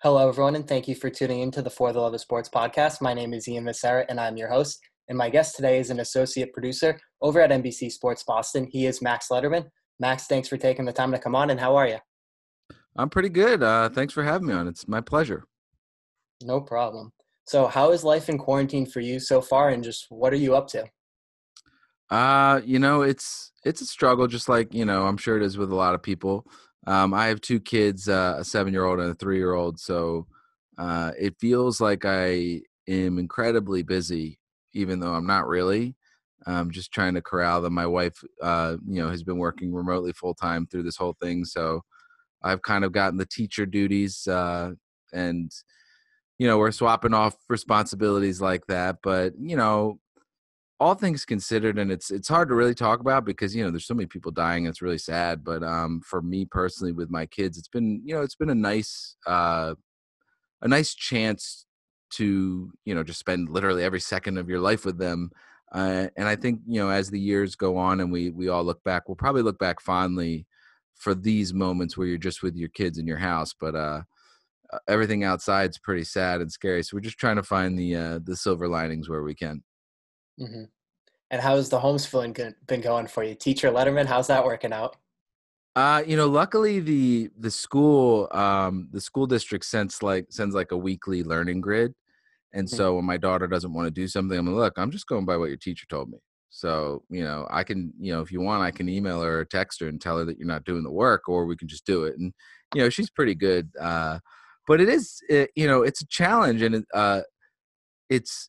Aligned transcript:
Hello, 0.00 0.28
everyone, 0.28 0.54
and 0.54 0.64
thank 0.64 0.86
you 0.86 0.94
for 0.94 1.10
tuning 1.10 1.40
in 1.40 1.50
to 1.50 1.60
the 1.60 1.70
For 1.70 1.92
the 1.92 1.98
Love 1.98 2.14
of 2.14 2.20
Sports 2.20 2.48
podcast. 2.48 3.00
My 3.00 3.12
name 3.12 3.34
is 3.34 3.48
Ian 3.48 3.64
Macera, 3.64 4.04
and 4.08 4.20
I'm 4.20 4.36
your 4.36 4.48
host. 4.48 4.78
And 5.08 5.18
my 5.18 5.28
guest 5.28 5.56
today 5.56 5.80
is 5.80 5.90
an 5.90 5.98
associate 5.98 6.52
producer 6.52 7.00
over 7.20 7.40
at 7.40 7.50
NBC 7.50 7.90
Sports 7.90 8.22
Boston. 8.22 8.68
He 8.70 8.86
is 8.86 9.02
Max 9.02 9.26
Letterman. 9.28 9.66
Max, 9.98 10.28
thanks 10.28 10.46
for 10.46 10.56
taking 10.56 10.84
the 10.84 10.92
time 10.92 11.10
to 11.10 11.18
come 11.18 11.34
on, 11.34 11.50
and 11.50 11.58
how 11.58 11.74
are 11.74 11.88
you? 11.88 11.98
I'm 12.94 13.10
pretty 13.10 13.28
good. 13.28 13.60
Uh, 13.60 13.88
thanks 13.88 14.14
for 14.14 14.22
having 14.22 14.46
me 14.46 14.54
on. 14.54 14.68
It's 14.68 14.86
my 14.86 15.00
pleasure. 15.00 15.42
No 16.44 16.60
problem. 16.60 17.12
So, 17.48 17.66
how 17.66 17.90
is 17.90 18.04
life 18.04 18.28
in 18.28 18.38
quarantine 18.38 18.86
for 18.86 19.00
you 19.00 19.18
so 19.18 19.40
far, 19.40 19.70
and 19.70 19.82
just 19.82 20.06
what 20.10 20.32
are 20.32 20.36
you 20.36 20.54
up 20.54 20.68
to? 20.68 20.84
Uh, 22.08 22.60
you 22.64 22.78
know, 22.78 23.02
it's 23.02 23.50
it's 23.64 23.80
a 23.80 23.86
struggle, 23.86 24.28
just 24.28 24.48
like 24.48 24.72
you 24.72 24.84
know, 24.84 25.08
I'm 25.08 25.16
sure 25.16 25.36
it 25.36 25.42
is 25.42 25.58
with 25.58 25.72
a 25.72 25.74
lot 25.74 25.96
of 25.96 26.04
people. 26.04 26.46
Um, 26.86 27.12
I 27.12 27.26
have 27.26 27.40
two 27.40 27.60
kids, 27.60 28.08
uh, 28.08 28.36
a 28.38 28.44
seven 28.44 28.72
year 28.72 28.84
old 28.84 29.00
and 29.00 29.10
a 29.10 29.14
three 29.14 29.36
year 29.38 29.52
old. 29.54 29.78
So 29.80 30.26
uh, 30.78 31.12
it 31.18 31.36
feels 31.40 31.80
like 31.80 32.04
I 32.04 32.62
am 32.86 33.18
incredibly 33.18 33.82
busy, 33.82 34.38
even 34.72 35.00
though 35.00 35.12
I'm 35.14 35.26
not 35.26 35.46
really. 35.46 35.96
I'm 36.46 36.70
just 36.70 36.92
trying 36.92 37.14
to 37.14 37.22
corral 37.22 37.60
them. 37.60 37.74
My 37.74 37.86
wife, 37.86 38.22
uh, 38.40 38.76
you 38.86 39.02
know, 39.02 39.10
has 39.10 39.22
been 39.22 39.38
working 39.38 39.72
remotely 39.74 40.12
full 40.12 40.34
time 40.34 40.66
through 40.66 40.84
this 40.84 40.96
whole 40.96 41.16
thing. 41.20 41.44
So 41.44 41.82
I've 42.42 42.62
kind 42.62 42.84
of 42.84 42.92
gotten 42.92 43.18
the 43.18 43.26
teacher 43.26 43.66
duties 43.66 44.26
uh, 44.28 44.72
and, 45.12 45.52
you 46.38 46.46
know, 46.46 46.58
we're 46.58 46.70
swapping 46.72 47.14
off 47.14 47.36
responsibilities 47.48 48.40
like 48.40 48.66
that. 48.68 48.98
But, 49.02 49.34
you 49.40 49.56
know, 49.56 49.98
all 50.80 50.94
things 50.94 51.24
considered 51.24 51.78
and 51.78 51.90
it's 51.90 52.10
it's 52.10 52.28
hard 52.28 52.48
to 52.48 52.54
really 52.54 52.74
talk 52.74 53.00
about 53.00 53.24
because 53.24 53.54
you 53.54 53.64
know 53.64 53.70
there's 53.70 53.86
so 53.86 53.94
many 53.94 54.06
people 54.06 54.30
dying 54.30 54.66
it's 54.66 54.82
really 54.82 54.98
sad 54.98 55.42
but 55.42 55.62
um 55.62 56.00
for 56.04 56.22
me 56.22 56.44
personally 56.44 56.92
with 56.92 57.10
my 57.10 57.26
kids 57.26 57.58
it's 57.58 57.68
been 57.68 58.00
you 58.04 58.14
know 58.14 58.22
it's 58.22 58.36
been 58.36 58.50
a 58.50 58.54
nice 58.54 59.16
uh 59.26 59.74
a 60.62 60.68
nice 60.68 60.94
chance 60.94 61.66
to 62.10 62.70
you 62.84 62.94
know 62.94 63.02
just 63.02 63.18
spend 63.18 63.48
literally 63.48 63.82
every 63.82 64.00
second 64.00 64.38
of 64.38 64.48
your 64.48 64.60
life 64.60 64.84
with 64.84 64.98
them 64.98 65.30
uh, 65.72 66.06
and 66.16 66.28
i 66.28 66.36
think 66.36 66.60
you 66.66 66.80
know 66.80 66.88
as 66.90 67.10
the 67.10 67.20
years 67.20 67.56
go 67.56 67.76
on 67.76 68.00
and 68.00 68.10
we 68.12 68.30
we 68.30 68.48
all 68.48 68.64
look 68.64 68.82
back 68.84 69.08
we'll 69.08 69.16
probably 69.16 69.42
look 69.42 69.58
back 69.58 69.80
fondly 69.80 70.46
for 70.94 71.14
these 71.14 71.52
moments 71.52 71.96
where 71.96 72.06
you're 72.06 72.18
just 72.18 72.42
with 72.42 72.56
your 72.56 72.70
kids 72.70 72.98
in 72.98 73.06
your 73.06 73.18
house 73.18 73.52
but 73.58 73.74
uh, 73.74 74.00
everything 74.88 75.24
outside's 75.24 75.78
pretty 75.78 76.04
sad 76.04 76.40
and 76.40 76.50
scary 76.50 76.82
so 76.82 76.96
we're 76.96 77.00
just 77.00 77.18
trying 77.18 77.36
to 77.36 77.42
find 77.42 77.78
the 77.78 77.94
uh 77.94 78.18
the 78.24 78.36
silver 78.36 78.68
linings 78.68 79.08
where 79.08 79.22
we 79.22 79.34
can 79.34 79.62
Mm-hmm. 80.40 80.64
And 81.30 81.42
how's 81.42 81.68
the 81.68 81.78
homeschooling 81.78 82.54
been 82.66 82.80
going 82.80 83.06
for 83.06 83.22
you? 83.22 83.34
Teacher 83.34 83.70
Letterman, 83.70 84.06
how's 84.06 84.28
that 84.28 84.44
working 84.44 84.72
out? 84.72 84.96
Uh, 85.76 86.02
you 86.06 86.16
know, 86.16 86.26
luckily 86.26 86.80
the 86.80 87.30
the 87.38 87.50
school 87.50 88.28
um 88.32 88.88
the 88.90 89.00
school 89.00 89.26
district 89.26 89.64
sends 89.64 90.02
like 90.02 90.26
sends 90.30 90.54
like 90.54 90.72
a 90.72 90.76
weekly 90.76 91.22
learning 91.22 91.60
grid. 91.60 91.92
And 92.54 92.66
mm-hmm. 92.66 92.76
so 92.76 92.96
when 92.96 93.04
my 93.04 93.18
daughter 93.18 93.46
doesn't 93.46 93.72
want 93.72 93.86
to 93.86 93.90
do 93.90 94.08
something, 94.08 94.38
I'm 94.38 94.46
like, 94.46 94.56
look, 94.56 94.78
I'm 94.78 94.90
just 94.90 95.06
going 95.06 95.26
by 95.26 95.36
what 95.36 95.50
your 95.50 95.58
teacher 95.58 95.86
told 95.88 96.08
me. 96.08 96.18
So, 96.50 97.02
you 97.10 97.22
know, 97.22 97.46
I 97.50 97.62
can, 97.62 97.92
you 98.00 98.12
know, 98.12 98.22
if 98.22 98.32
you 98.32 98.40
want, 98.40 98.62
I 98.62 98.70
can 98.70 98.88
email 98.88 99.20
her 99.20 99.40
or 99.40 99.44
text 99.44 99.80
her 99.80 99.88
and 99.88 100.00
tell 100.00 100.18
her 100.18 100.24
that 100.24 100.38
you're 100.38 100.48
not 100.48 100.64
doing 100.64 100.82
the 100.82 100.90
work, 100.90 101.28
or 101.28 101.44
we 101.44 101.56
can 101.56 101.68
just 101.68 101.84
do 101.84 102.04
it. 102.04 102.18
And, 102.18 102.32
you 102.74 102.80
know, 102.80 102.88
she's 102.88 103.10
pretty 103.10 103.34
good. 103.34 103.68
Uh, 103.78 104.18
but 104.66 104.80
it 104.80 104.88
is, 104.88 105.20
it, 105.28 105.50
you 105.54 105.66
know, 105.66 105.82
it's 105.82 106.00
a 106.00 106.06
challenge 106.06 106.62
and, 106.62 106.86
uh, 106.94 107.20
it's, 108.08 108.48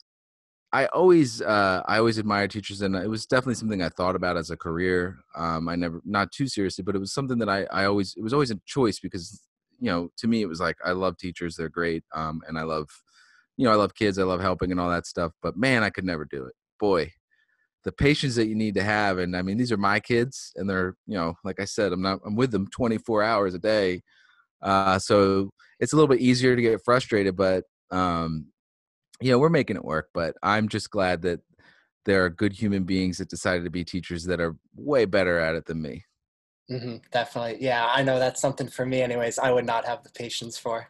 I 0.72 0.86
always 0.88 1.42
uh, 1.42 1.82
I 1.88 1.98
always 1.98 2.20
admire 2.20 2.48
teachers, 2.48 2.82
and 2.82 2.96
it 2.96 3.10
was 3.10 3.26
definitely 3.26 3.56
something 3.56 3.82
I 3.82 3.90
thought 3.90 4.16
about 4.16 4.38
as 4.38 4.52
a 4.52 4.58
career. 4.58 5.18
Um, 5.36 5.68
I 5.68 5.76
never 5.76 6.00
not 6.06 6.32
too 6.32 6.48
seriously, 6.48 6.84
but 6.84 6.96
it 6.96 7.00
was 7.00 7.14
something 7.14 7.40
that 7.40 7.50
I 7.50 7.64
I 7.72 7.86
always 7.86 8.14
it 8.16 8.22
was 8.24 8.34
always 8.34 8.52
a 8.52 8.60
choice 8.66 9.00
because 9.00 9.42
you 9.80 9.90
know 9.90 10.10
to 10.18 10.28
me 10.28 10.42
it 10.44 10.48
was 10.50 10.60
like 10.60 10.78
I 10.86 10.92
love 10.92 11.18
teachers, 11.18 11.56
they're 11.56 11.70
great, 11.70 12.04
um, 12.14 12.42
and 12.48 12.58
I 12.60 12.64
love 12.64 12.88
you 13.58 13.66
know 13.66 13.72
I 13.72 13.76
love 13.76 13.96
kids, 13.96 14.20
I 14.20 14.24
love 14.24 14.42
helping 14.42 14.72
and 14.72 14.80
all 14.80 14.90
that 14.92 15.08
stuff. 15.08 15.32
But 15.42 15.58
man, 15.58 15.84
I 15.84 15.90
could 15.90 16.06
never 16.06 16.26
do 16.26 16.46
it. 16.46 16.54
Boy, 16.80 17.14
the 17.84 17.92
patience 17.92 18.36
that 18.36 18.48
you 18.48 18.56
need 18.56 18.76
to 18.76 18.84
have, 18.84 19.18
and 19.20 19.36
I 19.36 19.42
mean 19.42 19.58
these 19.58 19.72
are 19.72 19.78
my 19.78 20.00
kids, 20.00 20.52
and 20.56 20.70
they're 20.70 20.96
you 21.08 21.16
know 21.16 21.36
like 21.44 21.60
I 21.60 21.66
said, 21.66 21.94
I'm 21.94 22.02
not 22.04 22.20
I'm 22.26 22.36
with 22.36 22.52
them 22.52 22.68
24 22.68 23.24
hours 23.24 23.56
a 23.56 23.60
day, 23.60 24.04
uh, 24.62 25.00
so 25.00 25.52
it's 25.80 25.94
a 25.94 25.96
little 25.96 26.10
bit 26.10 26.22
easier 26.22 26.56
to 26.56 26.62
get 26.62 26.84
frustrated, 26.86 27.36
but 27.36 27.64
um, 27.92 28.48
know, 29.22 29.40
we're 29.40 29.50
making 29.50 29.76
it 29.76 29.86
work, 29.86 30.10
but 30.14 30.36
I'm 30.42 30.70
just 30.70 30.90
glad 30.90 31.22
that 31.24 31.42
there 32.06 32.24
are 32.24 32.30
good 32.30 32.54
human 32.54 32.84
beings 32.84 33.18
that 33.18 33.30
decided 33.30 33.64
to 33.66 33.70
be 33.70 33.84
teachers 33.84 34.24
that 34.26 34.40
are 34.40 34.56
way 34.76 35.06
better 35.06 35.40
at 35.40 35.56
it 35.56 35.66
than 35.66 35.82
me. 35.82 36.06
Mm-hmm, 36.72 36.98
definitely. 37.12 37.58
Yeah, 37.60 37.90
I 37.92 38.04
know 38.04 38.20
that's 38.20 38.42
something 38.42 38.68
for 38.68 38.86
me, 38.86 39.02
anyways. 39.02 39.40
I 39.40 39.52
would 39.52 39.66
not 39.66 39.86
have 39.86 40.04
the 40.04 40.12
patience 40.12 40.58
for. 40.58 40.88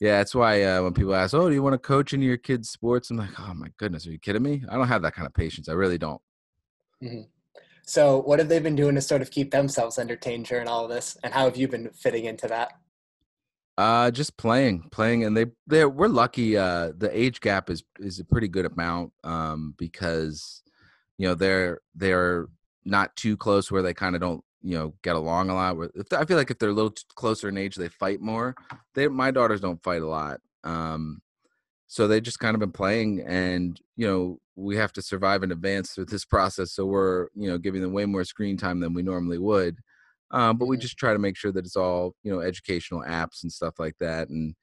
Yeah, 0.00 0.16
that's 0.16 0.34
why 0.34 0.62
uh, 0.62 0.82
when 0.82 0.94
people 0.94 1.14
ask, 1.14 1.34
"Oh, 1.34 1.48
do 1.48 1.54
you 1.54 1.62
want 1.62 1.74
to 1.74 1.78
coach 1.78 2.14
into 2.14 2.26
your 2.26 2.38
kids' 2.38 2.70
sports?" 2.70 3.10
I'm 3.10 3.18
like, 3.18 3.38
"Oh 3.38 3.52
my 3.54 3.68
goodness, 3.76 4.06
are 4.06 4.10
you 4.10 4.18
kidding 4.18 4.42
me? 4.42 4.64
I 4.68 4.76
don't 4.76 4.88
have 4.88 5.02
that 5.02 5.14
kind 5.14 5.26
of 5.26 5.34
patience. 5.34 5.68
I 5.68 5.74
really 5.74 5.98
don't." 5.98 6.22
Mm-hmm. 7.02 7.22
So, 7.84 8.22
what 8.22 8.38
have 8.38 8.48
they 8.48 8.60
been 8.60 8.76
doing 8.76 8.94
to 8.94 9.02
sort 9.02 9.20
of 9.20 9.30
keep 9.30 9.50
themselves 9.50 9.98
entertained 9.98 10.46
during 10.46 10.68
all 10.68 10.84
of 10.84 10.90
this, 10.90 11.18
and 11.22 11.34
how 11.34 11.44
have 11.44 11.58
you 11.58 11.68
been 11.68 11.90
fitting 11.90 12.24
into 12.24 12.48
that? 12.48 12.72
Uh, 13.80 14.10
just 14.10 14.36
playing, 14.36 14.82
playing, 14.90 15.24
and 15.24 15.34
they 15.34 15.46
they 15.66 15.86
we're 15.86 16.06
lucky. 16.06 16.54
Uh, 16.54 16.92
the 16.98 17.08
age 17.18 17.40
gap 17.40 17.70
is 17.70 17.82
is 17.98 18.20
a 18.20 18.24
pretty 18.26 18.46
good 18.46 18.66
amount. 18.66 19.10
Um, 19.24 19.74
because 19.78 20.62
you 21.16 21.26
know 21.26 21.34
they're 21.34 21.80
they're 21.94 22.48
not 22.84 23.16
too 23.16 23.38
close 23.38 23.70
where 23.70 23.80
they 23.80 23.94
kind 23.94 24.14
of 24.14 24.20
don't 24.20 24.44
you 24.60 24.76
know 24.76 24.92
get 25.00 25.16
along 25.16 25.48
a 25.48 25.54
lot. 25.54 25.78
If 25.94 26.12
I 26.12 26.26
feel 26.26 26.36
like 26.36 26.50
if 26.50 26.58
they're 26.58 26.68
a 26.68 26.74
little 26.74 26.92
closer 27.14 27.48
in 27.48 27.56
age, 27.56 27.76
they 27.76 27.88
fight 27.88 28.20
more. 28.20 28.54
They 28.94 29.08
my 29.08 29.30
daughters 29.30 29.62
don't 29.62 29.82
fight 29.82 30.02
a 30.02 30.06
lot. 30.06 30.42
Um, 30.62 31.22
so 31.86 32.06
they 32.06 32.20
just 32.20 32.38
kind 32.38 32.54
of 32.54 32.60
been 32.60 32.72
playing, 32.72 33.22
and 33.26 33.80
you 33.96 34.06
know 34.06 34.40
we 34.56 34.76
have 34.76 34.92
to 34.92 35.00
survive 35.00 35.42
and 35.42 35.52
advance 35.52 35.92
through 35.92 36.04
this 36.04 36.26
process. 36.26 36.72
So 36.72 36.84
we're 36.84 37.28
you 37.34 37.48
know 37.48 37.56
giving 37.56 37.80
them 37.80 37.94
way 37.94 38.04
more 38.04 38.24
screen 38.24 38.58
time 38.58 38.80
than 38.80 38.92
we 38.92 39.02
normally 39.02 39.38
would 39.38 39.78
um, 40.30 40.56
but 40.56 40.66
we 40.66 40.76
just 40.76 40.96
try 40.96 41.12
to 41.12 41.18
make 41.18 41.36
sure 41.36 41.52
that 41.52 41.64
it's 41.64 41.76
all 41.76 42.14
you 42.22 42.32
know 42.32 42.40
educational 42.40 43.02
apps 43.02 43.42
and 43.42 43.52
stuff 43.52 43.78
like 43.78 43.94
that 44.00 44.28
and 44.28 44.54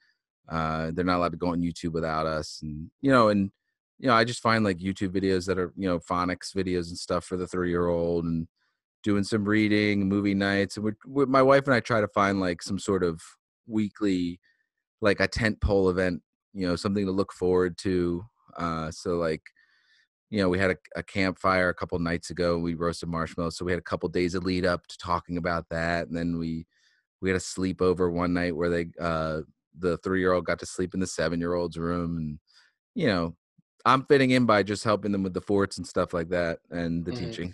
uh, 0.49 0.91
they're 0.93 1.05
not 1.05 1.17
allowed 1.17 1.31
to 1.31 1.37
go 1.37 1.47
on 1.47 1.61
youtube 1.61 1.91
without 1.91 2.25
us 2.25 2.59
and 2.61 2.89
you 3.01 3.11
know 3.11 3.29
and 3.29 3.51
you 3.99 4.07
know 4.07 4.13
i 4.13 4.23
just 4.23 4.41
find 4.41 4.63
like 4.63 4.77
youtube 4.77 5.09
videos 5.09 5.45
that 5.45 5.59
are 5.59 5.73
you 5.75 5.87
know 5.87 5.99
phonics 5.99 6.55
videos 6.55 6.87
and 6.87 6.97
stuff 6.97 7.25
for 7.25 7.37
the 7.37 7.47
three 7.47 7.69
year 7.69 7.87
old 7.87 8.25
and 8.25 8.47
doing 9.03 9.23
some 9.23 9.45
reading 9.45 10.07
movie 10.07 10.33
nights 10.33 10.77
and 10.77 10.85
we 10.85 10.91
we 11.07 11.25
my 11.25 11.41
wife 11.41 11.65
and 11.65 11.73
i 11.73 11.79
try 11.79 12.01
to 12.01 12.07
find 12.09 12.39
like 12.39 12.61
some 12.61 12.79
sort 12.79 13.03
of 13.03 13.21
weekly 13.67 14.39
like 15.01 15.19
a 15.19 15.27
tent 15.27 15.59
pole 15.61 15.89
event 15.89 16.21
you 16.53 16.67
know 16.67 16.75
something 16.75 17.05
to 17.05 17.11
look 17.11 17.33
forward 17.33 17.77
to 17.77 18.23
uh 18.57 18.89
so 18.91 19.15
like 19.15 19.41
you 20.29 20.41
know, 20.41 20.49
we 20.49 20.59
had 20.59 20.71
a, 20.71 20.77
a, 20.95 21.03
campfire 21.03 21.69
a 21.69 21.73
couple 21.73 21.97
nights 21.99 22.31
ago. 22.31 22.57
We 22.57 22.73
roasted 22.73 23.09
marshmallows, 23.09 23.57
so 23.57 23.65
we 23.65 23.71
had 23.71 23.79
a 23.79 23.83
couple 23.83 24.09
days 24.09 24.35
of 24.35 24.43
lead 24.43 24.65
up 24.65 24.85
to 24.87 24.97
talking 24.97 25.37
about 25.37 25.65
that, 25.69 26.07
and 26.07 26.17
then 26.17 26.37
we 26.37 26.65
we 27.21 27.29
had 27.29 27.37
a 27.37 27.39
sleepover 27.39 28.11
one 28.11 28.33
night 28.33 28.55
where 28.55 28.69
they 28.69 28.87
uh, 28.99 29.41
the 29.79 29.97
three 29.99 30.19
year 30.19 30.33
old 30.33 30.45
got 30.45 30.59
to 30.59 30.65
sleep 30.65 30.93
in 30.93 30.99
the 30.99 31.07
seven 31.07 31.39
year 31.39 31.53
old's 31.53 31.77
room, 31.77 32.17
and 32.17 32.39
you 32.93 33.07
know, 33.07 33.35
I'm 33.85 34.05
fitting 34.05 34.31
in 34.31 34.45
by 34.45 34.63
just 34.63 34.83
helping 34.83 35.11
them 35.11 35.23
with 35.23 35.33
the 35.33 35.41
forts 35.41 35.77
and 35.77 35.87
stuff 35.87 36.13
like 36.13 36.29
that, 36.29 36.59
and 36.71 37.05
the 37.05 37.11
mm-hmm. 37.11 37.25
teaching. 37.25 37.53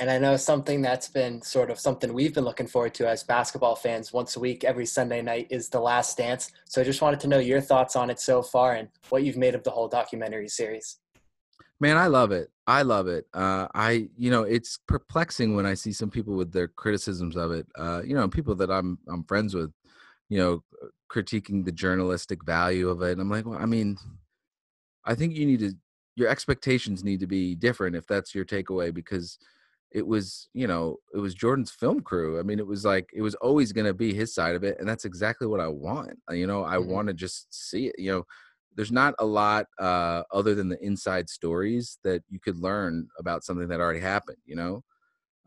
And 0.00 0.10
I 0.10 0.18
know 0.18 0.36
something 0.36 0.80
that's 0.80 1.08
been 1.08 1.42
sort 1.42 1.70
of 1.70 1.78
something 1.78 2.12
we've 2.12 2.34
been 2.34 2.44
looking 2.44 2.66
forward 2.66 2.94
to 2.94 3.08
as 3.08 3.22
basketball 3.22 3.76
fans 3.76 4.12
once 4.12 4.36
a 4.36 4.40
week, 4.40 4.64
every 4.64 4.86
Sunday 4.86 5.22
night 5.22 5.48
is 5.50 5.68
The 5.68 5.80
Last 5.80 6.16
Dance. 6.16 6.50
So 6.64 6.80
I 6.80 6.84
just 6.84 7.02
wanted 7.02 7.20
to 7.20 7.28
know 7.28 7.38
your 7.38 7.60
thoughts 7.60 7.94
on 7.94 8.10
it 8.10 8.18
so 8.18 8.42
far 8.42 8.74
and 8.74 8.88
what 9.10 9.22
you've 9.22 9.36
made 9.36 9.54
of 9.54 9.62
the 9.64 9.70
whole 9.70 9.88
documentary 9.88 10.48
series. 10.48 10.98
Man, 11.82 11.96
I 11.96 12.06
love 12.06 12.30
it. 12.30 12.48
I 12.68 12.82
love 12.82 13.08
it. 13.08 13.26
Uh, 13.34 13.66
I, 13.74 14.08
you 14.16 14.30
know, 14.30 14.44
it's 14.44 14.78
perplexing 14.86 15.56
when 15.56 15.66
I 15.66 15.74
see 15.74 15.92
some 15.92 16.10
people 16.10 16.36
with 16.36 16.52
their 16.52 16.68
criticisms 16.68 17.34
of 17.34 17.50
it. 17.50 17.66
Uh, 17.76 18.02
you 18.04 18.14
know, 18.14 18.28
people 18.28 18.54
that 18.54 18.70
I'm 18.70 19.00
I'm 19.08 19.24
friends 19.24 19.52
with, 19.52 19.72
you 20.28 20.38
know, 20.38 20.62
critiquing 21.10 21.64
the 21.64 21.72
journalistic 21.72 22.44
value 22.44 22.88
of 22.88 23.02
it. 23.02 23.10
And 23.10 23.20
I'm 23.20 23.28
like, 23.28 23.46
well, 23.46 23.58
I 23.58 23.66
mean, 23.66 23.98
I 25.04 25.16
think 25.16 25.34
you 25.34 25.44
need 25.44 25.58
to 25.58 25.72
your 26.14 26.28
expectations 26.28 27.02
need 27.02 27.18
to 27.18 27.26
be 27.26 27.56
different 27.56 27.96
if 27.96 28.06
that's 28.06 28.32
your 28.32 28.44
takeaway 28.44 28.94
because 28.94 29.38
it 29.90 30.06
was, 30.06 30.48
you 30.54 30.68
know, 30.68 30.98
it 31.12 31.18
was 31.18 31.34
Jordan's 31.34 31.72
film 31.72 31.98
crew. 31.98 32.38
I 32.38 32.44
mean, 32.44 32.60
it 32.60 32.66
was 32.66 32.84
like 32.84 33.10
it 33.12 33.22
was 33.22 33.34
always 33.34 33.72
going 33.72 33.88
to 33.88 33.94
be 33.94 34.14
his 34.14 34.32
side 34.32 34.54
of 34.54 34.62
it, 34.62 34.78
and 34.78 34.88
that's 34.88 35.04
exactly 35.04 35.48
what 35.48 35.58
I 35.58 35.66
want. 35.66 36.16
You 36.30 36.46
know, 36.46 36.64
I 36.64 36.76
mm-hmm. 36.76 36.92
want 36.92 37.08
to 37.08 37.14
just 37.14 37.52
see 37.52 37.88
it. 37.88 37.96
You 37.98 38.12
know 38.12 38.26
there's 38.76 38.92
not 38.92 39.14
a 39.18 39.24
lot 39.24 39.66
uh, 39.78 40.22
other 40.32 40.54
than 40.54 40.68
the 40.68 40.82
inside 40.84 41.28
stories 41.28 41.98
that 42.04 42.22
you 42.28 42.40
could 42.40 42.56
learn 42.56 43.08
about 43.18 43.44
something 43.44 43.68
that 43.68 43.80
already 43.80 44.00
happened. 44.00 44.38
You 44.46 44.56
know, 44.56 44.84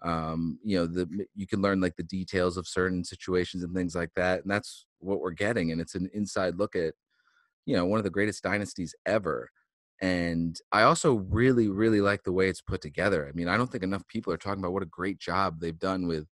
um, 0.03 0.59
you 0.63 0.77
know 0.77 0.87
the 0.87 1.27
you 1.35 1.47
can 1.47 1.61
learn 1.61 1.81
like 1.81 1.95
the 1.97 2.03
details 2.03 2.57
of 2.57 2.67
certain 2.67 3.03
situations 3.03 3.63
and 3.63 3.75
things 3.75 3.95
like 3.95 4.11
that, 4.15 4.41
and 4.43 4.51
that's 4.51 4.85
what 4.99 5.19
we're 5.21 5.31
getting. 5.31 5.71
And 5.71 5.81
it's 5.81 5.95
an 5.95 6.09
inside 6.13 6.55
look 6.57 6.75
at 6.75 6.93
you 7.65 7.75
know 7.75 7.85
one 7.85 7.99
of 7.99 8.03
the 8.05 8.09
greatest 8.09 8.43
dynasties 8.43 8.95
ever. 9.05 9.49
And 10.01 10.59
I 10.73 10.83
also 10.83 11.15
really, 11.15 11.69
really 11.69 12.01
like 12.01 12.23
the 12.23 12.33
way 12.33 12.49
it's 12.49 12.61
put 12.61 12.81
together. 12.81 13.27
I 13.29 13.31
mean, 13.33 13.47
I 13.47 13.57
don't 13.57 13.71
think 13.71 13.83
enough 13.83 14.05
people 14.07 14.33
are 14.33 14.37
talking 14.37 14.59
about 14.59 14.73
what 14.73 14.83
a 14.83 14.87
great 14.87 15.19
job 15.19 15.59
they've 15.61 15.79
done 15.79 16.05
with 16.07 16.27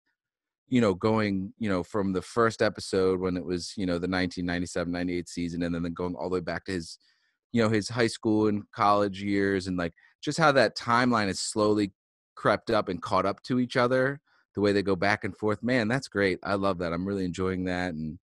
you 0.72 0.80
know, 0.80 0.94
going, 0.94 1.52
you 1.58 1.68
know, 1.68 1.82
from 1.82 2.14
the 2.14 2.22
first 2.22 2.62
episode 2.62 3.20
when 3.20 3.36
it 3.36 3.44
was, 3.44 3.74
you 3.76 3.84
know, 3.84 3.98
the 3.98 4.08
1997, 4.08 4.90
98 4.90 5.28
season, 5.28 5.62
and 5.62 5.74
then 5.74 5.92
going 5.92 6.14
all 6.14 6.30
the 6.30 6.34
way 6.36 6.40
back 6.40 6.64
to 6.64 6.72
his, 6.72 6.98
you 7.52 7.62
know, 7.62 7.68
his 7.68 7.90
high 7.90 8.06
school 8.06 8.48
and 8.48 8.62
college 8.74 9.22
years, 9.22 9.66
and 9.66 9.76
like 9.76 9.92
just 10.22 10.38
how 10.38 10.50
that 10.50 10.74
timeline 10.74 11.26
has 11.26 11.40
slowly 11.40 11.92
crept 12.36 12.70
up 12.70 12.88
and 12.88 13.02
caught 13.02 13.26
up 13.26 13.42
to 13.42 13.60
each 13.60 13.76
other. 13.76 14.18
The 14.54 14.62
way 14.62 14.72
they 14.72 14.82
go 14.82 14.96
back 14.96 15.24
and 15.24 15.36
forth, 15.36 15.62
man, 15.62 15.88
that's 15.88 16.08
great. 16.08 16.38
I 16.42 16.54
love 16.54 16.78
that. 16.78 16.94
I'm 16.94 17.06
really 17.06 17.26
enjoying 17.26 17.64
that, 17.64 17.92
and 17.92 18.18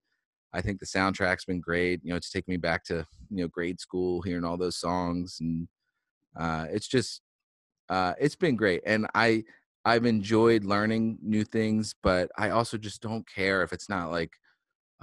I 0.52 0.62
think 0.62 0.80
the 0.80 0.88
soundtrack's 0.88 1.46
been 1.46 1.62
great. 1.62 2.00
You 2.04 2.10
know, 2.10 2.16
it's 2.16 2.32
taken 2.32 2.52
me 2.52 2.58
back 2.58 2.84
to 2.86 3.06
you 3.30 3.44
know 3.44 3.48
grade 3.48 3.80
school, 3.80 4.24
hearing 4.24 4.44
all 4.44 4.58
those 4.58 4.78
songs, 4.78 5.38
and 5.40 5.68
uh, 6.36 6.66
it's 6.72 6.88
just 6.88 7.22
uh, 7.90 8.14
it's 8.20 8.36
been 8.36 8.56
great. 8.56 8.82
And 8.88 9.06
I 9.14 9.44
I've 9.90 10.06
enjoyed 10.06 10.66
learning 10.66 11.18
new 11.24 11.44
things, 11.44 11.96
but 12.04 12.30
I 12.38 12.52
also 12.52 12.78
just 12.78 13.02
don't 13.02 13.28
care 13.28 13.64
if 13.64 13.74
it's 13.74 13.90
not 13.90 14.12
like 14.12 14.32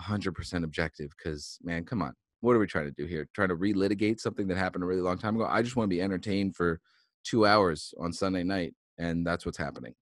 100% 0.01 0.63
objective. 0.63 1.11
Because 1.17 1.59
man, 1.61 1.85
come 1.85 2.03
on, 2.03 2.13
what 2.41 2.55
are 2.55 2.61
we 2.61 2.69
trying 2.69 2.85
to 2.85 2.93
do 2.93 3.05
here? 3.05 3.29
Trying 3.35 3.49
to 3.49 3.57
relitigate 3.57 4.21
something 4.21 4.47
that 4.47 4.57
happened 4.57 4.85
a 4.85 4.87
really 4.87 5.01
long 5.01 5.19
time 5.19 5.35
ago? 5.35 5.49
I 5.51 5.63
just 5.63 5.75
want 5.75 5.91
to 5.91 5.97
be 5.97 6.01
entertained 6.01 6.55
for 6.55 6.81
two 7.25 7.47
hours 7.47 7.95
on 7.99 8.13
Sunday 8.13 8.45
night, 8.45 8.75
and 8.97 9.27
that's 9.27 9.45
what's 9.45 9.59
happening. 9.59 9.93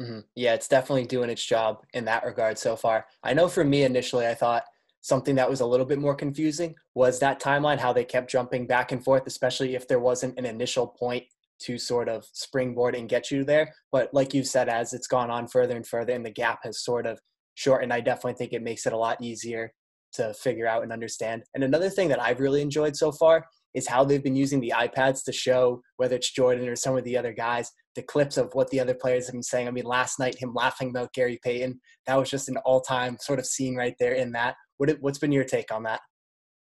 Mm-hmm. 0.00 0.20
Yeah, 0.36 0.54
it's 0.54 0.68
definitely 0.68 1.06
doing 1.06 1.28
its 1.28 1.44
job 1.44 1.82
in 1.92 2.04
that 2.04 2.24
regard 2.24 2.56
so 2.56 2.76
far. 2.76 3.06
I 3.24 3.34
know 3.34 3.48
for 3.48 3.64
me 3.64 3.82
initially, 3.82 4.28
I 4.28 4.34
thought 4.34 4.62
something 5.00 5.34
that 5.34 5.50
was 5.50 5.60
a 5.60 5.66
little 5.66 5.86
bit 5.86 5.98
more 5.98 6.14
confusing 6.14 6.76
was 6.94 7.18
that 7.18 7.42
timeline, 7.42 7.78
how 7.78 7.92
they 7.92 8.04
kept 8.04 8.30
jumping 8.30 8.68
back 8.68 8.92
and 8.92 9.02
forth, 9.02 9.26
especially 9.26 9.74
if 9.74 9.88
there 9.88 9.98
wasn't 9.98 10.38
an 10.38 10.46
initial 10.46 10.86
point 10.86 11.24
to 11.66 11.78
sort 11.78 12.08
of 12.08 12.24
springboard 12.32 12.94
and 12.94 13.08
get 13.08 13.30
you 13.30 13.44
there. 13.44 13.72
But 13.92 14.12
like 14.12 14.34
you 14.34 14.44
said, 14.44 14.68
as 14.68 14.92
it's 14.92 15.06
gone 15.06 15.30
on 15.30 15.48
further 15.48 15.76
and 15.76 15.86
further 15.86 16.12
and 16.12 16.24
the 16.24 16.30
gap 16.30 16.60
has 16.64 16.82
sort 16.82 17.06
of 17.06 17.18
shortened, 17.54 17.92
I 17.92 18.00
definitely 18.00 18.34
think 18.34 18.52
it 18.52 18.62
makes 18.62 18.86
it 18.86 18.92
a 18.92 18.98
lot 18.98 19.22
easier 19.22 19.72
to 20.14 20.34
figure 20.34 20.66
out 20.66 20.82
and 20.82 20.92
understand. 20.92 21.44
And 21.54 21.62
another 21.62 21.90
thing 21.90 22.08
that 22.08 22.20
I've 22.20 22.40
really 22.40 22.62
enjoyed 22.62 22.96
so 22.96 23.12
far 23.12 23.46
is 23.74 23.86
how 23.86 24.04
they've 24.04 24.22
been 24.22 24.36
using 24.36 24.60
the 24.60 24.72
iPads 24.76 25.22
to 25.24 25.32
show 25.32 25.80
whether 25.96 26.16
it's 26.16 26.32
Jordan 26.32 26.68
or 26.68 26.74
some 26.74 26.96
of 26.96 27.04
the 27.04 27.16
other 27.16 27.32
guys, 27.32 27.70
the 27.94 28.02
clips 28.02 28.36
of 28.36 28.50
what 28.52 28.68
the 28.70 28.80
other 28.80 28.94
players 28.94 29.26
have 29.26 29.34
been 29.34 29.42
saying. 29.42 29.68
I 29.68 29.70
mean, 29.70 29.84
last 29.84 30.18
night, 30.18 30.36
him 30.36 30.52
laughing 30.54 30.90
about 30.90 31.12
Gary 31.12 31.38
Payton, 31.44 31.80
that 32.06 32.16
was 32.16 32.30
just 32.30 32.48
an 32.48 32.56
all 32.64 32.80
time 32.80 33.16
sort 33.20 33.38
of 33.38 33.46
scene 33.46 33.76
right 33.76 33.94
there 34.00 34.14
in 34.14 34.32
that. 34.32 34.56
What, 34.78 34.90
what's 35.00 35.18
been 35.18 35.32
your 35.32 35.44
take 35.44 35.72
on 35.72 35.84
that? 35.84 36.00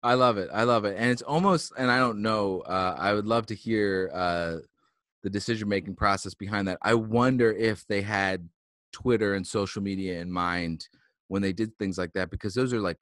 I 0.04 0.14
love 0.14 0.38
it. 0.38 0.50
I 0.54 0.64
love 0.64 0.86
it. 0.86 0.96
And 0.98 1.10
it's 1.10 1.22
almost, 1.22 1.74
and 1.78 1.92
I 1.92 1.98
don't 1.98 2.22
know, 2.22 2.62
uh, 2.62 2.96
I 2.98 3.14
would 3.14 3.26
love 3.26 3.48
to 3.48 3.56
hear 3.56 4.10
uh, 4.14 4.58
the 5.24 5.30
decision 5.30 5.68
making 5.68 5.96
process 5.96 6.34
behind 6.34 6.68
that. 6.68 6.78
I 6.82 6.94
wonder 6.94 7.52
if 7.52 7.86
they 7.88 8.02
had 8.02 8.48
Twitter 8.92 9.34
and 9.36 9.46
social 9.46 9.82
media 9.82 10.20
in 10.20 10.32
mind 10.32 10.88
when 11.28 11.42
they 11.42 11.54
did 11.54 11.78
things 11.78 11.98
like 11.98 12.14
that 12.14 12.32
because 12.32 12.54
those 12.54 12.74
are 12.74 12.80
like 12.80 12.98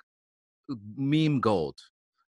meme 0.96 1.40
gold, 1.40 1.78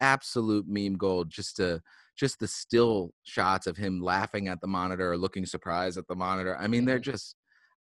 absolute 0.01 0.67
meme 0.69 0.97
gold. 0.97 1.31
Just 1.31 1.57
to 1.57 1.83
just 2.17 2.39
the 2.39 2.49
still 2.49 3.13
shots 3.25 3.67
of 3.67 3.77
him 3.77 4.01
laughing 4.01 4.49
at 4.49 4.61
the 4.61 4.67
monitor 4.67 5.11
or 5.13 5.17
looking 5.17 5.47
surprised 5.47 5.99
at 5.99 6.07
the 6.07 6.15
monitor. 6.15 6.57
I 6.59 6.67
mean, 6.67 6.85
they're 6.85 6.97
mm-hmm. 6.97 7.11
just. 7.13 7.37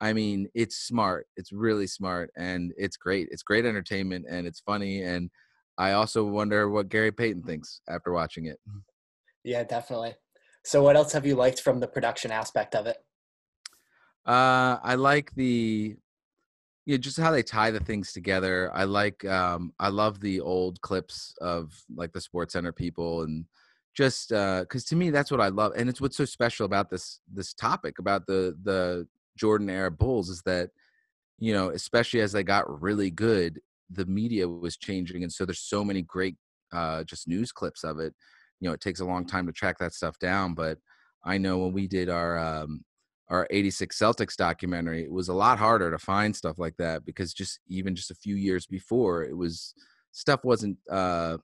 I 0.01 0.12
mean, 0.12 0.50
it's 0.53 0.75
smart. 0.75 1.25
It's 1.38 1.53
really 1.53 1.88
smart, 1.88 2.30
and 2.36 2.74
it's 2.75 2.98
great. 2.98 3.30
It's 3.31 3.44
great 3.44 3.65
entertainment, 3.65 4.25
and 4.30 4.45
it's 4.45 4.59
funny. 4.59 5.03
And 5.03 5.30
I 5.77 5.94
also 5.94 6.25
wonder 6.25 6.69
what 6.69 6.89
Gary 6.89 7.13
Payton 7.13 7.44
thinks 7.44 7.80
after 7.88 8.12
watching 8.12 8.48
it. 8.48 8.59
Yeah, 9.45 9.63
definitely. 9.63 10.15
So, 10.65 10.81
what 10.81 10.95
else 10.95 11.13
have 11.13 11.27
you 11.27 11.35
liked 11.35 11.62
from 11.62 11.79
the 11.79 11.88
production 11.88 12.31
aspect 12.31 12.73
of 12.73 12.88
it? 12.88 12.97
Uh, 14.25 14.77
I 14.83 14.95
like 14.95 15.31
the 15.35 15.95
yeah, 16.88 16.97
just 16.97 17.19
how 17.19 17.31
they 17.31 17.44
tie 17.44 17.71
the 17.71 17.79
things 17.79 18.12
together. 18.12 18.71
I 18.73 18.83
like 18.83 19.23
um 19.25 19.73
I 19.79 19.89
love 19.89 20.19
the 20.19 20.41
old 20.41 20.81
clips 20.81 21.35
of 21.39 21.71
like 21.95 22.13
the 22.13 22.21
Sports 22.21 22.53
Center 22.53 22.71
people 22.71 23.21
and 23.21 23.45
just 23.95 24.33
uh 24.33 24.62
because 24.62 24.85
to 24.85 24.95
me 24.95 25.12
that's 25.12 25.29
what 25.29 25.41
I 25.41 25.50
love. 25.50 25.73
And 25.77 25.88
it's 25.88 26.01
what's 26.01 26.17
so 26.17 26.25
special 26.25 26.65
about 26.65 26.89
this 26.89 27.21
this 27.31 27.53
topic 27.53 28.00
about 28.00 28.25
the 28.25 28.57
the 28.63 29.07
Jordan 29.38 29.69
era 29.69 29.91
Bulls 29.91 30.29
is 30.29 30.41
that, 30.47 30.71
you 31.38 31.53
know, 31.53 31.69
especially 31.69 32.21
as 32.21 32.31
they 32.31 32.44
got 32.44 32.81
really 32.81 33.12
good, 33.12 33.62
the 33.91 34.06
media 34.06 34.47
was 34.50 34.77
changing 34.77 35.21
and 35.21 35.31
so 35.31 35.45
there's 35.45 35.59
so 35.59 35.83
many 35.83 36.01
great 36.01 36.38
uh 36.73 37.03
just 37.03 37.27
news 37.27 37.51
clips 37.51 37.83
of 37.83 38.00
it 38.00 38.15
you 38.59 38.67
know 38.67 38.73
it 38.73 38.81
takes 38.81 38.99
a 38.99 39.05
long 39.05 39.25
time 39.25 39.45
to 39.45 39.51
track 39.51 39.77
that 39.79 39.93
stuff 39.93 40.17
down 40.19 40.53
but 40.53 40.77
i 41.23 41.37
know 41.37 41.59
when 41.59 41.73
we 41.73 41.87
did 41.87 42.09
our 42.09 42.37
um 42.37 42.83
our 43.29 43.47
86 43.49 43.97
celtics 43.97 44.35
documentary 44.35 45.03
it 45.03 45.11
was 45.11 45.29
a 45.29 45.33
lot 45.33 45.57
harder 45.57 45.89
to 45.91 45.97
find 45.97 46.35
stuff 46.35 46.59
like 46.59 46.75
that 46.77 47.05
because 47.05 47.33
just 47.33 47.59
even 47.67 47.95
just 47.95 48.11
a 48.11 48.15
few 48.15 48.35
years 48.35 48.65
before 48.65 49.23
it 49.23 49.35
was 49.35 49.73
stuff 50.11 50.43
wasn't 50.43 50.77
uh 50.91 51.37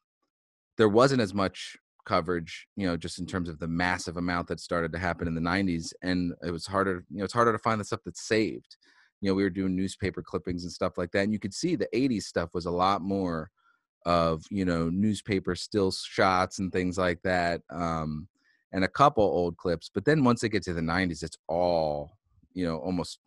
there 0.78 0.90
wasn't 0.90 1.22
as 1.22 1.34
much 1.34 1.78
coverage 2.06 2.68
you 2.76 2.88
know 2.88 2.98
just 2.98 3.20
in 3.20 3.26
terms 3.26 3.50
of 3.50 3.60
the 3.60 3.68
massive 3.68 4.18
amount 4.18 4.48
that 4.48 4.60
started 4.60 4.92
to 4.92 4.98
happen 4.98 5.28
in 5.28 5.36
the 5.36 5.42
90s 5.42 5.94
and 6.02 6.34
it 6.44 6.52
was 6.52 6.66
harder 6.66 7.06
you 7.10 7.20
know 7.20 7.24
it's 7.24 7.34
harder 7.34 7.52
to 7.52 7.60
find 7.60 7.80
the 7.80 7.86
stuff 7.86 8.02
that's 8.04 8.28
saved. 8.28 8.78
You 9.22 9.30
know 9.30 9.36
we 9.36 9.44
were 9.44 9.52
doing 9.52 9.76
newspaper 9.76 10.24
clippings 10.24 10.64
and 10.64 10.72
stuff 10.72 10.98
like 10.98 11.12
that 11.12 11.24
and 11.24 11.34
you 11.34 11.40
could 11.40 11.54
see 11.54 11.76
the 11.76 11.90
80s 11.94 12.24
stuff 12.24 12.50
was 12.54 12.66
a 12.66 12.72
lot 12.72 13.02
more 13.02 13.52
of 14.06 14.44
you 14.50 14.66
know 14.66 14.90
newspaper 14.90 15.56
still 15.56 15.92
shots 15.92 16.60
and 16.60 16.72
things 16.72 16.98
like 16.98 17.22
that 17.22 17.62
um 17.70 18.28
and 18.74 18.84
a 18.84 18.88
couple 18.88 19.24
old 19.24 19.56
clips 19.58 19.92
but 19.94 20.06
then 20.06 20.24
once 20.24 20.42
they 20.42 20.50
get 20.50 20.64
to 20.64 20.74
the 20.74 20.82
90s 20.82 21.24
it's 21.24 21.38
all 21.48 22.18
you 22.54 22.66
know 22.66 22.78
almost 22.78 23.20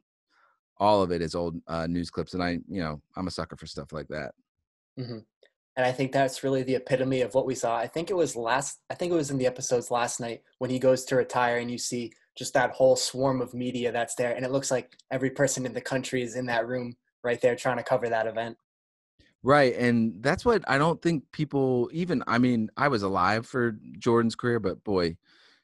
all 0.79 1.03
of 1.03 1.13
it 1.13 1.23
is 1.23 1.35
old 1.35 1.57
uh, 1.69 1.87
news 1.87 2.11
clips 2.11 2.35
and 2.35 2.43
i 2.43 2.59
you 2.69 2.83
know 2.83 3.01
i'm 3.17 3.29
a 3.29 3.31
sucker 3.31 3.57
for 3.57 3.67
stuff 3.67 3.93
like 3.93 4.09
that. 4.09 4.33
Mm-hmm. 4.99 5.19
and 5.77 5.87
i 5.87 5.93
think 5.93 6.13
that's 6.13 6.43
really 6.43 6.63
the 6.63 6.77
epitome 6.77 7.21
of 7.21 7.35
what 7.35 7.47
we 7.47 7.55
saw. 7.55 7.77
I 7.77 7.87
think 7.87 8.11
it 8.11 8.17
was 8.17 8.37
last 8.37 8.81
i 8.91 8.95
think 8.95 9.13
it 9.13 9.17
was 9.17 9.31
in 9.31 9.39
the 9.39 9.47
episodes 9.47 9.91
last 9.91 10.21
night 10.21 10.43
when 10.59 10.71
he 10.71 10.79
goes 10.79 11.05
to 11.05 11.17
retire 11.17 11.59
and 11.59 11.71
you 11.71 11.79
see 11.79 12.13
just 12.37 12.55
that 12.55 12.73
whole 12.73 12.97
swarm 12.97 13.41
of 13.41 13.55
media 13.55 13.93
that's 13.93 14.17
there 14.17 14.35
and 14.35 14.45
it 14.45 14.51
looks 14.51 14.71
like 14.73 14.97
every 15.13 15.31
person 15.31 15.67
in 15.67 15.73
the 15.73 15.81
country 15.81 16.23
is 16.23 16.35
in 16.35 16.47
that 16.47 16.67
room 16.67 16.97
right 17.23 17.41
there 17.41 17.55
trying 17.55 17.77
to 17.77 17.83
cover 17.83 18.09
that 18.09 18.27
event 18.27 18.57
Right. 19.45 19.77
And 19.77 20.23
that's 20.23 20.43
what 20.43 20.65
I 20.67 20.79
don't 20.79 21.03
think 21.03 21.25
people 21.31 21.91
even 21.93 22.25
I 22.27 22.39
mean, 22.39 22.71
I 22.79 22.89
was 22.89 23.03
alive 23.03 23.47
for 23.47 23.77
Jordan's 23.99 24.35
career, 24.35 24.59
but 24.59 24.83
boy, 24.85 25.19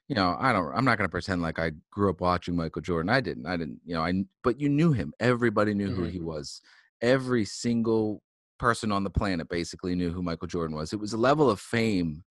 you 0.06 0.14
know, 0.14 0.36
I 0.38 0.52
don't 0.52 0.70
I'm 0.74 0.84
not 0.84 0.98
going 0.98 1.08
to 1.08 1.10
pretend 1.10 1.40
like 1.40 1.58
I 1.58 1.72
grew 1.90 2.10
up 2.10 2.20
watching 2.20 2.54
Michael 2.54 2.82
Jordan. 2.82 3.08
I 3.08 3.22
didn't. 3.22 3.46
I 3.46 3.56
didn't, 3.56 3.80
you 3.86 3.94
know, 3.94 4.02
I 4.02 4.12
but 4.44 4.60
you 4.60 4.68
knew 4.68 4.92
him. 4.92 5.14
Everybody 5.18 5.72
knew 5.72 5.88
mm-hmm. 5.88 6.04
who 6.04 6.10
he 6.10 6.20
was. 6.20 6.60
Every 7.00 7.46
single 7.46 8.22
person 8.58 8.92
on 8.92 9.02
the 9.02 9.10
planet 9.10 9.48
basically 9.48 9.94
knew 9.94 10.10
who 10.10 10.22
Michael 10.22 10.46
Jordan 10.46 10.76
was. 10.76 10.92
It 10.92 11.00
was 11.00 11.14
a 11.14 11.18
level 11.18 11.48
of 11.48 11.58
fame 11.58 12.24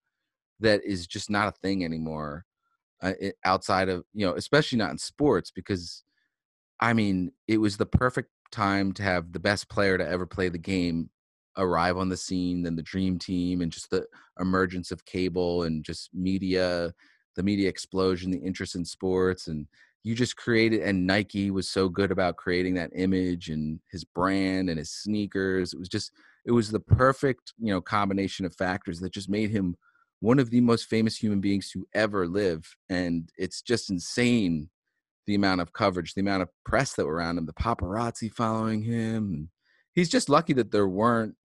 that 0.59 0.85
is 0.85 1.07
just 1.07 1.31
not 1.31 1.47
a 1.47 1.59
thing 1.63 1.83
anymore 1.83 2.45
uh, 3.01 3.13
it, 3.19 3.35
outside 3.43 3.89
of, 3.89 4.03
you 4.13 4.23
know, 4.23 4.35
especially 4.35 4.77
not 4.77 4.91
in 4.91 4.99
sports 4.99 5.49
because 5.49 6.03
I 6.79 6.93
mean, 6.93 7.31
it 7.47 7.57
was 7.57 7.77
the 7.77 7.87
perfect 7.87 8.29
time 8.51 8.91
to 8.93 9.03
have 9.03 9.33
the 9.33 9.39
best 9.39 9.67
player 9.67 9.97
to 9.97 10.07
ever 10.07 10.27
play 10.27 10.49
the 10.49 10.59
game 10.59 11.09
arrive 11.59 11.97
on 11.97 12.09
the 12.09 12.17
scene 12.17 12.63
then 12.63 12.75
the 12.75 12.81
dream 12.81 13.19
team 13.19 13.61
and 13.61 13.71
just 13.71 13.89
the 13.89 14.05
emergence 14.39 14.91
of 14.91 15.05
cable 15.05 15.63
and 15.63 15.83
just 15.83 16.09
media 16.13 16.93
the 17.35 17.43
media 17.43 17.69
explosion 17.69 18.31
the 18.31 18.37
interest 18.39 18.75
in 18.75 18.83
sports 18.83 19.47
and 19.47 19.67
you 20.03 20.15
just 20.15 20.35
created 20.37 20.81
and 20.81 21.05
nike 21.05 21.51
was 21.51 21.69
so 21.69 21.89
good 21.89 22.11
about 22.11 22.37
creating 22.37 22.73
that 22.73 22.91
image 22.95 23.49
and 23.49 23.79
his 23.91 24.03
brand 24.03 24.69
and 24.69 24.79
his 24.79 24.91
sneakers. 24.91 25.73
It 25.73 25.79
was 25.79 25.89
just 25.89 26.11
it 26.45 26.51
was 26.51 26.71
the 26.71 26.79
perfect 26.79 27.53
you 27.59 27.71
know 27.71 27.81
combination 27.81 28.45
of 28.45 28.55
factors 28.55 28.99
that 28.99 29.13
just 29.13 29.29
made 29.29 29.51
him 29.51 29.75
one 30.21 30.39
of 30.39 30.49
the 30.49 30.61
most 30.61 30.85
famous 30.85 31.15
human 31.15 31.39
beings 31.39 31.69
to 31.71 31.87
ever 31.93 32.27
live 32.27 32.75
and 32.89 33.29
it's 33.37 33.61
just 33.61 33.89
insane 33.89 34.69
the 35.27 35.35
amount 35.35 35.61
of 35.61 35.73
coverage 35.73 36.13
the 36.13 36.21
amount 36.21 36.41
of 36.41 36.49
press 36.65 36.93
that 36.93 37.05
were 37.05 37.15
around 37.15 37.37
him 37.37 37.45
the 37.45 37.53
paparazzi 37.53 38.31
following 38.31 38.81
him 38.81 39.49
he's 39.93 40.09
just 40.09 40.29
lucky 40.29 40.53
that 40.53 40.71
there 40.71 40.87
weren't 40.87 41.35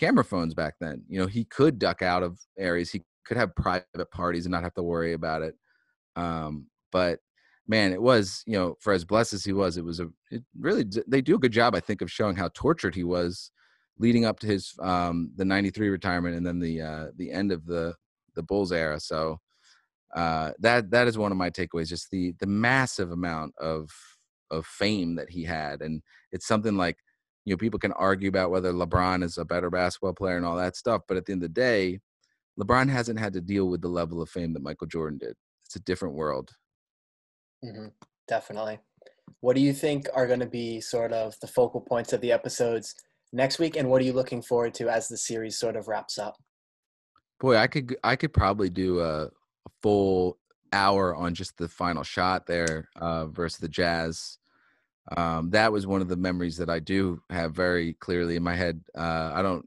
camera 0.00 0.24
phones 0.24 0.54
back 0.54 0.74
then. 0.80 1.02
You 1.08 1.20
know, 1.20 1.26
he 1.26 1.44
could 1.44 1.78
duck 1.78 2.00
out 2.02 2.22
of 2.22 2.40
areas. 2.58 2.90
He 2.90 3.02
could 3.26 3.36
have 3.36 3.54
private 3.54 4.10
parties 4.10 4.46
and 4.46 4.52
not 4.52 4.62
have 4.62 4.74
to 4.74 4.82
worry 4.82 5.12
about 5.12 5.42
it. 5.42 5.54
Um, 6.16 6.66
but 6.90 7.20
man, 7.68 7.92
it 7.92 8.02
was 8.02 8.42
you 8.46 8.54
know 8.54 8.76
for 8.80 8.92
as 8.92 9.04
blessed 9.04 9.34
as 9.34 9.44
he 9.44 9.52
was, 9.52 9.76
it 9.76 9.84
was 9.84 10.00
a 10.00 10.08
it 10.30 10.42
really 10.58 10.84
they 11.06 11.20
do 11.20 11.36
a 11.36 11.38
good 11.38 11.52
job 11.52 11.74
I 11.74 11.80
think 11.80 12.00
of 12.00 12.10
showing 12.10 12.36
how 12.36 12.48
tortured 12.54 12.94
he 12.94 13.04
was 13.04 13.50
leading 13.98 14.24
up 14.24 14.40
to 14.40 14.46
his 14.46 14.74
um, 14.80 15.30
the 15.36 15.44
'93 15.44 15.90
retirement 15.90 16.34
and 16.34 16.46
then 16.46 16.58
the 16.58 16.80
uh, 16.80 17.06
the 17.16 17.30
end 17.30 17.52
of 17.52 17.66
the 17.66 17.94
the 18.34 18.42
Bulls 18.42 18.72
era. 18.72 18.98
So 18.98 19.38
uh, 20.16 20.52
that 20.60 20.90
that 20.90 21.08
is 21.08 21.18
one 21.18 21.30
of 21.30 21.38
my 21.38 21.50
takeaways. 21.50 21.88
Just 21.88 22.10
the 22.10 22.34
the 22.40 22.46
massive 22.46 23.12
amount 23.12 23.54
of 23.60 23.90
of 24.50 24.66
fame 24.66 25.14
that 25.16 25.30
he 25.30 25.44
had, 25.44 25.82
and 25.82 26.02
it's 26.32 26.46
something 26.46 26.76
like 26.76 26.96
you 27.44 27.52
know, 27.52 27.58
people 27.58 27.78
can 27.80 27.92
argue 27.92 28.28
about 28.28 28.50
whether 28.50 28.72
LeBron 28.72 29.22
is 29.22 29.38
a 29.38 29.44
better 29.44 29.70
basketball 29.70 30.12
player 30.12 30.36
and 30.36 30.44
all 30.44 30.56
that 30.56 30.76
stuff, 30.76 31.02
but 31.08 31.16
at 31.16 31.26
the 31.26 31.32
end 31.32 31.42
of 31.42 31.52
the 31.52 31.60
day, 31.60 32.00
LeBron 32.58 32.90
hasn't 32.90 33.18
had 33.18 33.32
to 33.32 33.40
deal 33.40 33.68
with 33.68 33.80
the 33.80 33.88
level 33.88 34.20
of 34.20 34.28
fame 34.28 34.52
that 34.52 34.62
Michael 34.62 34.86
Jordan 34.86 35.18
did. 35.18 35.34
It's 35.64 35.76
a 35.76 35.80
different 35.80 36.14
world. 36.14 36.50
Mm-hmm. 37.64 37.88
Definitely. 38.28 38.78
What 39.40 39.56
do 39.56 39.62
you 39.62 39.72
think 39.72 40.06
are 40.14 40.26
going 40.26 40.40
to 40.40 40.46
be 40.46 40.80
sort 40.80 41.12
of 41.12 41.34
the 41.40 41.46
focal 41.46 41.80
points 41.80 42.12
of 42.12 42.20
the 42.20 42.32
episodes 42.32 42.94
next 43.32 43.58
week, 43.58 43.76
and 43.76 43.88
what 43.88 44.02
are 44.02 44.04
you 44.04 44.12
looking 44.12 44.42
forward 44.42 44.74
to 44.74 44.88
as 44.88 45.08
the 45.08 45.16
series 45.16 45.58
sort 45.58 45.76
of 45.76 45.88
wraps 45.88 46.18
up? 46.18 46.36
Boy, 47.38 47.56
I 47.56 47.66
could 47.66 47.96
I 48.04 48.16
could 48.16 48.32
probably 48.32 48.68
do 48.68 49.00
a, 49.00 49.24
a 49.24 49.70
full 49.82 50.38
hour 50.72 51.14
on 51.14 51.34
just 51.34 51.56
the 51.56 51.68
final 51.68 52.02
shot 52.02 52.46
there 52.46 52.88
uh, 52.96 53.26
versus 53.26 53.58
the 53.58 53.68
Jazz. 53.68 54.38
Um, 55.16 55.50
that 55.50 55.72
was 55.72 55.86
one 55.86 56.00
of 56.00 56.08
the 56.08 56.16
memories 56.16 56.56
that 56.58 56.70
I 56.70 56.78
do 56.78 57.20
have 57.30 57.52
very 57.54 57.94
clearly 57.94 58.36
in 58.36 58.42
my 58.42 58.54
head. 58.54 58.80
Uh, 58.96 59.32
I 59.34 59.42
don't, 59.42 59.66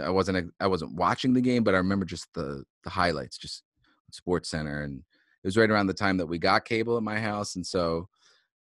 I 0.00 0.10
wasn't, 0.10 0.52
I 0.60 0.66
wasn't 0.66 0.94
watching 0.94 1.32
the 1.32 1.40
game, 1.40 1.64
but 1.64 1.74
I 1.74 1.78
remember 1.78 2.04
just 2.04 2.26
the 2.34 2.64
the 2.84 2.90
highlights, 2.90 3.38
just 3.38 3.62
Sports 4.10 4.50
Center, 4.50 4.82
and 4.82 4.98
it 4.98 5.46
was 5.46 5.56
right 5.56 5.70
around 5.70 5.86
the 5.86 5.94
time 5.94 6.16
that 6.18 6.26
we 6.26 6.38
got 6.38 6.64
cable 6.64 6.96
at 6.96 7.02
my 7.02 7.18
house, 7.18 7.56
and 7.56 7.66
so 7.66 8.08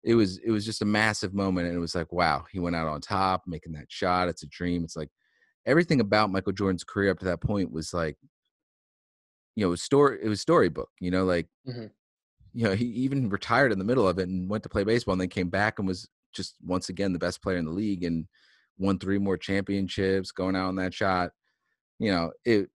it 0.03 0.15
was 0.15 0.37
it 0.39 0.51
was 0.51 0.65
just 0.65 0.81
a 0.81 0.85
massive 0.85 1.33
moment, 1.33 1.67
and 1.67 1.75
it 1.75 1.79
was 1.79 1.95
like, 1.95 2.11
wow, 2.13 2.45
he 2.51 2.59
went 2.59 2.75
out 2.75 2.87
on 2.87 3.01
top, 3.01 3.43
making 3.47 3.73
that 3.73 3.91
shot. 3.91 4.29
It's 4.29 4.43
a 4.43 4.47
dream. 4.47 4.83
It's 4.83 4.95
like 4.95 5.09
everything 5.65 5.99
about 5.99 6.31
Michael 6.31 6.53
Jordan's 6.53 6.83
career 6.83 7.11
up 7.11 7.19
to 7.19 7.25
that 7.25 7.41
point 7.41 7.71
was 7.71 7.93
like, 7.93 8.17
you 9.55 9.63
know, 9.63 9.67
it 9.67 9.71
was 9.71 9.83
story. 9.83 10.19
It 10.21 10.29
was 10.29 10.41
storybook. 10.41 10.89
You 11.01 11.11
know, 11.11 11.25
like, 11.25 11.47
mm-hmm. 11.67 11.87
You 12.53 12.65
know, 12.65 12.75
he 12.75 12.85
even 12.85 13.29
retired 13.29 13.71
in 13.71 13.79
the 13.79 13.85
middle 13.85 14.07
of 14.07 14.19
it 14.19 14.27
and 14.27 14.49
went 14.49 14.63
to 14.63 14.69
play 14.69 14.83
baseball, 14.83 15.13
and 15.13 15.21
then 15.21 15.29
came 15.29 15.49
back 15.49 15.79
and 15.79 15.87
was 15.87 16.07
just 16.33 16.55
once 16.65 16.89
again 16.89 17.13
the 17.13 17.19
best 17.19 17.41
player 17.41 17.57
in 17.57 17.65
the 17.65 17.71
league 17.71 18.03
and 18.03 18.25
won 18.77 18.97
three 18.97 19.17
more 19.17 19.37
championships, 19.37 20.31
going 20.31 20.55
out 20.55 20.67
on 20.67 20.75
that 20.75 20.93
shot. 20.93 21.31
You 21.99 22.11
know, 22.11 22.31
it. 22.45 22.69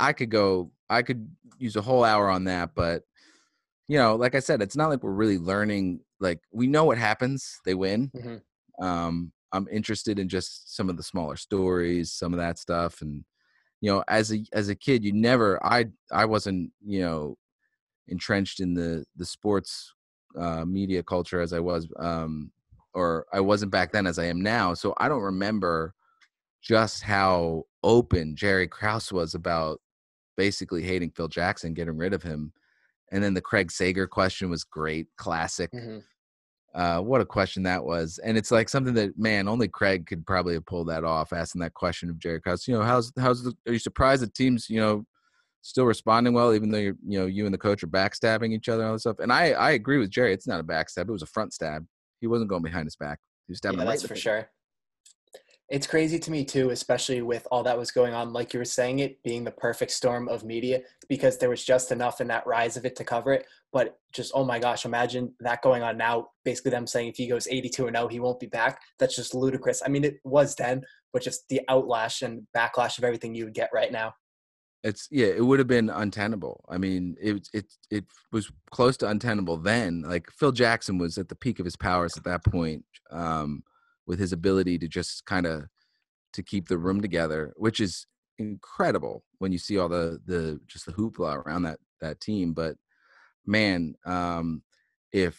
I 0.00 0.12
could 0.12 0.30
go. 0.30 0.70
I 0.90 1.02
could 1.02 1.28
use 1.58 1.76
a 1.76 1.82
whole 1.82 2.04
hour 2.04 2.30
on 2.30 2.44
that, 2.44 2.70
but 2.74 3.02
you 3.88 3.98
know, 3.98 4.16
like 4.16 4.34
I 4.34 4.40
said, 4.40 4.62
it's 4.62 4.76
not 4.76 4.90
like 4.90 5.02
we're 5.02 5.10
really 5.10 5.38
learning. 5.38 6.00
Like 6.20 6.40
we 6.52 6.66
know 6.66 6.84
what 6.84 6.98
happens; 6.98 7.60
they 7.64 7.74
win. 7.74 8.10
Mm-hmm. 8.14 8.84
Um, 8.84 9.32
I'm 9.52 9.66
interested 9.72 10.18
in 10.18 10.28
just 10.28 10.76
some 10.76 10.90
of 10.90 10.96
the 10.96 11.02
smaller 11.02 11.36
stories, 11.36 12.12
some 12.12 12.32
of 12.32 12.38
that 12.38 12.58
stuff, 12.58 13.00
and 13.00 13.24
you 13.80 13.90
know, 13.90 14.04
as 14.08 14.32
a 14.32 14.44
as 14.52 14.68
a 14.68 14.74
kid, 14.74 15.04
you 15.04 15.12
never. 15.12 15.64
I 15.64 15.86
I 16.12 16.26
wasn't 16.26 16.70
you 16.84 17.00
know 17.00 17.38
entrenched 18.08 18.60
in 18.60 18.74
the 18.74 19.04
the 19.16 19.24
sports 19.24 19.94
uh, 20.38 20.64
media 20.64 21.02
culture 21.02 21.40
as 21.40 21.52
I 21.52 21.60
was, 21.60 21.88
um, 21.98 22.50
or 22.94 23.26
I 23.32 23.40
wasn't 23.40 23.72
back 23.72 23.92
then 23.92 24.06
as 24.06 24.18
I 24.18 24.26
am 24.26 24.40
now. 24.40 24.74
So 24.74 24.94
I 24.98 25.08
don't 25.08 25.22
remember 25.22 25.94
just 26.62 27.02
how 27.02 27.64
open 27.82 28.36
Jerry 28.36 28.68
Krause 28.68 29.12
was 29.12 29.34
about 29.34 29.80
basically 30.36 30.82
hating 30.82 31.10
Phil 31.10 31.28
Jackson, 31.28 31.74
getting 31.74 31.96
rid 31.96 32.12
of 32.12 32.22
him. 32.22 32.52
And 33.10 33.22
then 33.22 33.34
the 33.34 33.40
Craig 33.40 33.70
Sager 33.70 34.06
question 34.06 34.50
was 34.50 34.64
great, 34.64 35.06
classic. 35.16 35.70
Mm-hmm. 35.72 35.98
Uh, 36.74 37.00
what 37.00 37.20
a 37.20 37.26
question 37.26 37.62
that 37.62 37.82
was, 37.82 38.20
and 38.22 38.36
it's 38.36 38.50
like 38.50 38.68
something 38.68 38.94
that 38.94 39.18
man, 39.18 39.48
only 39.48 39.66
Craig 39.66 40.06
could 40.06 40.26
probably 40.26 40.54
have 40.54 40.66
pulled 40.66 40.88
that 40.88 41.02
off, 41.02 41.32
asking 41.32 41.60
that 41.60 41.74
question 41.74 42.10
of 42.10 42.18
Jerry 42.18 42.40
Krause. 42.40 42.68
You 42.68 42.74
know, 42.74 42.82
how's 42.82 43.10
how's 43.18 43.42
the, 43.42 43.54
are 43.66 43.72
you 43.72 43.78
surprised 43.78 44.22
the 44.22 44.28
teams 44.28 44.68
you 44.68 44.78
know 44.78 45.04
still 45.62 45.84
responding 45.84 46.32
well, 46.34 46.54
even 46.54 46.70
though 46.70 46.78
you're 46.78 46.96
you 47.06 47.18
know 47.18 47.26
you 47.26 47.44
and 47.44 47.54
the 47.54 47.58
coach 47.58 47.82
are 47.82 47.88
backstabbing 47.88 48.52
each 48.52 48.68
other 48.68 48.82
and 48.82 48.88
all 48.88 48.94
this 48.94 49.02
stuff. 49.02 49.18
And 49.18 49.32
I 49.32 49.50
I 49.52 49.72
agree 49.72 49.98
with 49.98 50.10
Jerry. 50.10 50.32
It's 50.32 50.46
not 50.46 50.60
a 50.60 50.64
backstab; 50.64 51.08
it 51.08 51.12
was 51.12 51.22
a 51.22 51.26
front 51.26 51.52
stab. 51.52 51.86
He 52.20 52.26
wasn't 52.26 52.50
going 52.50 52.62
behind 52.62 52.86
his 52.86 52.96
back. 52.96 53.18
He 53.46 53.52
was 53.52 53.58
stabbing. 53.58 53.78
Yeah, 53.78 53.84
that's 53.86 54.02
right 54.04 54.08
for 54.08 54.16
sure. 54.16 54.50
It's 55.68 55.86
crazy 55.86 56.18
to 56.18 56.30
me 56.30 56.46
too, 56.46 56.70
especially 56.70 57.20
with 57.20 57.46
all 57.50 57.62
that 57.64 57.76
was 57.76 57.90
going 57.90 58.14
on. 58.14 58.32
Like 58.32 58.54
you 58.54 58.58
were 58.58 58.64
saying, 58.64 59.00
it 59.00 59.22
being 59.22 59.44
the 59.44 59.50
perfect 59.50 59.90
storm 59.90 60.26
of 60.28 60.42
media 60.42 60.80
because 61.10 61.36
there 61.36 61.50
was 61.50 61.62
just 61.62 61.92
enough 61.92 62.22
in 62.22 62.28
that 62.28 62.46
rise 62.46 62.78
of 62.78 62.86
it 62.86 62.96
to 62.96 63.04
cover 63.04 63.34
it. 63.34 63.44
But 63.70 63.98
just 64.14 64.32
oh 64.34 64.44
my 64.44 64.58
gosh, 64.58 64.86
imagine 64.86 65.34
that 65.40 65.60
going 65.60 65.82
on 65.82 65.98
now. 65.98 66.28
Basically, 66.42 66.70
them 66.70 66.86
saying 66.86 67.08
if 67.08 67.16
he 67.16 67.28
goes 67.28 67.46
82 67.46 67.86
and 67.86 67.96
0, 67.96 68.08
he 68.08 68.18
won't 68.18 68.40
be 68.40 68.46
back. 68.46 68.80
That's 68.98 69.14
just 69.14 69.34
ludicrous. 69.34 69.82
I 69.84 69.88
mean, 69.88 70.04
it 70.04 70.16
was 70.24 70.54
then, 70.54 70.82
but 71.12 71.20
just 71.20 71.46
the 71.50 71.60
outlash 71.68 72.22
and 72.22 72.46
backlash 72.56 72.96
of 72.96 73.04
everything 73.04 73.34
you 73.34 73.44
would 73.44 73.54
get 73.54 73.68
right 73.74 73.92
now. 73.92 74.14
It's 74.84 75.08
yeah, 75.10 75.26
it 75.26 75.44
would 75.44 75.58
have 75.58 75.68
been 75.68 75.90
untenable. 75.90 76.64
I 76.68 76.78
mean, 76.78 77.16
it 77.20 77.48
it 77.52 77.66
it 77.90 78.04
was 78.30 78.50
close 78.70 78.96
to 78.98 79.08
untenable 79.08 79.56
then. 79.56 80.02
Like 80.02 80.30
Phil 80.30 80.52
Jackson 80.52 80.98
was 80.98 81.18
at 81.18 81.28
the 81.28 81.34
peak 81.34 81.58
of 81.58 81.64
his 81.64 81.76
powers 81.76 82.16
at 82.16 82.24
that 82.24 82.44
point. 82.44 82.84
Um, 83.10 83.64
with 84.08 84.18
his 84.18 84.32
ability 84.32 84.78
to 84.78 84.88
just 84.88 85.24
kind 85.26 85.46
of 85.46 85.66
to 86.32 86.42
keep 86.42 86.66
the 86.66 86.78
room 86.78 87.00
together, 87.00 87.52
which 87.56 87.78
is 87.78 88.06
incredible 88.38 89.22
when 89.38 89.52
you 89.52 89.58
see 89.58 89.78
all 89.78 89.88
the 89.88 90.18
the 90.26 90.58
just 90.66 90.86
the 90.86 90.92
hoopla 90.92 91.36
around 91.36 91.62
that 91.62 91.78
that 92.00 92.20
team. 92.20 92.54
But 92.54 92.76
man, 93.46 93.94
um, 94.04 94.62
if 95.12 95.38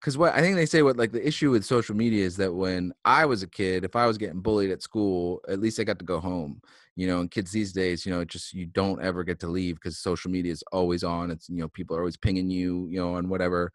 because 0.00 0.16
what 0.16 0.34
I 0.34 0.40
think 0.40 0.56
they 0.56 0.66
say 0.66 0.82
what 0.82 0.96
like 0.96 1.12
the 1.12 1.26
issue 1.26 1.50
with 1.50 1.64
social 1.64 1.94
media 1.94 2.24
is 2.24 2.36
that 2.38 2.54
when 2.54 2.92
I 3.04 3.26
was 3.26 3.42
a 3.42 3.48
kid, 3.48 3.84
if 3.84 3.94
I 3.94 4.06
was 4.06 4.16
getting 4.16 4.40
bullied 4.40 4.70
at 4.70 4.82
school, 4.82 5.40
at 5.48 5.60
least 5.60 5.78
I 5.78 5.84
got 5.84 5.98
to 5.98 6.04
go 6.04 6.20
home. 6.20 6.62
You 6.96 7.06
know, 7.06 7.20
and 7.20 7.30
kids 7.30 7.50
these 7.50 7.72
days, 7.72 8.04
you 8.04 8.12
know, 8.12 8.24
just 8.24 8.52
you 8.52 8.66
don't 8.66 9.02
ever 9.02 9.24
get 9.24 9.40
to 9.40 9.46
leave 9.46 9.76
because 9.76 9.98
social 9.98 10.30
media 10.30 10.52
is 10.52 10.64
always 10.72 11.04
on. 11.04 11.30
It's 11.30 11.48
you 11.48 11.56
know, 11.56 11.68
people 11.68 11.96
are 11.96 12.00
always 12.00 12.16
pinging 12.16 12.50
you, 12.50 12.88
you 12.90 12.98
know, 12.98 13.14
on 13.14 13.28
whatever 13.28 13.72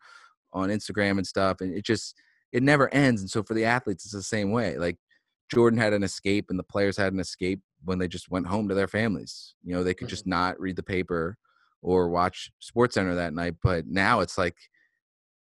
on 0.54 0.70
Instagram 0.70 1.18
and 1.18 1.26
stuff, 1.26 1.62
and 1.62 1.76
it 1.76 1.86
just 1.86 2.16
it 2.52 2.64
never 2.64 2.94
ends. 2.94 3.22
And 3.22 3.30
so 3.30 3.44
for 3.44 3.54
the 3.54 3.66
athletes, 3.66 4.06
it's 4.06 4.14
the 4.14 4.24
same 4.24 4.52
way. 4.52 4.78
Like 4.78 4.98
Jordan 5.52 5.80
had 5.80 5.94
an 5.94 6.04
escape 6.04 6.48
and 6.50 6.58
the 6.58 6.64
players 6.64 6.98
had 6.98 7.14
an 7.14 7.20
escape 7.20 7.62
when 7.84 8.00
they 8.00 8.08
just 8.08 8.32
went 8.32 8.48
home 8.48 8.68
to 8.70 8.76
their 8.76 8.88
families. 8.88 9.56
You 9.64 9.76
know, 9.76 9.84
they 9.84 9.94
could 9.94 10.08
mm-hmm. 10.08 10.12
just 10.12 10.28
not 10.28 10.60
read 10.60 10.76
the 10.76 10.84
paper 10.84 11.38
or 11.82 12.10
watch 12.10 12.52
Sports 12.60 12.96
Center 12.96 13.16
that 13.16 13.34
night. 13.34 13.56
But 13.62 13.88
now 13.88 14.22
it's 14.22 14.38
like, 14.38 14.56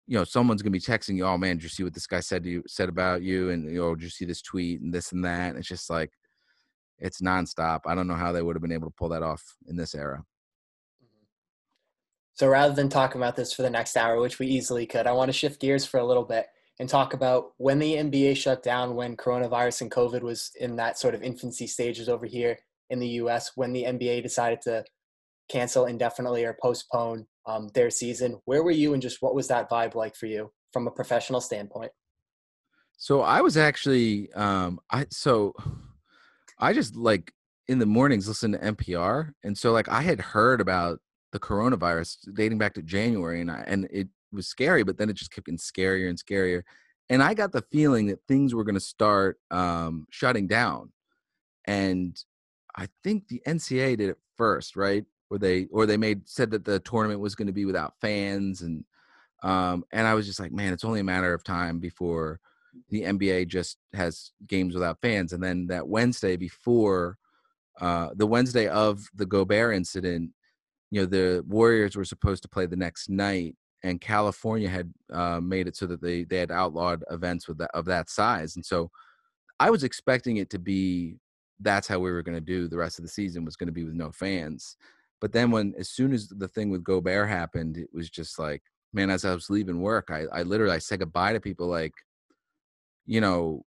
you 0.07 0.17
know, 0.17 0.24
someone's 0.24 0.62
gonna 0.62 0.71
be 0.71 0.79
texting 0.79 1.15
you, 1.15 1.25
oh 1.25 1.38
man, 1.38 1.57
did 1.57 1.63
you 1.63 1.69
see 1.69 1.83
what 1.83 1.93
this 1.93 2.07
guy 2.07 2.19
said 2.19 2.43
to 2.43 2.50
you 2.50 2.63
said 2.67 2.89
about 2.89 3.21
you? 3.21 3.50
And 3.50 3.65
you 3.69 3.79
know, 3.79 3.95
did 3.95 4.03
you 4.03 4.09
see 4.09 4.25
this 4.25 4.41
tweet 4.41 4.81
and 4.81 4.93
this 4.93 5.12
and 5.12 5.24
that? 5.25 5.50
And 5.50 5.57
it's 5.57 5.67
just 5.67 5.89
like 5.89 6.12
it's 7.00 7.21
nonstop. 7.21 7.81
I 7.85 7.95
don't 7.95 8.07
know 8.07 8.15
how 8.15 8.31
they 8.31 8.41
would 8.41 8.55
have 8.55 8.62
been 8.62 8.71
able 8.71 8.88
to 8.88 8.95
pull 8.97 9.09
that 9.09 9.24
off 9.24 9.43
in 9.67 9.75
this 9.75 9.95
era. 9.95 10.24
Mm-hmm. 11.03 11.25
So 12.33 12.47
rather 12.47 12.74
than 12.74 12.89
talking 12.89 13.19
about 13.19 13.35
this 13.35 13.53
for 13.53 13.63
the 13.63 13.69
next 13.69 13.97
hour, 13.97 14.19
which 14.19 14.39
we 14.39 14.47
easily 14.47 14.85
could, 14.85 15.07
I 15.07 15.12
want 15.12 15.29
to 15.29 15.33
shift 15.33 15.59
gears 15.59 15.85
for 15.85 16.00
a 16.00 16.05
little 16.05 16.24
bit 16.24 16.47
and 16.79 16.89
talk 16.89 17.13
about 17.13 17.53
when 17.57 17.79
the 17.79 17.93
NBA 17.93 18.38
shut 18.38 18.62
down, 18.62 18.95
when 18.95 19.17
coronavirus 19.17 19.81
and 19.81 19.91
COVID 19.91 20.21
was 20.21 20.51
in 20.59 20.75
that 20.75 20.97
sort 20.97 21.15
of 21.15 21.24
infancy 21.24 21.67
stages 21.67 22.09
over 22.09 22.25
here 22.25 22.57
in 22.89 23.00
the 23.00 23.07
US, 23.07 23.51
when 23.55 23.74
the 23.74 23.83
NBA 23.83 24.24
decided 24.24 24.62
to 24.63 24.83
cancel 25.49 25.85
indefinitely 25.85 26.43
or 26.43 26.57
postpone 26.61 27.27
um, 27.45 27.69
their 27.73 27.89
season. 27.89 28.39
Where 28.45 28.63
were 28.63 28.71
you 28.71 28.93
and 28.93 29.01
just 29.01 29.21
what 29.21 29.35
was 29.35 29.47
that 29.47 29.69
vibe 29.69 29.95
like 29.95 30.15
for 30.15 30.25
you 30.25 30.51
from 30.73 30.87
a 30.87 30.91
professional 30.91 31.41
standpoint? 31.41 31.91
So 32.97 33.21
I 33.21 33.41
was 33.41 33.57
actually, 33.57 34.31
um, 34.33 34.79
I, 34.91 35.05
so 35.11 35.53
I 36.59 36.73
just 36.73 36.95
like 36.95 37.33
in 37.67 37.79
the 37.79 37.85
mornings 37.85 38.27
listen 38.27 38.53
to 38.53 38.57
NPR. 38.59 39.31
And 39.43 39.57
so 39.57 39.71
like 39.71 39.89
I 39.89 40.01
had 40.01 40.19
heard 40.19 40.61
about 40.61 40.99
the 41.31 41.39
coronavirus 41.39 42.33
dating 42.33 42.57
back 42.57 42.73
to 42.75 42.81
January 42.81 43.41
and 43.41 43.51
I, 43.51 43.63
and 43.67 43.87
it 43.91 44.07
was 44.31 44.47
scary, 44.47 44.83
but 44.83 44.97
then 44.97 45.09
it 45.09 45.15
just 45.15 45.31
kept 45.31 45.47
getting 45.47 45.57
scarier 45.57 46.09
and 46.09 46.17
scarier. 46.17 46.63
And 47.09 47.21
I 47.21 47.33
got 47.33 47.51
the 47.51 47.63
feeling 47.71 48.07
that 48.07 48.19
things 48.27 48.55
were 48.55 48.63
going 48.63 48.75
to 48.75 48.81
start 48.81 49.37
um, 49.51 50.07
shutting 50.09 50.47
down. 50.47 50.91
And 51.65 52.17
I 52.75 52.87
think 53.03 53.27
the 53.27 53.41
NCAA 53.47 53.97
did 53.97 54.09
it 54.09 54.17
first, 54.37 54.75
right? 54.75 55.05
They 55.37 55.67
or 55.71 55.85
they 55.85 55.97
made 55.97 56.27
said 56.27 56.51
that 56.51 56.65
the 56.65 56.79
tournament 56.79 57.19
was 57.19 57.35
going 57.35 57.47
to 57.47 57.53
be 57.53 57.65
without 57.65 57.93
fans, 58.01 58.61
and 58.61 58.83
um, 59.43 59.83
and 59.91 60.07
I 60.07 60.13
was 60.13 60.25
just 60.25 60.39
like, 60.39 60.51
man, 60.51 60.73
it's 60.73 60.85
only 60.85 60.99
a 60.99 61.03
matter 61.03 61.33
of 61.33 61.43
time 61.43 61.79
before 61.79 62.39
the 62.89 63.03
NBA 63.03 63.47
just 63.47 63.77
has 63.93 64.31
games 64.47 64.73
without 64.73 64.99
fans. 65.01 65.33
And 65.33 65.43
then 65.43 65.67
that 65.67 65.87
Wednesday 65.87 66.35
before 66.35 67.17
uh, 67.79 68.09
the 68.15 68.27
Wednesday 68.27 68.67
of 68.67 69.05
the 69.15 69.25
Gobert 69.25 69.75
incident, 69.75 70.31
you 70.91 71.01
know, 71.01 71.05
the 71.05 71.43
Warriors 71.47 71.95
were 71.95 72.05
supposed 72.05 72.41
to 72.43 72.49
play 72.49 72.65
the 72.65 72.75
next 72.75 73.09
night, 73.09 73.55
and 73.83 73.99
California 73.99 74.69
had 74.69 74.93
uh, 75.11 75.39
made 75.41 75.67
it 75.67 75.75
so 75.75 75.85
that 75.87 76.01
they 76.01 76.23
they 76.23 76.37
had 76.37 76.51
outlawed 76.51 77.03
events 77.11 77.47
with 77.47 77.57
that, 77.57 77.71
of 77.73 77.85
that 77.85 78.09
size, 78.09 78.55
and 78.55 78.65
so 78.65 78.89
I 79.59 79.69
was 79.69 79.83
expecting 79.83 80.37
it 80.37 80.49
to 80.51 80.59
be 80.59 81.17
that's 81.61 81.87
how 81.87 81.99
we 81.99 82.11
were 82.11 82.21
going 82.21 82.35
to 82.35 82.41
do 82.41 82.67
the 82.67 82.77
rest 82.77 82.99
of 82.99 83.03
the 83.03 83.09
season 83.09 83.45
was 83.45 83.55
going 83.55 83.67
to 83.67 83.73
be 83.73 83.83
with 83.83 83.93
no 83.93 84.11
fans. 84.11 84.75
But 85.22 85.31
then 85.31 85.51
when 85.51 85.74
as 85.77 85.89
soon 85.89 86.13
as 86.13 86.27
the 86.27 86.48
thing 86.48 86.69
with 86.69 86.84
Gobert 86.84 87.29
happened, 87.29 87.77
it 87.77 87.89
was 87.93 88.10
just 88.10 88.38
like, 88.38 88.62
man, 88.93 89.10
as 89.10 89.25
I 89.25 89.34
was 89.34 89.50
leaving 89.50 89.81
work, 89.81 90.10
I, 90.12 90.25
I 90.31 90.43
literally 90.43 90.75
I 90.75 90.79
said 90.79 91.00
goodbye 91.00 91.34
to 91.34 91.39
people 91.39 91.67
like, 91.67 91.93
you 93.05 93.22
know, 93.22 93.65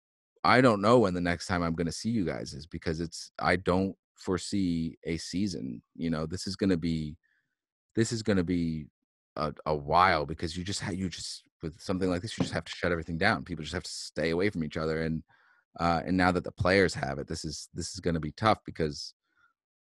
I 0.43 0.61
don't 0.61 0.81
know 0.81 0.99
when 0.99 1.13
the 1.13 1.21
next 1.21 1.47
time 1.47 1.61
I'm 1.63 1.75
going 1.75 1.87
to 1.87 1.91
see 1.91 2.09
you 2.09 2.25
guys 2.25 2.53
is 2.53 2.65
because 2.65 2.99
it's 2.99 3.31
I 3.39 3.55
don't 3.57 3.95
foresee 4.15 4.97
a 5.05 5.17
season. 5.17 5.81
You 5.95 6.09
know, 6.09 6.25
this 6.25 6.47
is 6.47 6.55
going 6.55 6.71
to 6.71 6.77
be 6.77 7.17
this 7.95 8.11
is 8.11 8.23
going 8.23 8.37
to 8.37 8.43
be 8.43 8.87
a, 9.35 9.53
a 9.65 9.75
while 9.75 10.25
because 10.25 10.57
you 10.57 10.63
just 10.63 10.79
have 10.81 10.95
you 10.95 11.09
just 11.09 11.43
with 11.61 11.79
something 11.79 12.09
like 12.09 12.21
this 12.21 12.37
you 12.37 12.43
just 12.43 12.53
have 12.53 12.65
to 12.65 12.71
shut 12.71 12.91
everything 12.91 13.17
down 13.17 13.43
people 13.43 13.63
just 13.63 13.73
have 13.73 13.83
to 13.83 13.91
stay 13.91 14.31
away 14.31 14.49
from 14.49 14.63
each 14.63 14.77
other 14.77 15.03
and 15.03 15.23
uh 15.79 16.01
and 16.05 16.17
now 16.17 16.31
that 16.31 16.43
the 16.43 16.51
players 16.51 16.93
have 16.93 17.19
it 17.19 17.27
this 17.27 17.45
is 17.45 17.69
this 17.73 17.93
is 17.93 17.99
going 17.99 18.13
to 18.13 18.19
be 18.19 18.31
tough 18.31 18.59
because 18.65 19.13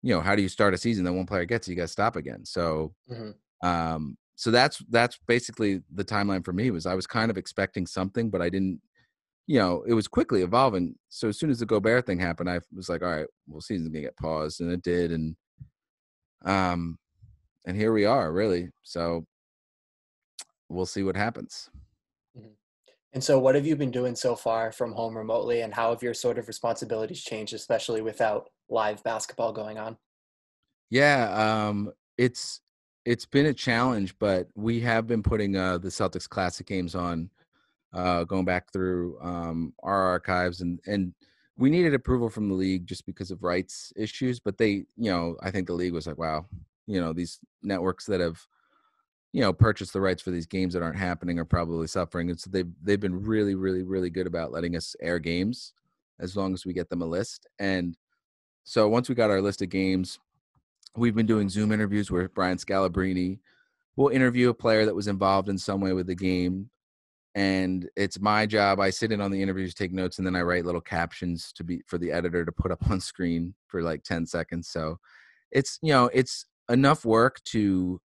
you 0.03 0.15
know 0.15 0.21
how 0.21 0.35
do 0.35 0.43
you 0.43 0.49
start 0.49 0.75
a 0.75 0.79
season 0.79 1.05
that 1.05 1.13
one 1.13 1.27
player 1.27 1.45
gets 1.45 1.69
you 1.69 1.77
got 1.77 1.83
to 1.83 1.89
stop 1.89 2.17
again 2.17 2.45
so 2.45 2.93
mm-hmm. 3.11 3.67
um 3.67 4.17
so 4.41 4.51
that's 4.51 4.79
that's 4.89 5.19
basically 5.29 5.83
the 5.93 6.03
timeline 6.03 6.43
for 6.43 6.55
me 6.55 6.71
was 6.71 6.87
I 6.87 6.95
was 6.95 7.07
kind 7.07 7.31
of 7.31 7.37
expecting 7.37 7.87
something, 7.87 8.31
but 8.31 8.41
I 8.41 8.49
didn't. 8.49 8.81
You 9.47 9.59
know, 9.59 9.85
it 9.87 9.93
was 9.93 10.09
quickly 10.09 10.41
evolving. 10.41 10.95
So 11.11 11.29
as 11.29 11.39
soon 11.39 11.51
as 11.51 11.59
the 11.59 11.67
Gobert 11.67 12.07
thing 12.07 12.19
happened, 12.19 12.49
I 12.49 12.61
was 12.75 12.89
like, 12.89 13.03
all 13.03 13.11
right, 13.11 13.27
well, 13.47 13.61
season's 13.61 13.91
gonna 13.91 14.01
get 14.01 14.17
paused, 14.17 14.63
and 14.63 14.73
it 14.73 14.81
did, 14.81 15.13
and 15.13 15.37
um, 16.47 16.97
and 17.67 17.77
here 17.77 17.93
we 17.93 18.07
are, 18.07 18.33
really. 18.33 18.71
So 18.83 19.27
we'll 20.71 20.87
see 20.87 21.03
what 21.03 21.17
happens. 21.17 21.69
And 23.13 23.23
so, 23.23 23.39
what 23.39 23.55
have 23.55 23.67
you 23.67 23.75
been 23.75 23.91
doing 23.91 24.15
so 24.15 24.37
far 24.37 24.71
from 24.71 24.93
home 24.93 25.17
remotely, 25.17 25.63
and 25.63 25.75
how 25.75 25.91
have 25.91 26.03
your 26.03 26.15
sort 26.15 26.39
of 26.39 26.47
responsibilities 26.47 27.23
changed, 27.23 27.55
especially 27.55 28.03
without 28.03 28.51
live 28.69 29.03
basketball 29.03 29.53
going 29.53 29.79
on? 29.79 29.97
Yeah, 30.91 31.31
um, 31.69 31.93
it's 32.19 32.61
it's 33.05 33.27
been 33.27 33.47
a 33.47 33.55
challenge, 33.55 34.17
but 34.19 34.49
we 34.55 34.81
have 34.81 35.07
been 35.07 35.23
putting 35.23 35.57
uh, 35.57 35.79
the 35.79 35.89
Celtics 35.89 36.29
Classic 36.29 36.67
games 36.67 36.95
on, 36.95 37.31
uh, 37.93 38.25
going 38.25 38.45
back 38.45 38.73
through 38.73 39.19
um, 39.21 39.73
our 39.83 40.03
archives, 40.03 40.61
and 40.61 40.79
and 40.87 41.13
we 41.57 41.71
needed 41.71 41.95
approval 41.95 42.31
from 42.31 42.49
the 42.49 42.55
league 42.55 42.87
just 42.87 43.05
because 43.07 43.31
of 43.31 43.43
rights 43.43 43.93
issues. 43.97 44.41
But 44.41 44.57
they, 44.57 44.85
you 44.97 45.11
know, 45.11 45.37
I 45.43 45.51
think 45.51 45.67
the 45.67 45.75
league 45.75 45.93
was 45.93 46.07
like, 46.07 46.19
wow, 46.19 46.47
you 46.87 47.01
know, 47.01 47.13
these 47.13 47.39
networks 47.63 48.07
that 48.07 48.21
have, 48.21 48.41
you 49.33 49.41
know, 49.41 49.53
purchase 49.53 49.91
the 49.91 50.01
rights 50.01 50.23
for 50.23 50.31
these 50.31 50.47
games 50.47 50.75
that 50.75 50.83
aren't 50.83 50.99
happening 50.99 51.39
are 51.39 51.45
probably 51.45 51.87
suffering, 51.87 52.31
and 52.31 52.41
so 52.41 52.51
they've 52.51 52.71
they've 52.83 53.01
been 53.01 53.23
really, 53.23 53.55
really, 53.55 53.83
really 53.83 54.11
good 54.11 54.27
about 54.27 54.53
letting 54.53 54.77
us 54.77 54.97
air 55.01 55.19
games 55.19 55.73
as 56.19 56.37
long 56.37 56.53
as 56.53 56.67
we 56.67 56.73
get 56.73 56.91
them 56.91 57.03
a 57.03 57.07
list. 57.07 57.47
And 57.59 57.97
so 58.65 58.89
once 58.89 59.09
we 59.09 59.15
got 59.15 59.31
our 59.31 59.41
list 59.41 59.63
of 59.63 59.71
games 59.71 60.19
we've 60.97 61.15
been 61.15 61.27
doing 61.27 61.49
Zoom 61.49 61.73
interviews 61.73 62.11
where 62.11 62.29
Brian 62.29 62.59
Scalabrine 62.59 63.39
will 63.97 64.09
interview 64.09 64.51
a 64.51 64.55
player 64.55 64.85
that 64.85 64.95
was 64.95 65.09
involved 65.09 65.49
in 65.49 65.59
some 65.59 65.81
way 65.81 65.93
with 65.93 66.07
the 66.07 66.15
game. 66.15 66.71
And 67.35 67.89
it's 67.97 68.21
my 68.21 68.45
job. 68.45 68.81
I 68.81 68.91
sit 68.91 69.13
in 69.13 69.21
on 69.21 69.31
the 69.31 69.41
interviews, 69.41 69.73
take 69.73 69.93
notes, 69.93 70.19
and 70.19 70.27
then 70.27 70.35
I 70.35 70.43
write 70.43 70.65
little 70.65 70.81
captions 70.81 71.53
to 71.53 71.65
be 71.65 71.83
for 71.87 71.97
the 71.97 72.11
editor 72.11 72.45
to 72.45 72.53
put 72.53 72.73
up 72.73 72.83
on 72.91 73.01
screen 73.01 73.55
for 73.67 73.83
like 73.83 74.03
10 74.03 74.27
seconds. 74.27 74.69
So 74.69 74.99
it's, 75.53 75.79
you 75.83 75.93
know, 75.93 76.11
it's 76.13 76.47
enough 76.69 77.05
work 77.05 77.43
to 77.45 78.01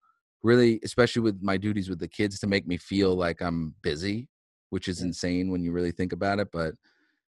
really, 0.45 0.79
especially 0.83 1.23
with 1.23 1.41
my 1.41 1.57
duties 1.57 1.89
with 1.89 1.99
the 1.99 2.07
kids, 2.07 2.39
to 2.39 2.47
make 2.47 2.67
me 2.67 2.77
feel 2.77 3.15
like 3.15 3.41
I'm 3.41 3.73
busy, 3.81 4.29
which 4.69 4.87
is 4.87 5.01
insane 5.01 5.49
when 5.49 5.63
you 5.63 5.71
really 5.71 5.91
think 5.91 6.13
about 6.13 6.39
it. 6.39 6.49
But, 6.51 6.75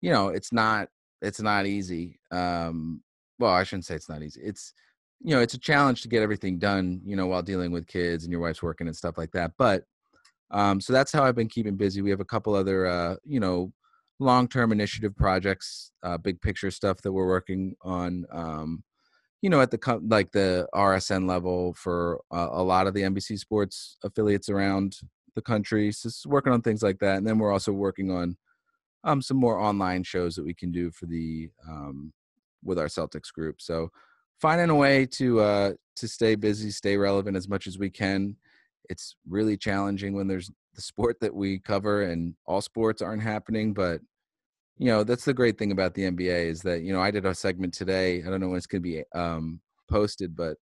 you 0.01 0.11
know, 0.11 0.29
it's 0.29 0.53
not, 0.53 0.89
it's 1.23 1.41
not 1.41 1.67
easy. 1.67 2.19
Um, 2.33 3.03
well, 3.39 3.53
I 3.53 3.63
shouldn't 3.65 3.87
say 3.87 3.95
it's 3.95 4.09
not 4.09 4.23
easy. 4.23 4.41
It's, 4.43 4.73
you 5.23 5.35
know, 5.35 5.41
it's 5.41 5.55
a 5.55 5.59
challenge 5.59 6.03
to 6.03 6.09
get 6.09 6.23
everything 6.23 6.59
done, 6.59 7.01
you 7.05 7.17
know, 7.17 7.29
while 7.29 7.43
dealing 7.43 7.71
with 7.71 7.87
kids 7.87 8.25
and 8.25 8.33
your 8.33 8.41
wife's 8.41 8.63
working 8.63 8.89
and 8.89 8.97
stuff 8.97 9.17
like 9.17 9.31
that. 9.33 9.53
But 9.57 9.85
um, 10.51 10.81
so 10.81 10.93
that's 10.93 11.13
how 11.13 11.25
I've 11.25 11.35
been 11.37 11.49
keeping 11.49 11.77
busy. 11.77 12.03
We 12.03 12.11
have 12.11 12.21
a 12.21 12.25
couple 12.35 12.55
other, 12.55 12.87
uh, 12.87 13.17
you 13.25 13.41
know, 13.41 13.73
long-term 14.19 14.73
initiative 14.73 15.15
projects, 15.15 15.93
uh, 16.03 16.19
big 16.19 16.41
picture 16.41 16.71
stuff 16.71 17.03
that 17.03 17.13
we're 17.13 17.27
working 17.27 17.77
on. 17.83 18.27
Um, 18.33 18.83
you 19.47 19.51
know, 19.51 19.61
at 19.61 19.71
the 19.71 20.01
like 20.09 20.33
the 20.33 20.67
RSN 20.75 21.29
level 21.29 21.73
for 21.75 22.21
uh, 22.35 22.49
a 22.51 22.65
lot 22.65 22.89
of 22.89 22.95
the 22.95 23.03
NBC 23.03 23.39
Sports 23.39 23.97
affiliates 24.03 24.49
around 24.49 24.99
the 25.37 25.41
country. 25.41 25.93
So 25.93 26.11
working 26.29 26.53
on 26.53 26.63
things 26.63 26.83
like 26.83 26.99
that, 26.99 27.19
and 27.19 27.25
then 27.25 27.39
we're 27.39 27.53
also 27.53 27.71
working 27.71 28.11
on 28.11 28.37
um, 29.05 29.23
some 29.23 29.37
more 29.37 29.57
online 29.61 30.03
shows 30.03 30.35
that 30.35 30.45
we 30.45 30.53
can 30.53 30.73
do 30.73 30.91
for 30.91 31.07
the 31.07 31.49
um, 31.65 32.13
with 32.65 32.77
our 32.77 32.89
Celtics 32.89 33.33
group. 33.33 33.63
So 33.63 33.91
finding 34.41 34.69
a 34.69 34.75
way 34.75 35.07
to 35.13 35.39
uh, 35.39 35.73
to 35.95 36.09
stay 36.09 36.35
busy, 36.35 36.73
stay 36.73 36.97
relevant 36.97 37.37
as 37.37 37.49
much 37.49 37.69
as 37.69 37.79
we 37.79 37.89
can. 37.89 38.35
It's 38.91 39.15
really 39.29 39.57
challenging 39.57 40.17
when 40.17 40.27
there's 40.27 40.51
the 40.75 40.83
sport 40.83 41.21
that 41.21 41.33
we 41.33 41.61
cover 41.61 42.03
and 42.03 42.35
all 42.47 42.61
sports 42.61 43.01
aren't 43.01 43.23
happening. 43.23 43.75
But 43.75 44.01
you 44.79 44.87
know 44.87 45.05
that's 45.05 45.25
the 45.25 45.35
great 45.35 45.59
thing 45.59 45.73
about 45.73 45.95
the 45.95 46.03
NBA 46.03 46.47
is 46.47 46.63
that 46.63 46.83
you 46.83 46.93
know 46.93 47.01
I 47.01 47.11
did 47.11 47.27
a 47.27 47.35
segment 47.35 47.75
today. 47.75 48.23
I 48.23 48.31
don't 48.31 48.41
know 48.41 48.49
when 48.49 48.59
it's 48.59 48.67
going 48.67 48.83
to 48.83 48.89
be 48.89 49.03
um, 49.15 49.61
posted, 49.89 50.37
but 50.37 50.57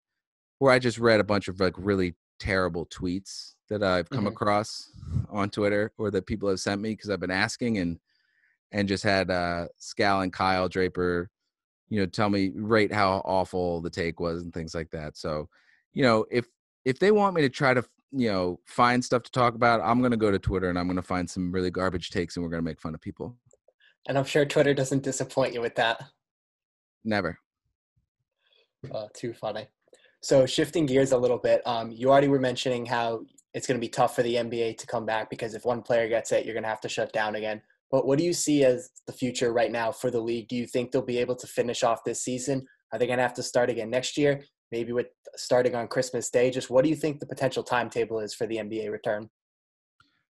where 0.60 0.74
I 0.74 0.80
just 0.80 1.00
read 1.00 1.20
a 1.20 1.26
bunch 1.26 1.48
of 1.48 1.60
like 1.60 1.74
really 1.78 2.16
terrible 2.40 2.86
tweets 2.88 3.54
that 3.70 3.84
I've 3.84 4.10
come 4.10 4.26
mm-hmm. 4.26 4.28
across 4.28 4.92
on 5.30 5.50
Twitter 5.50 5.92
or 5.98 6.12
that 6.12 6.26
people 6.26 6.50
have 6.50 6.60
sent 6.60 6.82
me 6.82 6.92
because 6.92 7.10
I've 7.10 7.20
been 7.20 7.32
asking 7.32 7.78
and 7.78 8.00
and 8.72 8.88
just 8.88 9.04
had 9.04 9.30
uh, 9.30 9.68
Scal 9.80 10.24
and 10.24 10.34
Kyle 10.34 10.68
Draper 10.68 11.30
you 11.92 12.00
know 12.00 12.08
tell 12.08 12.30
me 12.30 12.52
rate 12.56 12.92
how 12.92 13.22
awful 13.26 13.82
the 13.82 13.90
take 13.90 14.20
was 14.20 14.42
and 14.42 14.52
things 14.52 14.74
like 14.74 14.90
that 14.90 15.16
so 15.16 15.48
you 15.94 16.02
know 16.02 16.26
if 16.32 16.48
if 16.86 16.98
they 16.98 17.12
want 17.12 17.36
me 17.36 17.42
to 17.42 17.50
try 17.50 17.76
to 17.76 17.84
you 18.12 18.32
know 18.32 18.60
find 18.66 19.04
stuff 19.04 19.22
to 19.22 19.32
talk 19.32 19.54
about 19.54 19.82
i'm 19.82 20.00
going 20.00 20.12
to 20.12 20.18
go 20.18 20.32
to 20.32 20.40
twitter 20.40 20.70
and 20.70 20.80
i'm 20.80 20.88
going 20.88 20.96
to 20.96 21.02
find 21.02 21.30
some 21.30 21.52
really 21.52 21.70
garbage 21.70 22.10
takes 22.10 22.36
and 22.36 22.44
we're 22.44 22.50
going 22.50 22.64
to 22.64 22.66
make 22.68 22.80
fun 22.80 22.96
of 22.96 23.02
people 23.02 23.36
and 24.08 24.18
i'm 24.18 24.26
sure 24.26 24.46
twitter 24.46 24.74
doesn't 24.74 25.04
disappoint 25.04 25.54
you 25.54 25.62
with 25.62 25.76
that 25.76 26.04
never 27.04 27.38
uh, 28.94 29.08
too 29.14 29.34
funny 29.34 29.68
so 30.22 30.46
shifting 30.46 30.86
gears 30.86 31.12
a 31.12 31.18
little 31.18 31.38
bit 31.38 31.62
um, 31.66 31.92
you 31.92 32.10
already 32.10 32.28
were 32.28 32.40
mentioning 32.40 32.86
how 32.86 33.22
it's 33.54 33.68
going 33.68 33.80
to 33.80 33.86
be 33.86 33.90
tough 33.90 34.16
for 34.16 34.24
the 34.24 34.36
nba 34.36 34.78
to 34.78 34.88
come 34.88 35.06
back 35.06 35.30
because 35.30 35.54
if 35.54 35.66
one 35.66 35.82
player 35.82 36.08
gets 36.08 36.32
it 36.32 36.46
you're 36.46 36.54
going 36.54 36.64
to 36.64 36.70
have 36.70 36.82
to 36.82 36.90
shut 36.90 37.12
down 37.14 37.36
again 37.36 37.62
but 37.92 38.08
what 38.08 38.18
do 38.18 38.24
you 38.24 38.34
see 38.34 38.64
as 38.64 38.90
the 39.06 39.12
future 39.12 39.52
right 39.52 39.72
now 39.72 39.92
for 39.92 40.10
the 40.10 40.22
league? 40.22 40.48
Do 40.48 40.56
you 40.56 40.66
think 40.66 40.92
they'll 40.92 41.02
be 41.02 41.18
able 41.18 41.36
to 41.36 41.46
finish 41.46 41.84
off 41.84 42.06
this 42.06 42.24
season? 42.24 42.66
Are 42.92 42.98
they 42.98 43.06
going 43.06 43.18
to 43.18 43.24
have 43.24 43.34
to 43.36 43.44
start 43.44 43.70
again 43.70 43.90
next 43.90 44.18
year? 44.18 44.44
Maybe 44.72 44.94
with 44.94 45.08
starting 45.36 45.76
on 45.76 45.90
Christmas 45.90 46.30
Day. 46.30 46.50
Just 46.50 46.70
what 46.70 46.84
do 46.86 46.90
you 46.90 46.96
think 46.96 47.20
the 47.20 47.26
potential 47.26 47.64
timetable 47.64 48.20
is 48.20 48.34
for 48.34 48.48
the 48.48 48.56
NBA 48.56 48.90
return? 48.90 49.30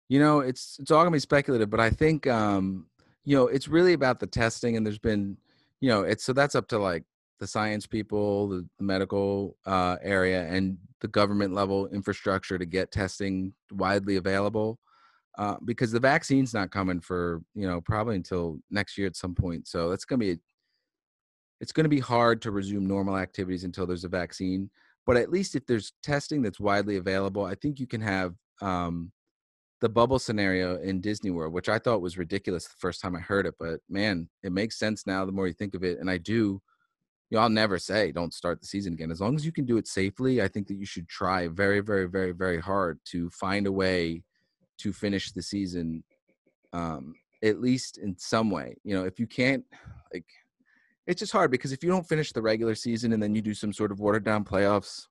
You 0.08 0.18
know, 0.18 0.40
it's 0.40 0.76
it's 0.78 0.90
all 0.90 1.00
gonna 1.00 1.10
be 1.10 1.18
speculative, 1.18 1.70
but 1.70 1.80
I 1.80 1.88
think 1.88 2.26
um, 2.26 2.86
you 3.24 3.36
know 3.36 3.46
it's 3.46 3.68
really 3.68 3.92
about 3.92 4.20
the 4.20 4.26
testing, 4.26 4.76
and 4.76 4.86
there's 4.86 4.98
been, 4.98 5.36
you 5.80 5.88
know, 5.88 6.02
it's 6.02 6.24
so 6.24 6.32
that's 6.32 6.54
up 6.54 6.68
to 6.68 6.78
like 6.78 7.04
the 7.40 7.46
science 7.46 7.86
people, 7.86 8.48
the, 8.48 8.68
the 8.78 8.84
medical 8.84 9.56
uh, 9.66 9.96
area, 10.02 10.46
and 10.48 10.78
the 11.00 11.08
government 11.08 11.54
level 11.54 11.88
infrastructure 11.88 12.58
to 12.58 12.66
get 12.66 12.92
testing 12.92 13.52
widely 13.72 14.16
available 14.16 14.78
uh, 15.38 15.56
because 15.64 15.90
the 15.90 16.00
vaccine's 16.00 16.54
not 16.54 16.70
coming 16.70 17.00
for 17.00 17.42
you 17.54 17.66
know 17.66 17.80
probably 17.80 18.16
until 18.16 18.58
next 18.70 18.98
year 18.98 19.06
at 19.06 19.16
some 19.16 19.34
point. 19.34 19.66
So 19.66 19.90
that's 19.90 20.04
going 20.04 20.20
to 20.20 20.26
be 20.26 20.32
a, 20.32 20.36
it's 21.60 21.72
going 21.72 21.84
to 21.84 21.90
be 21.90 22.00
hard 22.00 22.42
to 22.42 22.50
resume 22.50 22.86
normal 22.86 23.16
activities 23.16 23.64
until 23.64 23.86
there's 23.86 24.04
a 24.04 24.08
vaccine. 24.08 24.70
But 25.06 25.16
at 25.16 25.30
least 25.30 25.56
if 25.56 25.66
there's 25.66 25.92
testing 26.02 26.42
that's 26.42 26.60
widely 26.60 26.96
available, 26.96 27.44
I 27.44 27.54
think 27.56 27.80
you 27.80 27.86
can 27.86 28.00
have 28.00 28.34
um, 28.60 29.10
the 29.82 29.88
bubble 29.88 30.20
scenario 30.20 30.76
in 30.76 31.00
Disney 31.00 31.32
World, 31.32 31.52
which 31.52 31.68
I 31.68 31.78
thought 31.78 32.00
was 32.00 32.16
ridiculous 32.16 32.68
the 32.68 32.76
first 32.78 33.00
time 33.00 33.16
I 33.16 33.20
heard 33.20 33.46
it. 33.46 33.54
But 33.58 33.80
man, 33.90 34.28
it 34.44 34.52
makes 34.52 34.78
sense 34.78 35.06
now 35.08 35.26
the 35.26 35.32
more 35.32 35.48
you 35.48 35.52
think 35.52 35.74
of 35.74 35.82
it. 35.82 35.98
And 35.98 36.08
I 36.08 36.18
do, 36.18 36.62
you 37.30 37.36
know, 37.36 37.40
I'll 37.40 37.50
never 37.50 37.78
say 37.78 38.12
don't 38.12 38.32
start 38.32 38.60
the 38.60 38.66
season 38.66 38.92
again. 38.92 39.10
As 39.10 39.20
long 39.20 39.34
as 39.34 39.44
you 39.44 39.50
can 39.50 39.66
do 39.66 39.78
it 39.78 39.88
safely, 39.88 40.40
I 40.40 40.46
think 40.46 40.68
that 40.68 40.76
you 40.76 40.86
should 40.86 41.08
try 41.08 41.48
very, 41.48 41.80
very, 41.80 42.08
very, 42.08 42.30
very 42.30 42.60
hard 42.60 43.00
to 43.06 43.28
find 43.30 43.66
a 43.66 43.72
way 43.72 44.22
to 44.78 44.92
finish 44.92 45.32
the 45.32 45.42
season 45.42 46.04
um, 46.72 47.14
at 47.42 47.60
least 47.60 47.98
in 47.98 48.16
some 48.16 48.50
way. 48.50 48.76
You 48.84 48.94
know, 48.94 49.04
if 49.04 49.18
you 49.18 49.26
can't, 49.26 49.64
like, 50.14 50.26
it's 51.08 51.18
just 51.18 51.32
hard 51.32 51.50
because 51.50 51.72
if 51.72 51.82
you 51.82 51.90
don't 51.90 52.08
finish 52.08 52.32
the 52.32 52.40
regular 52.40 52.76
season 52.76 53.12
and 53.12 53.20
then 53.20 53.34
you 53.34 53.42
do 53.42 53.52
some 53.52 53.72
sort 53.72 53.90
of 53.90 53.98
watered 53.98 54.24
down 54.24 54.44
playoffs, 54.44 55.08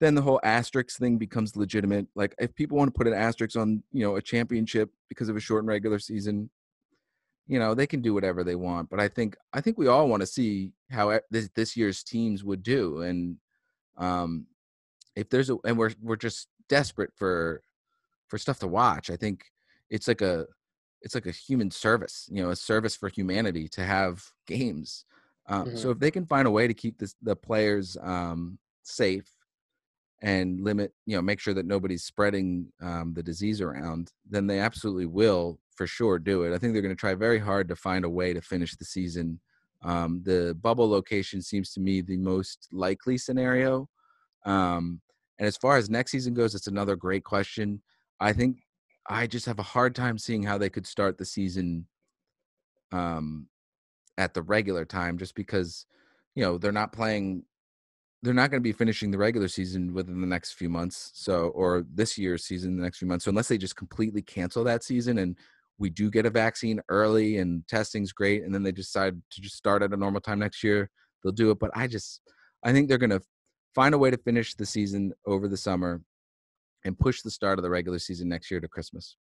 then 0.00 0.14
the 0.14 0.22
whole 0.22 0.40
asterisk 0.44 0.98
thing 0.98 1.18
becomes 1.18 1.56
legitimate. 1.56 2.06
Like, 2.14 2.34
if 2.38 2.54
people 2.54 2.78
want 2.78 2.92
to 2.92 2.96
put 2.96 3.06
an 3.06 3.14
asterisk 3.14 3.56
on, 3.56 3.82
you 3.92 4.04
know, 4.04 4.16
a 4.16 4.22
championship 4.22 4.90
because 5.08 5.28
of 5.28 5.36
a 5.36 5.40
short 5.40 5.62
and 5.62 5.68
regular 5.68 5.98
season, 5.98 6.50
you 7.46 7.58
know, 7.58 7.74
they 7.74 7.86
can 7.86 8.02
do 8.02 8.14
whatever 8.14 8.44
they 8.44 8.54
want. 8.54 8.90
But 8.90 9.00
I 9.00 9.08
think 9.08 9.36
I 9.52 9.60
think 9.60 9.78
we 9.78 9.88
all 9.88 10.08
want 10.08 10.20
to 10.20 10.26
see 10.26 10.72
how 10.90 11.18
this 11.30 11.48
this 11.54 11.76
year's 11.76 12.02
teams 12.02 12.44
would 12.44 12.62
do, 12.62 13.02
and 13.02 13.36
um, 13.96 14.46
if 15.16 15.28
there's 15.30 15.50
a 15.50 15.56
and 15.64 15.78
we're 15.78 15.92
we're 16.00 16.16
just 16.16 16.48
desperate 16.68 17.10
for 17.16 17.62
for 18.28 18.38
stuff 18.38 18.58
to 18.60 18.68
watch. 18.68 19.10
I 19.10 19.16
think 19.16 19.44
it's 19.90 20.06
like 20.06 20.20
a 20.20 20.46
it's 21.02 21.14
like 21.14 21.26
a 21.26 21.32
human 21.32 21.70
service, 21.70 22.28
you 22.30 22.42
know, 22.42 22.50
a 22.50 22.56
service 22.56 22.96
for 22.96 23.08
humanity 23.08 23.68
to 23.68 23.82
have 23.82 24.22
games. 24.46 25.04
Um, 25.48 25.68
mm-hmm. 25.68 25.76
So 25.76 25.90
if 25.90 25.98
they 25.98 26.10
can 26.10 26.26
find 26.26 26.46
a 26.46 26.50
way 26.50 26.66
to 26.66 26.74
keep 26.74 26.98
this, 26.98 27.14
the 27.22 27.34
players 27.34 27.96
um, 28.02 28.58
safe 28.82 29.24
and 30.20 30.60
limit, 30.60 30.92
you 31.06 31.16
know, 31.16 31.22
make 31.22 31.40
sure 31.40 31.54
that 31.54 31.66
nobody's 31.66 32.04
spreading 32.04 32.72
um, 32.82 33.12
the 33.14 33.22
disease 33.22 33.60
around, 33.60 34.12
then 34.28 34.46
they 34.46 34.58
absolutely 34.58 35.06
will 35.06 35.60
for 35.76 35.86
sure 35.86 36.18
do 36.18 36.42
it. 36.42 36.54
I 36.54 36.58
think 36.58 36.72
they're 36.72 36.82
going 36.82 36.94
to 36.94 37.00
try 37.00 37.14
very 37.14 37.38
hard 37.38 37.68
to 37.68 37.76
find 37.76 38.04
a 38.04 38.10
way 38.10 38.32
to 38.32 38.40
finish 38.40 38.74
the 38.74 38.84
season. 38.84 39.40
Um, 39.84 40.22
the 40.24 40.56
bubble 40.60 40.90
location 40.90 41.40
seems 41.40 41.72
to 41.72 41.80
me 41.80 42.00
the 42.00 42.16
most 42.16 42.68
likely 42.72 43.16
scenario. 43.16 43.88
Um, 44.44 45.00
and 45.38 45.46
as 45.46 45.56
far 45.56 45.76
as 45.76 45.88
next 45.88 46.10
season 46.10 46.34
goes, 46.34 46.54
it's 46.56 46.66
another 46.66 46.96
great 46.96 47.22
question. 47.22 47.80
I 48.18 48.32
think 48.32 48.56
I 49.08 49.28
just 49.28 49.46
have 49.46 49.60
a 49.60 49.64
hard 49.64 49.94
time 49.94 50.18
seeing 50.18 50.42
how 50.42 50.58
they 50.58 50.68
could 50.68 50.86
start 50.86 51.16
the 51.16 51.24
season 51.24 51.86
um, 52.90 53.46
at 54.16 54.34
the 54.34 54.42
regular 54.42 54.84
time 54.84 55.16
just 55.16 55.36
because, 55.36 55.86
you 56.34 56.42
know, 56.42 56.58
they're 56.58 56.72
not 56.72 56.92
playing 56.92 57.44
they're 58.22 58.34
not 58.34 58.50
going 58.50 58.60
to 58.60 58.66
be 58.66 58.72
finishing 58.72 59.10
the 59.10 59.18
regular 59.18 59.48
season 59.48 59.94
within 59.94 60.20
the 60.20 60.26
next 60.26 60.52
few 60.52 60.68
months. 60.68 61.10
So, 61.14 61.48
or 61.48 61.84
this 61.94 62.18
year's 62.18 62.44
season, 62.44 62.76
the 62.76 62.82
next 62.82 62.98
few 62.98 63.08
months. 63.08 63.24
So, 63.24 63.28
unless 63.28 63.48
they 63.48 63.58
just 63.58 63.76
completely 63.76 64.22
cancel 64.22 64.64
that 64.64 64.82
season 64.82 65.18
and 65.18 65.36
we 65.78 65.90
do 65.90 66.10
get 66.10 66.26
a 66.26 66.30
vaccine 66.30 66.80
early 66.88 67.38
and 67.38 67.66
testing's 67.68 68.12
great, 68.12 68.42
and 68.42 68.52
then 68.52 68.62
they 68.64 68.72
decide 68.72 69.20
to 69.30 69.40
just 69.40 69.56
start 69.56 69.82
at 69.82 69.92
a 69.92 69.96
normal 69.96 70.20
time 70.20 70.40
next 70.40 70.64
year, 70.64 70.90
they'll 71.22 71.32
do 71.32 71.50
it. 71.52 71.58
But 71.58 71.70
I 71.74 71.86
just, 71.86 72.20
I 72.64 72.72
think 72.72 72.88
they're 72.88 72.98
going 72.98 73.10
to 73.10 73.22
find 73.74 73.94
a 73.94 73.98
way 73.98 74.10
to 74.10 74.18
finish 74.18 74.54
the 74.54 74.66
season 74.66 75.12
over 75.24 75.46
the 75.46 75.56
summer 75.56 76.02
and 76.84 76.98
push 76.98 77.22
the 77.22 77.30
start 77.30 77.58
of 77.58 77.62
the 77.62 77.70
regular 77.70 77.98
season 78.00 78.28
next 78.28 78.50
year 78.50 78.60
to 78.60 78.68
Christmas. 78.68 79.16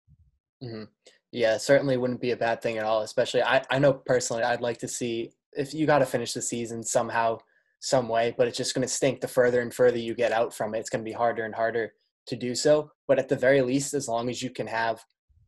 Mm-hmm. 0.63 0.83
Yeah, 1.31 1.57
certainly 1.57 1.97
wouldn't 1.97 2.21
be 2.21 2.31
a 2.31 2.37
bad 2.37 2.61
thing 2.61 2.77
at 2.77 2.85
all. 2.85 3.01
Especially, 3.01 3.43
I, 3.43 3.61
I 3.69 3.79
know 3.79 3.91
personally, 3.93 4.43
I'd 4.43 4.61
like 4.61 4.77
to 4.79 4.87
see 4.87 5.31
if 5.51 5.73
you 5.73 5.85
got 5.85 5.99
to 5.99 6.05
finish 6.05 6.31
the 6.31 6.41
season 6.41 6.83
somehow, 6.83 7.39
some 7.79 8.07
way, 8.07 8.33
but 8.37 8.47
it's 8.47 8.57
just 8.57 8.73
going 8.73 8.87
to 8.87 8.93
stink 8.93 9.21
the 9.21 9.27
further 9.27 9.61
and 9.61 9.73
further 9.73 9.97
you 9.97 10.15
get 10.15 10.31
out 10.31 10.53
from 10.53 10.73
it. 10.73 10.79
It's 10.79 10.89
going 10.89 11.03
to 11.03 11.09
be 11.09 11.15
harder 11.15 11.45
and 11.45 11.53
harder 11.53 11.91
to 12.27 12.35
do 12.35 12.55
so. 12.55 12.89
But 13.07 13.19
at 13.19 13.29
the 13.29 13.35
very 13.35 13.61
least, 13.61 13.93
as 13.93 14.07
long 14.07 14.29
as 14.29 14.41
you 14.41 14.49
can 14.49 14.67
have 14.67 14.99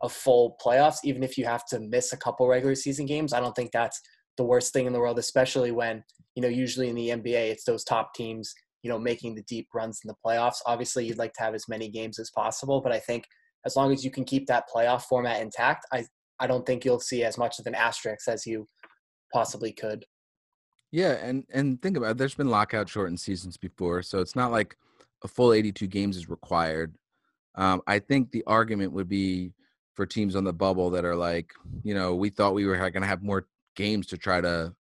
a 0.03 0.09
full 0.09 0.57
playoffs, 0.63 0.97
even 1.03 1.23
if 1.23 1.37
you 1.37 1.45
have 1.45 1.65
to 1.67 1.79
miss 1.79 2.13
a 2.13 2.17
couple 2.17 2.47
regular 2.47 2.75
season 2.75 3.05
games, 3.05 3.33
I 3.33 3.39
don't 3.39 3.55
think 3.55 3.71
that's 3.71 3.99
the 4.37 4.43
worst 4.43 4.73
thing 4.73 4.85
in 4.85 4.93
the 4.93 4.99
world, 4.99 5.17
especially 5.17 5.71
when, 5.71 6.03
you 6.35 6.41
know, 6.41 6.47
usually 6.47 6.89
in 6.89 6.95
the 6.95 7.09
NBA, 7.09 7.51
it's 7.51 7.63
those 7.63 7.83
top 7.83 8.13
teams, 8.13 8.53
you 8.83 8.89
know, 8.89 8.99
making 8.99 9.33
the 9.33 9.43
deep 9.43 9.67
runs 9.73 9.99
in 10.03 10.07
the 10.07 10.15
playoffs. 10.25 10.57
Obviously, 10.67 11.05
you'd 11.05 11.17
like 11.17 11.33
to 11.33 11.43
have 11.43 11.55
as 11.55 11.67
many 11.67 11.89
games 11.89 12.19
as 12.19 12.29
possible, 12.29 12.81
but 12.81 12.91
I 12.91 12.99
think 12.99 13.25
as 13.65 13.75
long 13.75 13.91
as 13.91 14.05
you 14.05 14.11
can 14.11 14.23
keep 14.23 14.45
that 14.47 14.65
playoff 14.73 15.03
format 15.03 15.41
intact, 15.41 15.85
I, 15.91 16.05
I 16.39 16.45
don't 16.45 16.65
think 16.65 16.85
you'll 16.85 16.99
see 16.99 17.23
as 17.23 17.37
much 17.37 17.57
of 17.59 17.65
an 17.65 17.73
asterisk 17.73 18.27
as 18.27 18.45
you 18.45 18.67
possibly 19.33 19.73
could. 19.73 20.05
Yeah, 20.91 21.13
and 21.13 21.45
and 21.52 21.82
think 21.82 21.97
about 21.97 22.12
it, 22.12 22.17
there's 22.17 22.36
been 22.36 22.50
lockout 22.50 22.89
shortened 22.89 23.19
seasons 23.19 23.58
before, 23.58 24.02
so 24.02 24.19
it's 24.19 24.36
not 24.36 24.52
like 24.52 24.78
a 25.23 25.28
full 25.28 25.54
82 25.54 25.88
games 25.88 26.15
is 26.15 26.30
required. 26.30 26.95
Um, 27.56 27.82
I 27.88 28.00
think 28.00 28.32
the 28.32 28.43
argument 28.45 28.93
would 28.93 29.10
be 29.10 29.54
for 29.95 30.06
teams 30.06 30.36
on 30.36 30.43
the 30.43 30.54
bubble 30.54 30.91
that 30.91 31.06
are 31.06 31.15
like, 31.15 31.52
you 31.84 31.95
know, 31.95 32.15
we 32.15 32.30
thought 32.30 32.54
we 32.54 32.65
were 32.65 32.78
going 32.78 33.02
to 33.02 33.08
have 33.08 33.23
more 33.23 33.47
games 33.76 34.08
to 34.08 34.17
try 34.17 34.39
to, 34.39 34.73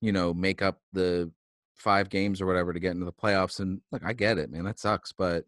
you 0.00 0.10
know, 0.12 0.34
make 0.34 0.62
up 0.62 0.80
the 0.92 1.30
five 1.76 2.10
games 2.10 2.40
or 2.40 2.46
whatever 2.46 2.72
to 2.72 2.80
get 2.80 2.90
into 2.90 3.04
the 3.04 3.12
playoffs. 3.12 3.60
And 3.60 3.80
look, 3.92 4.02
I 4.04 4.12
get 4.12 4.38
it, 4.38 4.50
man, 4.50 4.64
that 4.64 4.80
sucks, 4.80 5.12
but 5.12 5.44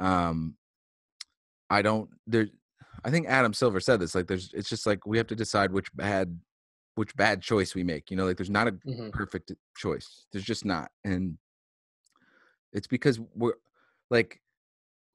um, 0.00 0.56
I 1.68 1.82
don't 1.82 2.10
there 2.26 2.48
I 3.04 3.10
think 3.10 3.26
Adam 3.26 3.52
Silver 3.52 3.80
said 3.80 4.00
this 4.00 4.14
like 4.14 4.26
there's 4.26 4.50
it's 4.52 4.68
just 4.68 4.86
like 4.86 5.06
we 5.06 5.16
have 5.18 5.26
to 5.28 5.34
decide 5.34 5.72
which 5.72 5.94
bad 5.94 6.38
which 6.94 7.16
bad 7.16 7.42
choice 7.42 7.74
we 7.74 7.84
make. 7.84 8.10
You 8.10 8.16
know, 8.16 8.26
like 8.26 8.36
there's 8.36 8.50
not 8.50 8.68
a 8.68 8.72
mm-hmm. 8.72 9.10
perfect 9.10 9.52
choice. 9.76 10.26
There's 10.32 10.44
just 10.44 10.64
not. 10.64 10.90
And 11.04 11.38
it's 12.72 12.86
because 12.86 13.20
we're 13.34 13.54
like 14.10 14.40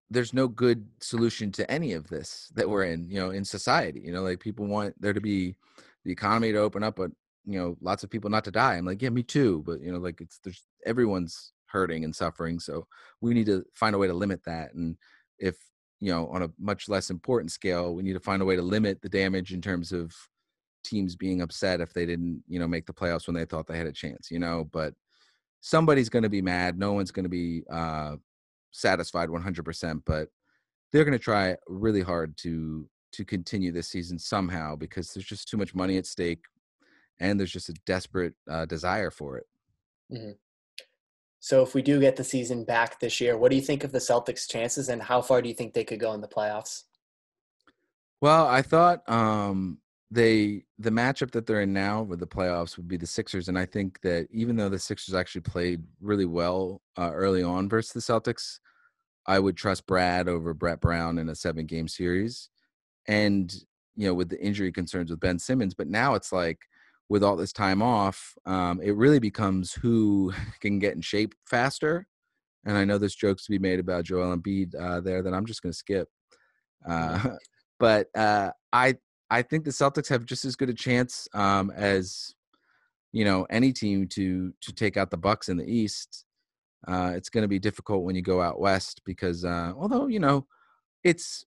there's 0.09 0.33
no 0.33 0.47
good 0.47 0.87
solution 1.01 1.51
to 1.51 1.69
any 1.69 1.93
of 1.93 2.07
this 2.07 2.49
that 2.55 2.69
we're 2.69 2.85
in, 2.85 3.09
you 3.09 3.19
know, 3.19 3.31
in 3.31 3.43
society. 3.43 4.01
You 4.03 4.13
know, 4.13 4.23
like 4.23 4.39
people 4.39 4.65
want 4.65 4.99
there 5.01 5.13
to 5.13 5.21
be 5.21 5.55
the 6.05 6.11
economy 6.11 6.51
to 6.51 6.59
open 6.59 6.83
up, 6.83 6.95
but 6.95 7.11
you 7.45 7.59
know, 7.59 7.77
lots 7.81 8.03
of 8.03 8.09
people 8.09 8.29
not 8.29 8.43
to 8.45 8.51
die. 8.51 8.75
I'm 8.75 8.85
like, 8.85 9.01
yeah, 9.01 9.09
me 9.09 9.23
too. 9.23 9.63
But 9.65 9.81
you 9.81 9.91
know, 9.91 9.99
like 9.99 10.21
it's 10.21 10.39
there's 10.43 10.63
everyone's 10.85 11.53
hurting 11.67 12.03
and 12.03 12.15
suffering. 12.15 12.59
So 12.59 12.87
we 13.21 13.33
need 13.33 13.47
to 13.47 13.65
find 13.73 13.95
a 13.95 13.97
way 13.97 14.07
to 14.07 14.13
limit 14.13 14.43
that. 14.45 14.73
And 14.73 14.97
if 15.39 15.57
you 15.99 16.11
know, 16.11 16.27
on 16.27 16.43
a 16.43 16.49
much 16.59 16.87
less 16.87 17.09
important 17.09 17.51
scale, 17.51 17.93
we 17.95 18.03
need 18.03 18.13
to 18.13 18.19
find 18.19 18.41
a 18.41 18.45
way 18.45 18.55
to 18.55 18.61
limit 18.61 19.01
the 19.01 19.09
damage 19.09 19.53
in 19.53 19.61
terms 19.61 19.91
of 19.91 20.13
teams 20.87 21.15
being 21.15 21.41
upset 21.41 21.81
if 21.81 21.93
they 21.93 22.05
didn't, 22.05 22.43
you 22.47 22.59
know, 22.59 22.67
make 22.67 22.85
the 22.85 22.93
playoffs 22.93 23.27
when 23.27 23.35
they 23.35 23.45
thought 23.45 23.67
they 23.67 23.77
had 23.77 23.87
a 23.87 23.91
chance, 23.91 24.31
you 24.31 24.39
know, 24.39 24.67
but 24.71 24.93
somebody's 25.61 26.09
going 26.09 26.23
to 26.23 26.29
be 26.29 26.41
mad. 26.41 26.77
No 26.77 26.93
one's 26.93 27.11
going 27.11 27.25
to 27.25 27.29
be 27.29 27.63
uh, 27.71 28.15
satisfied 28.71 29.29
100%, 29.29 30.01
but 30.05 30.29
they're 30.91 31.03
going 31.05 31.17
to 31.17 31.23
try 31.23 31.55
really 31.67 32.01
hard 32.01 32.37
to 32.37 32.89
to 33.13 33.23
continue 33.23 33.71
this 33.71 33.87
season 33.87 34.19
somehow 34.19 34.75
because 34.75 35.13
there's 35.13 35.25
just 35.25 35.47
too 35.47 35.55
much 35.55 35.73
money 35.73 35.97
at 35.97 36.05
stake 36.05 36.43
and 37.21 37.39
there's 37.39 37.53
just 37.53 37.69
a 37.69 37.73
desperate 37.85 38.33
uh, 38.51 38.65
desire 38.65 39.09
for 39.09 39.37
it. 39.37 39.45
Mm-hmm. 40.11 40.31
So 41.39 41.63
if 41.63 41.73
we 41.73 41.81
do 41.81 41.99
get 41.99 42.15
the 42.15 42.23
season 42.23 42.65
back 42.65 42.99
this 42.99 43.21
year, 43.21 43.37
what 43.37 43.49
do 43.49 43.55
you 43.55 43.61
think 43.61 43.83
of 43.83 43.91
the 43.91 43.99
Celtics' 43.99 44.49
chances, 44.49 44.89
and 44.89 45.01
how 45.01 45.21
far 45.21 45.41
do 45.41 45.47
you 45.47 45.55
think 45.55 45.73
they 45.73 45.83
could 45.83 45.99
go 45.99 46.13
in 46.13 46.21
the 46.21 46.27
playoffs? 46.27 46.83
Well, 48.19 48.47
I 48.47 48.61
thought 48.61 49.07
um, 49.09 49.77
they 50.09 50.63
the 50.79 50.89
matchup 50.89 51.31
that 51.31 51.45
they're 51.45 51.61
in 51.61 51.73
now 51.73 52.01
with 52.01 52.19
the 52.19 52.27
playoffs 52.27 52.77
would 52.77 52.87
be 52.87 52.97
the 52.97 53.07
Sixers, 53.07 53.49
and 53.49 53.59
I 53.59 53.65
think 53.65 53.99
that 54.01 54.27
even 54.31 54.55
though 54.55 54.69
the 54.69 54.79
Sixers 54.79 55.15
actually 55.15 55.41
played 55.41 55.83
really 55.99 56.25
well 56.25 56.81
uh, 56.97 57.11
early 57.13 57.43
on 57.43 57.67
versus 57.67 57.91
the 57.93 58.13
Celtics, 58.13 58.59
I 59.25 59.39
would 59.39 59.57
trust 59.57 59.85
Brad 59.85 60.29
over 60.29 60.53
Brett 60.53 60.79
Brown 60.79 61.17
in 61.17 61.29
a 61.29 61.35
seven 61.35 61.65
game 61.65 61.87
series, 61.87 62.49
and 63.07 63.53
you 63.95 64.07
know 64.07 64.13
with 64.13 64.29
the 64.29 64.41
injury 64.41 64.71
concerns 64.71 65.11
with 65.11 65.19
Ben 65.19 65.39
Simmons, 65.39 65.73
but 65.73 65.87
now 65.87 66.15
it's 66.15 66.31
like 66.31 66.59
with 67.09 67.23
all 67.23 67.35
this 67.35 67.53
time 67.53 67.81
off, 67.81 68.33
um, 68.45 68.81
it 68.81 68.95
really 68.95 69.19
becomes 69.19 69.73
who 69.73 70.33
can 70.61 70.79
get 70.79 70.93
in 70.93 71.01
shape 71.01 71.33
faster. 71.45 72.07
And 72.65 72.77
I 72.77 72.83
know 72.83 72.97
there's 72.97 73.15
jokes 73.15 73.45
to 73.45 73.51
be 73.51 73.59
made 73.59 73.79
about 73.79 74.03
Joel 74.03 74.35
Embiid 74.35 74.75
uh, 74.79 74.99
there 74.99 75.21
that 75.23 75.33
I'm 75.33 75.45
just 75.45 75.61
going 75.61 75.71
to 75.71 75.77
skip. 75.77 76.09
Uh, 76.87 77.35
but 77.79 78.07
uh, 78.15 78.51
I 78.73 78.95
I 79.29 79.41
think 79.41 79.65
the 79.65 79.71
Celtics 79.71 80.07
have 80.09 80.25
just 80.25 80.45
as 80.45 80.55
good 80.55 80.69
a 80.69 80.73
chance 80.73 81.27
um, 81.33 81.71
as 81.75 82.33
you 83.11 83.25
know 83.25 83.45
any 83.49 83.73
team 83.73 84.07
to 84.09 84.53
to 84.61 84.73
take 84.73 84.97
out 84.97 85.11
the 85.11 85.17
Bucks 85.17 85.49
in 85.49 85.57
the 85.57 85.65
East. 85.65 86.25
Uh, 86.87 87.13
it's 87.15 87.29
going 87.29 87.41
to 87.41 87.47
be 87.47 87.59
difficult 87.59 88.03
when 88.03 88.15
you 88.15 88.21
go 88.21 88.41
out 88.41 88.59
west 88.59 89.01
because 89.03 89.43
uh, 89.43 89.73
although 89.77 90.07
you 90.07 90.19
know 90.19 90.45
it's 91.03 91.45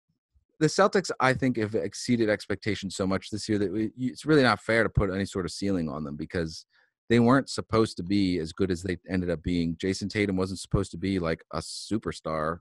the 0.60 0.66
Celtics, 0.66 1.10
I 1.20 1.32
think, 1.32 1.56
have 1.56 1.74
exceeded 1.74 2.28
expectations 2.28 2.94
so 2.94 3.06
much 3.06 3.30
this 3.30 3.48
year 3.48 3.58
that 3.58 3.72
we, 3.72 3.90
it's 3.96 4.26
really 4.26 4.42
not 4.42 4.60
fair 4.60 4.82
to 4.82 4.90
put 4.90 5.10
any 5.10 5.24
sort 5.24 5.46
of 5.46 5.52
ceiling 5.52 5.88
on 5.88 6.04
them 6.04 6.16
because 6.16 6.66
they 7.08 7.18
weren't 7.18 7.48
supposed 7.48 7.96
to 7.96 8.02
be 8.02 8.38
as 8.38 8.52
good 8.52 8.70
as 8.70 8.82
they 8.82 8.98
ended 9.08 9.30
up 9.30 9.42
being. 9.42 9.74
Jayson 9.76 10.10
Tatum 10.10 10.36
wasn't 10.36 10.60
supposed 10.60 10.90
to 10.90 10.98
be 10.98 11.18
like 11.18 11.42
a 11.52 11.58
superstar, 11.58 12.58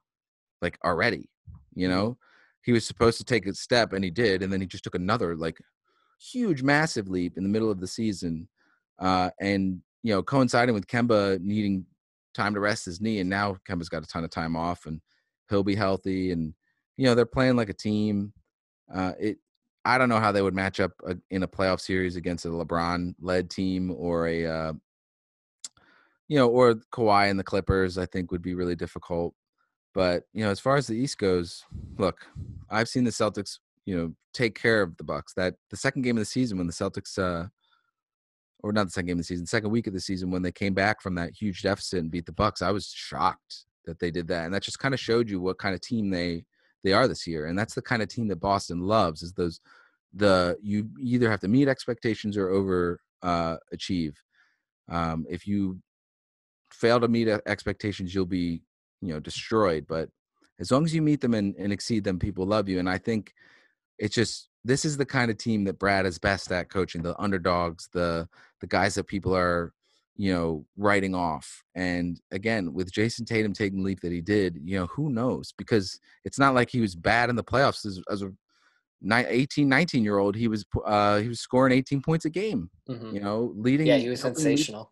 like 0.62 0.79
already. 0.84 1.29
You 1.75 1.89
mm-hmm. 1.89 1.97
know, 1.97 2.17
he 2.62 2.72
was 2.72 2.86
supposed 2.86 3.17
to 3.17 3.24
take 3.24 3.45
a 3.45 3.54
step, 3.54 3.93
and 3.93 4.04
he 4.04 4.12
did, 4.12 4.43
and 4.43 4.52
then 4.52 4.62
he 4.62 4.67
just 4.67 4.84
took 4.84 4.95
another 4.95 5.36
like 5.36 5.58
huge, 6.19 6.62
massive 6.63 7.10
leap 7.10 7.38
in 7.38 7.43
the 7.43 7.50
middle 7.50 7.72
of 7.72 7.80
the 7.80 7.88
season, 7.88 8.48
uh, 9.00 9.30
and 9.39 9.82
you 10.04 10.13
know, 10.13 10.24
coinciding 10.24 10.74
with 10.74 10.88
Kemba 10.88 11.39
needing 11.41 11.86
time 12.34 12.54
to 12.54 12.60
rest 12.60 12.86
his 12.86 13.02
knee, 13.02 13.19
and 13.19 13.30
now 13.30 13.58
Kemba's 13.67 13.89
got 13.89 14.04
a 14.04 14.08
ton 14.08 14.24
of 14.24 14.30
time 14.30 14.56
off, 14.56 14.86
and 14.86 15.02
he'll 15.50 15.63
be 15.63 15.76
healthy 15.76 16.32
and 16.32 16.54
you 17.00 17.06
know 17.06 17.15
they're 17.15 17.26
playing 17.26 17.56
like 17.56 17.69
a 17.69 17.74
team. 17.74 18.34
Uh, 18.93 19.13
it 19.19 19.38
I 19.86 19.98
don't 19.98 20.10
know 20.10 20.19
how 20.19 20.32
they 20.32 20.41
would 20.41 20.54
match 20.54 20.80
up 20.80 20.91
a, 21.08 21.15
in 21.32 21.43
a 21.43 21.48
playoff 21.48 21.80
series 21.80 22.17
against 22.17 22.45
a 22.45 22.50
LeBron-led 22.50 23.50
team 23.50 23.91
or 23.98 24.28
a 24.28 24.45
uh, 24.45 24.74
you 26.28 26.38
know 26.38 26.50
or 26.50 26.76
Kawhi 26.91 27.30
and 27.30 27.39
the 27.39 27.43
Clippers. 27.43 27.98
I 27.98 28.06
think 28.06 28.32
would 28.32 28.41
be 28.41 28.54
really 28.54 28.76
difficult. 28.76 29.34
But 29.93 30.23
you 30.34 30.43
know, 30.43 30.52
as 30.52 30.60
far 30.60 30.75
as 30.75 30.88
the 30.88 30.95
East 30.95 31.17
goes, 31.17 31.63
look, 31.97 32.25
I've 32.69 32.89
seen 32.89 33.04
the 33.04 33.12
Celtics 33.12 33.60
you 33.86 33.97
know 33.97 34.13
take 34.34 34.60
care 34.60 34.82
of 34.82 34.95
the 34.97 35.04
Bucks. 35.04 35.34
That 35.34 35.56
the 35.69 35.78
second 35.78 36.04
game 36.04 36.17
of 36.17 36.21
the 36.21 36.25
season 36.25 36.58
when 36.58 36.67
the 36.67 36.73
Celtics. 36.73 37.17
Uh, 37.17 37.47
or 38.62 38.73
not 38.73 38.84
the 38.84 38.91
second 38.91 39.08
game 39.08 39.13
of 39.13 39.19
the 39.19 39.23
season, 39.23 39.45
second 39.45 39.69
week 39.69 39.88
of 39.88 39.93
the 39.93 40.02
season 40.02 40.32
when 40.32 40.41
they 40.41 40.52
came 40.52 40.73
back 40.73 41.02
from 41.02 41.15
that 41.15 41.32
huge 41.34 41.62
deficit 41.62 41.99
and 41.99 42.12
beat 42.12 42.25
the 42.25 42.34
Bucks, 42.34 42.62
I 42.62 42.71
was 42.71 42.88
shocked 42.88 43.63
that 43.86 43.99
they 43.99 44.12
did 44.12 44.28
that, 44.28 44.45
and 44.45 44.54
that 44.54 44.63
just 44.63 44.80
kind 44.80 44.93
of 44.93 44.99
showed 44.99 45.30
you 45.30 45.39
what 45.39 45.58
kind 45.58 45.73
of 45.73 45.82
team 45.82 46.10
they 46.10 46.45
they 46.84 46.93
are 46.93 47.08
this 47.08 47.28
year. 47.28 47.47
And 47.47 47.58
that's 47.58 47.73
the 47.73 47.82
kind 47.82 48.02
of 48.02 48.08
team 48.08 48.28
that 48.30 48.38
Boston 48.38 48.82
loves 48.82 49.23
is 49.23 49.34
those 49.34 49.60
the 50.13 50.58
you 50.62 50.89
either 50.99 51.30
have 51.30 51.39
to 51.41 51.47
meet 51.47 51.67
expectations 51.67 52.38
or 52.38 52.49
over 52.49 52.99
uh, 53.21 53.58
achieve. 53.71 54.21
Um, 54.89 55.25
if 55.30 55.47
you 55.47 55.80
fail 56.71 56.99
to 56.99 57.08
meet 57.08 57.28
expectations, 57.45 58.13
you'll 58.13 58.25
be 58.25 58.62
you 59.02 59.14
know 59.14 59.20
destroyed. 59.20 59.86
But 59.88 60.10
as 60.60 60.72
long 60.72 60.86
as 60.86 60.94
you 60.94 61.02
meet 61.02 61.22
them 61.22 61.34
and, 61.34 61.56
and 61.56 61.72
exceed 61.72 62.04
them, 62.04 62.20
people 62.20 62.46
love 62.46 62.68
you. 62.68 62.80
And 62.80 62.90
I 62.90 62.98
think 62.98 63.34
it's 63.98 64.16
just 64.16 64.50
this 64.64 64.86
is 64.86 64.98
the 64.98 65.06
kind 65.06 65.32
of 65.32 65.38
team 65.38 65.64
that 65.66 65.80
Brad 65.80 66.06
is 66.06 66.20
best 66.20 66.52
at 66.52 66.70
coaching 66.70 67.02
the 67.02 67.20
underdogs, 67.20 67.90
the 67.94 68.28
the 68.62 68.68
guys 68.68 68.96
that 68.96 69.08
people 69.08 69.36
are 69.36 69.74
you 70.20 70.34
know, 70.34 70.66
writing 70.76 71.16
off. 71.16 71.64
And 71.76 72.20
again, 72.32 72.74
with 72.74 72.92
Jayson 72.92 73.26
Tatum 73.26 73.54
taking 73.54 73.80
the 73.80 73.86
leap 73.86 74.02
that 74.02 74.12
he 74.12 74.20
did, 74.20 74.60
you 74.62 74.78
know, 74.78 74.86
who 74.88 75.10
knows? 75.10 75.54
Because 75.58 75.98
it's 76.26 76.38
not 76.38 76.54
like 76.54 76.70
he 76.70 76.82
was 76.82 76.94
bad 76.94 77.30
in 77.30 77.38
the 77.38 77.44
playoffs 77.44 77.86
as, 77.86 78.02
as 78.12 78.22
a 78.22 78.30
18, 79.10 79.70
19 79.70 80.04
year 80.04 80.18
old. 80.18 80.36
He 80.36 80.50
was 80.50 80.66
uh, 80.86 81.20
he 81.20 81.30
was 81.30 81.40
scoring 81.40 81.72
18 81.72 82.02
points 82.02 82.26
a 82.26 82.30
game. 82.30 82.70
Mm-hmm. 82.90 83.16
You 83.16 83.22
know, 83.22 83.54
leading. 83.56 83.88
Yeah, 83.88 83.96
he 83.96 84.10
was 84.10 84.20
sensational. 84.20 84.92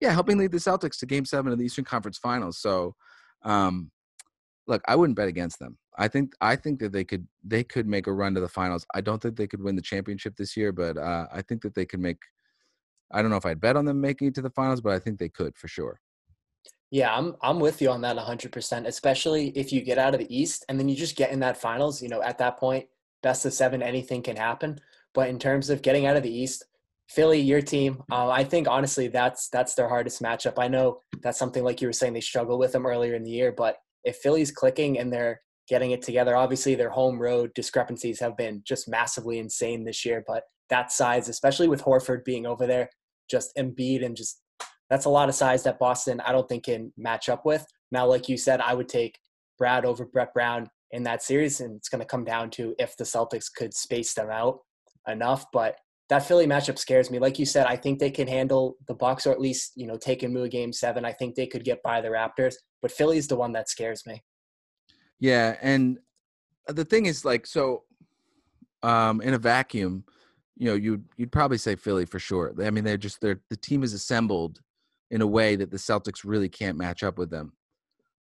Lead, 0.00 0.06
yeah, 0.06 0.12
helping 0.12 0.38
lead 0.38 0.52
the 0.52 0.58
Celtics 0.58 0.96
to 1.00 1.06
Game 1.06 1.24
Seven 1.24 1.50
of 1.50 1.58
the 1.58 1.64
Eastern 1.64 1.84
Conference 1.84 2.18
Finals. 2.18 2.58
So, 2.58 2.94
um, 3.42 3.90
look, 4.66 4.82
I 4.86 4.96
wouldn't 4.96 5.16
bet 5.16 5.28
against 5.28 5.58
them. 5.58 5.78
I 5.96 6.06
think 6.06 6.32
I 6.40 6.54
think 6.54 6.78
that 6.80 6.92
they 6.92 7.04
could 7.04 7.26
they 7.44 7.64
could 7.64 7.86
make 7.86 8.06
a 8.06 8.12
run 8.12 8.34
to 8.34 8.40
the 8.40 8.48
finals. 8.48 8.86
I 8.94 9.00
don't 9.00 9.20
think 9.20 9.36
they 9.36 9.48
could 9.48 9.62
win 9.62 9.74
the 9.74 9.82
championship 9.82 10.36
this 10.36 10.56
year, 10.56 10.70
but 10.70 10.96
uh, 10.96 11.26
I 11.32 11.42
think 11.42 11.62
that 11.62 11.74
they 11.74 11.86
could 11.86 12.00
make 12.00 12.18
I 13.10 13.22
don't 13.22 13.30
know 13.30 13.36
if 13.36 13.46
I'd 13.46 13.60
bet 13.60 13.76
on 13.76 13.84
them 13.84 14.00
making 14.00 14.28
it 14.28 14.34
to 14.36 14.42
the 14.42 14.50
finals, 14.50 14.80
but 14.80 14.92
I 14.92 14.98
think 14.98 15.18
they 15.18 15.28
could 15.28 15.56
for 15.56 15.66
sure. 15.66 16.00
Yeah, 16.90 17.14
I'm 17.14 17.36
I'm 17.42 17.58
with 17.58 17.82
you 17.82 17.90
on 17.90 18.00
that 18.02 18.16
100%, 18.16 18.86
especially 18.86 19.48
if 19.50 19.72
you 19.72 19.82
get 19.82 19.98
out 19.98 20.14
of 20.14 20.20
the 20.20 20.36
East 20.36 20.64
and 20.68 20.78
then 20.78 20.88
you 20.88 20.96
just 20.96 21.16
get 21.16 21.32
in 21.32 21.40
that 21.40 21.56
finals, 21.56 22.00
you 22.02 22.08
know, 22.08 22.22
at 22.22 22.38
that 22.38 22.58
point, 22.58 22.86
best 23.22 23.44
of 23.44 23.52
7 23.52 23.82
anything 23.82 24.22
can 24.22 24.36
happen. 24.36 24.78
But 25.14 25.28
in 25.28 25.38
terms 25.38 25.68
of 25.68 25.82
getting 25.82 26.06
out 26.06 26.16
of 26.16 26.22
the 26.22 26.32
East, 26.34 26.64
Philly, 27.08 27.40
your 27.40 27.62
team, 27.62 28.02
uh, 28.12 28.28
I 28.28 28.44
think 28.44 28.68
honestly 28.68 29.08
that's 29.08 29.48
that's 29.48 29.74
their 29.74 29.88
hardest 29.88 30.22
matchup. 30.22 30.54
I 30.58 30.68
know 30.68 31.00
that's 31.22 31.38
something 31.38 31.64
like 31.64 31.80
you 31.80 31.88
were 31.88 31.92
saying 31.92 32.12
they 32.12 32.20
struggle 32.20 32.58
with 32.58 32.72
them 32.72 32.86
earlier 32.86 33.14
in 33.14 33.24
the 33.24 33.30
year, 33.30 33.52
but 33.52 33.76
if 34.04 34.16
Philly's 34.16 34.50
clicking 34.50 34.98
and 34.98 35.12
they're 35.12 35.40
getting 35.68 35.90
it 35.92 36.02
together, 36.02 36.36
obviously 36.36 36.74
their 36.74 36.90
home 36.90 37.18
road 37.18 37.50
discrepancies 37.54 38.20
have 38.20 38.36
been 38.36 38.62
just 38.66 38.88
massively 38.88 39.38
insane 39.38 39.84
this 39.84 40.04
year. 40.04 40.22
But 40.26 40.44
that 40.70 40.92
size, 40.92 41.28
especially 41.28 41.68
with 41.68 41.82
Horford 41.82 42.24
being 42.24 42.46
over 42.46 42.66
there, 42.66 42.90
just 43.30 43.52
Embiid 43.56 44.04
and 44.04 44.16
just 44.16 44.40
that's 44.90 45.04
a 45.04 45.10
lot 45.10 45.28
of 45.28 45.34
size 45.34 45.62
that 45.64 45.78
Boston 45.78 46.20
I 46.20 46.32
don't 46.32 46.48
think 46.48 46.64
can 46.64 46.92
match 46.96 47.28
up 47.28 47.44
with. 47.44 47.66
Now, 47.90 48.06
like 48.06 48.28
you 48.28 48.36
said, 48.36 48.60
I 48.60 48.74
would 48.74 48.88
take 48.88 49.18
Brad 49.58 49.84
over 49.84 50.04
Brett 50.06 50.32
Brown 50.34 50.68
in 50.92 51.02
that 51.02 51.22
series, 51.22 51.60
and 51.60 51.76
it's 51.76 51.88
going 51.88 52.00
to 52.00 52.06
come 52.06 52.24
down 52.24 52.50
to 52.50 52.74
if 52.78 52.96
the 52.96 53.04
Celtics 53.04 53.46
could 53.54 53.74
space 53.74 54.14
them 54.14 54.30
out 54.30 54.60
enough. 55.06 55.44
But 55.52 55.76
that 56.08 56.26
Philly 56.26 56.46
matchup 56.46 56.78
scares 56.78 57.10
me. 57.10 57.18
Like 57.18 57.38
you 57.38 57.46
said, 57.46 57.66
I 57.66 57.76
think 57.76 57.98
they 57.98 58.10
can 58.10 58.26
handle 58.26 58.76
the 58.86 58.94
Bucks 58.94 59.26
or 59.26 59.32
at 59.32 59.40
least 59.40 59.72
you 59.76 59.86
know 59.86 59.96
take 59.96 60.22
and 60.22 60.32
move 60.32 60.50
game 60.50 60.72
seven. 60.72 61.04
I 61.04 61.12
think 61.12 61.34
they 61.34 61.46
could 61.46 61.64
get 61.64 61.82
by 61.82 62.00
the 62.00 62.08
Raptors, 62.08 62.54
but 62.82 62.90
Philly's 62.90 63.28
the 63.28 63.36
one 63.36 63.52
that 63.52 63.68
scares 63.68 64.06
me. 64.06 64.22
Yeah, 65.20 65.56
and 65.60 65.98
the 66.68 66.84
thing 66.84 67.06
is, 67.06 67.24
like, 67.24 67.46
so 67.46 67.84
um, 68.82 69.20
in 69.20 69.34
a 69.34 69.38
vacuum, 69.38 70.04
you 70.56 70.68
know, 70.68 70.74
you'd 70.74 71.04
you'd 71.16 71.32
probably 71.32 71.58
say 71.58 71.76
Philly 71.76 72.04
for 72.04 72.18
sure. 72.18 72.54
I 72.62 72.70
mean, 72.70 72.84
they're 72.84 72.96
just 72.96 73.20
they're 73.20 73.40
the 73.50 73.56
team 73.56 73.82
is 73.82 73.92
assembled 73.92 74.60
in 75.10 75.22
a 75.22 75.26
way 75.26 75.56
that 75.56 75.70
the 75.70 75.76
Celtics 75.76 76.20
really 76.24 76.48
can't 76.48 76.76
match 76.76 77.02
up 77.02 77.18
with 77.18 77.30
them. 77.30 77.52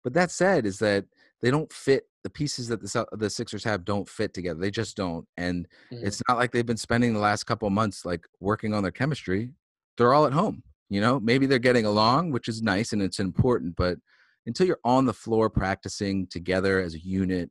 But 0.04 0.14
that 0.14 0.32
said, 0.32 0.66
is 0.66 0.80
that 0.80 1.06
they 1.42 1.52
don't 1.52 1.72
fit 1.72 2.04
the 2.24 2.30
pieces 2.30 2.68
that 2.68 2.82
the 2.82 3.06
the 3.14 3.30
Sixers 3.30 3.64
have 3.64 3.86
don't 3.86 4.08
fit 4.08 4.34
together. 4.34 4.60
They 4.60 4.72
just 4.72 4.98
don't, 4.98 5.26
and 5.38 5.68
mm-hmm. 5.92 6.06
it's 6.06 6.22
not 6.28 6.38
like 6.38 6.52
they've 6.52 6.66
been 6.66 6.78
spending 6.78 7.14
the 7.14 7.20
last 7.20 7.44
couple 7.46 7.70
months 7.70 8.06
like 8.06 8.26
working 8.40 8.74
on 8.74 8.84
their 8.84 8.92
chemistry. 8.92 9.52
They're 9.98 10.14
all 10.14 10.26
at 10.26 10.34
home. 10.34 10.64
You 10.90 11.02
know, 11.02 11.20
maybe 11.20 11.46
they're 11.46 11.60
getting 11.60 11.86
along, 11.86 12.32
which 12.32 12.48
is 12.48 12.62
nice 12.62 12.94
and 12.94 13.02
it's 13.02 13.20
important, 13.20 13.76
but 13.76 13.98
until 14.46 14.66
you're 14.66 14.80
on 14.86 15.06
the 15.06 15.14
floor 15.14 15.50
practicing 15.50 16.28
together 16.28 16.80
as 16.80 16.96
a 16.96 17.00
unit, 17.00 17.50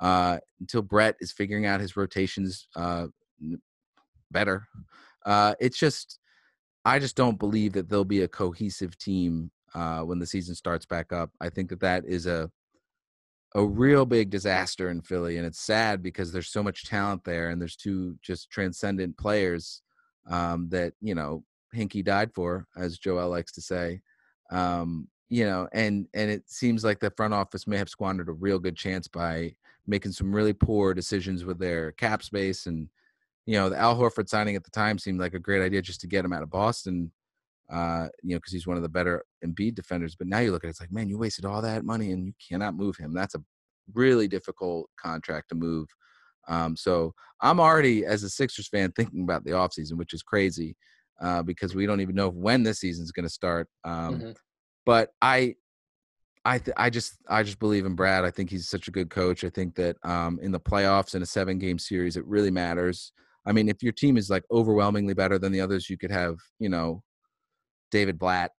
uh, 0.00 0.38
until 0.58 0.82
Brett 0.82 1.14
is 1.20 1.30
figuring 1.30 1.66
out 1.66 1.80
his 1.80 1.96
rotations 1.96 2.66
uh, 2.74 3.06
better, 4.32 4.66
uh, 5.24 5.54
it's 5.60 5.78
just 5.78 6.18
I 6.84 6.98
just 6.98 7.16
don't 7.16 7.38
believe 7.38 7.72
that 7.74 7.88
there'll 7.88 8.04
be 8.04 8.22
a 8.22 8.28
cohesive 8.28 8.98
team 8.98 9.50
uh, 9.74 10.00
when 10.00 10.18
the 10.18 10.26
season 10.26 10.54
starts 10.54 10.84
back 10.84 11.12
up. 11.12 11.30
I 11.40 11.48
think 11.48 11.70
that 11.70 11.80
that 11.80 12.04
is 12.06 12.26
a 12.26 12.50
a 13.54 13.64
real 13.64 14.04
big 14.04 14.30
disaster 14.30 14.90
in 14.90 15.00
Philly, 15.00 15.36
and 15.36 15.46
it's 15.46 15.60
sad 15.60 16.02
because 16.02 16.32
there's 16.32 16.48
so 16.48 16.62
much 16.62 16.86
talent 16.86 17.24
there, 17.24 17.50
and 17.50 17.60
there's 17.60 17.76
two 17.76 18.16
just 18.22 18.50
transcendent 18.50 19.16
players 19.16 19.82
um, 20.28 20.68
that 20.70 20.94
you 21.00 21.14
know 21.14 21.44
Hinkie 21.74 22.04
died 22.04 22.32
for, 22.34 22.66
as 22.76 22.98
Joel 22.98 23.28
likes 23.28 23.52
to 23.52 23.60
say. 23.60 24.00
Um, 24.50 25.08
you 25.28 25.46
know, 25.46 25.68
and 25.72 26.06
and 26.14 26.30
it 26.30 26.48
seems 26.50 26.84
like 26.84 27.00
the 27.00 27.10
front 27.10 27.34
office 27.34 27.66
may 27.66 27.78
have 27.78 27.88
squandered 27.88 28.28
a 28.28 28.32
real 28.32 28.58
good 28.58 28.76
chance 28.76 29.08
by 29.08 29.54
making 29.86 30.12
some 30.12 30.34
really 30.34 30.52
poor 30.52 30.94
decisions 30.94 31.44
with 31.44 31.58
their 31.58 31.92
cap 31.92 32.22
space 32.22 32.66
and 32.66 32.88
you 33.46 33.54
know, 33.54 33.68
the 33.68 33.78
Al 33.78 33.96
Horford 33.96 34.28
signing 34.28 34.56
at 34.56 34.64
the 34.64 34.70
time 34.70 34.98
seemed 34.98 35.20
like 35.20 35.34
a 35.34 35.38
great 35.38 35.62
idea 35.62 35.82
just 35.82 36.00
to 36.00 36.06
get 36.06 36.24
him 36.24 36.32
out 36.32 36.42
of 36.42 36.50
Boston, 36.50 37.10
uh, 37.70 38.08
you 38.22 38.34
know, 38.34 38.38
because 38.38 38.52
he's 38.52 38.66
one 38.66 38.76
of 38.76 38.82
the 38.82 38.88
better 38.88 39.24
Embiid 39.44 39.74
defenders. 39.74 40.16
But 40.16 40.26
now 40.26 40.40
you 40.40 40.52
look 40.52 40.64
at 40.64 40.68
it, 40.68 40.70
it's 40.70 40.80
like, 40.80 40.92
man, 40.92 41.08
you 41.08 41.18
wasted 41.18 41.44
all 41.44 41.62
that 41.62 41.84
money 41.84 42.12
and 42.12 42.26
you 42.26 42.32
cannot 42.48 42.76
move 42.76 42.96
him. 42.96 43.12
That's 43.12 43.34
a 43.34 43.42
really 43.92 44.28
difficult 44.28 44.88
contract 45.00 45.48
to 45.50 45.54
move. 45.54 45.88
Um, 46.48 46.76
so 46.76 47.14
I'm 47.40 47.60
already, 47.60 48.04
as 48.04 48.22
a 48.22 48.30
Sixers 48.30 48.68
fan, 48.68 48.92
thinking 48.92 49.22
about 49.22 49.44
the 49.44 49.52
offseason, 49.52 49.94
which 49.94 50.12
is 50.12 50.22
crazy 50.22 50.76
uh, 51.20 51.42
because 51.42 51.74
we 51.74 51.86
don't 51.86 52.00
even 52.00 52.14
know 52.14 52.28
when 52.28 52.62
this 52.62 52.80
season 52.80 53.04
is 53.04 53.12
going 53.12 53.26
to 53.26 53.32
start. 53.32 53.68
Um, 53.84 54.18
mm-hmm. 54.18 54.30
But 54.84 55.10
I, 55.22 55.54
I 56.44 56.58
th- 56.58 56.74
I 56.76 56.90
just 56.90 57.16
I 57.26 57.42
just 57.42 57.58
believe 57.58 57.86
in 57.86 57.94
Brad. 57.94 58.26
I 58.26 58.30
think 58.30 58.50
he's 58.50 58.68
such 58.68 58.86
a 58.86 58.90
good 58.90 59.08
coach. 59.08 59.44
I 59.44 59.48
think 59.48 59.74
that 59.76 59.96
um, 60.04 60.38
in 60.42 60.52
the 60.52 60.60
playoffs 60.60 61.14
in 61.14 61.22
a 61.22 61.26
seven 61.26 61.58
game 61.58 61.78
series, 61.78 62.18
it 62.18 62.26
really 62.26 62.50
matters. 62.50 63.12
I 63.46 63.52
mean, 63.52 63.68
if 63.68 63.82
your 63.82 63.92
team 63.92 64.18
is 64.18 64.28
like 64.28 64.44
overwhelmingly 64.50 65.14
better 65.14 65.38
than 65.38 65.52
the 65.52 65.60
others, 65.60 65.88
you 65.88 65.96
could 65.96 66.10
have, 66.10 66.36
you 66.58 66.68
know, 66.68 67.02
David 67.90 68.18
Blatt, 68.18 68.52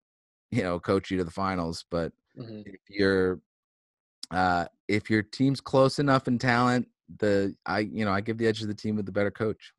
you 0.52 0.64
know, 0.64 0.80
coach 0.80 1.12
you 1.12 1.18
to 1.18 1.24
the 1.24 1.32
finals. 1.32 1.86
But 1.90 2.12
mm-hmm. 2.38 2.62
if 2.66 2.80
you're 2.90 3.40
uh 4.32 4.66
if 4.88 5.10
your 5.10 5.22
team's 5.22 5.62
close 5.62 6.00
enough 6.00 6.28
in 6.28 6.40
talent, 6.40 6.88
the 7.20 7.56
I 7.66 7.80
you 7.80 8.06
know, 8.06 8.12
I 8.12 8.22
give 8.22 8.38
the 8.38 8.48
edge 8.48 8.60
to 8.62 8.68
the 8.68 8.74
team 8.74 8.96
with 8.96 9.06
the 9.06 9.12
better 9.12 9.32
coach. 9.32 9.74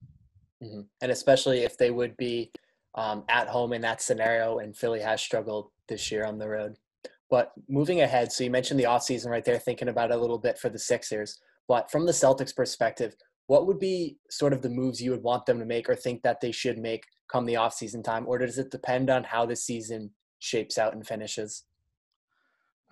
Mm-hmm. 0.63 0.83
And 1.03 1.13
especially 1.13 1.65
if 1.65 1.77
they 1.77 1.91
would 1.91 2.17
be 2.17 2.51
um, 2.97 3.25
at 3.29 3.49
home 3.49 3.73
in 3.73 3.83
that 3.83 4.01
scenario, 4.01 4.59
and 4.59 4.77
Philly 4.77 5.01
has 5.01 5.21
struggled 5.21 5.71
this 5.89 6.11
year 6.11 6.25
on 6.25 6.39
the 6.39 6.49
road. 6.49 6.77
But 7.29 7.53
moving 7.69 8.01
ahead, 8.01 8.33
so 8.33 8.45
you 8.45 8.51
mentioned 8.51 8.81
the 8.81 8.85
offseason 8.85 9.29
right 9.29 9.45
there, 9.45 9.59
thinking 9.59 9.89
about 9.89 10.11
it 10.11 10.17
a 10.17 10.21
little 10.21 10.39
bit 10.39 10.59
for 10.59 10.69
the 10.69 10.79
Sixers. 10.79 11.39
But 11.69 11.91
from 11.91 12.07
the 12.07 12.13
Celtics 12.13 12.55
perspective, 12.55 13.15
what 13.49 13.67
would 13.67 13.79
be 13.79 14.17
sort 14.31 14.53
of 14.53 14.63
the 14.63 14.71
moves 14.71 15.01
you 15.01 15.11
would 15.11 15.23
want 15.23 15.45
them 15.47 15.59
to 15.59 15.65
make 15.65 15.89
or 15.89 15.97
think 15.97 16.23
that 16.23 16.41
they 16.41 16.53
should 16.53 16.79
make 16.79 17.05
come 17.29 17.45
the 17.47 17.57
off 17.57 17.75
season 17.75 18.03
time 18.03 18.25
or 18.27 18.39
does 18.39 18.59
it 18.59 18.71
depend 18.71 19.11
on 19.11 19.25
how 19.25 19.47
the 19.47 19.57
season 19.57 20.11
shapes 20.39 20.79
out 20.79 20.95
and 20.95 21.07
finishes 21.07 21.65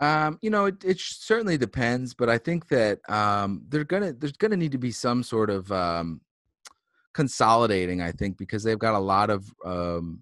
um, 0.00 0.40
you 0.42 0.50
know, 0.50 0.64
it, 0.66 0.82
it 0.84 0.98
certainly 0.98 1.56
depends, 1.56 2.14
but 2.14 2.28
I 2.28 2.36
think 2.36 2.66
that 2.66 2.98
um, 3.08 3.64
they're 3.68 3.84
gonna 3.84 4.12
there's 4.12 4.36
gonna 4.36 4.56
need 4.56 4.72
to 4.72 4.78
be 4.78 4.90
some 4.90 5.22
sort 5.22 5.50
of 5.50 5.70
um, 5.70 6.20
consolidating. 7.12 8.02
I 8.02 8.10
think 8.10 8.36
because 8.36 8.64
they've 8.64 8.76
got 8.76 8.94
a 8.94 8.98
lot 8.98 9.30
of 9.30 9.48
um, 9.64 10.20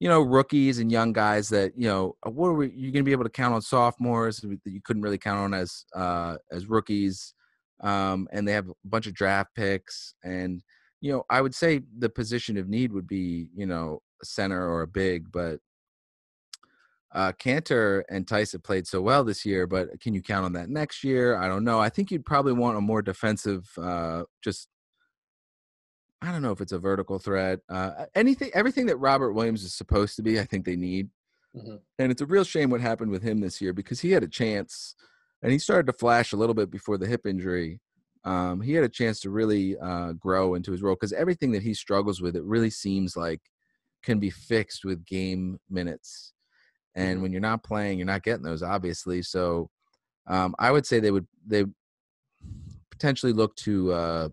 you 0.00 0.08
know 0.10 0.20
rookies 0.20 0.80
and 0.80 0.92
young 0.92 1.14
guys 1.14 1.48
that 1.48 1.72
you 1.78 1.88
know 1.88 2.14
what 2.24 2.48
are 2.48 2.64
you 2.64 2.92
gonna 2.92 3.04
be 3.04 3.12
able 3.12 3.24
to 3.24 3.30
count 3.30 3.54
on 3.54 3.62
sophomores 3.62 4.36
that 4.40 4.60
you 4.66 4.82
couldn't 4.84 5.02
really 5.02 5.16
count 5.16 5.38
on 5.38 5.54
as 5.54 5.86
uh, 5.94 6.36
as 6.52 6.66
rookies 6.66 7.32
um, 7.80 8.28
and 8.32 8.46
they 8.46 8.52
have 8.52 8.68
a 8.68 8.74
bunch 8.84 9.06
of 9.06 9.14
draft 9.14 9.54
picks. 9.54 10.14
And 10.24 10.62
you 11.00 11.12
know, 11.12 11.24
I 11.30 11.40
would 11.40 11.54
say 11.54 11.80
the 11.96 12.08
position 12.08 12.56
of 12.56 12.68
need 12.68 12.92
would 12.92 13.06
be 13.06 13.48
you 13.54 13.66
know 13.66 14.02
a 14.22 14.26
center 14.26 14.68
or 14.68 14.82
a 14.82 14.86
big, 14.86 15.30
but 15.32 15.60
uh, 17.14 17.32
Kanter 17.32 18.02
and 18.10 18.26
Theis 18.26 18.54
played 18.62 18.86
so 18.86 19.00
well 19.00 19.24
this 19.24 19.46
year, 19.46 19.66
but 19.66 20.00
can 20.00 20.14
you 20.14 20.22
count 20.22 20.44
on 20.44 20.52
that 20.52 20.68
next 20.68 21.02
year? 21.02 21.36
I 21.36 21.48
don't 21.48 21.64
know. 21.64 21.80
I 21.80 21.88
think 21.88 22.10
you'd 22.10 22.26
probably 22.26 22.52
want 22.52 22.76
a 22.76 22.82
more 22.82 23.00
defensive, 23.00 23.66
uh, 23.78 24.24
just 24.44 24.68
I 26.20 26.32
don't 26.32 26.42
know 26.42 26.50
if 26.50 26.60
it's 26.60 26.72
a 26.72 26.78
vertical 26.78 27.18
threat. 27.18 27.60
Uh, 27.68 28.06
anything, 28.14 28.50
everything 28.52 28.86
that 28.86 28.96
Robert 28.96 29.32
Williams 29.32 29.62
is 29.62 29.74
supposed 29.74 30.16
to 30.16 30.22
be, 30.22 30.40
I 30.40 30.44
think 30.44 30.64
they 30.64 30.76
need. 30.76 31.08
Mm-hmm. 31.56 31.76
And 31.98 32.12
it's 32.12 32.20
a 32.20 32.26
real 32.26 32.44
shame 32.44 32.70
what 32.70 32.80
happened 32.80 33.10
with 33.10 33.22
him 33.22 33.40
this 33.40 33.60
year 33.60 33.72
because 33.72 34.00
he 34.00 34.10
had 34.10 34.22
a 34.22 34.28
chance 34.28 34.94
and 35.42 35.52
he 35.52 35.58
started 35.58 35.86
to 35.86 35.92
flash 35.92 36.32
a 36.32 36.36
little 36.36 36.54
bit 36.54 36.70
before 36.70 36.98
the 36.98 37.06
hip 37.06 37.24
injury. 37.24 37.80
Um, 38.28 38.60
he 38.60 38.74
had 38.74 38.84
a 38.84 38.90
chance 38.90 39.20
to 39.20 39.30
really 39.30 39.78
uh, 39.78 40.12
grow 40.12 40.54
into 40.54 40.70
his 40.70 40.82
role 40.82 40.94
because 40.94 41.14
everything 41.14 41.50
that 41.52 41.62
he 41.62 41.72
struggles 41.72 42.20
with, 42.20 42.36
it 42.36 42.44
really 42.44 42.68
seems 42.68 43.16
like 43.16 43.40
can 44.02 44.18
be 44.18 44.28
fixed 44.28 44.84
with 44.84 45.06
game 45.06 45.58
minutes. 45.70 46.34
And 46.94 47.14
mm-hmm. 47.14 47.22
when 47.22 47.32
you're 47.32 47.40
not 47.40 47.64
playing, 47.64 47.98
you're 47.98 48.06
not 48.06 48.22
getting 48.22 48.42
those, 48.42 48.62
obviously. 48.62 49.22
So 49.22 49.70
um, 50.26 50.54
I 50.58 50.70
would 50.70 50.84
say 50.84 51.00
they 51.00 51.10
would 51.10 51.26
they 51.46 51.64
potentially 52.90 53.32
look 53.32 53.56
to 53.56 53.92
uh, 53.94 54.28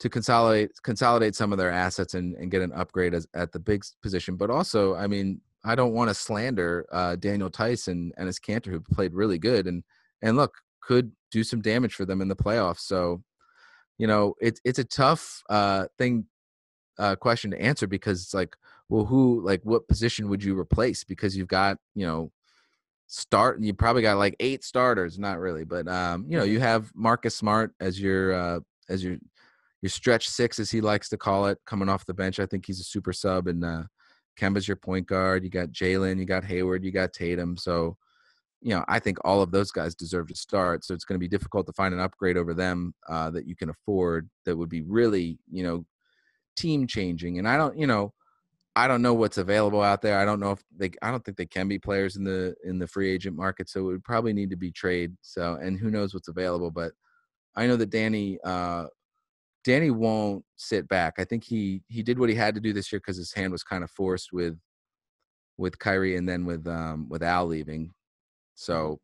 to 0.00 0.08
consolidate 0.08 0.72
consolidate 0.82 1.36
some 1.36 1.52
of 1.52 1.58
their 1.58 1.70
assets 1.70 2.14
and, 2.14 2.34
and 2.34 2.50
get 2.50 2.62
an 2.62 2.72
upgrade 2.72 3.14
as, 3.14 3.28
at 3.32 3.52
the 3.52 3.60
big 3.60 3.84
position. 4.02 4.34
But 4.34 4.50
also, 4.50 4.96
I 4.96 5.06
mean, 5.06 5.40
I 5.64 5.76
don't 5.76 5.92
want 5.92 6.10
to 6.10 6.14
slander 6.14 6.84
uh, 6.90 7.14
Daniel 7.14 7.48
Theis 7.48 7.86
and 7.86 8.12
Enes 8.16 8.40
Kanter, 8.40 8.72
who 8.72 8.80
played 8.80 9.14
really 9.14 9.38
good 9.38 9.68
and 9.68 9.84
and 10.20 10.36
look 10.36 10.52
could 10.82 11.12
do 11.30 11.44
some 11.44 11.60
damage 11.60 11.94
for 11.94 12.04
them 12.04 12.20
in 12.20 12.28
the 12.28 12.36
playoffs. 12.36 12.80
So, 12.80 13.22
you 13.98 14.06
know, 14.06 14.34
it's 14.40 14.60
it's 14.64 14.78
a 14.78 14.84
tough 14.84 15.42
uh, 15.48 15.86
thing 15.98 16.26
uh, 16.98 17.16
question 17.16 17.50
to 17.52 17.60
answer 17.60 17.86
because 17.86 18.22
it's 18.22 18.34
like, 18.34 18.56
well, 18.88 19.04
who 19.04 19.40
like 19.44 19.60
what 19.64 19.88
position 19.88 20.28
would 20.28 20.42
you 20.42 20.58
replace? 20.58 21.04
Because 21.04 21.36
you've 21.36 21.48
got 21.48 21.78
you 21.94 22.06
know 22.06 22.32
start 23.06 23.60
you 23.60 23.74
probably 23.74 24.02
got 24.02 24.18
like 24.18 24.36
eight 24.40 24.64
starters, 24.64 25.18
not 25.18 25.38
really, 25.38 25.64
but 25.64 25.88
um, 25.88 26.26
you 26.28 26.36
know 26.36 26.44
you 26.44 26.60
have 26.60 26.90
Marcus 26.94 27.36
Smart 27.36 27.72
as 27.80 28.00
your 28.00 28.32
uh, 28.32 28.60
as 28.88 29.02
your 29.04 29.16
your 29.80 29.90
stretch 29.90 30.28
six 30.28 30.58
as 30.58 30.70
he 30.70 30.80
likes 30.80 31.08
to 31.08 31.16
call 31.16 31.46
it 31.46 31.58
coming 31.66 31.88
off 31.88 32.06
the 32.06 32.14
bench. 32.14 32.38
I 32.40 32.46
think 32.46 32.66
he's 32.66 32.80
a 32.80 32.84
super 32.84 33.12
sub 33.12 33.48
and. 33.48 33.64
Uh, 33.64 33.82
Kemba's 34.38 34.66
your 34.66 34.76
point 34.76 35.06
guard. 35.06 35.44
You 35.44 35.50
got 35.50 35.70
Jaylen 35.70 36.18
you 36.18 36.24
got 36.24 36.44
Hayward, 36.44 36.84
you 36.84 36.90
got 36.90 37.12
Tatum. 37.12 37.56
So, 37.56 37.96
you 38.62 38.74
know, 38.74 38.84
I 38.88 39.00
think 39.00 39.18
all 39.24 39.42
of 39.42 39.50
those 39.50 39.72
guys 39.72 39.94
deserve 39.94 40.28
to 40.28 40.36
start. 40.36 40.84
So 40.84 40.94
it's 40.94 41.04
going 41.04 41.16
to 41.16 41.22
be 41.22 41.28
difficult 41.28 41.66
to 41.66 41.72
find 41.72 41.92
an 41.92 42.00
upgrade 42.00 42.36
over 42.36 42.54
them 42.54 42.94
uh, 43.08 43.30
that 43.30 43.46
you 43.46 43.56
can 43.56 43.70
afford 43.70 44.30
that 44.46 44.56
would 44.56 44.68
be 44.68 44.82
really, 44.82 45.38
you 45.50 45.64
know, 45.64 45.84
team 46.56 46.86
changing. 46.86 47.38
And 47.38 47.48
I 47.48 47.56
don't, 47.56 47.76
you 47.76 47.88
know, 47.88 48.12
I 48.76 48.86
don't 48.88 49.02
know 49.02 49.14
what's 49.14 49.38
available 49.38 49.82
out 49.82 50.00
there. 50.00 50.18
I 50.18 50.24
don't 50.24 50.40
know 50.40 50.52
if 50.52 50.62
they. 50.74 50.92
I 51.02 51.10
don't 51.10 51.22
think 51.24 51.36
they 51.36 51.46
can 51.46 51.68
be 51.68 51.78
players 51.78 52.16
in 52.16 52.24
the 52.24 52.54
in 52.64 52.78
the 52.78 52.86
free 52.86 53.10
agent 53.10 53.36
market. 53.36 53.68
So 53.68 53.80
it 53.80 53.84
would 53.84 54.04
probably 54.04 54.32
need 54.32 54.48
to 54.50 54.56
be 54.56 54.70
trade. 54.70 55.14
So 55.20 55.58
and 55.60 55.78
who 55.78 55.90
knows 55.90 56.14
what's 56.14 56.28
available. 56.28 56.70
But 56.70 56.92
I 57.54 57.66
know 57.66 57.76
that 57.76 57.90
Danny 57.90 58.38
uh, 58.44 58.86
Danny 59.64 59.90
won't 59.90 60.44
sit 60.56 60.88
back. 60.88 61.14
I 61.18 61.24
think 61.24 61.44
he 61.44 61.82
he 61.88 62.02
did 62.02 62.18
what 62.18 62.30
he 62.30 62.34
had 62.34 62.54
to 62.54 62.62
do 62.62 62.72
this 62.72 62.90
year 62.90 63.00
because 63.00 63.18
his 63.18 63.34
hand 63.34 63.52
was 63.52 63.62
kind 63.62 63.84
of 63.84 63.90
forced 63.90 64.32
with 64.32 64.58
with 65.58 65.78
Kyrie 65.78 66.16
and 66.16 66.26
then 66.26 66.46
with 66.46 66.66
um 66.66 67.08
with 67.10 67.22
Al 67.22 67.46
leaving. 67.46 67.92
Mm-hmm. 68.56 68.72
So 68.72 69.00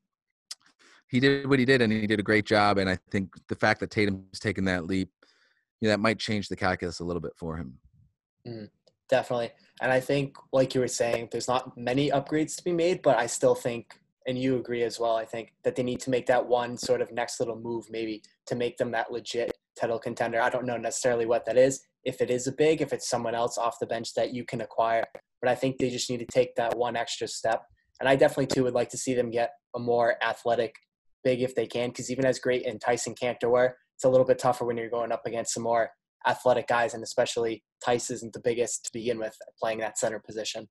he 1.09 1.21
did 1.21 1.49
what 1.49 1.59
he 1.59 1.65
did 1.65 1.83
and 1.83 1.93
he 1.93 2.07
did 2.07 2.21
a 2.21 2.23
great 2.23 2.47
job. 2.47 2.79
And 2.79 2.89
I 2.89 2.99
think 3.11 3.35
the 3.49 3.55
fact 3.55 3.81
that 3.81 3.91
Tatum's 3.91 4.39
taken 4.39 4.65
that 4.67 4.87
leap, 4.87 5.11
you 5.81 5.89
know, 5.89 5.93
that 5.93 6.01
might 6.01 6.19
change 6.19 6.49
the 6.49 6.57
calculus 6.57 7.01
a 7.01 7.05
little 7.05 7.23
bit 7.23 7.33
for 7.37 7.57
him. 7.57 7.79
Mm, 8.47 8.69
definitely. 9.09 9.51
And 9.81 9.93
I 9.93 10.01
think, 10.01 10.37
like 10.53 10.75
you 10.75 10.81
were 10.81 10.89
saying, 10.89 11.29
there's 11.31 11.49
not 11.49 11.77
many 11.77 12.11
upgrades 12.11 12.57
to 12.57 12.65
be 12.65 12.73
made, 12.73 13.03
but 13.03 13.17
I 13.17 13.27
still 13.27 13.55
think, 13.55 13.95
and 14.27 14.39
you 14.39 14.57
agree 14.57 14.83
as 14.83 14.99
well, 14.99 15.17
I 15.17 15.25
think 15.25 15.53
that 15.65 15.77
they 15.77 15.83
need 15.83 16.01
to 16.01 16.11
make 16.11 16.27
that 16.27 16.47
one 16.47 16.77
sort 16.77 17.01
of 17.01 17.13
next 17.13 17.41
little 17.41 17.59
move 17.59 17.87
maybe 17.91 18.23
to 18.47 18.55
make 18.55 18.77
them 18.77 18.91
that 18.91 19.11
legit 19.13 19.53
title 19.79 19.99
contender. 19.99 20.41
I 20.41 20.51
don't 20.51 20.67
know 20.67 20.77
necessarily 20.77 21.27
what 21.27 21.47
that 21.47 21.57
is. 21.57 21.81
If 22.05 22.21
it 22.21 22.31
is 22.31 22.47
a 22.47 22.53
big, 22.53 22.81
if 22.83 22.93
it's 22.93 23.09
someone 23.09 23.35
else 23.35 23.57
off 23.57 23.79
the 23.79 23.87
bench 23.87 24.15
that 24.15 24.35
you 24.35 24.45
can 24.45 24.61
acquire, 24.61 25.07
but 25.41 25.49
I 25.49 25.55
think 25.55 25.79
they 25.79 25.91
just 25.91 26.11
need 26.11 26.19
to 26.19 26.27
take 26.27 26.57
that 26.57 26.77
one 26.77 26.97
extra 26.97 27.29
step. 27.29 27.63
And 28.01 28.09
I 28.09 28.17
definitely 28.17 28.47
too 28.47 28.65
would 28.65 28.75
like 28.75 28.91
to 28.91 28.99
see 28.99 29.15
them 29.15 29.31
get 29.31 29.51
a 29.75 29.79
more 29.79 30.17
athletic 30.23 30.75
big 31.25 31.43
if 31.43 31.55
they 31.55 31.67
can, 31.67 31.91
because 31.91 32.11
even 32.11 32.25
as 32.25 32.39
great 32.39 32.63
in 32.63 32.79
Tyson 32.79 33.15
Kanter 33.15 33.51
were, 33.51 33.77
it's 33.97 34.05
a 34.05 34.09
little 34.09 34.27
bit 34.27 34.39
tougher 34.39 34.65
when 34.65 34.77
you're 34.77 34.89
going 34.89 35.13
up 35.13 35.23
against 35.27 35.55
some 35.55 35.65
more 35.65 35.91
athletic 36.27 36.69
guys, 36.69 36.95
and 36.95 37.03
especially 37.03 37.63
Theis 37.85 38.11
isn't 38.11 38.33
the 38.33 38.41
biggest 38.41 38.85
to 38.85 38.91
begin 38.93 39.19
with 39.19 39.37
playing 39.61 39.79
that 39.79 39.99
center 39.99 40.21
position. 40.21 40.69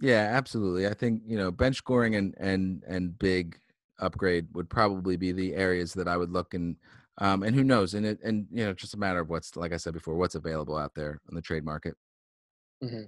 Yeah, 0.00 0.28
absolutely. 0.32 0.86
I 0.86 0.94
think 0.94 1.22
you 1.26 1.36
know 1.36 1.50
bench 1.50 1.76
scoring 1.76 2.16
and 2.16 2.34
and 2.38 2.82
and 2.86 3.18
big 3.18 3.58
upgrade 4.00 4.48
would 4.52 4.68
probably 4.68 5.16
be 5.16 5.32
the 5.32 5.54
areas 5.54 5.94
that 5.94 6.08
I 6.08 6.16
would 6.16 6.30
look 6.30 6.54
and 6.54 6.76
um 7.18 7.44
and 7.44 7.54
who 7.54 7.62
knows 7.62 7.94
and 7.94 8.04
it 8.04 8.18
and 8.24 8.46
you 8.50 8.64
know 8.64 8.72
just 8.72 8.94
a 8.94 8.98
matter 8.98 9.20
of 9.20 9.30
what's 9.30 9.54
like 9.54 9.72
I 9.72 9.76
said 9.76 9.94
before 9.94 10.16
what's 10.16 10.34
available 10.34 10.76
out 10.76 10.94
there 10.96 11.20
on 11.28 11.36
the 11.36 11.42
trade 11.42 11.64
market. 11.64 11.96
Mm-hmm. 12.82 13.04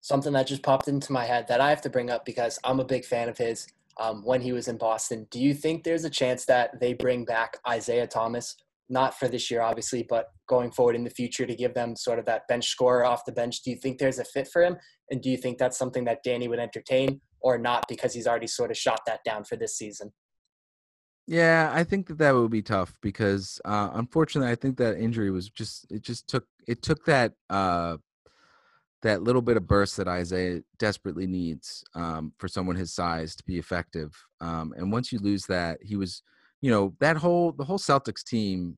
Something 0.00 0.32
that 0.32 0.46
just 0.46 0.62
popped 0.62 0.88
into 0.88 1.12
my 1.12 1.24
head 1.24 1.46
that 1.48 1.60
I 1.60 1.68
have 1.70 1.82
to 1.82 1.90
bring 1.90 2.10
up 2.10 2.24
because 2.24 2.58
I'm 2.64 2.80
a 2.80 2.84
big 2.84 3.04
fan 3.04 3.28
of 3.28 3.38
his. 3.38 3.66
Um, 3.98 4.22
when 4.24 4.40
he 4.40 4.52
was 4.52 4.68
in 4.68 4.78
Boston, 4.78 5.26
do 5.30 5.38
you 5.38 5.52
think 5.52 5.84
there's 5.84 6.04
a 6.04 6.10
chance 6.10 6.46
that 6.46 6.80
they 6.80 6.94
bring 6.94 7.24
back 7.26 7.58
Isaiah 7.68 8.06
Thomas? 8.06 8.56
Not 8.88 9.18
for 9.18 9.28
this 9.28 9.50
year, 9.50 9.60
obviously, 9.60 10.06
but 10.08 10.28
going 10.48 10.70
forward 10.70 10.96
in 10.96 11.04
the 11.04 11.10
future 11.10 11.46
to 11.46 11.54
give 11.54 11.74
them 11.74 11.94
sort 11.94 12.18
of 12.18 12.24
that 12.24 12.48
bench 12.48 12.68
scorer 12.68 13.04
off 13.04 13.24
the 13.26 13.32
bench. 13.32 13.62
Do 13.62 13.70
you 13.70 13.76
think 13.76 13.98
there's 13.98 14.18
a 14.18 14.24
fit 14.24 14.48
for 14.48 14.62
him? 14.62 14.78
And 15.10 15.20
do 15.20 15.28
you 15.28 15.36
think 15.36 15.58
that's 15.58 15.78
something 15.78 16.04
that 16.06 16.22
Danny 16.24 16.48
would 16.48 16.58
entertain 16.58 17.20
or 17.40 17.58
not 17.58 17.84
because 17.88 18.14
he's 18.14 18.26
already 18.26 18.46
sort 18.46 18.70
of 18.70 18.76
shot 18.76 19.00
that 19.06 19.20
down 19.24 19.44
for 19.44 19.56
this 19.56 19.76
season? 19.76 20.12
Yeah, 21.26 21.70
I 21.72 21.84
think 21.84 22.08
that 22.08 22.18
that 22.18 22.34
would 22.34 22.50
be 22.50 22.62
tough 22.62 22.98
because 23.02 23.60
uh, 23.64 23.90
unfortunately, 23.92 24.50
I 24.50 24.56
think 24.56 24.76
that 24.78 24.98
injury 24.98 25.30
was 25.30 25.48
just 25.48 25.86
it 25.90 26.02
just 26.02 26.26
took 26.26 26.44
it 26.66 26.82
took 26.82 27.04
that 27.04 27.34
uh, 27.48 27.98
that 29.02 29.22
little 29.22 29.42
bit 29.42 29.56
of 29.56 29.66
burst 29.66 29.96
that 29.96 30.08
Isaiah 30.08 30.60
desperately 30.78 31.26
needs 31.26 31.82
um, 31.94 32.32
for 32.38 32.48
someone 32.48 32.76
his 32.76 32.92
size 32.92 33.34
to 33.36 33.44
be 33.44 33.58
effective. 33.58 34.12
Um, 34.40 34.74
and 34.76 34.92
once 34.92 35.10
you 35.10 35.18
lose 35.18 35.46
that, 35.46 35.78
he 35.82 35.96
was, 35.96 36.22
you 36.60 36.70
know, 36.70 36.94
that 37.00 37.16
whole 37.16 37.52
the 37.52 37.64
whole 37.64 37.78
Celtics 37.78 38.22
team 38.22 38.76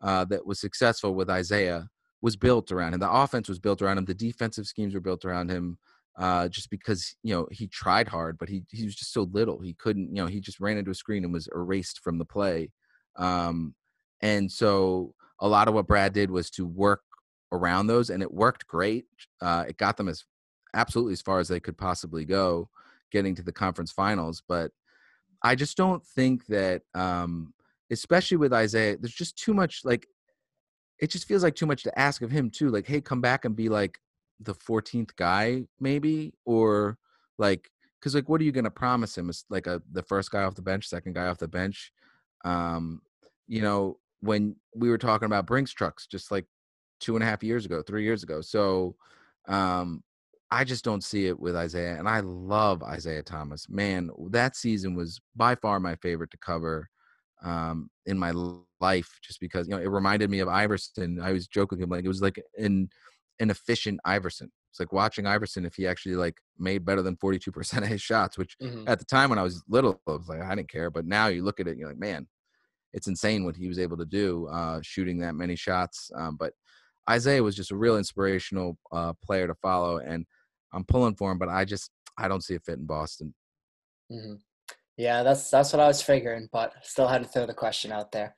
uh, 0.00 0.24
that 0.26 0.46
was 0.46 0.60
successful 0.60 1.14
with 1.14 1.28
Isaiah 1.28 1.88
was 2.22 2.36
built 2.36 2.72
around 2.72 2.94
him. 2.94 3.00
The 3.00 3.10
offense 3.10 3.48
was 3.48 3.58
built 3.58 3.82
around 3.82 3.98
him. 3.98 4.04
The 4.06 4.14
defensive 4.14 4.66
schemes 4.66 4.94
were 4.94 5.00
built 5.00 5.24
around 5.24 5.50
him. 5.50 5.78
Uh, 6.16 6.48
just 6.48 6.68
because 6.68 7.14
you 7.22 7.32
know 7.32 7.46
he 7.52 7.68
tried 7.68 8.08
hard, 8.08 8.38
but 8.38 8.48
he 8.48 8.64
he 8.70 8.84
was 8.84 8.96
just 8.96 9.12
so 9.12 9.28
little. 9.30 9.60
He 9.60 9.74
couldn't, 9.74 10.08
you 10.08 10.20
know, 10.20 10.26
he 10.26 10.40
just 10.40 10.58
ran 10.58 10.76
into 10.76 10.90
a 10.90 10.94
screen 10.94 11.22
and 11.22 11.32
was 11.32 11.48
erased 11.54 12.00
from 12.00 12.18
the 12.18 12.24
play. 12.24 12.72
Um, 13.16 13.74
and 14.20 14.50
so 14.50 15.14
a 15.40 15.48
lot 15.48 15.68
of 15.68 15.74
what 15.74 15.86
Brad 15.86 16.12
did 16.12 16.30
was 16.30 16.50
to 16.50 16.66
work 16.66 17.02
around 17.52 17.86
those, 17.86 18.10
and 18.10 18.22
it 18.22 18.32
worked 18.32 18.66
great. 18.66 19.06
Uh, 19.40 19.64
it 19.68 19.76
got 19.76 19.96
them 19.96 20.08
as 20.08 20.24
absolutely 20.74 21.12
as 21.12 21.22
far 21.22 21.40
as 21.40 21.48
they 21.48 21.60
could 21.60 21.78
possibly 21.78 22.24
go, 22.24 22.68
getting 23.10 23.34
to 23.34 23.42
the 23.42 23.52
conference 23.52 23.92
finals. 23.92 24.42
But 24.46 24.70
I 25.42 25.54
just 25.54 25.76
don't 25.76 26.04
think 26.04 26.46
that, 26.46 26.82
um, 26.94 27.54
especially 27.90 28.36
with 28.36 28.52
Isaiah, 28.52 28.96
there's 28.98 29.14
just 29.14 29.38
too 29.38 29.54
much. 29.54 29.80
Like, 29.84 30.06
it 31.00 31.10
just 31.10 31.26
feels 31.26 31.42
like 31.42 31.54
too 31.54 31.66
much 31.66 31.82
to 31.84 31.98
ask 31.98 32.22
of 32.22 32.30
him 32.30 32.50
too. 32.50 32.70
Like, 32.70 32.86
hey, 32.86 33.00
come 33.00 33.20
back 33.20 33.44
and 33.44 33.54
be 33.54 33.68
like 33.68 33.98
the 34.40 34.54
14th 34.54 35.14
guy, 35.16 35.64
maybe, 35.80 36.34
or 36.44 36.98
like, 37.38 37.70
because 37.98 38.14
like, 38.14 38.28
what 38.28 38.40
are 38.40 38.44
you 38.44 38.52
going 38.52 38.64
to 38.64 38.70
promise 38.70 39.16
him? 39.16 39.28
Is 39.28 39.44
like 39.48 39.66
a 39.66 39.82
the 39.92 40.02
first 40.02 40.30
guy 40.30 40.42
off 40.42 40.54
the 40.54 40.62
bench, 40.62 40.86
second 40.88 41.14
guy 41.14 41.26
off 41.26 41.38
the 41.38 41.48
bench. 41.48 41.92
Um, 42.44 43.02
you 43.46 43.62
know, 43.62 43.98
when 44.20 44.56
we 44.74 44.90
were 44.90 44.98
talking 44.98 45.26
about 45.26 45.46
Brinks 45.46 45.72
trucks, 45.72 46.06
just 46.06 46.30
like 46.30 46.46
two 47.00 47.16
and 47.16 47.22
a 47.22 47.26
half 47.26 47.42
years 47.42 47.64
ago, 47.64 47.82
three 47.82 48.04
years 48.04 48.22
ago. 48.22 48.40
So 48.40 48.96
um, 49.46 50.02
I 50.50 50.64
just 50.64 50.84
don't 50.84 51.04
see 51.04 51.26
it 51.26 51.38
with 51.38 51.56
Isaiah. 51.56 51.98
And 51.98 52.08
I 52.08 52.20
love 52.20 52.82
Isaiah 52.82 53.22
Thomas. 53.22 53.68
Man, 53.68 54.10
that 54.30 54.56
season 54.56 54.94
was 54.94 55.20
by 55.36 55.54
far 55.54 55.80
my 55.80 55.94
favorite 55.96 56.30
to 56.30 56.38
cover 56.38 56.88
um, 57.42 57.90
in 58.06 58.18
my 58.18 58.32
life, 58.80 59.18
just 59.22 59.40
because 59.40 59.68
you 59.68 59.74
know 59.74 59.80
it 59.80 59.88
reminded 59.88 60.30
me 60.30 60.40
of 60.40 60.48
Iverson. 60.48 61.20
I 61.20 61.32
was 61.32 61.46
joking 61.46 61.78
with 61.78 61.84
him 61.84 61.90
like 61.90 62.04
it 62.04 62.08
was 62.08 62.22
like 62.22 62.42
an 62.56 62.88
an 63.40 63.50
efficient 63.50 64.00
Iverson. 64.04 64.50
It's 64.70 64.80
like 64.80 64.92
watching 64.92 65.26
Iverson 65.26 65.64
if 65.64 65.74
he 65.76 65.86
actually 65.86 66.16
like 66.16 66.38
made 66.58 66.84
better 66.84 67.02
than 67.02 67.16
forty 67.16 67.38
two 67.38 67.52
percent 67.52 67.84
of 67.84 67.90
his 67.90 68.02
shots, 68.02 68.38
which 68.38 68.56
mm-hmm. 68.62 68.88
at 68.88 68.98
the 68.98 69.04
time 69.04 69.30
when 69.30 69.38
I 69.38 69.42
was 69.42 69.62
little, 69.68 70.00
I 70.08 70.12
was 70.12 70.28
like 70.28 70.42
I 70.42 70.54
didn't 70.54 70.70
care. 70.70 70.90
But 70.90 71.06
now 71.06 71.28
you 71.28 71.44
look 71.44 71.60
at 71.60 71.68
it, 71.68 71.72
and 71.72 71.80
you're 71.80 71.88
like, 71.88 71.98
man, 71.98 72.26
it's 72.92 73.06
insane 73.06 73.44
what 73.44 73.56
he 73.56 73.68
was 73.68 73.78
able 73.78 73.96
to 73.98 74.04
do, 74.04 74.48
uh, 74.48 74.80
shooting 74.82 75.18
that 75.20 75.34
many 75.34 75.56
shots. 75.56 76.10
Um, 76.16 76.36
but 76.36 76.52
Isaiah 77.08 77.42
was 77.42 77.56
just 77.56 77.70
a 77.70 77.76
real 77.76 77.96
inspirational 77.96 78.76
uh, 78.92 79.14
player 79.24 79.46
to 79.46 79.54
follow, 79.54 79.98
and 79.98 80.26
I'm 80.72 80.84
pulling 80.84 81.14
for 81.14 81.30
him, 81.32 81.38
but 81.38 81.48
I 81.48 81.64
just 81.64 81.90
I 82.18 82.28
don't 82.28 82.44
see 82.44 82.54
a 82.54 82.60
fit 82.60 82.78
in 82.78 82.86
Boston. 82.86 83.34
Mm-hmm. 84.12 84.34
Yeah, 84.96 85.22
that's 85.22 85.50
that's 85.50 85.72
what 85.72 85.80
I 85.80 85.86
was 85.86 86.02
figuring, 86.02 86.48
but 86.52 86.72
still 86.82 87.08
had 87.08 87.22
to 87.22 87.28
throw 87.28 87.46
the 87.46 87.54
question 87.54 87.92
out 87.92 88.12
there. 88.12 88.34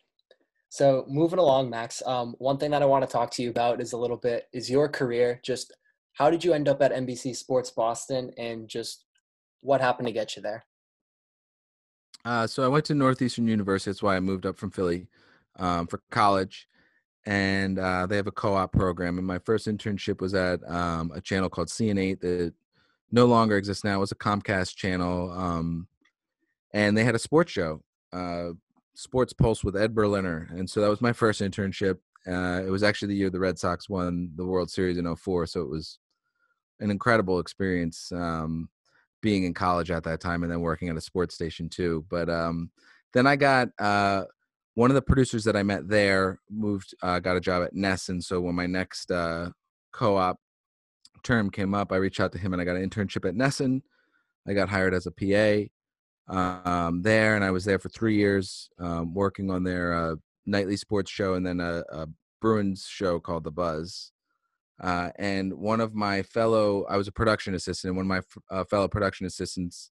So 0.68 1.04
moving 1.08 1.40
along, 1.40 1.70
Max. 1.70 2.02
Um, 2.06 2.36
one 2.38 2.58
thing 2.58 2.70
that 2.70 2.82
I 2.82 2.86
want 2.86 3.04
to 3.04 3.10
talk 3.10 3.32
to 3.32 3.42
you 3.42 3.50
about 3.50 3.80
is 3.80 3.92
a 3.92 3.98
little 3.98 4.16
bit 4.16 4.46
is 4.52 4.70
your 4.70 4.88
career. 4.88 5.40
Just 5.44 5.72
how 6.12 6.30
did 6.30 6.44
you 6.44 6.52
end 6.52 6.68
up 6.68 6.80
at 6.82 6.92
NBC 6.92 7.34
Sports 7.34 7.70
Boston, 7.70 8.30
and 8.38 8.68
just 8.68 9.04
what 9.62 9.80
happened 9.80 10.06
to 10.06 10.12
get 10.12 10.36
you 10.36 10.42
there? 10.42 10.64
Uh, 12.24 12.46
so 12.46 12.62
I 12.62 12.68
went 12.68 12.84
to 12.84 12.94
Northeastern 12.94 13.48
University. 13.48 13.90
That's 13.90 14.02
why 14.02 14.16
I 14.16 14.20
moved 14.20 14.46
up 14.46 14.58
from 14.58 14.70
Philly 14.70 15.08
um, 15.56 15.86
for 15.86 16.02
college 16.10 16.68
and 17.30 17.78
uh, 17.78 18.06
they 18.06 18.16
have 18.16 18.26
a 18.26 18.32
co-op 18.32 18.72
program. 18.72 19.16
And 19.16 19.26
my 19.26 19.38
first 19.38 19.68
internship 19.68 20.20
was 20.20 20.34
at 20.34 20.68
um, 20.68 21.12
a 21.14 21.20
channel 21.20 21.48
called 21.48 21.68
CN8 21.68 22.20
that 22.20 22.52
no 23.12 23.26
longer 23.26 23.56
exists 23.56 23.84
now. 23.84 23.98
It 23.98 24.00
was 24.00 24.10
a 24.10 24.16
Comcast 24.16 24.74
channel, 24.74 25.30
um, 25.30 25.86
and 26.74 26.96
they 26.96 27.04
had 27.04 27.14
a 27.14 27.20
sports 27.20 27.52
show, 27.52 27.82
uh, 28.12 28.48
Sports 28.94 29.32
Pulse 29.32 29.62
with 29.62 29.76
Ed 29.76 29.94
Berliner, 29.94 30.48
and 30.50 30.68
so 30.68 30.80
that 30.80 30.90
was 30.90 31.00
my 31.00 31.12
first 31.12 31.40
internship. 31.40 31.98
Uh, 32.26 32.62
it 32.66 32.70
was 32.70 32.82
actually 32.82 33.08
the 33.08 33.20
year 33.20 33.30
the 33.30 33.38
Red 33.38 33.60
Sox 33.60 33.88
won 33.88 34.32
the 34.34 34.44
World 34.44 34.68
Series 34.68 34.98
in 34.98 35.14
04, 35.14 35.46
so 35.46 35.60
it 35.60 35.70
was 35.70 36.00
an 36.80 36.90
incredible 36.90 37.38
experience 37.38 38.10
um, 38.10 38.68
being 39.20 39.44
in 39.44 39.54
college 39.54 39.92
at 39.92 40.02
that 40.02 40.20
time 40.20 40.42
and 40.42 40.50
then 40.50 40.60
working 40.60 40.88
at 40.88 40.96
a 40.96 41.00
sports 41.00 41.36
station 41.36 41.68
too. 41.68 42.04
But 42.10 42.28
um, 42.28 42.70
then 43.12 43.28
I 43.28 43.36
got 43.36 43.68
uh, 43.78 44.24
one 44.74 44.90
of 44.90 44.94
the 44.94 45.02
producers 45.02 45.44
that 45.44 45.56
I 45.56 45.62
met 45.62 45.88
there 45.88 46.40
moved, 46.50 46.94
uh, 47.02 47.18
got 47.18 47.36
a 47.36 47.40
job 47.40 47.62
at 47.62 47.74
NESN. 47.74 48.22
So 48.22 48.40
when 48.40 48.54
my 48.54 48.66
next 48.66 49.10
uh, 49.10 49.50
co-op 49.92 50.38
term 51.22 51.50
came 51.50 51.74
up, 51.74 51.92
I 51.92 51.96
reached 51.96 52.20
out 52.20 52.32
to 52.32 52.38
him 52.38 52.52
and 52.52 52.62
I 52.62 52.64
got 52.64 52.76
an 52.76 52.88
internship 52.88 53.28
at 53.28 53.34
NESN. 53.34 53.82
I 54.48 54.52
got 54.54 54.68
hired 54.68 54.94
as 54.94 55.06
a 55.06 55.10
PA 55.10 55.68
um, 56.30 57.02
there, 57.02 57.36
and 57.36 57.44
I 57.44 57.50
was 57.50 57.64
there 57.64 57.78
for 57.78 57.88
three 57.88 58.16
years, 58.16 58.70
um, 58.78 59.12
working 59.12 59.50
on 59.50 59.64
their 59.64 59.92
uh, 59.92 60.14
nightly 60.46 60.76
sports 60.76 61.10
show 61.10 61.34
and 61.34 61.44
then 61.44 61.60
a, 61.60 61.82
a 61.90 62.06
Bruins 62.40 62.86
show 62.88 63.20
called 63.20 63.44
The 63.44 63.50
Buzz. 63.50 64.12
Uh, 64.80 65.10
and 65.18 65.52
one 65.52 65.80
of 65.80 65.94
my 65.94 66.22
fellow, 66.22 66.86
I 66.88 66.96
was 66.96 67.06
a 67.06 67.12
production 67.12 67.54
assistant. 67.54 67.90
And 67.90 67.96
one 67.96 68.10
of 68.10 68.26
my 68.50 68.56
uh, 68.56 68.64
fellow 68.64 68.88
production 68.88 69.26
assistants 69.26 69.90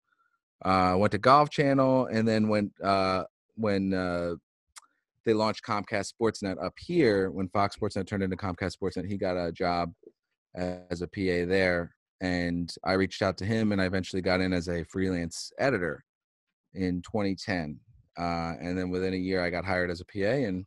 uh, 0.65 0.97
went 0.99 1.13
to 1.13 1.19
Golf 1.19 1.51
Channel, 1.51 2.07
and 2.07 2.27
then 2.27 2.49
went 2.49 2.73
uh, 2.83 3.25
when 3.55 3.95
uh, 3.95 4.35
they 5.25 5.35
launched 5.35 5.65
Comcast 5.65 6.13
Sportsnet 6.13 6.63
up 6.63 6.75
here. 6.79 7.31
When 7.31 7.49
Fox 7.49 7.77
Sportsnet 7.77 8.07
turned 8.07 8.23
into 8.23 8.37
Comcast 8.37 8.77
Sportsnet, 8.77 9.09
he 9.09 9.17
got 9.17 9.37
a 9.37 9.53
job 9.53 9.93
as 10.57 11.03
a 11.03 11.07
PA 11.07 11.47
there. 11.49 11.95
And 12.21 12.73
I 12.85 12.93
reached 12.93 13.23
out 13.23 13.37
to 13.39 13.45
him 13.45 13.73
and 13.73 13.81
I 13.81 13.87
eventually 13.87 14.23
got 14.23 14.41
in 14.41 14.53
as 14.53 14.69
a 14.69 14.85
freelance 14.85 15.53
editor 15.59 16.05
in 16.75 17.03
2010. 17.03 17.79
Uh, 18.19 18.55
and 18.61 18.77
then 18.79 18.91
within 18.91 19.15
a 19.15 19.17
year, 19.17 19.45
I 19.45 19.51
got 19.51 19.65
hired 19.65 19.91
as 19.91 20.01
a 20.01 20.05
PA 20.05 20.29
and 20.29 20.67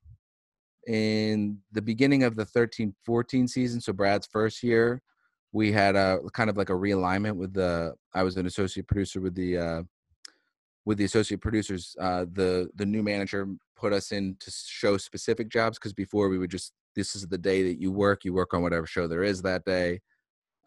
in 0.88 1.60
the 1.72 1.82
beginning 1.82 2.24
of 2.24 2.36
the 2.36 2.46
13-14 2.46 3.50
season, 3.50 3.82
so 3.82 3.92
Brad's 3.92 4.28
first 4.32 4.62
year, 4.62 5.02
we 5.52 5.72
had 5.72 5.96
a 5.96 6.20
kind 6.34 6.50
of 6.50 6.58
like 6.58 6.70
a 6.70 6.74
realignment 6.74 7.36
with 7.36 7.54
the. 7.54 7.94
I 8.14 8.24
was 8.24 8.38
an 8.38 8.46
associate 8.46 8.88
producer 8.88 9.22
with 9.22 9.36
the 9.36 9.58
uh, 9.58 9.82
with 10.86 10.98
the 10.98 11.04
associate 11.04 11.42
producers. 11.42 11.96
Uh, 12.00 12.26
the 12.32 12.70
the 12.76 12.86
new 12.86 13.04
manager 13.04 13.48
put 13.76 13.94
us 13.94 14.12
in 14.12 14.38
to 14.40 14.52
show 14.52 14.98
specific 14.98 15.50
jobs 15.50 15.78
because 15.78 15.94
before 15.94 16.30
we 16.30 16.38
would 16.38 16.52
just 16.52 16.74
this 16.96 17.16
is 17.16 17.28
the 17.28 17.38
day 17.38 17.64
that 17.64 17.80
you 17.80 17.92
work. 17.92 18.24
You 18.24 18.34
work 18.34 18.54
on 18.54 18.62
whatever 18.62 18.88
show 18.88 19.08
there 19.08 19.24
is 19.24 19.42
that 19.42 19.66
day. 19.66 20.02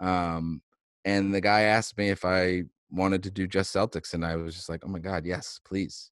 Um, 0.00 0.60
and 1.04 1.34
the 1.34 1.40
guy 1.40 1.62
asked 1.62 1.96
me 1.96 2.10
if 2.10 2.24
I 2.24 2.64
wanted 2.90 3.22
to 3.22 3.30
do 3.30 3.46
just 3.46 3.74
Celtics, 3.74 4.14
and 4.14 4.24
I 4.24 4.36
was 4.36 4.54
just 4.54 4.68
like, 4.68 4.82
oh 4.84 4.88
my 4.88 4.98
god, 4.98 5.24
yes, 5.24 5.58
please. 5.64 6.10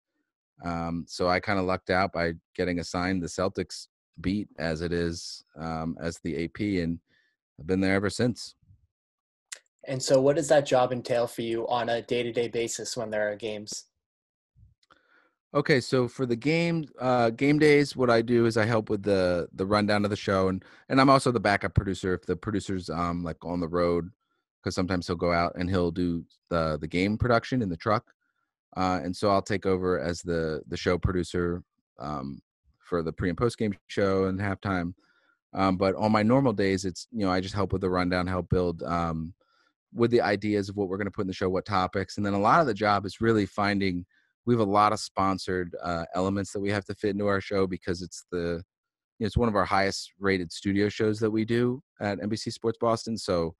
Um, 0.64 1.04
so 1.08 1.28
I 1.28 1.40
kind 1.40 1.58
of 1.58 1.64
lucked 1.64 1.90
out 1.90 2.12
by 2.12 2.34
getting 2.54 2.78
assigned 2.78 3.22
the 3.22 3.26
Celtics 3.26 3.88
beat 4.20 4.48
as 4.58 4.82
it 4.82 4.92
is 4.92 5.44
um, 5.58 5.96
as 6.00 6.18
the 6.18 6.44
AP, 6.44 6.60
and 6.82 6.98
I've 7.58 7.66
been 7.66 7.80
there 7.80 7.94
ever 7.94 8.10
since. 8.10 8.54
And 9.84 10.00
so, 10.00 10.20
what 10.20 10.36
does 10.36 10.48
that 10.48 10.66
job 10.66 10.92
entail 10.92 11.26
for 11.26 11.42
you 11.42 11.66
on 11.68 11.88
a 11.88 12.02
day 12.02 12.22
to 12.22 12.32
day 12.32 12.48
basis 12.48 12.96
when 12.96 13.10
there 13.10 13.30
are 13.30 13.36
games? 13.36 13.86
Okay, 15.54 15.80
so 15.80 16.08
for 16.08 16.24
the 16.24 16.36
game 16.36 16.86
uh, 16.98 17.28
game 17.30 17.58
days, 17.58 17.94
what 17.94 18.08
I 18.08 18.22
do 18.22 18.46
is 18.46 18.56
I 18.56 18.64
help 18.64 18.88
with 18.88 19.02
the 19.02 19.48
the 19.52 19.66
rundown 19.66 20.04
of 20.04 20.10
the 20.10 20.16
show, 20.16 20.48
and 20.48 20.64
and 20.88 20.98
I'm 21.00 21.10
also 21.10 21.30
the 21.30 21.40
backup 21.40 21.74
producer 21.74 22.14
if 22.14 22.24
the 22.24 22.36
producer's 22.36 22.88
um 22.88 23.22
like 23.22 23.36
on 23.44 23.60
the 23.60 23.68
road, 23.68 24.10
because 24.62 24.74
sometimes 24.74 25.06
he'll 25.06 25.16
go 25.16 25.32
out 25.32 25.52
and 25.56 25.68
he'll 25.68 25.90
do 25.90 26.24
the 26.48 26.78
the 26.80 26.88
game 26.88 27.18
production 27.18 27.60
in 27.60 27.68
the 27.68 27.76
truck, 27.76 28.14
uh, 28.78 29.00
and 29.04 29.14
so 29.14 29.28
I'll 29.30 29.42
take 29.42 29.66
over 29.66 30.00
as 30.00 30.22
the 30.22 30.62
the 30.68 30.76
show 30.76 30.96
producer 30.96 31.62
um, 31.98 32.40
for 32.78 33.02
the 33.02 33.12
pre 33.12 33.28
and 33.28 33.36
post 33.36 33.58
game 33.58 33.74
show 33.88 34.24
and 34.24 34.40
halftime. 34.40 34.94
Um, 35.52 35.76
but 35.76 35.94
on 35.96 36.12
my 36.12 36.22
normal 36.22 36.54
days, 36.54 36.86
it's 36.86 37.08
you 37.12 37.26
know 37.26 37.30
I 37.32 37.40
just 37.42 37.54
help 37.54 37.72
with 37.74 37.82
the 37.82 37.90
rundown, 37.90 38.26
help 38.26 38.48
build 38.48 38.82
um, 38.84 39.34
with 39.92 40.10
the 40.10 40.22
ideas 40.22 40.70
of 40.70 40.76
what 40.76 40.88
we're 40.88 40.96
going 40.96 41.06
to 41.08 41.10
put 41.10 41.22
in 41.22 41.26
the 41.26 41.34
show, 41.34 41.50
what 41.50 41.66
topics, 41.66 42.16
and 42.16 42.24
then 42.24 42.32
a 42.32 42.40
lot 42.40 42.62
of 42.62 42.66
the 42.66 42.74
job 42.74 43.04
is 43.04 43.20
really 43.20 43.44
finding. 43.44 44.06
We 44.46 44.54
have 44.54 44.60
a 44.60 44.70
lot 44.70 44.92
of 44.92 45.00
sponsored 45.00 45.74
uh, 45.82 46.04
elements 46.14 46.52
that 46.52 46.60
we 46.60 46.70
have 46.70 46.84
to 46.86 46.94
fit 46.94 47.10
into 47.10 47.26
our 47.26 47.40
show 47.40 47.66
because 47.66 48.02
it's 48.02 48.24
the 48.30 48.62
you 49.18 49.24
know, 49.24 49.26
it's 49.26 49.36
one 49.36 49.48
of 49.48 49.54
our 49.54 49.64
highest 49.64 50.12
rated 50.18 50.50
studio 50.52 50.88
shows 50.88 51.20
that 51.20 51.30
we 51.30 51.44
do 51.44 51.80
at 52.00 52.18
NBC 52.18 52.52
Sports 52.52 52.78
Boston. 52.80 53.16
So 53.16 53.54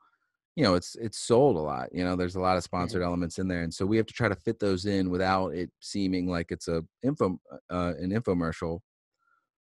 you 0.56 0.64
know 0.64 0.74
it's 0.74 0.94
it's 0.96 1.18
sold 1.18 1.56
a 1.56 1.60
lot 1.60 1.88
you 1.92 2.04
know 2.04 2.14
there's 2.14 2.36
a 2.36 2.40
lot 2.40 2.56
of 2.56 2.62
sponsored 2.62 3.02
elements 3.02 3.38
in 3.38 3.48
there 3.48 3.62
and 3.62 3.72
so 3.72 3.86
we 3.86 3.96
have 3.96 4.06
to 4.06 4.12
try 4.12 4.28
to 4.28 4.34
fit 4.34 4.58
those 4.58 4.84
in 4.84 5.10
without 5.10 5.48
it 5.54 5.70
seeming 5.80 6.28
like 6.28 6.50
it's 6.50 6.68
a 6.68 6.82
info 7.02 7.38
uh, 7.70 7.92
an 7.98 8.10
infomercial 8.10 8.80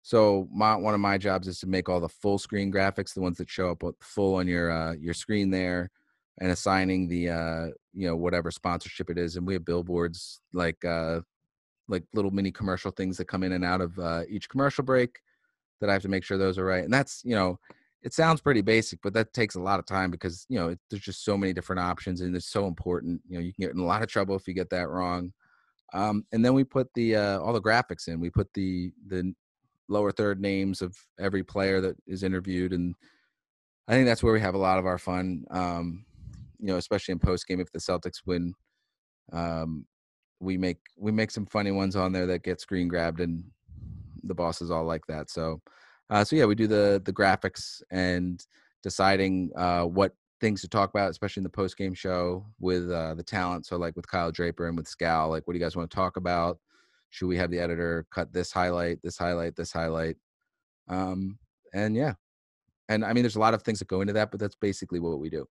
so 0.03 0.47
my 0.53 0.77
one 0.77 0.93
of 0.93 1.01
my 1.01 1.17
jobs 1.17 1.49
is 1.49 1.59
to 1.59 1.67
make 1.67 1.89
all 1.89 2.01
the 2.01 2.09
full 2.09 2.39
screen 2.39 2.71
graphics 2.71 3.15
the 3.15 3.21
ones 3.21 3.39
that 3.39 3.49
show 3.49 3.71
up 3.71 3.83
full 4.03 4.35
on 4.35 4.47
your 4.47 4.71
uh, 4.71 4.93
your 4.93 5.15
screen 5.15 5.51
there 5.51 5.91
and 6.41 6.51
assigning 6.51 7.09
the 7.09 7.29
uh 7.29 7.67
you 7.93 8.07
know 8.07 8.17
whatever 8.17 8.51
sponsorship 8.51 9.11
it 9.11 9.19
is 9.19 9.37
and 9.37 9.47
we 9.47 9.55
have 9.55 9.65
billboards 9.65 10.41
like 10.53 10.85
uh 10.85 11.21
like 11.89 12.03
little 12.15 12.31
mini 12.31 12.51
commercial 12.51 12.91
things 12.91 13.17
that 13.17 13.27
come 13.27 13.43
in 13.43 13.53
and 13.53 13.65
out 13.65 13.81
of 13.81 13.99
uh, 13.99 14.23
each 14.29 14.49
commercial 14.49 14.83
break 14.83 15.21
that 15.81 15.91
i 15.91 15.93
have 15.93 16.03
to 16.03 16.09
make 16.09 16.25
sure 16.25 16.39
those 16.39 16.59
are 16.59 16.65
right 16.65 16.85
and 16.85 16.93
that's 16.93 17.23
you 17.25 17.35
know 17.35 17.59
it 18.05 18.13
sounds 18.13 18.43
pretty 18.43 18.61
basic, 18.61 19.01
but 19.03 19.15
that 19.15 19.33
takes 19.33 19.55
a 19.55 19.61
lot 19.61 19.81
of 19.81 19.87
time 19.87 20.11
because 20.11 20.45
you 20.51 20.59
know 20.59 20.69
it, 20.69 20.79
there's 20.91 21.03
just 21.03 21.25
so 21.25 21.39
many 21.39 21.55
different 21.55 21.81
options 21.81 22.21
and 22.21 22.37
it's 22.37 22.47
so 22.47 22.67
important. 22.67 23.21
You 23.27 23.39
know, 23.39 23.43
you 23.43 23.53
can 23.53 23.63
get 23.63 23.75
in 23.75 23.81
a 23.81 23.85
lot 23.85 24.03
of 24.03 24.09
trouble 24.09 24.37
if 24.37 24.47
you 24.47 24.53
get 24.53 24.69
that 24.71 24.91
wrong. 24.91 25.33
Um, 25.95 26.27
and 26.33 26.45
then 26.45 26.53
we 26.53 26.65
put 26.65 26.93
the 26.95 27.17
uh, 27.17 27.39
all 27.41 27.55
the 27.55 27.63
graphics 27.63 28.09
in. 28.09 28.21
We 28.21 28.29
put 28.29 28.53
the 28.53 28.93
the 29.09 29.35
lower 29.89 30.13
third 30.13 30.39
names 30.41 30.83
of 30.83 30.97
every 31.19 31.43
player 31.43 31.81
that 31.81 31.97
is 32.07 32.23
interviewed, 32.23 32.75
and 32.75 32.95
I 33.89 33.93
think 33.95 34.07
that's 34.07 34.23
where 34.23 34.35
we 34.35 34.41
have 34.41 34.55
a 34.55 34.59
lot 34.59 34.79
of 34.79 34.87
our 34.87 34.99
fun. 34.99 35.47
Um, 35.51 36.05
you 36.59 36.67
know, 36.67 36.77
especially 36.77 37.13
in 37.13 37.19
post 37.19 37.47
game 37.47 37.61
if 37.61 37.71
the 37.73 37.79
Celtics 37.79 38.23
win, 38.27 38.55
um, 39.33 39.87
we 40.41 40.57
make 40.57 40.79
we 40.99 41.13
make 41.13 41.31
some 41.31 41.47
funny 41.47 41.71
ones 41.71 41.97
on 41.97 42.13
there 42.13 42.27
that 42.27 42.43
get 42.43 42.61
screen 42.61 42.89
grabbed, 42.89 43.21
and 43.21 43.45
the 44.23 44.35
bosses 44.35 44.71
all 44.71 44.85
like 44.85 45.07
that. 45.09 45.31
So 45.31 45.61
uh, 46.11 46.25
so 46.25 46.37
yeah, 46.37 46.45
we 46.45 46.55
do 46.55 46.67
the 46.67 47.01
the 47.05 47.13
graphics 47.13 47.83
and 47.91 48.45
deciding 48.83 49.51
uh, 49.57 49.85
what 49.85 50.13
things 50.41 50.61
to 50.61 50.69
talk 50.69 50.91
about, 50.91 51.11
especially 51.11 51.41
in 51.41 51.45
the 51.45 51.51
post 51.51 51.77
game 51.77 51.95
show 51.95 52.45
with 52.61 52.91
uh, 52.91 53.15
the 53.15 53.23
talent. 53.23 53.67
So 53.67 53.77
like 53.77 53.97
with 53.97 54.07
Kyle 54.07 54.31
Draper 54.31 54.69
and 54.69 54.77
with 54.77 54.87
Scal, 54.87 55.31
like 55.31 55.47
what 55.47 55.55
do 55.55 55.59
you 55.59 55.65
guys 55.65 55.77
want 55.77 55.91
to 55.91 55.95
talk 55.95 56.17
about? 56.17 56.59
Should 57.11 57.29
we 57.29 57.37
have 57.37 57.51
the 57.51 57.61
editor 57.61 58.07
cut 58.11 58.33
this 58.33 58.53
highlight, 58.53 59.01
this 59.03 59.17
highlight, 59.17 59.57
this 59.57 59.73
highlight? 59.73 60.17
Um, 60.89 61.39
and 61.73 61.97
yeah, 61.97 62.15
and 62.89 63.05
I 63.05 63.13
mean, 63.13 63.23
there's 63.23 63.37
a 63.37 63.41
lot 63.41 63.55
of 63.55 63.63
things 63.63 63.79
that 63.79 63.89
go 63.89 64.01
into 64.01 64.13
that, 64.15 64.31
but 64.31 64.41
that's 64.41 64.57
basically 64.57 65.01
what 65.01 65.19
we 65.21 65.31
do. 65.31 65.47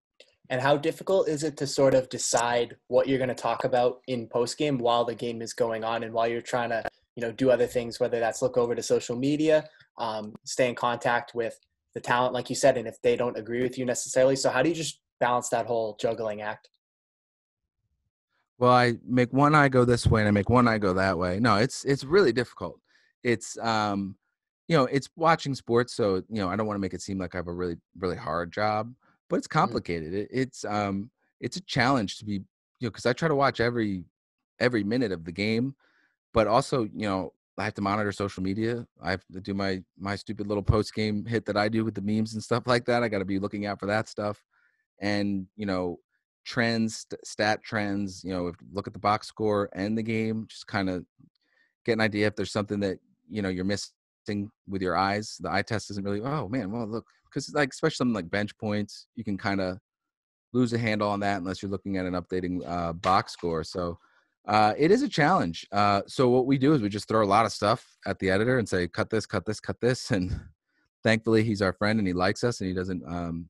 And 0.49 0.59
how 0.59 0.77
difficult 0.77 1.27
is 1.27 1.43
it 1.43 1.57
to 1.57 1.67
sort 1.67 1.93
of 1.93 2.09
decide 2.09 2.75
what 2.87 3.07
you're 3.07 3.19
going 3.19 3.29
to 3.29 3.35
talk 3.35 3.65
about 3.65 4.01
in 4.07 4.27
post 4.27 4.57
game 4.57 4.79
while 4.79 5.05
the 5.05 5.13
game 5.13 5.41
is 5.41 5.53
going 5.53 5.83
on 5.83 6.03
and 6.03 6.11
while 6.11 6.27
you're 6.27 6.41
trying 6.41 6.69
to, 6.69 6.83
you 7.15 7.21
know, 7.21 7.31
do 7.31 7.51
other 7.51 7.67
things, 7.67 7.99
whether 7.99 8.19
that's 8.19 8.41
look 8.41 8.57
over 8.57 8.73
to 8.73 8.81
social 8.81 9.15
media 9.15 9.63
um, 9.99 10.33
stay 10.45 10.67
in 10.69 10.75
contact 10.75 11.35
with 11.35 11.59
the 11.93 11.99
talent, 11.99 12.33
like 12.33 12.49
you 12.49 12.55
said, 12.55 12.77
and 12.77 12.87
if 12.87 12.99
they 13.01 13.15
don't 13.15 13.37
agree 13.37 13.61
with 13.61 13.77
you 13.77 13.85
necessarily. 13.85 14.35
So 14.35 14.49
how 14.49 14.63
do 14.63 14.69
you 14.69 14.75
just 14.75 14.99
balance 15.19 15.49
that 15.49 15.65
whole 15.65 15.97
juggling 15.99 16.41
act? 16.41 16.69
Well, 18.57 18.71
I 18.71 18.95
make 19.05 19.31
one 19.31 19.55
eye 19.55 19.69
go 19.69 19.85
this 19.85 20.05
way 20.05 20.21
and 20.21 20.27
I 20.27 20.31
make 20.31 20.49
one 20.49 20.67
eye 20.67 20.77
go 20.77 20.93
that 20.93 21.17
way. 21.17 21.39
No, 21.39 21.55
it's 21.55 21.85
it's 21.85 22.03
really 22.03 22.33
difficult. 22.33 22.79
It's 23.23 23.57
um, 23.59 24.15
you 24.67 24.77
know, 24.77 24.85
it's 24.85 25.09
watching 25.15 25.55
sports, 25.55 25.93
so 25.93 26.15
you 26.29 26.41
know, 26.41 26.49
I 26.49 26.55
don't 26.55 26.67
want 26.67 26.75
to 26.75 26.81
make 26.81 26.93
it 26.93 27.01
seem 27.01 27.17
like 27.19 27.35
I 27.35 27.37
have 27.37 27.47
a 27.47 27.53
really 27.53 27.77
really 27.97 28.17
hard 28.17 28.51
job, 28.51 28.93
but 29.29 29.37
it's 29.37 29.47
mm-hmm. 29.47 29.59
complicated. 29.59 30.13
It, 30.13 30.29
it's 30.31 30.65
um, 30.65 31.11
it's 31.39 31.57
a 31.57 31.61
challenge 31.61 32.17
to 32.17 32.25
be, 32.25 32.33
you 32.33 32.41
know, 32.81 32.89
because 32.89 33.05
I 33.05 33.13
try 33.13 33.27
to 33.27 33.35
watch 33.35 33.59
every 33.59 34.03
every 34.59 34.83
minute 34.83 35.11
of 35.11 35.23
the 35.25 35.31
game, 35.31 35.75
but 36.33 36.47
also, 36.47 36.83
you 36.83 37.07
know, 37.07 37.33
I 37.57 37.63
have 37.65 37.73
to 37.75 37.81
monitor 37.81 38.11
social 38.11 38.41
media. 38.41 38.85
I 39.01 39.11
have 39.11 39.23
to 39.33 39.41
do 39.41 39.53
my 39.53 39.83
my 39.97 40.15
stupid 40.15 40.47
little 40.47 40.63
post 40.63 40.93
game 40.93 41.25
hit 41.25 41.45
that 41.45 41.57
I 41.57 41.67
do 41.69 41.83
with 41.83 41.95
the 41.95 42.01
memes 42.01 42.33
and 42.33 42.43
stuff 42.43 42.67
like 42.67 42.85
that. 42.85 43.03
I 43.03 43.09
got 43.09 43.19
to 43.19 43.25
be 43.25 43.39
looking 43.39 43.65
out 43.65 43.79
for 43.79 43.85
that 43.87 44.07
stuff, 44.07 44.43
and 44.99 45.45
you 45.55 45.65
know, 45.65 45.99
trends, 46.45 47.05
stat 47.23 47.61
trends. 47.63 48.23
You 48.23 48.33
know, 48.33 48.53
look 48.71 48.87
at 48.87 48.93
the 48.93 48.99
box 48.99 49.27
score 49.27 49.69
and 49.73 49.97
the 49.97 50.03
game. 50.03 50.45
Just 50.49 50.67
kind 50.67 50.89
of 50.89 51.05
get 51.85 51.93
an 51.93 52.01
idea 52.01 52.27
if 52.27 52.35
there's 52.35 52.51
something 52.51 52.79
that 52.79 52.99
you 53.29 53.41
know 53.41 53.49
you're 53.49 53.65
missing 53.65 54.49
with 54.67 54.81
your 54.81 54.95
eyes. 54.95 55.37
The 55.41 55.51
eye 55.51 55.61
test 55.61 55.91
isn't 55.91 56.05
really. 56.05 56.21
Oh 56.21 56.47
man, 56.47 56.71
well 56.71 56.87
look, 56.87 57.07
because 57.29 57.53
like 57.53 57.69
especially 57.71 57.95
something 57.95 58.13
like 58.13 58.29
bench 58.29 58.57
points, 58.57 59.07
you 59.15 59.23
can 59.23 59.37
kind 59.37 59.61
of 59.61 59.77
lose 60.53 60.73
a 60.73 60.77
handle 60.77 61.09
on 61.09 61.19
that 61.19 61.37
unless 61.37 61.61
you're 61.61 61.71
looking 61.71 61.97
at 61.97 62.05
an 62.05 62.13
updating 62.13 62.61
uh, 62.67 62.93
box 62.93 63.33
score. 63.33 63.63
So 63.63 63.97
uh, 64.47 64.73
it 64.77 64.91
is 64.91 65.03
a 65.03 65.09
challenge. 65.09 65.67
Uh, 65.71 66.01
so 66.07 66.29
what 66.29 66.45
we 66.45 66.57
do 66.57 66.73
is 66.73 66.81
we 66.81 66.89
just 66.89 67.07
throw 67.07 67.23
a 67.23 67.25
lot 67.25 67.45
of 67.45 67.51
stuff 67.51 67.85
at 68.05 68.17
the 68.19 68.29
editor 68.29 68.57
and 68.57 68.67
say, 68.67 68.87
cut 68.87 69.09
this, 69.09 69.25
cut 69.25 69.45
this, 69.45 69.59
cut 69.59 69.79
this, 69.79 70.11
and 70.11 70.39
thankfully 71.03 71.43
he's 71.43 71.61
our 71.61 71.73
friend 71.73 71.99
and 71.99 72.07
he 72.07 72.13
likes 72.13 72.43
us 72.43 72.59
and 72.59 72.67
he 72.67 72.73
doesn't 72.73 73.03
um, 73.07 73.49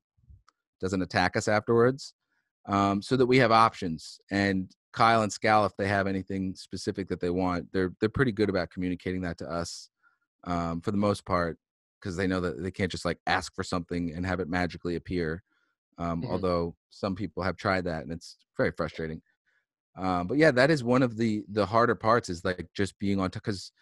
doesn't 0.80 1.02
attack 1.02 1.36
us 1.36 1.48
afterwards, 1.48 2.14
um, 2.66 3.02
so 3.02 3.16
that 3.16 3.26
we 3.26 3.38
have 3.38 3.52
options. 3.52 4.18
And 4.30 4.70
Kyle 4.92 5.22
and 5.22 5.32
Scal, 5.32 5.66
if 5.66 5.76
they 5.76 5.86
have 5.86 6.06
anything 6.06 6.54
specific 6.54 7.08
that 7.08 7.20
they 7.20 7.30
want, 7.30 7.66
they're 7.72 7.92
they're 8.00 8.08
pretty 8.08 8.32
good 8.32 8.48
about 8.48 8.70
communicating 8.70 9.22
that 9.22 9.38
to 9.38 9.50
us 9.50 9.88
um, 10.44 10.80
for 10.80 10.90
the 10.90 10.96
most 10.96 11.24
part 11.24 11.58
because 12.00 12.16
they 12.16 12.26
know 12.26 12.40
that 12.40 12.62
they 12.62 12.70
can't 12.70 12.90
just 12.90 13.04
like 13.04 13.18
ask 13.26 13.54
for 13.54 13.62
something 13.62 14.12
and 14.14 14.24
have 14.26 14.40
it 14.40 14.48
magically 14.48 14.96
appear. 14.96 15.42
Um, 15.98 16.22
mm-hmm. 16.22 16.32
Although 16.32 16.74
some 16.90 17.14
people 17.14 17.42
have 17.42 17.56
tried 17.56 17.84
that 17.84 18.02
and 18.02 18.12
it's 18.12 18.36
very 18.56 18.72
frustrating. 18.72 19.20
Um, 19.98 20.26
but 20.26 20.38
yeah, 20.38 20.50
that 20.52 20.70
is 20.70 20.82
one 20.84 21.02
of 21.02 21.16
the 21.16 21.42
the 21.48 21.66
harder 21.66 21.94
parts 21.94 22.28
is 22.28 22.44
like 22.44 22.68
just 22.74 22.98
being 22.98 23.20
on 23.20 23.30
top 23.30 23.42
because 23.42 23.72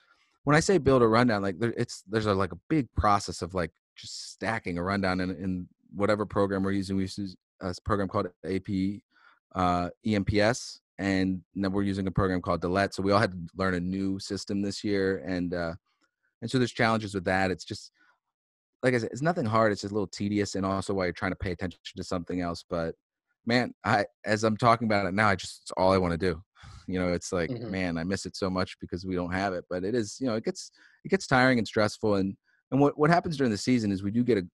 when 0.44 0.56
I 0.56 0.60
say 0.60 0.78
build 0.78 1.02
a 1.02 1.06
rundown, 1.06 1.42
like 1.42 1.58
there, 1.58 1.74
it's 1.76 2.02
there's 2.08 2.26
a, 2.26 2.34
like 2.34 2.52
a 2.52 2.58
big 2.68 2.88
process 2.96 3.42
of 3.42 3.54
like 3.54 3.70
just 3.96 4.32
stacking 4.32 4.78
a 4.78 4.82
rundown 4.82 5.20
in, 5.20 5.30
in 5.30 5.68
whatever 5.94 6.24
program 6.24 6.62
we're 6.62 6.72
using. 6.72 6.96
We 6.96 7.02
use 7.02 7.36
a 7.60 7.74
program 7.84 8.08
called 8.08 8.28
AP 8.44 9.00
uh, 9.54 9.90
ENPS, 10.06 10.80
and 10.98 11.42
then 11.54 11.72
we're 11.72 11.82
using 11.82 12.06
a 12.06 12.10
program 12.10 12.40
called 12.40 12.62
Dalet. 12.62 12.94
So 12.94 13.02
we 13.02 13.12
all 13.12 13.18
had 13.18 13.32
to 13.32 13.38
learn 13.56 13.74
a 13.74 13.80
new 13.80 14.18
system 14.18 14.62
this 14.62 14.82
year, 14.82 15.22
and 15.26 15.52
uh, 15.52 15.74
and 16.40 16.50
so 16.50 16.58
there's 16.58 16.72
challenges 16.72 17.14
with 17.14 17.24
that. 17.24 17.50
It's 17.50 17.64
just 17.64 17.92
like 18.82 18.94
I 18.94 18.98
said, 18.98 19.10
it's 19.12 19.22
nothing 19.22 19.44
hard. 19.44 19.72
It's 19.72 19.82
just 19.82 19.92
a 19.92 19.94
little 19.94 20.06
tedious, 20.06 20.54
and 20.54 20.64
also 20.64 20.94
while 20.94 21.06
you're 21.06 21.12
trying 21.12 21.32
to 21.32 21.36
pay 21.36 21.52
attention 21.52 21.80
to 21.96 22.04
something 22.04 22.40
else. 22.40 22.64
But 22.68 22.94
man, 23.46 23.74
I 23.84 24.06
as 24.24 24.44
I'm 24.44 24.56
talking 24.56 24.86
about 24.86 25.06
it 25.06 25.14
now, 25.14 25.28
I 25.28 25.36
just 25.36 25.62
it's 25.62 25.72
all 25.72 25.92
I 25.92 25.98
want 25.98 26.12
to 26.12 26.18
do. 26.18 26.42
You 26.90 26.98
know, 26.98 27.12
it's 27.12 27.34
like, 27.34 27.50
mm-hmm. 27.50 27.70
man, 27.70 27.98
I 27.98 28.04
miss 28.04 28.24
it 28.24 28.34
so 28.34 28.48
much 28.48 28.78
because 28.80 29.04
we 29.04 29.14
don't 29.14 29.30
have 29.30 29.52
it. 29.52 29.66
But 29.68 29.84
it 29.84 29.94
is, 29.94 30.16
you 30.18 30.26
know, 30.26 30.36
it 30.36 30.44
gets 30.46 30.70
it 31.04 31.10
gets 31.10 31.26
tiring 31.26 31.58
and 31.58 31.68
stressful. 31.68 32.14
And 32.14 32.34
and 32.70 32.80
what 32.80 32.98
what 32.98 33.10
happens 33.10 33.36
during 33.36 33.50
the 33.50 33.58
season 33.58 33.92
is 33.92 34.02
we 34.02 34.10
do 34.10 34.24
get 34.24 34.38
a 34.38 34.48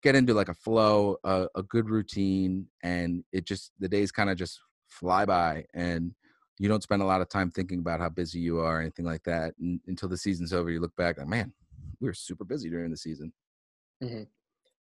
get 0.00 0.14
into 0.14 0.32
like 0.32 0.48
a 0.48 0.54
flow, 0.54 1.16
a, 1.24 1.48
a 1.56 1.64
good 1.64 1.90
routine, 1.90 2.68
and 2.84 3.24
it 3.32 3.46
just 3.46 3.72
the 3.80 3.88
days 3.88 4.12
kind 4.12 4.30
of 4.30 4.36
just 4.36 4.60
fly 4.86 5.24
by, 5.24 5.64
and 5.74 6.14
you 6.58 6.68
don't 6.68 6.84
spend 6.84 7.02
a 7.02 7.06
lot 7.06 7.20
of 7.20 7.28
time 7.28 7.50
thinking 7.50 7.80
about 7.80 7.98
how 7.98 8.08
busy 8.08 8.38
you 8.38 8.60
are 8.60 8.78
or 8.78 8.80
anything 8.80 9.04
like 9.04 9.24
that 9.24 9.52
and, 9.58 9.80
until 9.88 10.08
the 10.08 10.16
season's 10.16 10.52
over. 10.52 10.70
You 10.70 10.80
look 10.80 10.94
back, 10.94 11.18
like, 11.18 11.26
man, 11.26 11.52
we 12.00 12.08
were 12.08 12.14
super 12.14 12.44
busy 12.44 12.70
during 12.70 12.90
the 12.90 12.96
season. 12.96 13.32
Mm-hmm. 14.02 14.22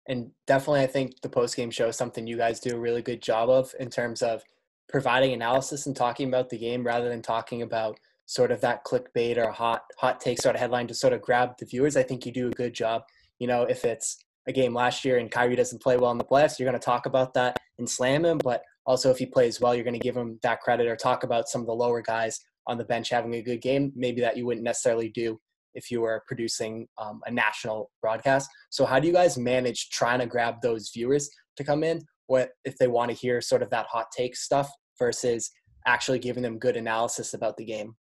And 0.08 0.32
definitely, 0.46 0.82
I 0.82 0.88
think 0.88 1.22
the 1.22 1.30
post 1.30 1.56
game 1.56 1.72
show 1.72 1.88
is 1.88 1.96
something 1.96 2.28
you 2.28 2.38
guys 2.38 2.60
do 2.60 2.76
a 2.76 2.80
really 2.80 3.02
good 3.02 3.22
job 3.22 3.50
of 3.50 3.74
in 3.80 3.90
terms 3.90 4.22
of 4.22 4.44
providing 4.88 5.34
analysis 5.34 5.88
and 5.88 5.96
talking 5.96 6.28
about 6.28 6.50
the 6.50 6.58
game 6.58 6.86
rather 6.86 7.10
than 7.10 7.22
talking 7.22 7.64
about 7.64 8.00
sort 8.28 8.52
of 8.52 8.62
that 8.62 8.84
clickbait 8.84 9.38
or 9.38 9.52
hot 9.52 9.84
hot 9.98 10.20
take 10.20 10.42
sort 10.42 10.56
of 10.56 10.62
headline 10.62 10.88
to 10.88 10.94
sort 10.94 11.14
of 11.14 11.22
grab 11.22 11.54
the 11.60 11.66
viewers. 11.66 11.98
I 11.98 12.04
think 12.04 12.26
you 12.26 12.32
do 12.32 12.48
a 12.48 12.52
good 12.52 12.74
job. 12.74 13.04
You 13.40 13.48
know, 13.48 13.64
if 13.64 13.84
it's 13.84 14.18
a 14.48 14.52
game 14.52 14.74
last 14.74 15.04
year 15.06 15.18
and 15.18 15.32
Kyrie 15.32 15.56
doesn't 15.56 15.82
play 15.82 15.98
well 15.98 16.12
in 16.12 16.18
the 16.18 16.24
playoffs, 16.24 16.60
you're 16.60 16.70
going 16.70 16.80
to 16.80 16.86
talk 16.86 17.08
about 17.08 17.34
that 17.34 17.58
and 17.80 17.90
slam 17.90 18.26
him. 18.26 18.38
But 18.38 18.62
also, 18.86 19.10
if 19.10 19.18
he 19.18 19.26
plays 19.26 19.60
well, 19.60 19.74
you're 19.74 19.84
going 19.84 20.00
to 20.00 20.00
give 20.00 20.16
him 20.16 20.40
that 20.44 20.62
credit 20.62 20.88
or 20.88 20.96
talk 20.96 21.24
about 21.24 21.50
some 21.50 21.62
of 21.62 21.68
the 21.68 21.74
lower 21.74 22.02
guys 22.02 22.40
on 22.68 22.78
the 22.78 22.86
bench 22.86 23.10
having 23.10 23.34
a 23.36 23.42
good 23.42 23.62
game, 23.62 23.92
maybe 23.96 24.22
that 24.22 24.38
you 24.38 24.46
wouldn't 24.46 24.64
necessarily 24.64 25.10
do 25.10 25.40
if 25.76 25.92
you 25.92 26.02
were 26.02 26.24
producing 26.28 26.88
um, 26.98 27.22
a 27.26 27.32
national 27.32 27.92
broadcast. 28.02 28.50
So, 28.70 28.86
how 28.86 29.00
do 29.00 29.08
you 29.08 29.14
guys 29.14 29.38
manage 29.38 29.90
trying 29.90 30.20
to 30.20 30.26
grab 30.26 30.56
those 30.62 30.90
viewers 30.94 31.30
to 31.58 31.64
come 31.64 31.84
in? 31.84 32.02
What 32.28 32.50
if 32.64 32.78
they 32.78 32.88
want 32.88 33.12
to 33.12 33.16
hear 33.16 33.42
sort 33.42 33.62
of 33.62 33.70
that 33.70 33.86
hot 33.86 34.08
take 34.16 34.36
stuff 34.36 34.72
versus 34.98 35.52
actually 35.86 36.20
giving 36.20 36.42
them 36.42 36.58
good 36.58 36.78
analysis 36.78 37.34
about 37.34 37.58
the 37.58 37.66
game? 37.66 37.96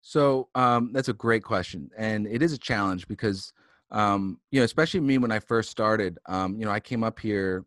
So 0.00 0.48
um, 0.54 0.92
that's 0.94 1.08
a 1.08 1.12
great 1.12 1.44
question, 1.44 1.90
and 1.98 2.26
it 2.26 2.42
is 2.42 2.52
a 2.52 2.58
challenge 2.58 3.06
because 3.06 3.52
um, 3.92 4.38
you 4.50 4.60
know, 4.60 4.64
especially 4.64 5.00
me 5.00 5.18
when 5.18 5.32
I 5.32 5.40
first 5.40 5.70
started. 5.70 6.18
Um, 6.26 6.58
you 6.58 6.64
know, 6.64 6.70
I 6.70 6.80
came 6.80 7.02
up 7.02 7.18
here, 7.18 7.64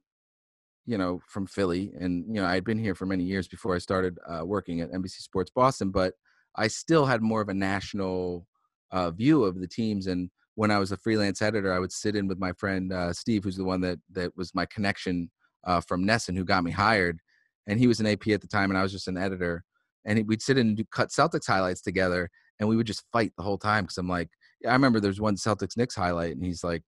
you 0.85 0.97
know, 0.97 1.21
from 1.27 1.45
Philly, 1.45 1.91
and 1.99 2.25
you 2.27 2.41
know, 2.41 2.45
I 2.45 2.53
had 2.53 2.63
been 2.63 2.77
here 2.77 2.95
for 2.95 3.05
many 3.05 3.23
years 3.23 3.47
before 3.47 3.75
I 3.75 3.79
started 3.79 4.17
uh, 4.27 4.45
working 4.45 4.81
at 4.81 4.91
NBC 4.91 5.21
Sports 5.21 5.51
Boston, 5.53 5.91
but 5.91 6.13
I 6.55 6.67
still 6.67 7.05
had 7.05 7.21
more 7.21 7.41
of 7.41 7.49
a 7.49 7.53
national 7.53 8.47
uh, 8.93 9.11
view 9.11 9.43
of 9.43 9.59
the 9.59 9.67
teams. 9.67 10.07
And 10.07 10.29
when 10.55 10.71
I 10.71 10.79
was 10.79 10.93
a 10.93 10.97
freelance 10.97 11.41
editor, 11.41 11.73
I 11.73 11.79
would 11.79 11.91
sit 11.91 12.15
in 12.15 12.27
with 12.27 12.39
my 12.39 12.53
friend 12.53 12.93
uh, 12.93 13.11
Steve, 13.11 13.43
who's 13.43 13.57
the 13.57 13.65
one 13.65 13.81
that 13.81 13.99
that 14.13 14.37
was 14.37 14.55
my 14.55 14.65
connection 14.67 15.29
uh, 15.65 15.81
from 15.81 16.05
NESN, 16.05 16.37
who 16.37 16.45
got 16.45 16.63
me 16.63 16.71
hired, 16.71 17.19
and 17.67 17.79
he 17.79 17.87
was 17.87 17.99
an 17.99 18.07
AP 18.07 18.27
at 18.29 18.41
the 18.41 18.47
time, 18.47 18.69
and 18.69 18.77
I 18.77 18.83
was 18.83 18.91
just 18.91 19.07
an 19.07 19.17
editor. 19.17 19.63
And 20.05 20.27
we'd 20.27 20.41
sit 20.41 20.57
in 20.57 20.67
and 20.67 20.77
do, 20.77 20.83
cut 20.91 21.09
Celtics 21.09 21.47
highlights 21.47 21.81
together, 21.81 22.29
and 22.59 22.69
we 22.69 22.77
would 22.77 22.87
just 22.87 23.03
fight 23.11 23.33
the 23.35 23.43
whole 23.43 23.57
time 23.57 23.85
because 23.85 23.97
I'm 23.97 24.09
like, 24.09 24.29
I 24.67 24.73
remember 24.73 24.99
there's 24.99 25.21
one 25.21 25.35
Celtics 25.35 25.75
Knicks 25.75 25.95
highlight, 25.95 26.35
and 26.35 26.45
he's 26.45 26.63
like, 26.63 26.83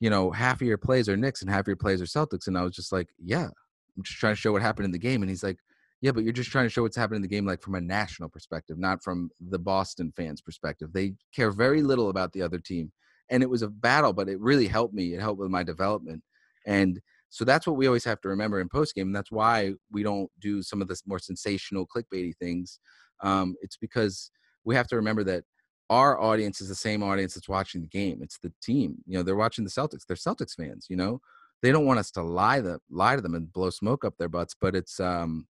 you 0.00 0.10
know, 0.10 0.30
half 0.30 0.60
of 0.60 0.66
your 0.66 0.78
plays 0.78 1.08
are 1.08 1.16
Knicks 1.16 1.42
and 1.42 1.50
half 1.50 1.62
of 1.62 1.66
your 1.66 1.76
plays 1.76 2.00
are 2.00 2.04
Celtics, 2.04 2.46
and 2.46 2.56
I 2.56 2.62
was 2.62 2.76
just 2.76 2.92
like, 2.92 3.08
yeah, 3.18 3.48
I'm 3.96 4.02
just 4.04 4.18
trying 4.18 4.34
to 4.34 4.40
show 4.40 4.52
what 4.52 4.62
happened 4.62 4.84
in 4.84 4.92
the 4.92 4.98
game, 4.98 5.22
and 5.22 5.30
he's 5.30 5.42
like, 5.42 5.58
yeah, 6.04 6.12
but 6.12 6.22
you're 6.22 6.34
just 6.34 6.50
trying 6.50 6.66
to 6.66 6.70
show 6.70 6.82
what's 6.82 6.98
happening 6.98 7.16
in 7.16 7.22
the 7.22 7.28
game, 7.28 7.46
like 7.46 7.62
from 7.62 7.76
a 7.76 7.80
national 7.80 8.28
perspective, 8.28 8.78
not 8.78 9.02
from 9.02 9.30
the 9.40 9.58
Boston 9.58 10.12
fans' 10.14 10.42
perspective. 10.42 10.92
They 10.92 11.14
care 11.34 11.50
very 11.50 11.80
little 11.80 12.10
about 12.10 12.34
the 12.34 12.42
other 12.42 12.58
team, 12.58 12.92
and 13.30 13.42
it 13.42 13.48
was 13.48 13.62
a 13.62 13.68
battle, 13.68 14.12
but 14.12 14.28
it 14.28 14.38
really 14.38 14.66
helped 14.66 14.92
me. 14.92 15.14
It 15.14 15.20
helped 15.20 15.40
with 15.40 15.48
my 15.48 15.62
development, 15.62 16.22
and 16.66 17.00
so 17.30 17.42
that's 17.46 17.66
what 17.66 17.76
we 17.76 17.86
always 17.86 18.04
have 18.04 18.20
to 18.20 18.28
remember 18.28 18.60
in 18.60 18.68
post 18.68 18.94
game. 18.94 19.12
That's 19.12 19.32
why 19.32 19.72
we 19.90 20.02
don't 20.02 20.30
do 20.40 20.62
some 20.62 20.82
of 20.82 20.88
the 20.88 21.00
more 21.06 21.18
sensational 21.18 21.86
clickbaity 21.86 22.36
things. 22.36 22.80
Um, 23.22 23.54
it's 23.62 23.78
because 23.78 24.30
we 24.62 24.74
have 24.74 24.88
to 24.88 24.96
remember 24.96 25.24
that 25.24 25.44
our 25.88 26.20
audience 26.20 26.60
is 26.60 26.68
the 26.68 26.74
same 26.74 27.02
audience 27.02 27.32
that's 27.32 27.48
watching 27.48 27.80
the 27.80 27.88
game. 27.88 28.20
It's 28.22 28.36
the 28.36 28.52
team. 28.62 28.96
You 29.06 29.16
know, 29.16 29.22
they're 29.22 29.36
watching 29.36 29.64
the 29.64 29.70
Celtics. 29.70 30.04
They're 30.06 30.16
Celtics 30.16 30.54
fans. 30.54 30.84
You 30.90 30.96
know, 30.96 31.22
they 31.62 31.72
don't 31.72 31.86
want 31.86 31.98
us 31.98 32.10
to 32.10 32.22
lie 32.22 32.60
the 32.60 32.78
lie 32.90 33.16
to 33.16 33.22
them 33.22 33.34
and 33.34 33.50
blow 33.50 33.70
smoke 33.70 34.04
up 34.04 34.18
their 34.18 34.28
butts. 34.28 34.54
But 34.60 34.76
it's 34.76 35.00
um, 35.00 35.46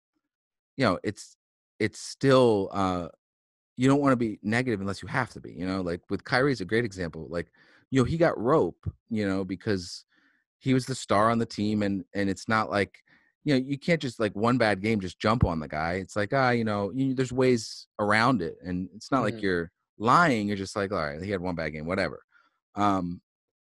you 0.77 0.85
know, 0.85 0.99
it's 1.03 1.37
it's 1.79 1.99
still 1.99 2.71
uh, 2.73 3.09
you 3.77 3.89
don't 3.89 4.01
want 4.01 4.13
to 4.13 4.17
be 4.17 4.39
negative 4.43 4.81
unless 4.81 5.03
you 5.03 5.09
have 5.09 5.31
to 5.31 5.41
be. 5.41 5.53
You 5.53 5.67
know, 5.67 5.81
like 5.81 6.01
with 6.11 6.25
Kyrie 6.25 6.53
is 6.53 6.61
a 6.61 6.67
great 6.67 6.85
example. 6.85 7.27
Like, 7.31 7.49
you 7.91 8.01
know, 8.01 8.05
he 8.05 8.17
got 8.17 8.39
rope. 8.39 8.79
You 9.11 9.29
know, 9.29 9.45
because 9.45 10.05
he 10.59 10.75
was 10.75 10.87
the 10.87 10.95
star 10.95 11.31
on 11.31 11.39
the 11.39 11.47
team, 11.47 11.83
and 11.83 12.05
and 12.15 12.31
it's 12.31 12.49
not 12.49 12.71
like 12.71 12.99
you 13.45 13.55
know 13.55 13.61
you 13.65 13.79
can't 13.79 14.01
just 14.01 14.21
like 14.21 14.35
one 14.35 14.59
bad 14.59 14.81
game 14.81 15.01
just 15.01 15.19
jump 15.19 15.45
on 15.45 15.61
the 15.61 15.69
guy. 15.69 15.95
It's 15.95 16.17
like 16.17 16.33
ah, 16.33 16.51
you 16.51 16.65
know, 16.65 16.93
you, 16.95 17.15
there's 17.15 17.33
ways 17.33 17.87
around 17.99 18.43
it, 18.43 18.57
and 18.65 18.89
it's 18.95 19.11
not 19.11 19.19
mm-hmm. 19.19 19.35
like 19.35 19.43
you're 19.43 19.71
lying. 19.99 20.49
You're 20.49 20.57
just 20.57 20.77
like 20.77 20.93
all 20.93 21.05
right, 21.05 21.23
he 21.23 21.31
had 21.31 21.41
one 21.41 21.57
bad 21.57 21.71
game, 21.71 21.87
whatever. 21.87 22.23
Um, 22.77 23.21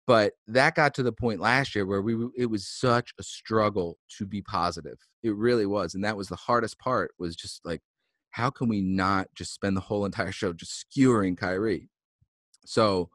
but 0.10 0.34
that 0.48 0.74
got 0.74 0.96
to 0.96 1.04
the 1.04 1.12
point 1.12 1.40
last 1.40 1.76
year 1.76 1.86
where 1.86 2.02
we 2.02 2.16
it 2.36 2.48
was 2.48 2.68
such 2.68 3.14
a 3.20 3.24
struggle 3.24 4.00
to 4.18 4.26
be 4.26 4.42
positive. 4.42 4.98
It 5.22 5.36
really 5.36 5.68
was, 5.68 5.94
and 5.94 6.04
that 6.04 6.18
was 6.18 6.28
the 6.28 6.36
hardest 6.36 6.80
part. 6.80 7.12
Was 7.20 7.36
just 7.36 7.64
like, 7.64 7.82
how 8.32 8.50
can 8.50 8.68
we 8.68 8.82
not 8.82 9.28
just 9.36 9.54
spend 9.54 9.78
the 9.78 9.82
whole 9.82 10.06
entire 10.06 10.32
show 10.32 10.52
just 10.52 10.80
skewering 10.80 11.36
Kyrie? 11.36 11.92
So 12.66 13.12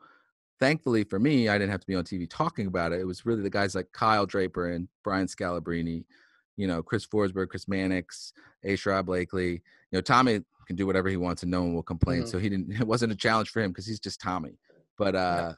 thankfully 0.61 1.03
for 1.03 1.19
me, 1.19 1.49
I 1.49 1.59
didn't 1.59 1.73
have 1.73 1.81
to 1.81 1.87
be 1.89 1.97
on 1.97 2.05
TV 2.05 2.31
talking 2.31 2.69
about 2.69 2.93
it. 2.93 3.01
It 3.01 3.09
was 3.09 3.27
really 3.27 3.43
the 3.43 3.51
guys 3.51 3.75
like 3.75 3.89
Kyle 3.93 4.25
Draper 4.25 4.69
and 4.69 4.87
Brian 5.03 5.27
Scalabrine, 5.27 6.05
you 6.57 6.69
know, 6.69 6.81
Chris 6.81 7.05
Forsberg, 7.05 7.49
Chris 7.49 7.67
Mannix, 7.67 8.33
A. 8.63 8.75
Sherrod 8.75 9.07
Blakely. 9.07 9.51
You 9.51 9.99
know, 9.99 10.01
Tommy 10.01 10.43
can 10.69 10.77
do 10.77 10.87
whatever 10.87 11.09
he 11.09 11.17
wants 11.17 11.43
and 11.43 11.51
no 11.51 11.63
one 11.63 11.75
will 11.75 11.83
complain. 11.83 12.21
Mm-hmm. 12.21 12.29
So 12.29 12.39
he 12.39 12.49
didn't. 12.49 12.73
It 12.81 12.87
wasn't 12.87 13.11
a 13.11 13.17
challenge 13.17 13.49
for 13.51 13.61
him 13.61 13.73
because 13.73 13.85
he's 13.85 13.99
just 13.99 14.21
Tommy. 14.21 14.61
But 14.97 15.17
uh, 15.17 15.19
yeah. 15.19 15.53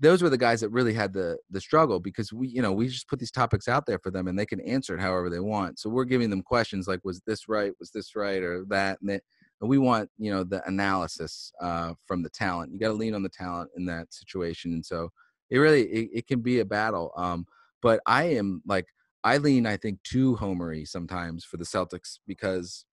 Those 0.00 0.22
were 0.22 0.30
the 0.30 0.38
guys 0.38 0.60
that 0.62 0.70
really 0.70 0.94
had 0.94 1.12
the 1.12 1.38
the 1.50 1.60
struggle 1.60 2.00
because 2.00 2.32
we, 2.32 2.48
you 2.48 2.62
know, 2.62 2.72
we 2.72 2.88
just 2.88 3.08
put 3.08 3.18
these 3.18 3.30
topics 3.30 3.68
out 3.68 3.84
there 3.86 3.98
for 3.98 4.10
them 4.10 4.28
and 4.28 4.38
they 4.38 4.46
can 4.46 4.60
answer 4.60 4.94
it 4.96 5.00
however 5.00 5.28
they 5.28 5.40
want. 5.40 5.78
So 5.78 5.90
we're 5.90 6.04
giving 6.04 6.30
them 6.30 6.42
questions 6.42 6.88
like, 6.88 7.00
was 7.04 7.20
this 7.26 7.48
right? 7.48 7.72
Was 7.78 7.90
this 7.90 8.16
right? 8.16 8.42
Or 8.42 8.64
that? 8.70 8.98
And 9.00 9.10
they, 9.10 9.20
we 9.60 9.78
want 9.78 10.08
you 10.18 10.30
know 10.32 10.42
the 10.42 10.66
analysis 10.66 11.52
uh, 11.60 11.92
from 12.06 12.22
the 12.22 12.30
talent. 12.30 12.72
You 12.72 12.78
got 12.78 12.88
to 12.88 12.94
lean 12.94 13.14
on 13.14 13.22
the 13.22 13.28
talent 13.28 13.70
in 13.76 13.84
that 13.86 14.12
situation, 14.12 14.72
and 14.72 14.84
so 14.84 15.10
it 15.50 15.58
really 15.58 15.82
it, 15.82 16.10
it 16.14 16.26
can 16.26 16.40
be 16.40 16.60
a 16.60 16.64
battle. 16.64 17.12
Um, 17.16 17.44
but 17.82 18.00
I 18.06 18.24
am 18.24 18.62
like 18.66 18.86
I 19.22 19.36
lean 19.36 19.66
I 19.66 19.76
think 19.76 20.02
too 20.02 20.36
homery 20.40 20.88
sometimes 20.88 21.44
for 21.44 21.58
the 21.58 21.64
Celtics 21.64 22.18
because 22.26 22.86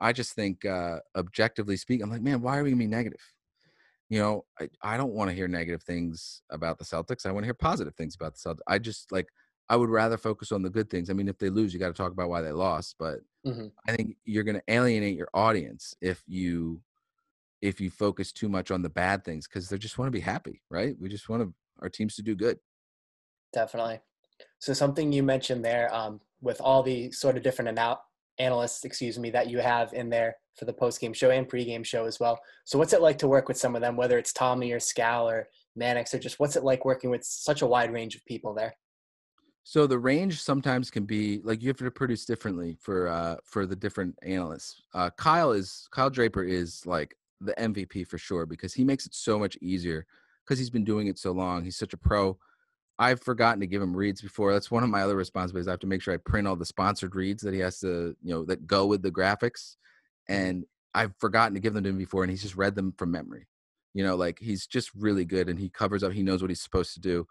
I 0.00 0.12
just 0.12 0.32
think 0.32 0.64
uh, 0.64 0.98
objectively 1.14 1.76
speaking, 1.76 2.04
I'm 2.04 2.10
like, 2.10 2.22
man, 2.22 2.40
why 2.40 2.58
are 2.58 2.64
we 2.64 2.70
gonna 2.70 2.78
be 2.78 2.86
negative? 2.86 3.20
You 4.12 4.18
know, 4.18 4.44
I, 4.60 4.68
I 4.82 4.96
don't 4.98 5.14
want 5.14 5.30
to 5.30 5.34
hear 5.34 5.48
negative 5.48 5.82
things 5.82 6.42
about 6.50 6.78
the 6.78 6.84
Celtics. 6.84 7.24
I 7.24 7.32
want 7.32 7.44
to 7.44 7.46
hear 7.46 7.54
positive 7.54 7.94
things 7.94 8.14
about 8.14 8.34
the 8.34 8.40
Celtics. 8.40 8.60
I 8.66 8.78
just 8.78 9.10
like 9.10 9.26
I 9.70 9.76
would 9.76 9.88
rather 9.88 10.18
focus 10.18 10.52
on 10.52 10.60
the 10.60 10.68
good 10.68 10.90
things. 10.90 11.08
I 11.08 11.14
mean, 11.14 11.28
if 11.28 11.38
they 11.38 11.48
lose, 11.48 11.72
you 11.72 11.80
got 11.80 11.86
to 11.86 11.94
talk 11.94 12.12
about 12.12 12.28
why 12.28 12.42
they 12.42 12.52
lost. 12.52 12.96
But 12.98 13.20
mm-hmm. 13.46 13.68
I 13.88 13.96
think 13.96 14.18
you're 14.26 14.44
going 14.44 14.60
to 14.60 14.62
alienate 14.68 15.16
your 15.16 15.30
audience 15.32 15.94
if 16.02 16.22
you 16.26 16.82
if 17.62 17.80
you 17.80 17.88
focus 17.88 18.32
too 18.32 18.50
much 18.50 18.70
on 18.70 18.82
the 18.82 18.90
bad 18.90 19.24
things 19.24 19.48
because 19.48 19.70
they 19.70 19.78
just 19.78 19.96
want 19.96 20.08
to 20.08 20.12
be 20.12 20.20
happy, 20.20 20.60
right? 20.68 20.94
We 21.00 21.08
just 21.08 21.30
want 21.30 21.42
to, 21.42 21.54
our 21.80 21.88
teams 21.88 22.14
to 22.16 22.22
do 22.22 22.34
good. 22.34 22.58
Definitely. 23.54 24.00
So 24.58 24.74
something 24.74 25.10
you 25.10 25.22
mentioned 25.22 25.64
there, 25.64 25.88
um, 25.94 26.20
with 26.42 26.60
all 26.60 26.82
the 26.82 27.12
sort 27.12 27.38
of 27.38 27.42
different 27.42 27.70
anal- 27.70 28.02
analysts, 28.38 28.84
excuse 28.84 29.18
me, 29.18 29.30
that 29.30 29.48
you 29.48 29.60
have 29.60 29.94
in 29.94 30.10
there 30.10 30.36
for 30.56 30.64
the 30.64 30.72
post 30.72 31.00
game 31.00 31.12
show 31.12 31.30
and 31.30 31.48
pre-game 31.48 31.82
show 31.82 32.04
as 32.04 32.20
well. 32.20 32.40
So 32.64 32.78
what's 32.78 32.92
it 32.92 33.02
like 33.02 33.18
to 33.18 33.28
work 33.28 33.48
with 33.48 33.56
some 33.56 33.74
of 33.74 33.80
them, 33.80 33.96
whether 33.96 34.18
it's 34.18 34.32
Tommy 34.32 34.72
or 34.72 34.78
Scal 34.78 35.24
or 35.24 35.48
Mannix, 35.76 36.12
or 36.14 36.18
just 36.18 36.38
what's 36.38 36.56
it 36.56 36.64
like 36.64 36.84
working 36.84 37.10
with 37.10 37.24
such 37.24 37.62
a 37.62 37.66
wide 37.66 37.92
range 37.92 38.14
of 38.14 38.24
people 38.26 38.54
there? 38.54 38.74
So 39.64 39.86
the 39.86 39.98
range 39.98 40.42
sometimes 40.42 40.90
can 40.90 41.04
be 41.04 41.40
like 41.44 41.62
you 41.62 41.68
have 41.68 41.76
to 41.78 41.90
produce 41.90 42.24
differently 42.24 42.76
for 42.80 43.08
uh 43.08 43.36
for 43.44 43.64
the 43.64 43.76
different 43.76 44.18
analysts. 44.22 44.82
Uh 44.92 45.10
Kyle 45.10 45.52
is 45.52 45.88
Kyle 45.92 46.10
Draper 46.10 46.42
is 46.42 46.84
like 46.84 47.14
the 47.40 47.54
MVP 47.54 48.06
for 48.06 48.18
sure 48.18 48.44
because 48.44 48.74
he 48.74 48.84
makes 48.84 49.06
it 49.06 49.14
so 49.14 49.38
much 49.38 49.56
easier 49.60 50.06
because 50.44 50.58
he's 50.58 50.70
been 50.70 50.84
doing 50.84 51.06
it 51.06 51.18
so 51.18 51.32
long. 51.32 51.64
He's 51.64 51.76
such 51.76 51.92
a 51.92 51.96
pro. 51.96 52.36
I've 52.98 53.22
forgotten 53.22 53.60
to 53.60 53.66
give 53.66 53.82
him 53.82 53.96
reads 53.96 54.20
before. 54.20 54.52
That's 54.52 54.70
one 54.70 54.84
of 54.84 54.90
my 54.90 55.02
other 55.02 55.16
responsibilities. 55.16 55.68
I 55.68 55.72
have 55.72 55.80
to 55.80 55.86
make 55.86 56.02
sure 56.02 56.14
I 56.14 56.18
print 56.18 56.46
all 56.46 56.56
the 56.56 56.66
sponsored 56.66 57.16
reads 57.16 57.42
that 57.42 57.54
he 57.54 57.60
has 57.60 57.78
to, 57.80 58.14
you 58.22 58.34
know, 58.34 58.44
that 58.44 58.66
go 58.66 58.86
with 58.86 59.02
the 59.02 59.10
graphics. 59.10 59.76
And 60.28 60.64
I've 60.94 61.14
forgotten 61.18 61.54
to 61.54 61.60
give 61.60 61.74
them 61.74 61.84
to 61.84 61.90
him 61.90 61.98
before, 61.98 62.22
and 62.22 62.30
he's 62.30 62.42
just 62.42 62.56
read 62.56 62.74
them 62.74 62.94
from 62.96 63.10
memory. 63.10 63.46
You 63.94 64.04
know, 64.04 64.16
like 64.16 64.38
he's 64.38 64.66
just 64.66 64.90
really 64.94 65.24
good 65.24 65.48
and 65.48 65.58
he 65.58 65.68
covers 65.68 66.02
up, 66.02 66.12
he 66.12 66.22
knows 66.22 66.40
what 66.40 66.50
he's 66.50 66.62
supposed 66.62 66.94
to 66.94 67.00
do. 67.00 67.26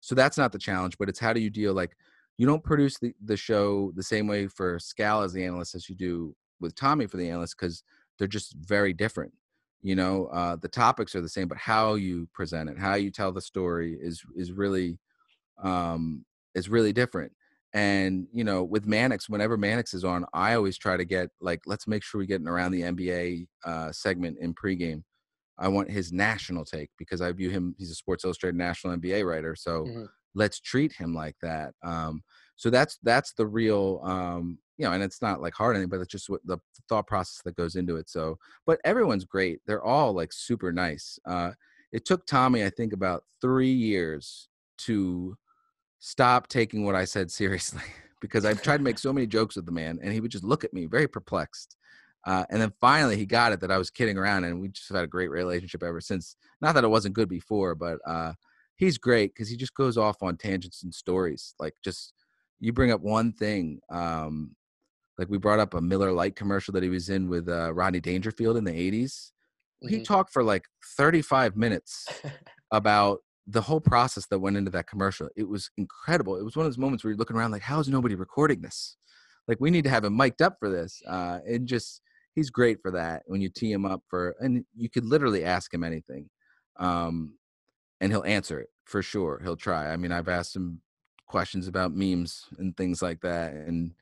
So 0.00 0.14
that's 0.14 0.38
not 0.38 0.50
the 0.50 0.58
challenge, 0.58 0.98
but 0.98 1.08
it's 1.08 1.20
how 1.20 1.32
do 1.32 1.40
you 1.40 1.50
deal 1.50 1.72
like 1.72 1.96
you 2.36 2.46
don't 2.46 2.64
produce 2.64 2.98
the, 2.98 3.12
the 3.24 3.36
show 3.36 3.92
the 3.94 4.02
same 4.02 4.26
way 4.26 4.46
for 4.46 4.78
Scal 4.78 5.24
as 5.24 5.32
the 5.32 5.44
analyst 5.44 5.74
as 5.74 5.88
you 5.88 5.94
do 5.94 6.34
with 6.58 6.74
Tommy 6.74 7.06
for 7.06 7.16
the 7.16 7.28
analyst 7.28 7.56
because 7.58 7.84
they're 8.18 8.26
just 8.26 8.54
very 8.54 8.92
different. 8.92 9.32
You 9.82 9.94
know, 9.94 10.26
uh, 10.26 10.56
the 10.56 10.68
topics 10.68 11.14
are 11.14 11.20
the 11.20 11.28
same, 11.28 11.48
but 11.48 11.58
how 11.58 11.94
you 11.94 12.28
present 12.34 12.68
it, 12.68 12.78
how 12.78 12.94
you 12.94 13.10
tell 13.10 13.32
the 13.32 13.40
story 13.40 13.96
is 14.00 14.22
is 14.36 14.52
really 14.52 14.98
um, 15.62 16.24
is 16.54 16.68
really 16.68 16.92
different. 16.92 17.32
And 17.72 18.26
you 18.32 18.44
know, 18.44 18.64
with 18.64 18.86
Mannix, 18.86 19.28
whenever 19.28 19.56
Mannix 19.56 19.94
is 19.94 20.04
on, 20.04 20.24
I 20.34 20.54
always 20.54 20.76
try 20.76 20.96
to 20.96 21.04
get 21.04 21.30
like, 21.40 21.60
let's 21.66 21.86
make 21.86 22.02
sure 22.02 22.18
we 22.18 22.26
get 22.26 22.42
around 22.42 22.72
the 22.72 22.82
NBA 22.82 23.46
uh, 23.64 23.92
segment 23.92 24.38
in 24.40 24.54
pregame 24.54 25.02
I 25.60 25.68
want 25.68 25.90
his 25.90 26.10
national 26.10 26.64
take 26.64 26.88
because 26.98 27.20
I 27.20 27.30
view 27.32 27.50
him. 27.50 27.74
He's 27.78 27.90
a 27.90 27.94
Sports 27.94 28.24
Illustrated 28.24 28.56
national 28.56 28.96
NBA 28.96 29.28
writer, 29.28 29.54
so 29.54 29.84
mm-hmm. 29.84 30.04
let's 30.34 30.58
treat 30.58 30.92
him 30.92 31.14
like 31.14 31.36
that. 31.42 31.74
Um, 31.84 32.22
so 32.56 32.70
that's 32.70 32.98
that's 33.02 33.34
the 33.34 33.46
real, 33.46 34.00
um, 34.02 34.58
you 34.78 34.86
know, 34.86 34.92
and 34.92 35.02
it's 35.02 35.20
not 35.20 35.42
like 35.42 35.52
hard 35.54 35.76
anything, 35.76 35.90
but 35.90 36.00
it's 36.00 36.10
just 36.10 36.30
what 36.30 36.40
the 36.46 36.58
thought 36.88 37.06
process 37.06 37.42
that 37.44 37.56
goes 37.56 37.76
into 37.76 37.96
it. 37.96 38.08
So, 38.08 38.38
but 38.66 38.80
everyone's 38.84 39.26
great. 39.26 39.60
They're 39.66 39.84
all 39.84 40.14
like 40.14 40.32
super 40.32 40.72
nice. 40.72 41.18
Uh, 41.28 41.50
it 41.92 42.06
took 42.06 42.26
Tommy, 42.26 42.64
I 42.64 42.70
think, 42.70 42.94
about 42.94 43.24
three 43.42 43.72
years 43.72 44.48
to 44.78 45.36
stop 46.00 46.48
taking 46.48 46.84
what 46.84 46.96
I 46.96 47.04
said 47.04 47.30
seriously 47.30 47.82
because 48.20 48.44
I've 48.44 48.62
tried 48.62 48.78
to 48.78 48.82
make 48.82 48.98
so 48.98 49.12
many 49.12 49.26
jokes 49.26 49.56
with 49.56 49.66
the 49.66 49.72
man, 49.72 49.98
and 50.02 50.12
he 50.12 50.20
would 50.20 50.30
just 50.30 50.44
look 50.44 50.64
at 50.64 50.74
me 50.74 50.86
very 50.86 51.06
perplexed. 51.06 51.76
Uh, 52.26 52.44
and 52.50 52.60
then 52.60 52.72
finally, 52.80 53.16
he 53.16 53.24
got 53.24 53.52
it 53.52 53.60
that 53.60 53.70
I 53.70 53.78
was 53.78 53.90
kidding 53.90 54.18
around, 54.18 54.44
and 54.44 54.60
we 54.60 54.68
just 54.68 54.90
had 54.90 55.04
a 55.04 55.06
great 55.06 55.30
relationship 55.30 55.82
ever 55.82 56.00
since. 56.00 56.36
Not 56.60 56.74
that 56.74 56.84
it 56.84 56.88
wasn't 56.88 57.14
good 57.14 57.28
before, 57.28 57.74
but 57.74 57.98
uh, 58.06 58.32
he's 58.76 58.98
great 58.98 59.32
because 59.32 59.48
he 59.48 59.56
just 59.56 59.74
goes 59.74 59.96
off 59.96 60.22
on 60.22 60.36
tangents 60.36 60.82
and 60.82 60.92
stories. 60.92 61.54
Like 61.58 61.74
just 61.82 62.12
you 62.58 62.72
bring 62.74 62.90
up 62.90 63.00
one 63.00 63.32
thing, 63.32 63.80
um, 63.90 64.54
like 65.16 65.28
we 65.30 65.38
brought 65.38 65.60
up 65.60 65.72
a 65.72 65.80
Miller 65.80 66.12
Lite 66.12 66.36
commercial 66.36 66.72
that 66.72 66.82
he 66.82 66.90
was 66.90 67.08
in 67.08 67.28
with 67.28 67.48
uh, 67.48 67.72
Rodney 67.72 68.00
Dangerfield 68.00 68.58
in 68.58 68.64
the 68.64 68.72
'80s. 68.72 69.30
Mm-hmm. 69.82 69.88
He 69.88 70.02
talked 70.02 70.30
for 70.30 70.42
like 70.42 70.64
35 70.98 71.56
minutes 71.56 72.06
about 72.70 73.20
the 73.50 73.60
whole 73.60 73.80
process 73.80 74.26
that 74.26 74.38
went 74.38 74.56
into 74.56 74.70
that 74.70 74.86
commercial. 74.86 75.28
It 75.36 75.48
was 75.48 75.70
incredible. 75.76 76.36
It 76.36 76.44
was 76.44 76.56
one 76.56 76.66
of 76.66 76.72
those 76.72 76.78
moments 76.78 77.02
where 77.02 77.10
you're 77.10 77.18
looking 77.18 77.36
around 77.36 77.50
like, 77.50 77.62
how 77.62 77.80
is 77.80 77.88
nobody 77.88 78.14
recording 78.14 78.60
this? 78.60 78.96
Like 79.48 79.58
we 79.60 79.70
need 79.70 79.84
to 79.84 79.90
have 79.90 80.04
him 80.04 80.16
mic'd 80.16 80.42
up 80.42 80.56
for 80.60 80.70
this. 80.70 81.02
Uh, 81.08 81.40
and 81.46 81.66
just 81.66 82.02
he's 82.34 82.50
great 82.50 82.78
for 82.80 82.92
that. 82.92 83.22
When 83.26 83.40
you 83.40 83.48
tee 83.48 83.72
him 83.72 83.84
up 83.84 84.02
for, 84.08 84.36
and 84.40 84.64
you 84.76 84.88
could 84.88 85.04
literally 85.04 85.44
ask 85.44 85.72
him 85.72 85.82
anything, 85.82 86.28
um, 86.78 87.34
and 88.00 88.12
he'll 88.12 88.24
answer 88.24 88.60
it 88.60 88.68
for 88.84 89.02
sure. 89.02 89.40
He'll 89.42 89.56
try. 89.56 89.92
I 89.92 89.96
mean, 89.96 90.12
I've 90.12 90.28
asked 90.28 90.54
him 90.54 90.80
questions 91.26 91.66
about 91.66 91.94
memes 91.94 92.46
and 92.58 92.76
things 92.76 93.02
like 93.02 93.20
that, 93.22 93.52
and 93.52 93.92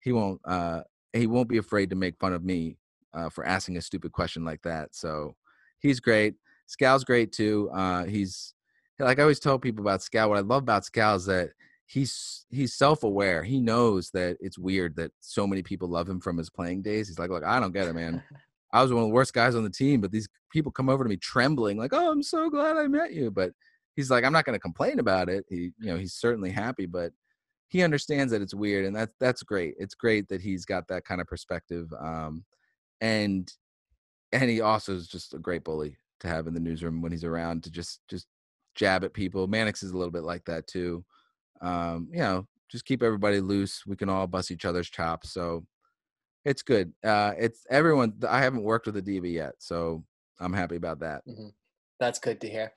he 0.00 0.12
won't. 0.12 0.40
Uh, 0.44 0.82
he 1.12 1.26
won't 1.26 1.48
be 1.48 1.58
afraid 1.58 1.90
to 1.90 1.96
make 1.96 2.18
fun 2.18 2.32
of 2.32 2.44
me 2.44 2.78
uh, 3.14 3.28
for 3.28 3.44
asking 3.46 3.76
a 3.76 3.82
stupid 3.82 4.12
question 4.12 4.44
like 4.44 4.62
that. 4.62 4.94
So 4.94 5.36
he's 5.78 6.00
great. 6.00 6.34
Scal's 6.66 7.04
great 7.04 7.32
too. 7.32 7.70
Uh, 7.72 8.04
he's 8.04 8.54
like 8.98 9.18
I 9.18 9.22
always 9.22 9.40
tell 9.40 9.58
people 9.58 9.84
about 9.84 10.00
Scal. 10.00 10.28
What 10.28 10.38
I 10.38 10.42
love 10.42 10.62
about 10.62 10.84
Scal 10.84 11.16
is 11.16 11.26
that 11.26 11.50
he's 11.86 12.46
he's 12.50 12.74
self-aware. 12.74 13.42
He 13.42 13.60
knows 13.60 14.10
that 14.10 14.36
it's 14.40 14.58
weird 14.58 14.96
that 14.96 15.12
so 15.20 15.46
many 15.46 15.62
people 15.62 15.88
love 15.88 16.08
him 16.08 16.20
from 16.20 16.38
his 16.38 16.50
playing 16.50 16.82
days. 16.82 17.08
He's 17.08 17.18
like, 17.18 17.30
look, 17.30 17.44
I 17.44 17.60
don't 17.60 17.72
get 17.72 17.88
it, 17.88 17.94
man. 17.94 18.22
I 18.72 18.82
was 18.82 18.92
one 18.92 19.02
of 19.02 19.08
the 19.08 19.14
worst 19.14 19.32
guys 19.32 19.54
on 19.54 19.64
the 19.64 19.70
team, 19.70 20.00
but 20.00 20.10
these 20.10 20.28
people 20.50 20.72
come 20.72 20.88
over 20.88 21.04
to 21.04 21.08
me 21.08 21.16
trembling, 21.16 21.78
like, 21.78 21.92
"Oh, 21.92 22.10
I'm 22.10 22.22
so 22.22 22.50
glad 22.50 22.76
I 22.76 22.88
met 22.88 23.12
you." 23.12 23.30
But 23.30 23.52
he's 23.94 24.10
like, 24.10 24.24
"I'm 24.24 24.32
not 24.32 24.44
going 24.44 24.56
to 24.56 24.60
complain 24.60 24.98
about 24.98 25.28
it." 25.28 25.44
He, 25.48 25.72
you 25.78 25.86
know, 25.86 25.96
he's 25.96 26.14
certainly 26.14 26.50
happy, 26.50 26.86
but 26.86 27.12
he 27.68 27.82
understands 27.82 28.32
that 28.32 28.42
it's 28.42 28.54
weird, 28.54 28.84
and 28.84 28.94
that's 28.94 29.14
that's 29.20 29.42
great. 29.42 29.74
It's 29.78 29.94
great 29.94 30.28
that 30.28 30.40
he's 30.40 30.64
got 30.64 30.88
that 30.88 31.04
kind 31.04 31.20
of 31.20 31.26
perspective. 31.26 31.88
Um, 31.98 32.44
and 33.00 33.50
and 34.32 34.50
he 34.50 34.60
also 34.60 34.94
is 34.94 35.08
just 35.08 35.34
a 35.34 35.38
great 35.38 35.64
bully 35.64 35.96
to 36.20 36.28
have 36.28 36.46
in 36.46 36.54
the 36.54 36.60
newsroom 36.60 37.02
when 37.02 37.12
he's 37.12 37.24
around 37.24 37.62
to 37.64 37.70
just 37.70 38.00
just 38.08 38.26
jab 38.76 39.02
at 39.02 39.12
people. 39.12 39.46
Mannix 39.46 39.82
is 39.82 39.90
a 39.90 39.96
little 39.96 40.12
bit 40.12 40.22
like 40.22 40.44
that 40.44 40.66
too. 40.66 41.04
Um, 41.60 42.08
you 42.12 42.18
know, 42.18 42.46
just 42.70 42.84
keep 42.84 43.02
everybody 43.02 43.40
loose. 43.40 43.84
We 43.86 43.96
can 43.96 44.08
all 44.08 44.26
bust 44.26 44.50
each 44.50 44.64
other's 44.64 44.90
chops. 44.90 45.30
So 45.32 45.66
it's 46.44 46.62
good. 46.62 46.92
Uh, 47.02 47.32
it's 47.36 47.66
everyone. 47.70 48.14
I 48.28 48.40
haven't 48.40 48.62
worked 48.62 48.86
with 48.86 48.96
a 48.96 49.02
DB 49.02 49.32
yet, 49.32 49.54
so 49.58 50.04
I'm 50.38 50.52
happy 50.52 50.76
about 50.76 51.00
that. 51.00 51.26
Mm-hmm. 51.26 51.48
That's 51.98 52.18
good 52.18 52.40
to 52.42 52.48
hear. 52.48 52.72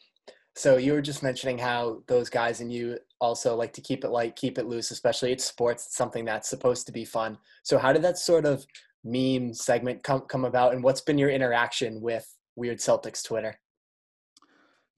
So 0.56 0.78
you 0.78 0.94
were 0.94 1.02
just 1.02 1.24
mentioning 1.24 1.58
how 1.58 2.04
those 2.08 2.30
guys 2.30 2.60
and 2.60 2.74
you 2.74 2.98
also 3.22 3.56
like 3.56 3.72
to 3.74 3.82
keep 3.82 4.04
it 4.04 4.10
light, 4.10 4.36
keep 4.36 4.58
it 4.58 4.66
loose, 4.66 4.92
especially 4.92 5.32
it's 5.32 5.46
sports. 5.46 5.86
It's 5.86 5.96
something 5.96 6.26
that's 6.26 6.50
supposed 6.50 6.86
to 6.88 6.92
be 6.92 7.06
fun. 7.06 7.38
So 7.64 7.78
how 7.78 7.94
did 7.94 8.02
that 8.02 8.18
sort 8.18 8.46
of 8.46 8.66
meme 9.04 9.54
segment 9.54 10.04
come 10.04 10.22
come 10.22 10.46
about, 10.46 10.74
and 10.74 10.84
what's 10.84 11.02
been 11.02 11.18
your 11.18 11.30
interaction 11.30 12.02
with 12.02 12.28
Weird 12.56 12.80
Celtics 12.80 13.24
Twitter? 13.24 13.60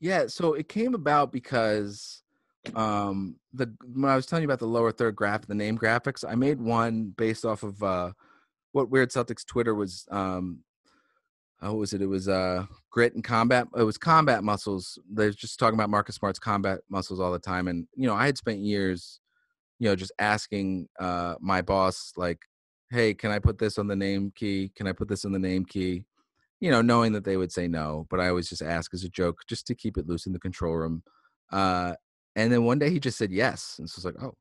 Yeah, 0.02 0.26
so 0.28 0.56
it 0.56 0.68
came 0.68 0.95
about 0.95 1.32
because 1.32 2.24
um 2.76 3.36
the 3.54 3.74
when 3.93 4.10
I 4.12 4.16
was 4.16 4.26
telling 4.26 4.43
you 4.43 4.47
about 4.47 4.60
the 4.60 4.66
lower 4.68 4.91
third 4.91 5.16
graph, 5.16 5.45
the 5.45 5.56
name 5.56 5.78
graphics, 5.78 6.26
I 6.28 6.36
made 6.36 6.60
one 6.60 7.14
based 7.16 7.45
off 7.45 7.64
of 7.64 7.82
uh 7.84 8.12
what 8.72 8.89
Weird 8.89 9.12
Celtics 9.12 9.45
Twitter 9.45 9.76
was 9.76 10.08
um 10.12 10.64
what 11.60 11.76
was 11.76 11.93
it? 11.93 12.02
It 12.02 12.08
was 12.08 12.28
uh 12.28 12.66
grit 12.89 13.14
and 13.14 13.24
combat. 13.24 13.68
It 13.78 13.84
was 13.84 13.97
combat 13.99 14.43
muscles. 14.43 14.97
They're 15.08 15.30
just 15.32 15.60
talking 15.60 15.76
about 15.76 15.91
Marcus 15.91 16.16
Smart's 16.16 16.39
combat 16.39 16.80
muscles 16.89 17.20
all 17.20 17.32
the 17.32 17.39
time. 17.39 17.68
And 17.68 17.88
you 17.95 18.08
know, 18.08 18.16
I 18.16 18.26
had 18.26 18.38
spent 18.38 18.60
years, 18.60 19.20
you 19.80 19.88
know, 19.88 19.95
just 19.95 20.14
asking 20.18 20.89
uh 20.99 21.36
my 21.39 21.62
boss 21.62 22.14
like, 22.18 22.39
hey, 22.89 23.14
can 23.14 23.30
I 23.30 23.38
put 23.38 23.60
this 23.60 23.78
on 23.78 23.86
the 23.86 23.95
name 23.95 24.32
key? 24.36 24.72
Can 24.76 24.88
I 24.88 24.93
put 24.93 25.08
this 25.08 25.26
on 25.26 25.32
the 25.32 25.39
name 25.39 25.64
key? 25.64 26.06
You 26.62 26.72
know, 26.72 26.82
knowing 26.82 27.12
that 27.14 27.26
they 27.26 27.36
would 27.36 27.51
say 27.51 27.68
no, 27.68 28.07
but 28.09 28.22
I 28.22 28.30
always 28.30 28.47
just 28.47 28.62
ask 28.62 28.93
as 28.93 29.03
a 29.03 29.09
joke, 29.09 29.39
just 29.47 29.68
to 29.68 29.76
keep 29.76 29.97
it 29.97 30.07
loose 30.07 30.26
in 30.26 30.32
the 30.32 30.39
control 30.39 30.76
room. 30.76 31.03
Uh, 31.51 31.95
and 32.38 32.53
then 32.53 32.64
one 32.64 32.80
day 32.80 32.89
he 32.89 32.99
just 32.99 33.18
said 33.18 33.32
yes, 33.32 33.76
and 33.80 33.89
so 33.89 33.97
it's 33.97 34.05
like, 34.05 34.24
oh, 34.24 34.36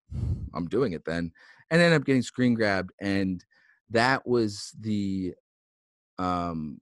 I'm 0.54 0.68
doing 0.68 0.92
it 0.92 1.04
then, 1.04 1.32
and 1.70 1.82
ended 1.82 2.00
up 2.00 2.06
getting 2.06 2.22
screen 2.22 2.54
grabbed, 2.54 2.92
and 3.00 3.44
that 3.90 4.26
was 4.26 4.72
the 4.78 5.34
um 6.18 6.80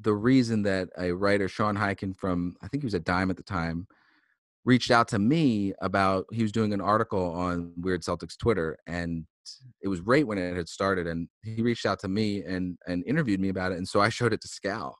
the 0.00 0.12
reason 0.12 0.62
that 0.62 0.88
a 0.98 1.12
writer 1.12 1.48
Sean 1.48 1.76
Highkin 1.76 2.16
from 2.16 2.56
I 2.62 2.68
think 2.68 2.82
he 2.82 2.86
was 2.86 2.94
at 2.94 3.04
Dime 3.04 3.30
at 3.30 3.36
the 3.36 3.42
time 3.42 3.86
reached 4.64 4.90
out 4.90 5.08
to 5.08 5.18
me 5.18 5.72
about 5.80 6.26
he 6.32 6.42
was 6.42 6.52
doing 6.52 6.72
an 6.72 6.80
article 6.80 7.32
on 7.32 7.72
Weird 7.76 8.02
Celtics 8.02 8.36
Twitter 8.36 8.78
and 8.86 9.26
it 9.82 9.88
was 9.88 10.00
right 10.00 10.26
when 10.26 10.38
it 10.38 10.56
had 10.56 10.68
started 10.68 11.06
and 11.06 11.28
he 11.42 11.62
reached 11.62 11.86
out 11.86 11.98
to 12.00 12.08
me 12.08 12.42
and 12.42 12.76
and 12.86 13.04
interviewed 13.06 13.40
me 13.40 13.48
about 13.48 13.72
it 13.72 13.78
and 13.78 13.88
so 13.88 14.00
I 14.00 14.08
showed 14.08 14.32
it 14.32 14.40
to 14.42 14.48
Scal 14.48 14.94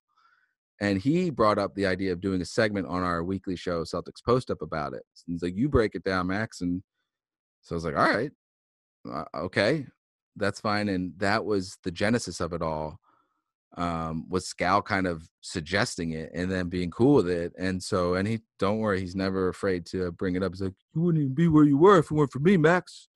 and 0.81 1.01
he 1.01 1.31
brought 1.31 1.59
up 1.59 1.75
the 1.75 1.87
idea 1.87 2.13
of 2.13 2.21
doing 2.21 2.41
a 2.41 2.45
segment 2.45 2.87
on 2.89 3.03
our 3.03 3.23
weekly 3.23 3.57
show 3.57 3.85
Celtics 3.85 4.25
Post 4.25 4.51
Up 4.51 4.63
about 4.63 4.93
it. 4.93 5.03
And 5.27 5.35
he's 5.35 5.43
like, 5.43 5.57
"You 5.57 5.69
break 5.69 5.95
it 5.95 6.05
down, 6.05 6.27
Max," 6.27 6.61
and 6.61 6.83
so 7.63 7.75
I 7.75 7.77
was 7.77 7.85
like, 7.85 7.97
"All 7.97 8.11
right, 8.11 8.33
uh, 9.11 9.25
okay, 9.35 9.87
that's 10.37 10.61
fine." 10.61 10.89
And 10.89 11.13
that 11.19 11.45
was 11.45 11.79
the 11.85 11.91
genesis 11.93 12.41
of 12.41 12.53
it 12.53 12.63
all. 12.63 12.99
Um, 13.77 14.29
was 14.29 14.47
Scal 14.53 14.85
kind 14.85 15.07
of 15.07 15.29
suggesting 15.41 16.13
it 16.13 16.31
and 16.35 16.51
then 16.51 16.69
being 16.69 16.91
cool 16.91 17.15
with 17.17 17.29
it, 17.29 17.53
and 17.59 17.83
so 17.83 18.15
and 18.15 18.27
he 18.29 18.41
don't 18.59 18.79
worry, 18.79 19.01
he's 19.01 19.17
never 19.17 19.49
afraid 19.49 19.87
to 19.87 20.13
bring 20.13 20.37
it 20.37 20.43
up. 20.43 20.53
He's 20.53 20.63
like, 20.63 20.75
"You 20.95 21.03
wouldn't 21.03 21.23
even 21.23 21.35
be 21.35 21.49
where 21.49 21.65
you 21.65 21.79
were 21.79 21.99
if 21.99 22.11
it 22.11 22.15
weren't 22.15 22.33
for 22.33 22.41
me, 22.41 22.57
Max." 22.57 23.09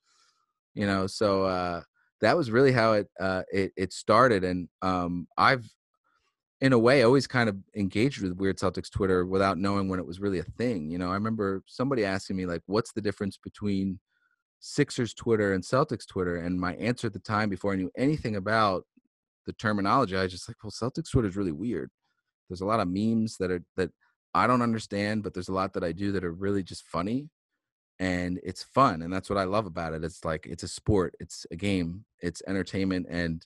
You 0.79 0.87
know, 0.87 1.09
so 1.09 1.43
uh, 1.43 1.83
that 2.21 2.37
was 2.37 2.53
really 2.53 2.71
how 2.71 2.93
it 2.93 3.09
uh, 3.19 3.43
it 3.53 3.73
it 3.77 3.93
started, 3.93 4.45
and 4.45 4.69
um, 4.81 5.27
I've 5.37 5.69
in 6.61 6.73
a 6.73 6.79
way, 6.79 7.03
always 7.03 7.27
kind 7.27 7.49
of 7.49 7.57
engaged 7.77 8.23
with 8.23 8.37
Weird 8.37 8.59
Celtics 8.59 8.89
Twitter 8.91 9.27
without 9.27 9.59
knowing 9.59 9.89
when 9.89 9.99
it 9.99 10.07
was 10.07 10.21
really 10.21 10.39
a 10.39 10.45
thing. 10.45 10.89
You 10.89 10.99
know, 10.99 11.11
I 11.11 11.15
remember 11.15 11.65
somebody 11.67 12.05
asking 12.05 12.37
me 12.37 12.47
like, 12.47 12.63
"What's 12.67 12.93
the 12.93 13.01
difference 13.01 13.37
between 13.37 13.99
Sixers 14.61 15.15
Twitter 15.15 15.53
and 15.53 15.65
Celtics 15.65 16.07
Twitter?" 16.07 16.37
And 16.37 16.61
my 16.61 16.75
answer 16.77 17.09
at 17.09 17.13
the 17.13 17.19
time, 17.19 17.49
before 17.51 17.73
I 17.73 17.77
knew 17.77 17.91
anything 17.97 18.37
about 18.37 18.87
the 19.47 19.55
terminology, 19.55 20.17
I 20.17 20.23
was 20.25 20.33
just 20.33 20.49
like, 20.49 20.63
"Well, 20.63 20.71
Celtics 20.71 21.11
Twitter 21.11 21.29
is 21.29 21.37
really 21.37 21.53
weird. 21.53 21.91
There's 22.49 22.63
a 22.63 22.67
lot 22.67 22.81
of 22.81 22.89
memes 22.89 23.37
that 23.39 23.51
are 23.51 23.65
that 23.77 23.91
I 24.35 24.47
don't 24.47 24.63
understand, 24.63 25.25
but 25.25 25.35
there's 25.35 25.49
a 25.49 25.55
lot 25.55 25.73
that 25.75 25.85
I 25.85 25.93
do 25.93 26.13
that 26.13 26.25
are 26.25 26.33
really 26.33 26.63
just 26.63 26.85
funny." 26.85 27.31
And 28.01 28.39
it's 28.45 28.63
fun, 28.63 29.03
and 29.03 29.13
that's 29.13 29.29
what 29.29 29.39
I 29.39 29.45
love 29.45 29.67
about 29.67 29.93
it. 29.93 30.05
It's 30.05 30.25
like 30.25 30.47
it's 30.47 30.63
a 30.63 30.69
sport, 30.69 31.17
it's 31.19 31.47
a 31.51 31.57
game, 31.57 32.05
it's 32.21 32.43
entertainment, 32.47 33.07
and 33.11 33.45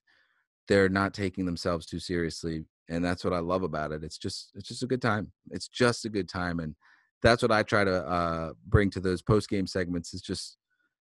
they're 0.68 0.90
not 0.90 1.14
taking 1.14 1.46
themselves 1.46 1.86
too 1.86 1.98
seriously 1.98 2.64
and 2.88 3.04
that's 3.04 3.24
what 3.24 3.32
I 3.32 3.38
love 3.38 3.62
about 3.62 3.92
it. 3.92 4.04
It's 4.04 4.18
just 4.18 4.50
it's 4.54 4.68
just 4.68 4.82
a 4.82 4.86
good 4.86 5.02
time. 5.02 5.32
It's 5.50 5.68
just 5.68 6.04
a 6.04 6.08
good 6.08 6.28
time, 6.28 6.60
and 6.60 6.74
that's 7.22 7.42
what 7.42 7.52
I 7.52 7.62
try 7.62 7.84
to 7.84 8.06
uh, 8.06 8.52
bring 8.66 8.90
to 8.90 9.00
those 9.00 9.22
post 9.22 9.48
game 9.48 9.66
segments. 9.66 10.12
Is 10.14 10.20
just 10.20 10.58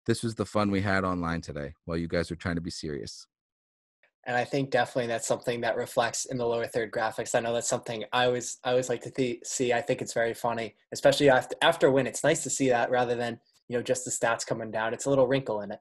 this 0.06 0.24
was 0.24 0.36
the 0.36 0.46
fun 0.46 0.70
we 0.70 0.82
had 0.82 1.04
online 1.04 1.42
today 1.42 1.74
while 1.86 1.98
you 1.98 2.08
guys 2.08 2.30
were 2.30 2.36
trying 2.36 2.56
to 2.56 2.62
be 2.62 2.70
serious. 2.72 3.26
And 4.26 4.38
I 4.38 4.46
think 4.46 4.70
definitely 4.70 5.08
that's 5.08 5.28
something 5.28 5.62
that 5.62 5.76
reflects 5.76 6.26
in 6.26 6.38
the 6.38 6.46
lower 6.46 6.66
third 6.66 6.92
graphics. 6.92 7.36
I 7.36 7.42
know 7.42 7.54
that's 7.54 7.68
something 7.68 8.06
I 8.14 8.26
always 8.26 8.58
I 8.64 8.72
always 8.72 8.88
like 8.88 9.02
to 9.02 9.12
th- 9.12 9.42
see. 9.44 9.74
I 9.74 9.82
think 9.82 10.02
it's 10.02 10.14
very 10.14 10.34
funny, 10.34 10.76
especially 10.94 11.30
after 11.30 11.56
after 11.62 11.88
a 11.88 11.92
win. 11.92 12.08
It's 12.08 12.24
nice 12.24 12.42
to 12.44 12.50
see 12.50 12.70
that 12.70 12.90
rather 12.90 13.16
than 13.16 13.40
you 13.68 13.78
know 13.78 13.84
just 13.84 14.06
the 14.06 14.12
stats 14.12 14.46
coming 14.46 14.72
down. 14.72 14.94
It's 14.94 15.06
a 15.06 15.10
little 15.10 15.28
wrinkle 15.28 15.62
in 15.62 15.72
it. 15.72 15.80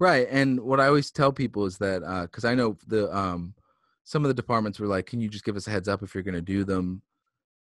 Right, 0.00 0.26
and 0.30 0.58
what 0.60 0.80
I 0.80 0.86
always 0.86 1.10
tell 1.10 1.32
people 1.32 1.66
is 1.66 1.78
that 1.78 2.00
because 2.30 2.44
uh, 2.44 2.48
I 2.48 2.54
know 2.54 2.76
the 2.86 3.14
um, 3.14 3.54
some 4.04 4.24
of 4.24 4.28
the 4.28 4.34
departments 4.34 4.80
were 4.80 4.86
like, 4.86 5.06
"Can 5.06 5.20
you 5.20 5.28
just 5.28 5.44
give 5.44 5.56
us 5.56 5.66
a 5.66 5.70
heads 5.70 5.88
up 5.88 6.02
if 6.02 6.14
you're 6.14 6.24
going 6.24 6.34
to 6.34 6.40
do 6.40 6.64
them, 6.64 7.02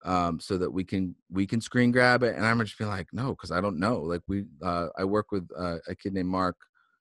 um, 0.06 0.40
so 0.40 0.58
that 0.60 0.72
we 0.72 0.84
can 0.84 1.16
we 1.30 1.48
can 1.48 1.60
screen 1.60 1.92
grab 1.92 2.24
it?" 2.24 2.36
And 2.36 2.46
I'm 2.46 2.60
just 2.60 2.78
being 2.78 2.90
like, 2.90 3.08
"No, 3.14 3.32
because 3.32 3.52
I 3.52 3.60
don't 3.62 3.80
know." 3.80 4.00
Like 4.00 4.22
we, 4.28 4.46
uh, 4.62 4.88
I 4.98 5.04
work 5.06 5.32
with 5.32 5.50
uh, 5.58 5.78
a 5.88 5.96
kid 5.96 6.14
named 6.14 6.30
Mark, 6.30 6.56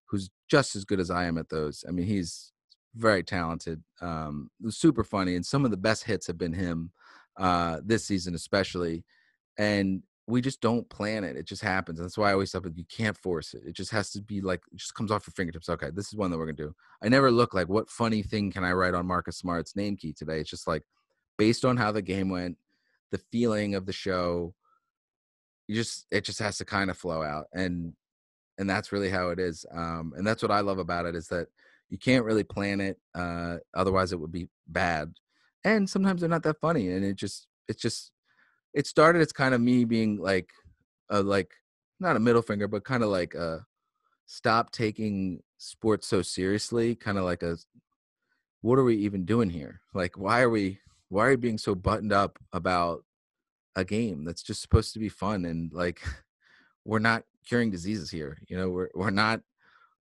who's 0.07 0.31
just 0.49 0.75
as 0.75 0.85
good 0.85 0.99
as 0.99 1.11
I 1.11 1.27
am 1.27 1.39
at 1.39 1.49
those. 1.49 1.85
I 1.87 1.93
mean, 1.93 2.07
he's 2.07 2.53
very 2.95 3.23
talented, 3.23 3.83
um, 4.01 4.51
super 4.69 5.05
funny, 5.05 5.37
and 5.37 5.45
some 5.45 5.65
of 5.65 5.71
the 5.71 5.77
best 5.77 6.05
hits 6.05 6.27
have 6.27 6.39
been 6.39 6.53
him 6.53 6.91
uh, 7.37 7.81
this 7.85 8.05
season, 8.05 8.35
especially. 8.35 9.05
And 9.59 10.03
we 10.27 10.41
just 10.41 10.61
don't 10.61 10.89
plan 10.89 11.25
it. 11.25 11.37
It 11.37 11.47
just 11.47 11.63
happens. 11.63 11.99
That's 11.99 12.17
why 12.17 12.31
I 12.31 12.33
always 12.33 12.53
tell 12.53 12.61
people 12.61 12.79
you 12.79 12.85
can't 12.85 13.17
force 13.17 13.55
it. 13.55 13.63
It 13.67 13.75
just 13.75 13.91
has 13.91 14.11
to 14.13 14.23
be 14.23 14.41
like 14.41 14.61
it 14.73 14.79
just 14.79 14.95
comes 14.95 15.11
off 15.11 15.27
your 15.27 15.33
fingertips. 15.33 15.69
Okay, 15.69 15.91
this 15.93 16.07
is 16.09 16.15
one 16.15 16.31
that 16.31 16.39
we're 16.39 16.47
gonna 16.47 16.57
do. 16.57 16.75
I 17.03 17.09
never 17.09 17.31
look 17.31 17.53
like 17.53 17.69
what 17.69 17.91
funny 17.91 18.23
thing 18.23 18.53
can 18.53 18.65
I 18.65 18.73
write 18.73 18.95
on 18.95 19.07
Marcus 19.07 19.39
Smart's 19.39 19.75
name 19.75 19.97
key 19.97 20.13
today. 20.13 20.39
It's 20.39 20.51
just 20.51 20.69
like 20.69 20.83
based 21.37 21.65
on 21.65 21.77
how 21.77 21.91
the 21.91 22.03
game 22.03 22.29
went, 22.29 22.57
the 23.11 23.19
feeling 23.31 23.75
of 23.75 23.87
the 23.87 23.93
show 23.93 24.55
you 25.71 25.77
just 25.77 26.05
it 26.11 26.25
just 26.25 26.41
has 26.41 26.59
to 26.59 26.65
kind 26.65 26.91
of 26.91 26.99
flow 26.99 27.23
out 27.23 27.47
and 27.53 27.93
and 28.59 28.69
that's 28.69 28.91
really 28.91 29.09
how 29.09 29.29
it 29.29 29.39
is 29.39 29.65
um 29.73 30.13
and 30.17 30.27
that's 30.27 30.43
what 30.43 30.51
i 30.51 30.59
love 30.59 30.79
about 30.79 31.07
it 31.07 31.15
is 31.15 31.29
that 31.29 31.47
you 31.91 31.99
can't 31.99 32.25
really 32.25 32.45
plan 32.45 32.81
it 32.81 32.99
uh 33.15 33.57
otherwise 33.75 34.13
it 34.13 34.21
would 34.21 34.33
be 34.33 34.49
bad 34.69 35.13
and 35.65 35.89
sometimes 35.89 36.21
they're 36.21 36.31
not 36.31 36.43
that 36.43 36.61
funny 36.61 36.89
and 36.89 37.05
it 37.05 37.17
just 37.17 37.47
it's 37.69 37.83
just 37.83 38.13
it 38.73 38.87
started 38.87 39.21
as 39.21 39.33
kind 39.33 39.55
of 39.55 39.61
me 39.61 39.85
being 39.85 40.17
like 40.17 40.49
a 41.11 41.23
like 41.23 41.51
not 41.99 42.17
a 42.17 42.21
middle 42.21 42.43
finger 42.43 42.69
but 42.69 42.85
kind 42.85 43.03
of 43.03 43.11
like 43.11 43.35
a 43.35 43.65
stop 44.27 44.71
taking 44.71 45.43
sports 45.59 46.07
so 46.07 46.23
seriously 46.23 46.95
kind 46.95 47.19
of 47.19 47.25
like 47.25 47.43
a 47.43 47.57
what 48.63 48.79
are 48.79 48.85
we 48.85 48.97
even 48.97 49.25
doing 49.25 49.51
here? 49.51 49.81
Like 49.95 50.19
why 50.19 50.43
are 50.43 50.51
we 50.51 50.79
why 51.09 51.27
are 51.27 51.31
you 51.33 51.39
being 51.39 51.59
so 51.59 51.75
buttoned 51.75 52.13
up 52.13 52.39
about 52.53 53.05
a 53.77 53.85
game 53.85 54.25
that's 54.25 54.43
just 54.43 54.63
supposed 54.63 54.93
to 54.93 54.99
be 54.99 55.09
fun 55.09 55.45
and 55.45 55.73
like 55.73 56.01
we're 56.85 56.99
not 56.99 57.25
curing 57.47 57.71
diseases 57.71 58.11
here 58.11 58.37
you 58.49 58.57
know 58.57 58.69
we're 58.69 58.91
we're 58.95 59.11
not 59.11 59.41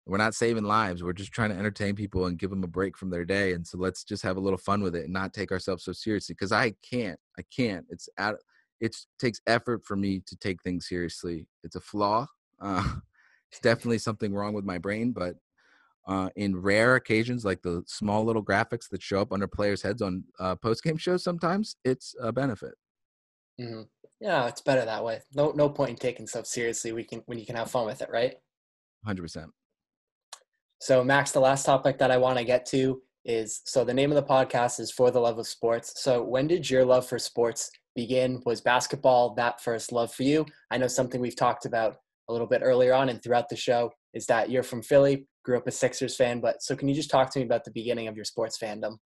we're 0.07 0.19
not 0.19 0.35
saving 0.35 0.65
lives 0.65 1.03
we're 1.03 1.13
just 1.13 1.33
trying 1.33 1.51
to 1.51 1.57
entertain 1.57 1.95
people 1.95 2.27
and 2.27 2.39
give 2.39 2.51
them 2.51 2.65
a 2.65 2.69
break 2.69 2.97
from 2.97 3.11
their 3.11 3.25
day 3.25 3.53
and 3.53 3.67
so 3.67 3.79
let's 3.79 4.05
just 4.05 4.23
have 4.23 4.37
a 4.37 4.41
little 4.41 4.59
fun 4.59 4.83
with 4.83 4.95
it 4.95 5.05
and 5.05 5.13
not 5.13 5.33
take 5.33 5.51
ourselves 5.51 5.85
so 5.85 5.93
seriously 5.93 6.35
because 6.35 6.53
i 6.53 6.73
can't 6.89 7.19
i 7.39 7.43
can't 7.55 7.85
it's 7.89 8.09
out 8.19 8.37
it 8.81 8.95
takes 9.19 9.41
effort 9.47 9.85
for 9.85 9.97
me 9.97 10.21
to 10.27 10.37
take 10.37 10.63
things 10.63 10.89
seriously 10.89 11.47
it's 11.63 11.77
a 11.77 11.81
flaw 11.81 12.27
uh, 12.61 12.85
it's 13.51 13.61
definitely 13.63 13.99
something 13.99 14.35
wrong 14.35 14.53
with 14.53 14.65
my 14.65 14.79
brain 14.79 15.13
but 15.13 15.37
uh, 16.07 16.29
in 16.37 16.55
rare 16.55 16.97
occasions 16.97 17.47
like 17.47 17.63
the 17.63 17.83
small 17.87 18.27
little 18.27 18.45
graphics 18.45 18.91
that 18.91 19.03
show 19.03 19.23
up 19.23 19.33
under 19.33 19.49
players 19.49 19.81
heads 19.81 20.03
on 20.03 20.23
uh, 20.39 20.55
post 20.57 20.83
game 20.83 20.99
shows 20.99 21.25
sometimes 21.25 21.77
it's 21.85 22.15
a 22.21 22.31
benefit 22.31 22.75
Mm-hmm. 23.61 23.83
Yeah, 24.21 24.47
it's 24.47 24.61
better 24.61 24.85
that 24.85 25.05
way. 25.05 25.21
No, 25.35 25.53
no 25.53 25.69
point 25.69 25.91
in 25.91 25.97
taking 25.97 26.27
stuff 26.27 26.47
seriously. 26.47 26.93
We 26.93 27.05
can 27.05 27.23
when 27.27 27.39
you 27.39 27.47
can 27.47 27.57
have 27.57 27.71
fun 27.71 27.87
with 27.87 28.03
it, 28.03 28.09
right? 28.11 28.35
Hundred 29.05 29.23
percent. 29.23 29.51
So, 30.85 31.03
Max, 31.03 31.33
the 31.33 31.41
last 31.41 31.65
topic 31.65 31.97
that 31.97 32.11
I 32.11 32.19
want 32.19 32.37
to 32.37 32.45
get 32.45 32.67
to 32.67 33.01
is 33.25 33.63
so 33.65 33.87
the 33.87 33.95
name 33.95 34.13
of 34.13 34.17
the 34.17 34.23
podcast 34.23 34.81
is 34.81 34.91
For 34.91 35.11
the 35.11 35.19
Love 35.19 35.39
of 35.39 35.47
Sports. 35.47 35.95
So, 36.03 36.23
when 36.23 36.47
did 36.47 36.69
your 36.69 36.85
love 36.85 37.07
for 37.07 37.19
sports 37.19 37.71
begin? 37.97 38.43
Was 38.45 38.61
basketball 38.61 39.35
that 39.37 39.63
first 39.63 39.93
love 39.93 40.13
for 40.13 40.25
you? 40.25 40.45
I 40.71 40.77
know 40.77 40.87
something 40.87 41.23
we've 41.23 41.35
talked 41.35 41.65
about 41.65 41.97
a 42.29 42.33
little 42.35 42.47
bit 42.47 42.61
earlier 42.63 42.93
on 42.93 43.09
and 43.09 43.23
throughout 43.23 43.49
the 43.49 43.57
show 43.57 43.93
is 44.13 44.27
that 44.27 44.51
you're 44.51 44.63
from 44.63 44.83
Philly, 44.83 45.27
grew 45.43 45.57
up 45.57 45.67
a 45.67 45.71
Sixers 45.71 46.17
fan, 46.17 46.43
but 46.43 46.63
so 46.63 46.77
can 46.77 46.87
you 46.87 46.95
just 46.95 47.09
talk 47.09 47.31
to 47.31 47.39
me 47.39 47.47
about 47.47 47.65
the 47.65 47.71
beginning 47.71 48.07
of 48.07 48.15
your 48.15 48.27
sports 48.27 48.59
fandom? 48.59 48.99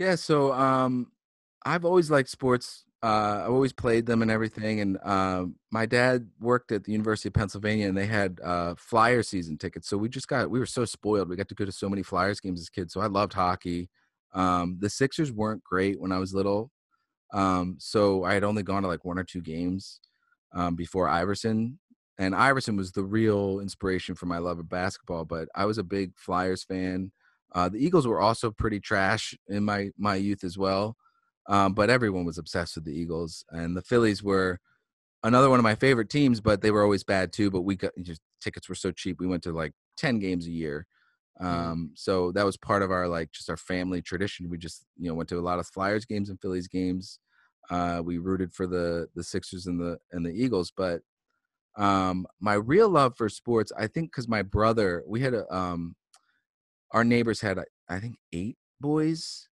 Yeah, 0.00 0.16
so 0.16 0.52
um 0.54 1.12
I've 1.64 1.84
always 1.84 2.10
liked 2.10 2.30
sports 2.30 2.84
uh, 3.02 3.42
I've 3.44 3.50
always 3.50 3.72
played 3.72 4.06
them 4.06 4.22
and 4.22 4.30
everything. 4.30 4.80
And 4.80 4.98
uh, 5.04 5.46
my 5.70 5.86
dad 5.86 6.28
worked 6.40 6.72
at 6.72 6.84
the 6.84 6.92
University 6.92 7.28
of 7.28 7.34
Pennsylvania, 7.34 7.88
and 7.88 7.96
they 7.96 8.06
had 8.06 8.40
uh, 8.42 8.74
Flyer 8.76 9.22
season 9.22 9.56
tickets. 9.56 9.88
So 9.88 9.96
we 9.96 10.08
just 10.08 10.28
got 10.28 10.50
we 10.50 10.58
were 10.58 10.66
so 10.66 10.84
spoiled. 10.84 11.28
We 11.28 11.36
got 11.36 11.48
to 11.48 11.54
go 11.54 11.64
to 11.64 11.72
so 11.72 11.88
many 11.88 12.02
Flyers 12.02 12.40
games 12.40 12.60
as 12.60 12.68
kids. 12.68 12.92
So 12.92 13.00
I 13.00 13.06
loved 13.06 13.32
hockey. 13.32 13.88
Um, 14.34 14.78
the 14.80 14.90
Sixers 14.90 15.32
weren't 15.32 15.64
great 15.64 16.00
when 16.00 16.12
I 16.12 16.18
was 16.18 16.34
little, 16.34 16.70
um, 17.32 17.76
so 17.78 18.24
I 18.24 18.34
had 18.34 18.44
only 18.44 18.62
gone 18.62 18.82
to 18.82 18.88
like 18.88 19.04
one 19.04 19.18
or 19.18 19.24
two 19.24 19.40
games 19.40 20.00
um, 20.52 20.74
before 20.74 21.08
Iverson. 21.08 21.78
And 22.18 22.34
Iverson 22.34 22.76
was 22.76 22.90
the 22.90 23.04
real 23.04 23.60
inspiration 23.60 24.16
for 24.16 24.26
my 24.26 24.38
love 24.38 24.58
of 24.58 24.68
basketball. 24.68 25.24
But 25.24 25.48
I 25.54 25.66
was 25.66 25.78
a 25.78 25.84
big 25.84 26.12
Flyers 26.16 26.64
fan. 26.64 27.12
Uh, 27.54 27.68
the 27.68 27.78
Eagles 27.78 28.08
were 28.08 28.20
also 28.20 28.50
pretty 28.50 28.80
trash 28.80 29.34
in 29.48 29.64
my 29.64 29.90
my 29.96 30.16
youth 30.16 30.42
as 30.42 30.58
well. 30.58 30.96
Um, 31.48 31.72
but 31.72 31.90
everyone 31.90 32.24
was 32.24 32.38
obsessed 32.38 32.76
with 32.76 32.84
the 32.84 32.92
Eagles, 32.92 33.44
and 33.50 33.76
the 33.76 33.82
Phillies 33.82 34.22
were 34.22 34.60
another 35.24 35.50
one 35.50 35.58
of 35.58 35.64
my 35.64 35.74
favorite 35.74 36.10
teams. 36.10 36.40
But 36.40 36.60
they 36.60 36.70
were 36.70 36.82
always 36.82 37.04
bad 37.04 37.32
too. 37.32 37.50
But 37.50 37.62
we 37.62 37.76
got 37.76 37.92
just 38.02 38.20
tickets 38.40 38.68
were 38.68 38.74
so 38.74 38.92
cheap. 38.92 39.18
We 39.18 39.26
went 39.26 39.42
to 39.44 39.52
like 39.52 39.72
ten 39.96 40.18
games 40.18 40.46
a 40.46 40.52
year. 40.52 40.86
Um, 41.40 41.92
so 41.94 42.32
that 42.32 42.44
was 42.44 42.56
part 42.56 42.82
of 42.82 42.90
our 42.90 43.08
like 43.08 43.30
just 43.30 43.48
our 43.48 43.56
family 43.56 44.02
tradition. 44.02 44.50
We 44.50 44.58
just 44.58 44.84
you 44.98 45.08
know 45.08 45.14
went 45.14 45.28
to 45.30 45.38
a 45.38 45.40
lot 45.40 45.58
of 45.58 45.66
Flyers 45.66 46.04
games 46.04 46.28
and 46.30 46.40
Phillies 46.40 46.68
games. 46.68 47.18
Uh, 47.70 48.02
we 48.04 48.18
rooted 48.18 48.52
for 48.52 48.66
the 48.66 49.08
the 49.14 49.24
Sixers 49.24 49.66
and 49.66 49.80
the 49.80 49.98
and 50.12 50.24
the 50.24 50.30
Eagles, 50.30 50.72
but 50.76 51.00
um, 51.76 52.26
my 52.40 52.54
real 52.54 52.88
love 52.88 53.16
for 53.16 53.28
sports, 53.28 53.70
I 53.78 53.86
think, 53.86 54.10
because 54.10 54.26
my 54.26 54.42
brother, 54.42 55.04
we 55.06 55.20
had 55.20 55.32
a 55.32 55.54
um, 55.54 55.94
our 56.90 57.04
neighbors 57.04 57.40
had 57.40 57.58
I 57.88 58.00
think 58.00 58.16
eight 58.32 58.56
boys 58.80 59.48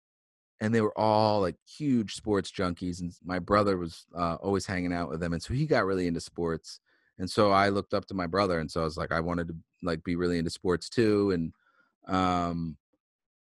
and 0.62 0.74
they 0.74 0.82
were 0.82 0.98
all 0.98 1.42
like 1.42 1.56
huge 1.68 2.16
sports 2.16 2.52
junkies 2.52 3.02
and 3.02 3.14
my 3.24 3.40
brother 3.40 3.78
was 3.78 4.06
uh, 4.18 4.36
always 4.36 4.66
hanging 4.66 4.94
out 4.94 5.10
with 5.10 5.20
them 5.20 5.34
and 5.34 5.42
so 5.42 5.54
he 5.54 5.66
got 5.66 5.86
really 5.86 6.08
into 6.08 6.22
sports 6.22 6.80
and 7.20 7.30
so 7.30 7.52
i 7.52 7.70
looked 7.70 7.94
up 7.94 8.06
to 8.06 8.14
my 8.14 8.28
brother 8.28 8.60
and 8.60 8.70
so 8.70 8.82
i 8.82 8.84
was 8.84 8.98
like 8.98 9.12
i 9.12 9.20
wanted 9.20 9.48
to 9.48 9.56
like 9.84 10.04
be 10.04 10.16
really 10.16 10.38
into 10.38 10.50
sports 10.50 10.90
too 10.90 11.32
and 11.32 11.54
um 12.08 12.78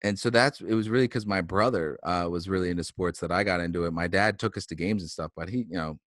and 0.05 0.19
so 0.19 0.31
that's 0.31 0.61
it 0.61 0.75
was 0.75 0.89
really 0.89 1.05
because 1.05 1.27
my 1.27 1.41
brother 1.41 1.99
uh, 2.03 2.27
was 2.29 2.49
really 2.49 2.71
into 2.71 2.85
sports 2.85 3.21
that 3.21 3.33
i 3.33 3.45
got 3.45 3.61
into 3.61 3.85
it. 3.85 3.93
My 3.93 4.09
dad 4.09 4.39
took 4.39 4.57
us 4.57 4.67
to 4.67 4.75
games 4.75 5.03
and 5.03 5.11
stuff 5.11 5.31
but 5.37 5.49
he 5.49 5.59
you 5.69 5.77
know 5.77 5.99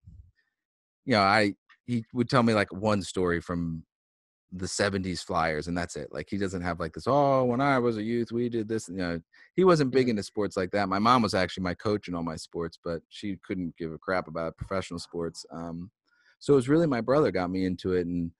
you 1.05 1.13
know 1.13 1.21
i 1.21 1.53
he 1.85 2.03
would 2.13 2.29
tell 2.29 2.43
me 2.43 2.53
like 2.53 2.71
one 2.73 3.01
story 3.01 3.39
from 3.39 3.83
the 4.57 4.65
70s 4.65 5.23
flyers 5.23 5.67
and 5.67 5.77
that's 5.77 5.95
it 5.95 6.09
like 6.11 6.27
he 6.29 6.37
doesn't 6.37 6.61
have 6.61 6.79
like 6.79 6.93
this 6.93 7.07
oh 7.07 7.43
when 7.43 7.59
i 7.59 7.77
was 7.77 7.97
a 7.97 8.03
youth 8.03 8.31
we 8.31 8.49
did 8.49 8.67
this 8.67 8.87
you 8.87 8.95
know 8.95 9.19
he 9.55 9.63
wasn't 9.63 9.91
big 9.91 10.09
into 10.09 10.23
sports 10.23 10.55
like 10.55 10.71
that 10.71 10.89
my 10.89 10.99
mom 10.99 11.21
was 11.21 11.33
actually 11.33 11.63
my 11.63 11.73
coach 11.73 12.07
in 12.07 12.15
all 12.15 12.23
my 12.23 12.35
sports 12.35 12.77
but 12.83 13.01
she 13.09 13.37
couldn't 13.45 13.75
give 13.77 13.91
a 13.91 13.97
crap 13.97 14.27
about 14.27 14.57
professional 14.57 14.99
sports 14.99 15.45
um 15.51 15.91
so 16.39 16.53
it 16.53 16.57
was 16.57 16.69
really 16.69 16.87
my 16.87 17.01
brother 17.01 17.31
got 17.31 17.49
me 17.49 17.65
into 17.65 17.93
it 17.93 18.05
and 18.05 18.31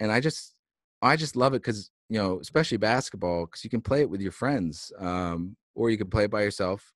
and 0.00 0.12
i 0.12 0.20
just 0.20 0.54
i 1.02 1.16
just 1.16 1.36
love 1.36 1.54
it 1.54 1.62
because 1.62 1.90
you 2.08 2.18
know 2.18 2.38
especially 2.40 2.76
basketball 2.76 3.46
because 3.46 3.64
you 3.64 3.70
can 3.70 3.80
play 3.80 4.00
it 4.00 4.10
with 4.10 4.20
your 4.20 4.32
friends 4.32 4.92
um 4.98 5.56
or 5.74 5.90
you 5.90 5.96
can 5.96 6.10
play 6.10 6.24
it 6.24 6.30
by 6.30 6.42
yourself 6.42 6.92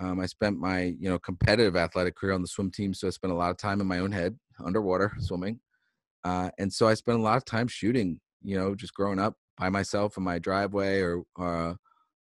um, 0.00 0.18
I 0.18 0.26
spent 0.26 0.58
my 0.58 0.94
you 0.98 1.08
know 1.08 1.18
competitive 1.18 1.76
athletic 1.76 2.16
career 2.16 2.32
on 2.32 2.42
the 2.42 2.48
swim 2.48 2.70
team, 2.70 2.94
so 2.94 3.06
I 3.06 3.10
spent 3.10 3.32
a 3.32 3.36
lot 3.36 3.50
of 3.50 3.56
time 3.56 3.80
in 3.80 3.86
my 3.86 4.00
own 4.00 4.12
head 4.12 4.36
underwater 4.64 5.12
swimming. 5.18 5.60
Uh, 6.24 6.50
and 6.58 6.72
so 6.72 6.88
I 6.88 6.94
spent 6.94 7.18
a 7.18 7.22
lot 7.22 7.36
of 7.36 7.44
time 7.44 7.68
shooting, 7.68 8.20
you 8.42 8.58
know, 8.58 8.74
just 8.74 8.94
growing 8.94 9.18
up 9.18 9.34
by 9.58 9.68
myself 9.68 10.16
in 10.16 10.22
my 10.22 10.38
driveway 10.38 11.00
or 11.00 11.22
uh, 11.38 11.74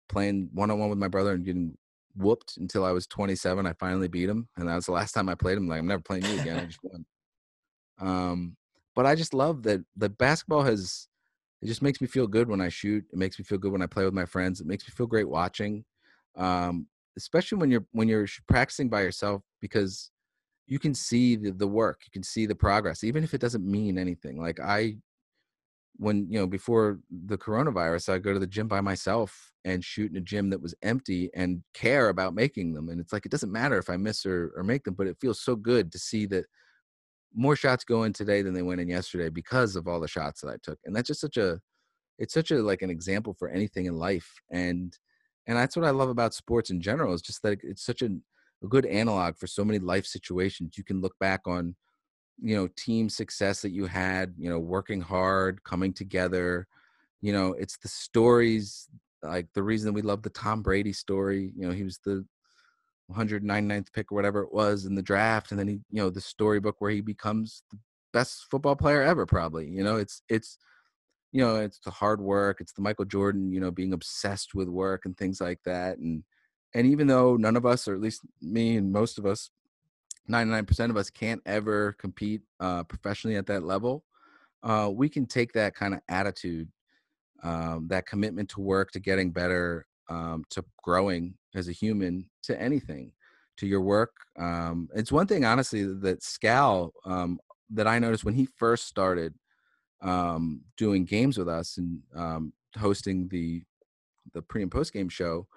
playing 0.10 0.50
one 0.54 0.70
on 0.72 0.80
one 0.80 0.90
with 0.90 1.00
my 1.00 1.08
brother 1.08 1.34
and 1.34 1.46
getting 1.46 1.78
whooped 2.16 2.58
until 2.58 2.84
I 2.84 2.92
was 2.92 3.08
27. 3.08 3.66
I 3.66 3.74
finally 3.74 4.08
beat 4.08 4.30
him. 4.30 4.48
And 4.58 4.68
that 4.68 4.76
was 4.76 4.86
the 4.86 4.92
last 4.92 5.12
time 5.14 5.30
I 5.30 5.36
played 5.36 5.58
him. 5.58 5.68
Like, 5.68 5.80
I'm 5.80 5.88
never 5.88 6.02
playing 6.02 6.26
you 6.26 6.40
again. 6.40 6.60
I 6.60 6.66
just 6.66 6.80
won. 6.84 7.06
Um, 8.00 8.58
but 8.96 9.06
I 9.06 9.16
just 9.16 9.34
love 9.34 9.64
that 9.64 9.82
the 9.96 10.10
basketball 10.10 10.64
has, 10.64 11.08
it 11.62 11.68
just 11.68 11.82
makes 11.82 12.02
me 12.02 12.08
feel 12.08 12.28
good 12.28 12.50
when 12.50 12.62
I 12.62 12.70
shoot. 12.70 13.06
It 13.12 13.18
makes 13.18 13.40
me 13.40 13.46
feel 13.46 13.58
good 13.58 13.72
when 13.72 13.82
I 13.82 13.88
play 13.88 14.06
with 14.06 14.14
my 14.14 14.26
friends. 14.26 14.60
It 14.60 14.68
makes 14.68 14.88
me 14.88 14.94
feel 14.96 15.08
great 15.08 15.30
watching. 15.30 15.86
Um, 16.36 16.88
especially 17.16 17.58
when 17.58 17.72
you're, 17.72 17.86
when 17.92 18.08
you're 18.08 18.28
practicing 18.48 18.90
by 18.90 19.02
yourself 19.02 19.42
because 19.62 20.12
you 20.68 20.80
can 20.80 20.94
see 20.94 21.36
the, 21.36 21.52
the 21.52 21.68
work 21.68 22.02
you 22.06 22.12
can 22.12 22.24
see 22.24 22.46
the 22.46 22.56
progress 22.56 23.04
even 23.04 23.24
if 23.24 23.34
it 23.34 23.42
doesn't 23.42 23.66
mean 23.66 23.98
anything 23.98 24.40
like 24.40 24.60
i 24.60 24.96
when 25.98 26.28
you 26.30 26.38
know 26.38 26.46
before 26.46 27.00
the 27.26 27.38
coronavirus 27.38 28.10
i 28.14 28.18
go 28.18 28.34
to 28.34 28.40
the 28.40 28.48
gym 28.48 28.68
by 28.68 28.82
myself 28.82 29.52
and 29.66 29.84
shoot 29.84 30.12
in 30.12 30.18
a 30.18 30.22
gym 30.22 30.50
that 30.50 30.62
was 30.62 30.76
empty 30.84 31.30
and 31.34 31.64
care 31.74 32.10
about 32.10 32.36
making 32.36 32.74
them 32.74 32.90
and 32.90 33.00
it's 33.00 33.12
like 33.12 33.26
it 33.26 33.32
doesn't 33.32 33.52
matter 33.52 33.78
if 33.78 33.90
i 33.90 33.98
miss 33.98 34.26
or, 34.26 34.52
or 34.56 34.64
make 34.64 34.84
them 34.84 34.94
but 34.94 35.08
it 35.08 35.18
feels 35.20 35.42
so 35.42 35.56
good 35.56 35.92
to 35.92 35.98
see 35.98 36.26
that 36.26 36.46
more 37.36 37.56
shots 37.56 37.84
go 37.84 38.04
in 38.04 38.14
today 38.14 38.42
than 38.42 38.54
they 38.54 38.62
went 38.62 38.82
in 38.82 38.88
yesterday 38.88 39.30
because 39.30 39.76
of 39.76 39.88
all 39.88 40.00
the 40.00 40.08
shots 40.08 40.42
that 40.42 40.50
i 40.50 40.58
took 40.62 40.80
and 40.86 40.96
that's 40.96 41.08
just 41.08 41.22
such 41.22 41.38
a 41.38 41.60
it's 42.20 42.34
such 42.34 42.52
a 42.52 42.62
like 42.62 42.82
an 42.82 42.90
example 42.90 43.34
for 43.38 43.50
anything 43.50 43.86
in 43.86 43.96
life 43.96 44.34
and 44.52 44.98
and 45.48 45.58
that's 45.58 45.76
what 45.76 45.86
i 45.86 45.90
love 45.90 46.10
about 46.10 46.34
sports 46.34 46.70
in 46.70 46.82
general 46.82 47.14
is 47.14 47.22
just 47.22 47.42
that 47.42 47.58
it's 47.64 47.86
such 47.86 48.02
an 48.02 48.24
a 48.64 48.68
good 48.68 48.86
analog 48.86 49.38
for 49.38 49.48
so 49.48 49.64
many 49.64 49.80
life 49.80 50.06
situations. 50.06 50.78
You 50.78 50.84
can 50.84 51.02
look 51.02 51.18
back 51.20 51.42
on, 51.48 51.76
you 52.42 52.56
know, 52.56 52.68
team 52.78 53.10
success 53.10 53.62
that 53.62 53.72
you 53.72 53.86
had, 53.86 54.34
you 54.38 54.50
know, 54.50 54.60
working 54.60 55.02
hard, 55.02 55.64
coming 55.64 55.94
together. 55.94 56.68
You 57.22 57.34
know, 57.34 57.54
it's 57.54 57.78
the 57.78 57.88
stories 57.88 58.90
like 59.24 59.48
the 59.54 59.64
reason 59.64 59.94
we 59.94 60.02
love 60.02 60.22
the 60.22 60.30
Tom 60.30 60.62
Brady 60.62 60.94
story. 60.94 61.52
You 61.56 61.68
know, 61.68 61.74
he 61.74 61.84
was 61.84 62.00
the 62.04 62.26
199th 63.12 63.92
pick 63.94 64.12
or 64.12 64.16
whatever 64.16 64.42
it 64.42 64.54
was 64.54 64.86
in 64.86 64.96
the 64.96 65.02
draft, 65.02 65.52
and 65.52 65.60
then 65.60 65.68
he, 65.68 65.74
you 65.92 66.02
know, 66.02 66.10
the 66.10 66.22
storybook 66.22 66.76
where 66.80 66.92
he 66.92 67.02
becomes 67.02 67.64
the 67.72 67.78
best 68.14 68.48
football 68.50 68.76
player 68.76 69.02
ever, 69.02 69.26
probably. 69.26 69.68
You 69.68 69.84
know, 69.84 69.98
it's 69.98 70.22
it's 70.30 70.58
you 71.32 71.42
know, 71.44 71.58
it's 71.58 71.80
the 71.80 71.92
hard 71.92 72.22
work. 72.22 72.62
It's 72.62 72.74
the 72.74 72.82
Michael 72.82 73.06
Jordan, 73.06 73.52
you 73.52 73.60
know, 73.60 73.72
being 73.72 73.94
obsessed 73.94 74.56
with 74.56 74.70
work 74.70 75.06
and 75.06 75.18
things 75.18 75.42
like 75.42 75.60
that, 75.66 75.98
and 75.98 76.24
and 76.74 76.88
even 76.88 77.08
though 77.08 77.36
none 77.38 77.56
of 77.56 77.66
us, 77.66 77.88
or 77.88 77.94
at 77.94 78.02
least 78.02 78.22
me 78.42 78.78
and 78.78 78.92
most 78.92 79.18
of 79.18 79.26
us, 79.26 79.50
99% 80.30 80.90
of 80.90 80.98
us 80.98 81.10
can't 81.10 81.42
ever 81.46 81.94
compete 81.94 82.42
uh, 82.60 82.84
professionally 82.84 83.38
at 83.38 83.46
that 83.48 83.64
level, 83.64 84.04
uh, 84.64 84.90
we 84.94 85.08
can 85.08 85.26
take 85.26 85.54
that 85.54 85.76
kind 85.76 85.94
of 85.94 86.02
attitude, 86.10 86.68
um, 87.44 87.88
that 87.90 88.06
commitment 88.06 88.50
to 88.50 88.62
work, 88.62 88.92
to 88.92 89.00
getting 89.00 89.32
better, 89.32 89.88
um, 90.10 90.44
to 90.50 90.64
growing 90.84 91.36
as 91.56 91.68
a 91.70 91.72
human, 91.72 92.30
to 92.44 92.60
anything. 92.62 93.14
to 93.58 93.68
your 93.68 93.82
work. 93.82 94.12
Um, 94.38 94.88
it's 94.96 95.12
one 95.12 95.28
thing, 95.28 95.44
honestly, 95.44 95.84
that 95.84 96.22
Scal 96.22 96.92
um, 97.06 97.40
that 97.72 97.88
I 97.88 98.00
noticed 98.00 98.24
when 98.24 98.36
he 98.36 98.46
first 98.46 98.88
started 98.88 99.34
um, 100.02 100.62
doing 100.78 101.06
games 101.06 101.38
with 101.38 101.50
us 101.50 101.78
and 101.78 102.00
um, 102.16 102.54
hosting 102.78 103.28
the 103.30 103.64
the 104.34 104.42
pre 104.42 104.62
and 104.62 104.72
post 104.72 104.94
game 104.94 105.10
show. 105.10 105.48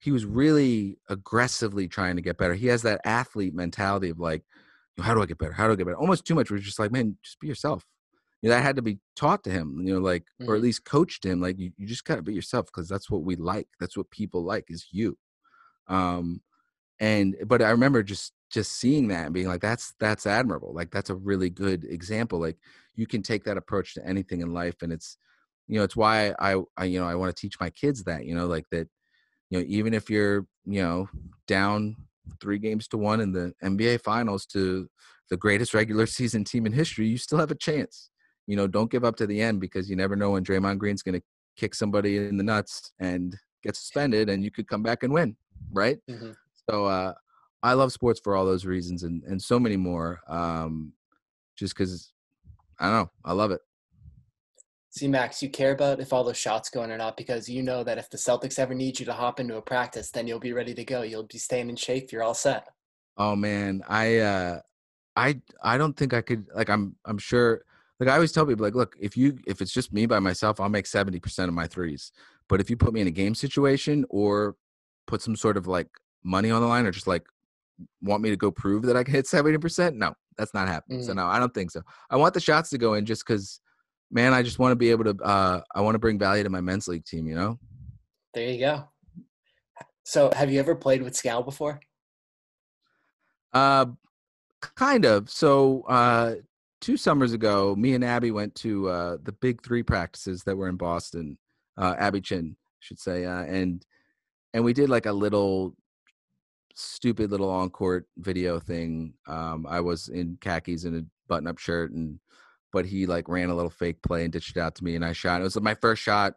He 0.00 0.10
was 0.10 0.24
really 0.24 0.98
aggressively 1.08 1.86
trying 1.86 2.16
to 2.16 2.22
get 2.22 2.38
better. 2.38 2.54
He 2.54 2.66
has 2.66 2.82
that 2.82 3.00
athlete 3.04 3.54
mentality 3.54 4.08
of 4.08 4.18
like, 4.18 4.42
how 4.98 5.14
do 5.14 5.22
I 5.22 5.26
get 5.26 5.38
better? 5.38 5.52
How 5.52 5.66
do 5.66 5.74
I 5.74 5.76
get 5.76 5.84
better? 5.84 5.98
Almost 5.98 6.24
too 6.24 6.34
much. 6.34 6.50
We're 6.50 6.58
just 6.58 6.78
like, 6.78 6.90
man, 6.90 7.16
just 7.22 7.38
be 7.38 7.46
yourself. 7.46 7.84
You 8.42 8.48
know, 8.48 8.56
that 8.56 8.62
had 8.62 8.76
to 8.76 8.82
be 8.82 8.98
taught 9.16 9.44
to 9.44 9.50
him, 9.50 9.82
you 9.84 9.92
know, 9.92 10.00
like, 10.00 10.22
mm-hmm. 10.22 10.50
or 10.50 10.54
at 10.54 10.58
mm-hmm. 10.58 10.64
least 10.64 10.84
coached 10.84 11.24
him. 11.24 11.40
Like, 11.40 11.58
you, 11.58 11.72
you 11.76 11.86
just 11.86 12.04
gotta 12.06 12.22
be 12.22 12.32
yourself 12.32 12.66
because 12.66 12.88
that's 12.88 13.10
what 13.10 13.22
we 13.22 13.36
like. 13.36 13.68
That's 13.78 13.96
what 13.96 14.10
people 14.10 14.42
like 14.42 14.64
is 14.68 14.86
you. 14.90 15.18
Um, 15.88 16.40
and 16.98 17.36
but 17.46 17.60
I 17.62 17.70
remember 17.70 18.02
just 18.02 18.32
just 18.50 18.72
seeing 18.72 19.08
that 19.08 19.26
and 19.26 19.34
being 19.34 19.46
like, 19.46 19.60
that's 19.60 19.94
that's 20.00 20.26
admirable. 20.26 20.72
Like, 20.74 20.90
that's 20.90 21.10
a 21.10 21.14
really 21.14 21.50
good 21.50 21.84
example. 21.84 22.40
Like, 22.40 22.56
you 22.94 23.06
can 23.06 23.22
take 23.22 23.44
that 23.44 23.58
approach 23.58 23.94
to 23.94 24.06
anything 24.06 24.40
in 24.40 24.54
life, 24.54 24.76
and 24.82 24.92
it's, 24.92 25.18
you 25.68 25.76
know, 25.76 25.84
it's 25.84 25.96
why 25.96 26.34
I, 26.38 26.56
I 26.76 26.84
you 26.86 26.98
know, 26.98 27.06
I 27.06 27.14
want 27.16 27.34
to 27.34 27.40
teach 27.40 27.60
my 27.60 27.70
kids 27.70 28.04
that, 28.04 28.24
you 28.24 28.34
know, 28.34 28.46
like 28.46 28.64
that, 28.70 28.88
you 29.50 29.58
know, 29.58 29.64
even 29.68 29.92
if 29.92 30.08
you're, 30.08 30.46
you 30.64 30.82
know, 30.82 31.08
down 31.46 31.96
three 32.40 32.58
games 32.58 32.88
to 32.88 32.96
one 32.96 33.20
in 33.20 33.32
the 33.32 33.52
NBA 33.62 34.02
finals 34.02 34.46
to 34.46 34.88
the 35.28 35.36
greatest 35.36 35.74
regular 35.74 36.06
season 36.18 36.44
team 36.44 36.66
in 36.66 36.72
history, 36.72 37.06
you 37.06 37.18
still 37.18 37.38
have 37.38 37.50
a 37.50 37.56
chance. 37.56 38.10
You 38.46 38.56
know, 38.56 38.66
don't 38.66 38.90
give 38.90 39.04
up 39.04 39.16
to 39.16 39.26
the 39.26 39.40
end 39.40 39.60
because 39.60 39.90
you 39.90 39.96
never 39.96 40.16
know 40.16 40.30
when 40.30 40.44
Draymond 40.44 40.78
Green's 40.78 41.02
going 41.02 41.20
to 41.20 41.22
kick 41.56 41.74
somebody 41.74 42.16
in 42.16 42.36
the 42.36 42.42
nuts 42.42 42.92
and 42.98 43.36
get 43.62 43.76
suspended, 43.76 44.28
and 44.28 44.42
you 44.42 44.50
could 44.50 44.66
come 44.66 44.82
back 44.82 45.02
and 45.02 45.12
win, 45.12 45.36
right? 45.72 45.98
Mm-hmm. 46.08 46.32
So 46.68 46.86
uh, 46.86 47.12
I 47.62 47.74
love 47.74 47.92
sports 47.92 48.20
for 48.22 48.34
all 48.34 48.44
those 48.44 48.64
reasons 48.64 49.02
and 49.02 49.22
and 49.24 49.40
so 49.40 49.60
many 49.60 49.76
more. 49.76 50.20
Um, 50.28 50.92
just 51.56 51.76
because 51.76 52.12
I 52.78 52.86
don't 52.86 52.94
know, 52.94 53.10
I 53.24 53.32
love 53.32 53.50
it. 53.50 53.60
See, 54.92 55.06
Max, 55.06 55.40
you 55.40 55.48
care 55.48 55.70
about 55.70 56.00
if 56.00 56.12
all 56.12 56.24
those 56.24 56.36
shots 56.36 56.68
go 56.68 56.82
in 56.82 56.90
or 56.90 56.98
not 56.98 57.16
because 57.16 57.48
you 57.48 57.62
know 57.62 57.84
that 57.84 57.96
if 57.96 58.10
the 58.10 58.16
Celtics 58.18 58.58
ever 58.58 58.74
need 58.74 58.98
you 58.98 59.06
to 59.06 59.12
hop 59.12 59.38
into 59.38 59.56
a 59.56 59.62
practice, 59.62 60.10
then 60.10 60.26
you'll 60.26 60.40
be 60.40 60.52
ready 60.52 60.74
to 60.74 60.84
go. 60.84 61.02
You'll 61.02 61.22
be 61.22 61.38
staying 61.38 61.70
in 61.70 61.76
shape. 61.76 62.10
You're 62.10 62.24
all 62.24 62.34
set. 62.34 62.66
Oh 63.16 63.36
man, 63.36 63.82
I 63.88 64.18
uh, 64.18 64.60
I 65.14 65.40
I 65.62 65.78
don't 65.78 65.96
think 65.96 66.12
I 66.12 66.22
could. 66.22 66.46
Like, 66.54 66.68
I'm 66.68 66.96
I'm 67.04 67.18
sure. 67.18 67.62
Like 68.00 68.08
I 68.08 68.14
always 68.14 68.32
tell 68.32 68.46
people, 68.46 68.64
like, 68.64 68.74
look, 68.74 68.96
if 68.98 69.16
you 69.16 69.38
if 69.46 69.60
it's 69.60 69.72
just 69.72 69.92
me 69.92 70.06
by 70.06 70.18
myself, 70.18 70.58
I'll 70.58 70.68
make 70.68 70.86
seventy 70.86 71.20
percent 71.20 71.48
of 71.48 71.54
my 71.54 71.68
threes. 71.68 72.10
But 72.48 72.60
if 72.60 72.68
you 72.68 72.76
put 72.76 72.92
me 72.92 73.00
in 73.00 73.06
a 73.06 73.12
game 73.12 73.36
situation 73.36 74.04
or 74.10 74.56
put 75.06 75.22
some 75.22 75.36
sort 75.36 75.56
of 75.56 75.68
like 75.68 75.88
money 76.24 76.50
on 76.50 76.62
the 76.62 76.66
line, 76.66 76.84
or 76.84 76.90
just 76.90 77.06
like 77.06 77.26
want 78.02 78.22
me 78.22 78.30
to 78.30 78.36
go 78.36 78.50
prove 78.50 78.82
that 78.84 78.96
I 78.96 79.04
can 79.04 79.14
hit 79.14 79.28
seventy 79.28 79.58
percent, 79.58 79.96
no, 79.96 80.14
that's 80.36 80.52
not 80.52 80.66
happening. 80.66 81.00
Mm. 81.00 81.04
So 81.04 81.12
no, 81.12 81.26
I 81.26 81.38
don't 81.38 81.54
think 81.54 81.70
so. 81.70 81.82
I 82.10 82.16
want 82.16 82.34
the 82.34 82.40
shots 82.40 82.70
to 82.70 82.78
go 82.78 82.94
in 82.94 83.06
just 83.06 83.24
because 83.24 83.60
man, 84.10 84.32
I 84.32 84.42
just 84.42 84.58
want 84.58 84.72
to 84.72 84.76
be 84.76 84.90
able 84.90 85.04
to. 85.04 85.22
Uh, 85.22 85.60
I 85.74 85.80
want 85.80 85.94
to 85.94 85.98
bring 85.98 86.18
value 86.18 86.44
to 86.44 86.50
my 86.50 86.60
men's 86.60 86.88
league 86.88 87.04
team. 87.04 87.26
You 87.26 87.34
know. 87.34 87.58
There 88.34 88.48
you 88.48 88.60
go. 88.60 88.88
So, 90.04 90.30
have 90.34 90.50
you 90.50 90.58
ever 90.60 90.74
played 90.74 91.02
with 91.02 91.14
Scal 91.14 91.44
before? 91.44 91.80
Uh, 93.52 93.86
kind 94.60 95.04
of. 95.04 95.30
So, 95.30 95.82
uh, 95.88 96.34
two 96.80 96.96
summers 96.96 97.32
ago, 97.32 97.74
me 97.76 97.94
and 97.94 98.04
Abby 98.04 98.30
went 98.30 98.54
to 98.56 98.88
uh, 98.88 99.16
the 99.22 99.32
Big 99.32 99.62
Three 99.62 99.82
practices 99.82 100.42
that 100.44 100.56
were 100.56 100.68
in 100.68 100.76
Boston. 100.76 101.38
Uh, 101.76 101.94
Abby 101.98 102.20
Chin, 102.20 102.56
I 102.58 102.80
should 102.80 102.98
say, 102.98 103.24
uh, 103.24 103.44
and 103.44 103.84
and 104.52 104.64
we 104.64 104.72
did 104.72 104.90
like 104.90 105.06
a 105.06 105.12
little 105.12 105.76
stupid 106.74 107.30
little 107.30 107.50
on 107.50 107.70
court 107.70 108.06
video 108.18 108.58
thing. 108.58 109.14
Um, 109.26 109.66
I 109.68 109.80
was 109.80 110.08
in 110.08 110.38
khakis 110.40 110.84
and 110.84 110.96
a 110.96 111.04
button 111.28 111.46
up 111.46 111.58
shirt 111.58 111.92
and 111.92 112.18
but 112.72 112.86
he 112.86 113.06
like 113.06 113.28
ran 113.28 113.50
a 113.50 113.54
little 113.54 113.70
fake 113.70 114.02
play 114.02 114.24
and 114.24 114.32
ditched 114.32 114.56
it 114.56 114.60
out 114.60 114.74
to 114.76 114.84
me 114.84 114.96
and 114.96 115.04
I 115.04 115.12
shot. 115.12 115.40
It 115.40 115.44
was 115.44 115.60
my 115.60 115.74
first 115.74 116.02
shot 116.02 116.34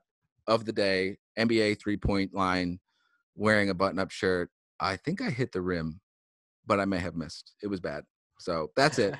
of 0.47 0.65
the 0.65 0.73
day, 0.73 1.17
NBA 1.38 1.79
three 1.79 1.97
point 1.97 2.34
line, 2.34 2.79
wearing 3.36 3.69
a 3.69 3.73
button 3.73 3.99
up 3.99 4.11
shirt. 4.11 4.49
I 4.79 4.95
think 4.95 5.21
I 5.21 5.29
hit 5.29 5.51
the 5.51 5.61
rim, 5.61 6.01
but 6.65 6.79
I 6.79 6.86
may 6.86 6.99
have 6.99 7.15
missed. 7.15 7.53
It 7.61 7.67
was 7.67 7.79
bad. 7.79 8.03
So 8.39 8.71
that's 8.75 8.99
it. 8.99 9.15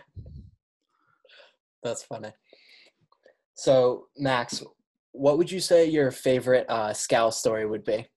that's 1.84 2.04
funny. 2.04 2.32
So 3.56 4.08
Max, 4.18 4.64
what 5.12 5.38
would 5.38 5.52
you 5.52 5.60
say 5.60 5.86
your 5.86 6.12
favorite 6.12 6.66
uh, 6.70 6.90
Scal 6.90 7.32
story 7.32 7.66
would 7.66 7.84
be? 7.84 8.08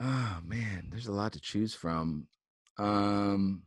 Oh 0.00 0.38
man, 0.44 0.88
there's 0.90 1.06
a 1.06 1.12
lot 1.12 1.32
to 1.32 1.40
choose 1.40 1.74
from. 1.74 2.26
Um, 2.78 3.62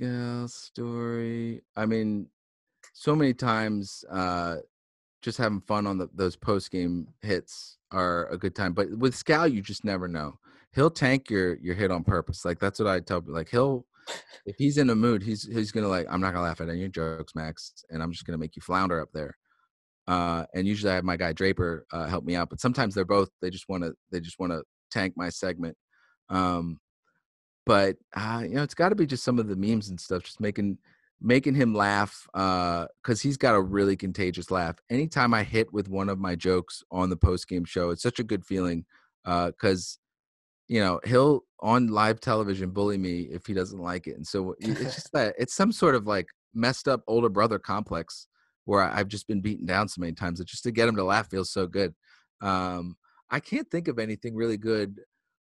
Scal 0.00 0.48
story. 0.48 1.62
I 1.76 1.86
mean, 1.86 2.28
so 2.92 3.14
many 3.14 3.34
times, 3.34 4.04
uh, 4.10 4.56
just 5.22 5.38
having 5.38 5.60
fun 5.62 5.86
on 5.86 5.98
the, 5.98 6.08
those 6.14 6.36
post 6.36 6.70
game 6.70 7.08
hits 7.22 7.78
are 7.90 8.28
a 8.28 8.38
good 8.38 8.54
time. 8.54 8.72
But 8.72 8.90
with 8.96 9.14
Scal, 9.14 9.52
you 9.52 9.62
just 9.62 9.84
never 9.84 10.08
know. 10.08 10.38
He'll 10.74 10.90
tank 10.90 11.30
your 11.30 11.56
your 11.56 11.74
hit 11.74 11.90
on 11.90 12.04
purpose. 12.04 12.44
Like 12.44 12.60
that's 12.60 12.78
what 12.78 12.88
I 12.88 13.00
tell. 13.00 13.22
Like 13.26 13.48
he'll, 13.48 13.86
if 14.46 14.56
he's 14.58 14.78
in 14.78 14.90
a 14.90 14.94
mood, 14.94 15.22
he's 15.22 15.42
he's 15.42 15.72
gonna 15.72 15.88
like, 15.88 16.06
I'm 16.10 16.20
not 16.20 16.32
gonna 16.32 16.44
laugh 16.44 16.60
at 16.60 16.68
any 16.68 16.88
jokes, 16.88 17.34
Max, 17.34 17.84
and 17.90 18.02
I'm 18.02 18.12
just 18.12 18.26
gonna 18.26 18.38
make 18.38 18.54
you 18.54 18.62
flounder 18.62 19.00
up 19.00 19.08
there. 19.12 19.36
Uh, 20.06 20.44
and 20.54 20.66
usually 20.66 20.92
I 20.92 20.94
have 20.94 21.04
my 21.04 21.16
guy 21.16 21.32
Draper 21.32 21.86
uh, 21.92 22.06
help 22.06 22.24
me 22.24 22.36
out, 22.36 22.48
but 22.48 22.60
sometimes 22.60 22.94
they're 22.94 23.04
both. 23.04 23.30
They 23.42 23.50
just 23.50 23.68
want 23.68 23.82
to. 23.82 23.94
They 24.10 24.20
just 24.20 24.38
want 24.38 24.52
to 24.52 24.62
tank 24.90 25.14
my 25.16 25.30
segment. 25.30 25.76
Um, 26.30 26.78
but 27.68 27.98
uh, 28.16 28.40
you 28.44 28.54
know, 28.54 28.62
it's 28.62 28.72
got 28.72 28.88
to 28.88 28.94
be 28.94 29.04
just 29.04 29.22
some 29.22 29.38
of 29.38 29.46
the 29.46 29.54
memes 29.54 29.90
and 29.90 30.00
stuff, 30.00 30.22
just 30.22 30.40
making 30.40 30.78
making 31.20 31.54
him 31.54 31.74
laugh 31.74 32.26
because 32.32 32.88
uh, 33.06 33.22
he's 33.22 33.36
got 33.36 33.54
a 33.54 33.60
really 33.60 33.94
contagious 33.94 34.50
laugh. 34.50 34.76
Anytime 34.88 35.34
I 35.34 35.42
hit 35.42 35.70
with 35.70 35.86
one 35.90 36.08
of 36.08 36.18
my 36.18 36.34
jokes 36.34 36.82
on 36.90 37.10
the 37.10 37.16
post 37.16 37.46
game 37.46 37.66
show, 37.66 37.90
it's 37.90 38.02
such 38.02 38.20
a 38.20 38.24
good 38.24 38.42
feeling 38.42 38.86
because 39.22 39.98
uh, 40.00 40.72
you 40.72 40.80
know 40.80 40.98
he'll 41.04 41.42
on 41.60 41.88
live 41.88 42.20
television 42.20 42.70
bully 42.70 42.96
me 42.96 43.28
if 43.30 43.44
he 43.44 43.52
doesn't 43.52 43.82
like 43.82 44.06
it, 44.06 44.16
and 44.16 44.26
so 44.26 44.54
it's 44.60 44.94
just 44.94 45.12
that 45.12 45.34
it's 45.38 45.54
some 45.54 45.70
sort 45.70 45.94
of 45.94 46.06
like 46.06 46.28
messed 46.54 46.88
up 46.88 47.02
older 47.06 47.28
brother 47.28 47.58
complex 47.58 48.28
where 48.64 48.80
I've 48.80 49.08
just 49.08 49.28
been 49.28 49.42
beaten 49.42 49.66
down 49.66 49.88
so 49.88 50.00
many 50.00 50.14
times 50.14 50.38
that 50.38 50.48
just 50.48 50.62
to 50.62 50.70
get 50.70 50.88
him 50.88 50.96
to 50.96 51.04
laugh 51.04 51.28
feels 51.28 51.50
so 51.50 51.66
good. 51.66 51.94
Um, 52.40 52.96
I 53.30 53.40
can't 53.40 53.70
think 53.70 53.88
of 53.88 53.98
anything 53.98 54.34
really 54.34 54.56
good 54.56 55.00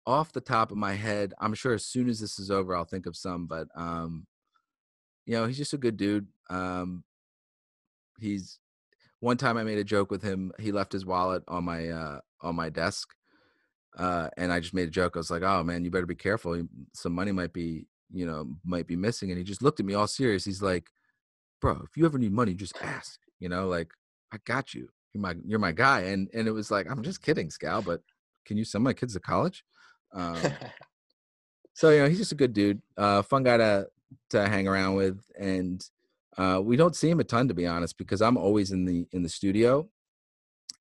off 0.07 0.33
the 0.33 0.41
top 0.41 0.71
of 0.71 0.77
my 0.77 0.95
head, 0.95 1.35
I'm 1.41 1.55
sure 1.55 1.75
as 1.75 1.85
soon 1.85 2.09
as 2.09 2.21
this 2.21 2.39
is 2.39 2.51
over, 2.51 2.77
I'll 2.77 2.85
think 2.85 3.07
of 3.07 3.17
some. 3.17 3.47
But 3.47 3.69
um, 3.75 4.27
you 5.27 5.35
know, 5.35 5.47
he's 5.47 5.57
just 5.57 5.73
a 5.73 5.79
good 5.79 5.97
dude. 5.97 6.29
Um, 6.49 7.03
he's 8.21 8.61
one 9.21 9.37
time 9.37 9.57
I 9.57 9.65
made 9.65 9.79
a 9.79 9.85
joke 9.85 10.11
with 10.11 10.23
him. 10.23 10.53
He 10.59 10.73
left 10.73 10.93
his 10.93 11.05
wallet 11.05 11.43
on 11.49 11.65
my 11.65 11.89
uh, 11.89 12.21
on 12.41 12.55
my 12.55 12.71
desk, 12.71 13.09
uh, 13.99 14.29
and 14.37 14.53
I 14.53 14.61
just 14.61 14.75
made 14.75 14.89
a 14.89 14.93
joke. 14.93 15.17
I 15.17 15.19
was 15.19 15.31
like, 15.31 15.43
"Oh 15.43 15.63
man, 15.65 15.85
you 15.85 15.91
better 15.91 16.07
be 16.07 16.15
careful. 16.15 16.63
Some 16.95 17.13
money 17.13 17.33
might 17.33 17.53
be, 17.53 17.87
you 18.13 18.27
know, 18.27 18.47
might 18.65 18.87
be 18.87 18.97
missing." 18.97 19.31
And 19.31 19.39
he 19.39 19.45
just 19.45 19.63
looked 19.63 19.81
at 19.81 19.87
me 19.87 19.95
all 19.95 20.07
serious. 20.07 20.45
He's 20.45 20.63
like, 20.63 20.89
"Bro, 21.61 21.83
if 21.85 21.97
you 21.97 22.07
ever 22.07 22.19
need 22.19 22.33
money, 22.33 22.55
just 22.55 22.77
ask. 22.83 23.19
You 23.41 23.49
know, 23.49 23.69
like 23.69 23.91
I 24.33 24.39
got 24.45 24.75
you. 24.75 24.89
You're 25.13 25.23
my 25.23 25.35
you're 25.45 25.59
my 25.59 25.73
guy." 25.73 26.03
And 26.03 26.29
and 26.33 26.47
it 26.47 26.53
was 26.53 26.71
like, 26.71 26.87
"I'm 26.91 27.03
just 27.03 27.23
kidding, 27.23 27.49
Scal, 27.49 27.85
but 27.85 28.03
can 28.45 28.57
you 28.57 28.65
send 28.65 28.85
my 28.85 28.93
kids 28.93 29.15
to 29.15 29.21
college?" 29.21 29.65
Um, 30.17 30.39
so 31.75 31.91
you 31.91 32.01
know, 32.01 32.09
he's 32.09 32.19
just 32.19 32.33
a 32.33 32.37
good 32.37 32.53
dude, 32.53 32.81
uh, 32.97 33.23
fun 33.23 33.45
guy 33.45 33.59
to 33.59 33.89
to 34.31 34.49
hang 34.49 34.67
around 34.67 34.95
with, 34.95 35.21
and 35.39 35.85
uh, 36.37 36.61
we 36.63 36.77
don't 36.77 36.97
see 36.97 37.11
him 37.11 37.21
a 37.21 37.25
ton 37.25 37.49
to 37.49 37.55
be 37.55 37.67
honest, 37.67 37.99
because 37.99 38.23
I'm 38.23 38.37
always 38.37 38.73
in 38.73 38.85
the 38.85 39.07
in 39.13 39.23
the 39.23 39.29
studio, 39.29 39.89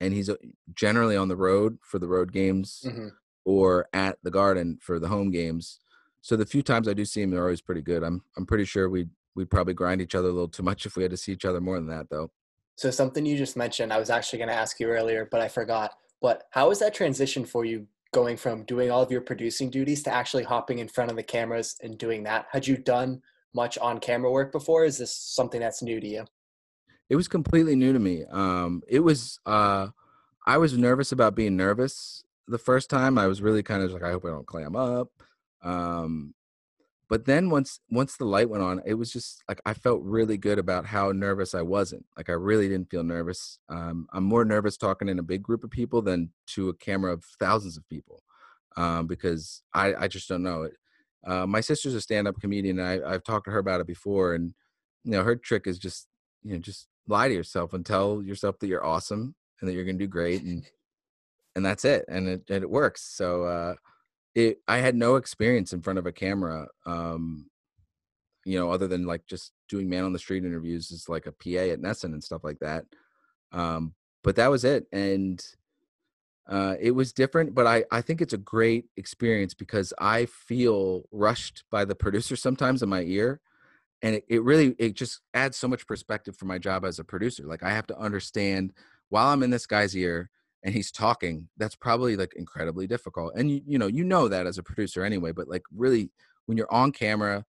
and 0.00 0.12
he's 0.12 0.28
uh, 0.28 0.36
generally 0.74 1.16
on 1.16 1.28
the 1.28 1.36
road 1.36 1.78
for 1.82 1.98
the 1.98 2.08
road 2.08 2.32
games 2.32 2.84
mm-hmm. 2.86 3.08
or 3.44 3.88
at 3.92 4.18
the 4.22 4.30
Garden 4.30 4.78
for 4.80 4.98
the 4.98 5.08
home 5.08 5.30
games. 5.30 5.80
So 6.22 6.34
the 6.34 6.46
few 6.46 6.62
times 6.62 6.88
I 6.88 6.94
do 6.94 7.04
see 7.04 7.22
him, 7.22 7.30
they're 7.30 7.42
always 7.42 7.60
pretty 7.60 7.82
good. 7.82 8.02
I'm 8.02 8.22
I'm 8.36 8.46
pretty 8.46 8.64
sure 8.64 8.88
we'd 8.88 9.10
we'd 9.34 9.50
probably 9.50 9.74
grind 9.74 10.00
each 10.00 10.14
other 10.14 10.28
a 10.28 10.32
little 10.32 10.48
too 10.48 10.62
much 10.62 10.86
if 10.86 10.96
we 10.96 11.02
had 11.02 11.12
to 11.12 11.16
see 11.16 11.32
each 11.32 11.44
other 11.44 11.60
more 11.60 11.76
than 11.76 11.88
that, 11.88 12.08
though. 12.10 12.30
So 12.76 12.90
something 12.90 13.24
you 13.24 13.38
just 13.38 13.56
mentioned, 13.56 13.90
I 13.90 13.98
was 13.98 14.10
actually 14.10 14.38
going 14.38 14.50
to 14.50 14.54
ask 14.54 14.78
you 14.80 14.88
earlier, 14.88 15.26
but 15.30 15.40
I 15.40 15.48
forgot. 15.48 15.92
But 16.20 16.44
how 16.50 16.68
was 16.68 16.78
that 16.80 16.92
transition 16.92 17.46
for 17.46 17.64
you 17.64 17.86
going 18.16 18.38
from 18.38 18.62
doing 18.62 18.90
all 18.90 19.02
of 19.02 19.10
your 19.10 19.20
producing 19.20 19.68
duties 19.68 20.02
to 20.02 20.10
actually 20.10 20.42
hopping 20.42 20.78
in 20.78 20.88
front 20.88 21.10
of 21.10 21.18
the 21.18 21.22
cameras 21.22 21.76
and 21.82 21.98
doing 21.98 22.22
that? 22.22 22.46
Had 22.50 22.66
you 22.66 22.78
done 22.78 23.20
much 23.54 23.76
on 23.76 24.00
camera 24.00 24.32
work 24.32 24.52
before? 24.52 24.86
Is 24.86 24.96
this 24.96 25.14
something 25.14 25.60
that's 25.60 25.82
new 25.82 26.00
to 26.00 26.08
you? 26.08 26.24
It 27.10 27.16
was 27.16 27.28
completely 27.28 27.76
new 27.76 27.92
to 27.92 27.98
me. 27.98 28.24
Um, 28.24 28.82
it 28.88 29.00
was, 29.00 29.38
uh, 29.44 29.88
I 30.46 30.56
was 30.56 30.78
nervous 30.78 31.12
about 31.12 31.34
being 31.34 31.58
nervous 31.58 32.24
the 32.48 32.56
first 32.56 32.88
time. 32.88 33.18
I 33.18 33.26
was 33.26 33.42
really 33.42 33.62
kind 33.62 33.82
of 33.82 33.92
like, 33.92 34.02
I 34.02 34.12
hope 34.12 34.24
I 34.24 34.28
don't 34.28 34.46
clam 34.46 34.76
up. 34.76 35.10
Um, 35.62 36.32
but 37.08 37.24
then 37.24 37.50
once 37.50 37.80
once 37.90 38.16
the 38.16 38.24
light 38.24 38.48
went 38.50 38.62
on 38.62 38.80
it 38.86 38.94
was 38.94 39.12
just 39.12 39.42
like 39.48 39.60
i 39.66 39.72
felt 39.72 40.00
really 40.02 40.36
good 40.36 40.58
about 40.58 40.86
how 40.86 41.12
nervous 41.12 41.54
i 41.54 41.62
wasn't 41.62 42.04
like 42.16 42.28
i 42.28 42.32
really 42.32 42.68
didn't 42.68 42.90
feel 42.90 43.02
nervous 43.02 43.58
um, 43.68 44.06
i'm 44.12 44.24
more 44.24 44.44
nervous 44.44 44.76
talking 44.76 45.08
in 45.08 45.18
a 45.18 45.22
big 45.22 45.42
group 45.42 45.64
of 45.64 45.70
people 45.70 46.02
than 46.02 46.30
to 46.46 46.68
a 46.68 46.74
camera 46.74 47.12
of 47.12 47.24
thousands 47.38 47.76
of 47.76 47.88
people 47.88 48.22
um, 48.76 49.06
because 49.06 49.62
I, 49.74 49.94
I 49.94 50.08
just 50.08 50.28
don't 50.28 50.42
know 50.42 50.62
it. 50.62 50.74
Uh, 51.26 51.46
my 51.46 51.60
sister's 51.60 51.94
a 51.94 52.00
stand-up 52.00 52.40
comedian. 52.40 52.78
And 52.78 52.88
I, 53.04 53.14
I've 53.14 53.24
talked 53.24 53.46
to 53.46 53.50
her 53.50 53.58
about 53.58 53.80
it 53.80 53.86
before, 53.86 54.34
and 54.34 54.54
you 55.04 55.12
know, 55.12 55.22
her 55.22 55.36
trick 55.36 55.66
is 55.66 55.78
just 55.78 56.06
you 56.42 56.54
know 56.54 56.58
just 56.58 56.86
lie 57.08 57.28
to 57.28 57.34
yourself 57.34 57.72
and 57.72 57.84
tell 57.84 58.22
yourself 58.22 58.58
that 58.60 58.68
you're 58.68 58.84
awesome 58.84 59.34
and 59.60 59.68
that 59.68 59.74
you're 59.74 59.84
gonna 59.84 59.98
do 59.98 60.06
great, 60.06 60.42
and 60.42 60.64
and 61.56 61.64
that's 61.64 61.84
it, 61.84 62.04
and 62.08 62.28
it 62.28 62.42
and 62.50 62.62
it 62.62 62.70
works. 62.70 63.02
So 63.16 63.44
uh, 63.44 63.74
it 64.36 64.60
I 64.68 64.76
had 64.78 64.94
no 64.94 65.16
experience 65.16 65.72
in 65.72 65.80
front 65.80 65.98
of 65.98 66.06
a 66.06 66.12
camera, 66.12 66.68
um, 66.84 67.46
you 68.44 68.58
know, 68.58 68.70
other 68.70 68.86
than 68.86 69.06
like 69.06 69.26
just 69.26 69.52
doing 69.68 69.88
man 69.88 70.04
on 70.04 70.12
the 70.12 70.18
street 70.18 70.44
interviews 70.44 70.92
as 70.92 71.08
like 71.08 71.26
a 71.26 71.32
PA 71.32 71.72
at 71.72 71.80
NESN 71.80 72.12
and 72.12 72.22
stuff 72.22 72.44
like 72.44 72.60
that. 72.60 72.84
Um, 73.50 73.94
but 74.22 74.36
that 74.36 74.50
was 74.50 74.64
it, 74.64 74.86
and 74.92 75.42
uh, 76.48 76.76
it 76.80 76.92
was 76.92 77.12
different, 77.12 77.54
but 77.54 77.66
I, 77.66 77.84
I 77.90 78.02
think 78.02 78.20
it's 78.20 78.34
a 78.34 78.38
great 78.38 78.84
experience 78.96 79.54
because 79.54 79.92
I 79.98 80.26
feel 80.26 81.08
rushed 81.10 81.64
by 81.70 81.84
the 81.84 81.96
producer 81.96 82.36
sometimes 82.36 82.82
in 82.82 82.88
my 82.88 83.02
ear. 83.02 83.40
And 84.02 84.16
it, 84.16 84.24
it 84.28 84.42
really, 84.42 84.76
it 84.78 84.94
just 84.94 85.22
adds 85.34 85.56
so 85.56 85.66
much 85.66 85.86
perspective 85.86 86.36
for 86.36 86.44
my 86.44 86.58
job 86.58 86.84
as 86.84 87.00
a 87.00 87.04
producer. 87.04 87.44
Like 87.46 87.64
I 87.64 87.70
have 87.70 87.86
to 87.88 87.98
understand 87.98 88.74
while 89.08 89.28
I'm 89.28 89.42
in 89.42 89.50
this 89.50 89.66
guy's 89.66 89.96
ear 89.96 90.30
and 90.66 90.74
he's 90.74 90.90
talking, 90.90 91.48
that's 91.56 91.74
probably 91.74 92.16
like 92.16 92.34
incredibly 92.36 92.86
difficult. 92.86 93.32
And 93.36 93.50
you, 93.50 93.62
you 93.66 93.78
know, 93.78 93.86
you 93.86 94.04
know 94.04 94.28
that 94.28 94.46
as 94.46 94.58
a 94.58 94.62
producer 94.62 95.02
anyway, 95.02 95.32
but 95.32 95.48
like 95.48 95.62
really 95.74 96.10
when 96.44 96.58
you're 96.58 96.72
on 96.72 96.92
camera, 96.92 97.46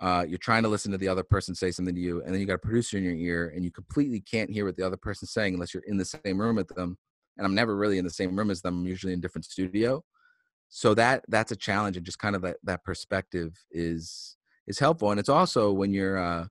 uh, 0.00 0.24
you're 0.28 0.38
trying 0.38 0.64
to 0.64 0.68
listen 0.68 0.90
to 0.90 0.98
the 0.98 1.06
other 1.06 1.22
person 1.22 1.54
say 1.54 1.70
something 1.70 1.94
to 1.94 2.00
you, 2.00 2.22
and 2.22 2.34
then 2.34 2.40
you 2.40 2.46
got 2.46 2.54
a 2.54 2.58
producer 2.58 2.98
in 2.98 3.04
your 3.04 3.14
ear, 3.14 3.52
and 3.54 3.64
you 3.64 3.70
completely 3.70 4.18
can't 4.18 4.50
hear 4.50 4.64
what 4.64 4.76
the 4.76 4.82
other 4.82 4.96
person's 4.96 5.30
saying 5.30 5.54
unless 5.54 5.72
you're 5.72 5.84
in 5.86 5.96
the 5.96 6.04
same 6.04 6.40
room 6.40 6.56
with 6.56 6.68
them 6.68 6.98
and 7.36 7.46
I'm 7.46 7.54
never 7.54 7.76
really 7.76 7.98
in 7.98 8.04
the 8.04 8.10
same 8.10 8.36
room 8.36 8.50
as 8.50 8.62
them. 8.62 8.80
I'm 8.80 8.86
usually 8.86 9.12
in 9.12 9.20
different 9.20 9.44
studio. 9.44 10.04
So 10.68 10.94
that 10.94 11.24
that's 11.28 11.52
a 11.52 11.56
challenge, 11.56 11.96
and 11.96 12.06
just 12.06 12.18
kind 12.18 12.34
of 12.34 12.42
that 12.42 12.56
that 12.64 12.84
perspective 12.84 13.54
is 13.70 14.36
is 14.66 14.78
helpful. 14.78 15.10
And 15.10 15.20
it's 15.20 15.28
also 15.28 15.72
when 15.72 15.92
you're 15.92 16.18
uh, 16.18 16.46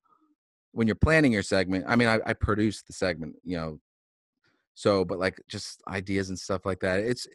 when 0.72 0.88
you're 0.88 0.96
planning 0.96 1.32
your 1.32 1.44
segment. 1.44 1.86
I 1.88 1.96
mean, 1.96 2.08
I, 2.08 2.20
I 2.26 2.34
produce 2.34 2.84
the 2.84 2.94
segment, 2.94 3.36
you 3.44 3.58
know. 3.58 3.80
So, 4.76 5.06
but 5.06 5.20
like 5.20 5.42
just 5.48 5.82
ideas 5.88 6.30
and 6.30 6.40
stuff 6.40 6.66
like 6.66 6.80
that. 6.82 7.00
It's 7.00 7.28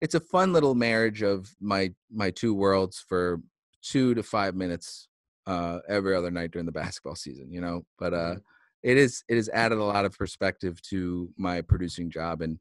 it's 0.00 0.14
a 0.14 0.20
fun 0.20 0.52
little 0.52 0.74
marriage 0.74 1.22
of 1.22 1.54
my 1.60 1.92
my 2.10 2.30
two 2.30 2.54
worlds 2.54 3.04
for 3.08 3.40
two 3.82 4.14
to 4.14 4.22
five 4.22 4.54
minutes 4.54 5.08
uh, 5.46 5.78
every 5.88 6.14
other 6.14 6.30
night 6.30 6.50
during 6.50 6.66
the 6.66 6.72
basketball 6.80 7.16
season. 7.16 7.52
You 7.52 7.60
know, 7.60 7.84
but 7.98 8.14
uh, 8.14 8.16
mm-hmm. 8.16 8.38
it 8.82 8.96
is 8.96 9.24
it 9.28 9.36
has 9.36 9.48
added 9.48 9.78
a 9.78 9.84
lot 9.84 10.04
of 10.04 10.16
perspective 10.16 10.80
to 10.82 11.28
my 11.36 11.62
producing 11.62 12.10
job 12.10 12.42
and 12.42 12.58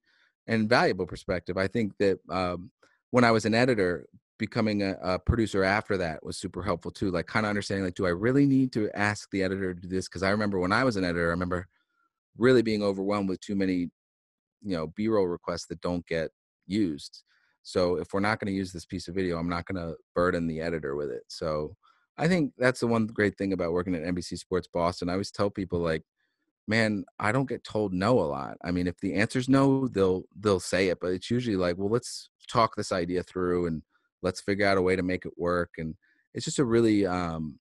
and 0.48 0.70
valuable 0.70 1.08
perspective. 1.08 1.58
I 1.58 1.68
think 1.68 1.94
that 2.00 2.20
um, 2.30 2.72
when 3.12 3.24
I 3.24 3.32
was 3.32 3.46
an 3.46 3.56
editor, 3.56 4.06
becoming 4.38 4.84
a, 4.84 4.98
a, 5.02 5.20
producer 5.20 5.64
after 5.64 5.98
that 5.98 6.24
was 6.24 6.38
super 6.38 6.62
helpful 6.62 6.92
too. 6.92 7.12
Like 7.12 7.28
kind 7.28 7.46
of 7.46 7.50
understanding, 7.50 7.86
like, 7.86 7.96
do 7.96 8.06
I 8.06 8.10
really 8.10 8.46
need 8.46 8.72
to 8.74 8.90
ask 8.94 9.30
the 9.32 9.44
editor 9.44 9.74
to 9.74 9.80
do 9.80 9.88
this? 9.88 10.08
Because 10.08 10.24
I 10.24 10.30
remember 10.30 10.60
when 10.60 10.72
I 10.72 10.84
was 10.84 10.98
an 10.98 11.04
editor, 11.04 11.28
I 11.28 11.32
remember 11.32 11.68
really 12.38 12.62
being 12.62 12.84
overwhelmed 12.84 13.30
with 13.30 13.40
too 13.40 13.56
many, 13.56 13.90
you 14.62 14.76
know, 14.76 14.88
B-roll 14.88 15.28
requests 15.28 15.68
that 15.68 15.82
don't 15.82 16.06
get 16.08 16.32
used. 16.68 17.24
So 17.64 17.98
if 17.98 18.14
we're 18.14 18.20
not 18.20 18.40
going 18.40 18.52
to 18.52 18.58
use 18.58 18.72
this 18.72 18.86
piece 18.86 19.08
of 19.08 19.16
video, 19.16 19.38
I'm 19.38 19.50
not 19.50 19.66
going 19.66 19.82
to 19.84 19.96
burden 20.14 20.48
the 20.48 20.62
editor 20.62 20.96
with 20.96 21.10
it. 21.10 21.24
So 21.28 21.76
I 22.18 22.28
think 22.28 22.54
that's 22.58 22.80
the 22.80 22.88
one 22.88 23.08
great 23.08 23.38
thing 23.38 23.54
about 23.54 23.74
working 23.74 23.96
at 23.96 24.04
NBC 24.04 24.38
Sports 24.38 24.68
Boston. 24.72 25.10
I 25.10 25.14
always 25.14 25.32
tell 25.32 25.50
people 25.50 25.80
like 25.80 26.04
man, 26.68 27.06
I 27.20 27.32
don't 27.32 27.50
get 27.50 27.64
told 27.64 27.94
no 27.94 28.20
a 28.20 28.26
lot. 28.26 28.58
I 28.64 28.72
mean, 28.72 28.88
if 28.88 29.00
the 29.00 29.14
answer's 29.16 29.50
no, 29.50 29.88
they'll 29.88 30.24
they'll 30.40 30.60
say 30.60 30.90
it, 30.90 31.00
but 31.00 31.12
it's 31.12 31.30
usually 31.30 31.58
like, 31.58 31.78
well, 31.78 31.90
let's 31.90 32.30
talk 32.48 32.76
this 32.76 32.92
idea 32.92 33.24
through 33.24 33.68
and 33.68 33.84
let's 34.22 34.42
figure 34.42 34.66
out 34.66 34.78
a 34.78 34.82
way 34.82 34.96
to 34.96 35.04
make 35.04 35.26
it 35.26 35.34
work. 35.38 35.72
And 35.78 35.96
it's 36.34 36.46
just 36.46 36.60
a 36.60 36.66
really 36.66 37.06
um 37.06 37.60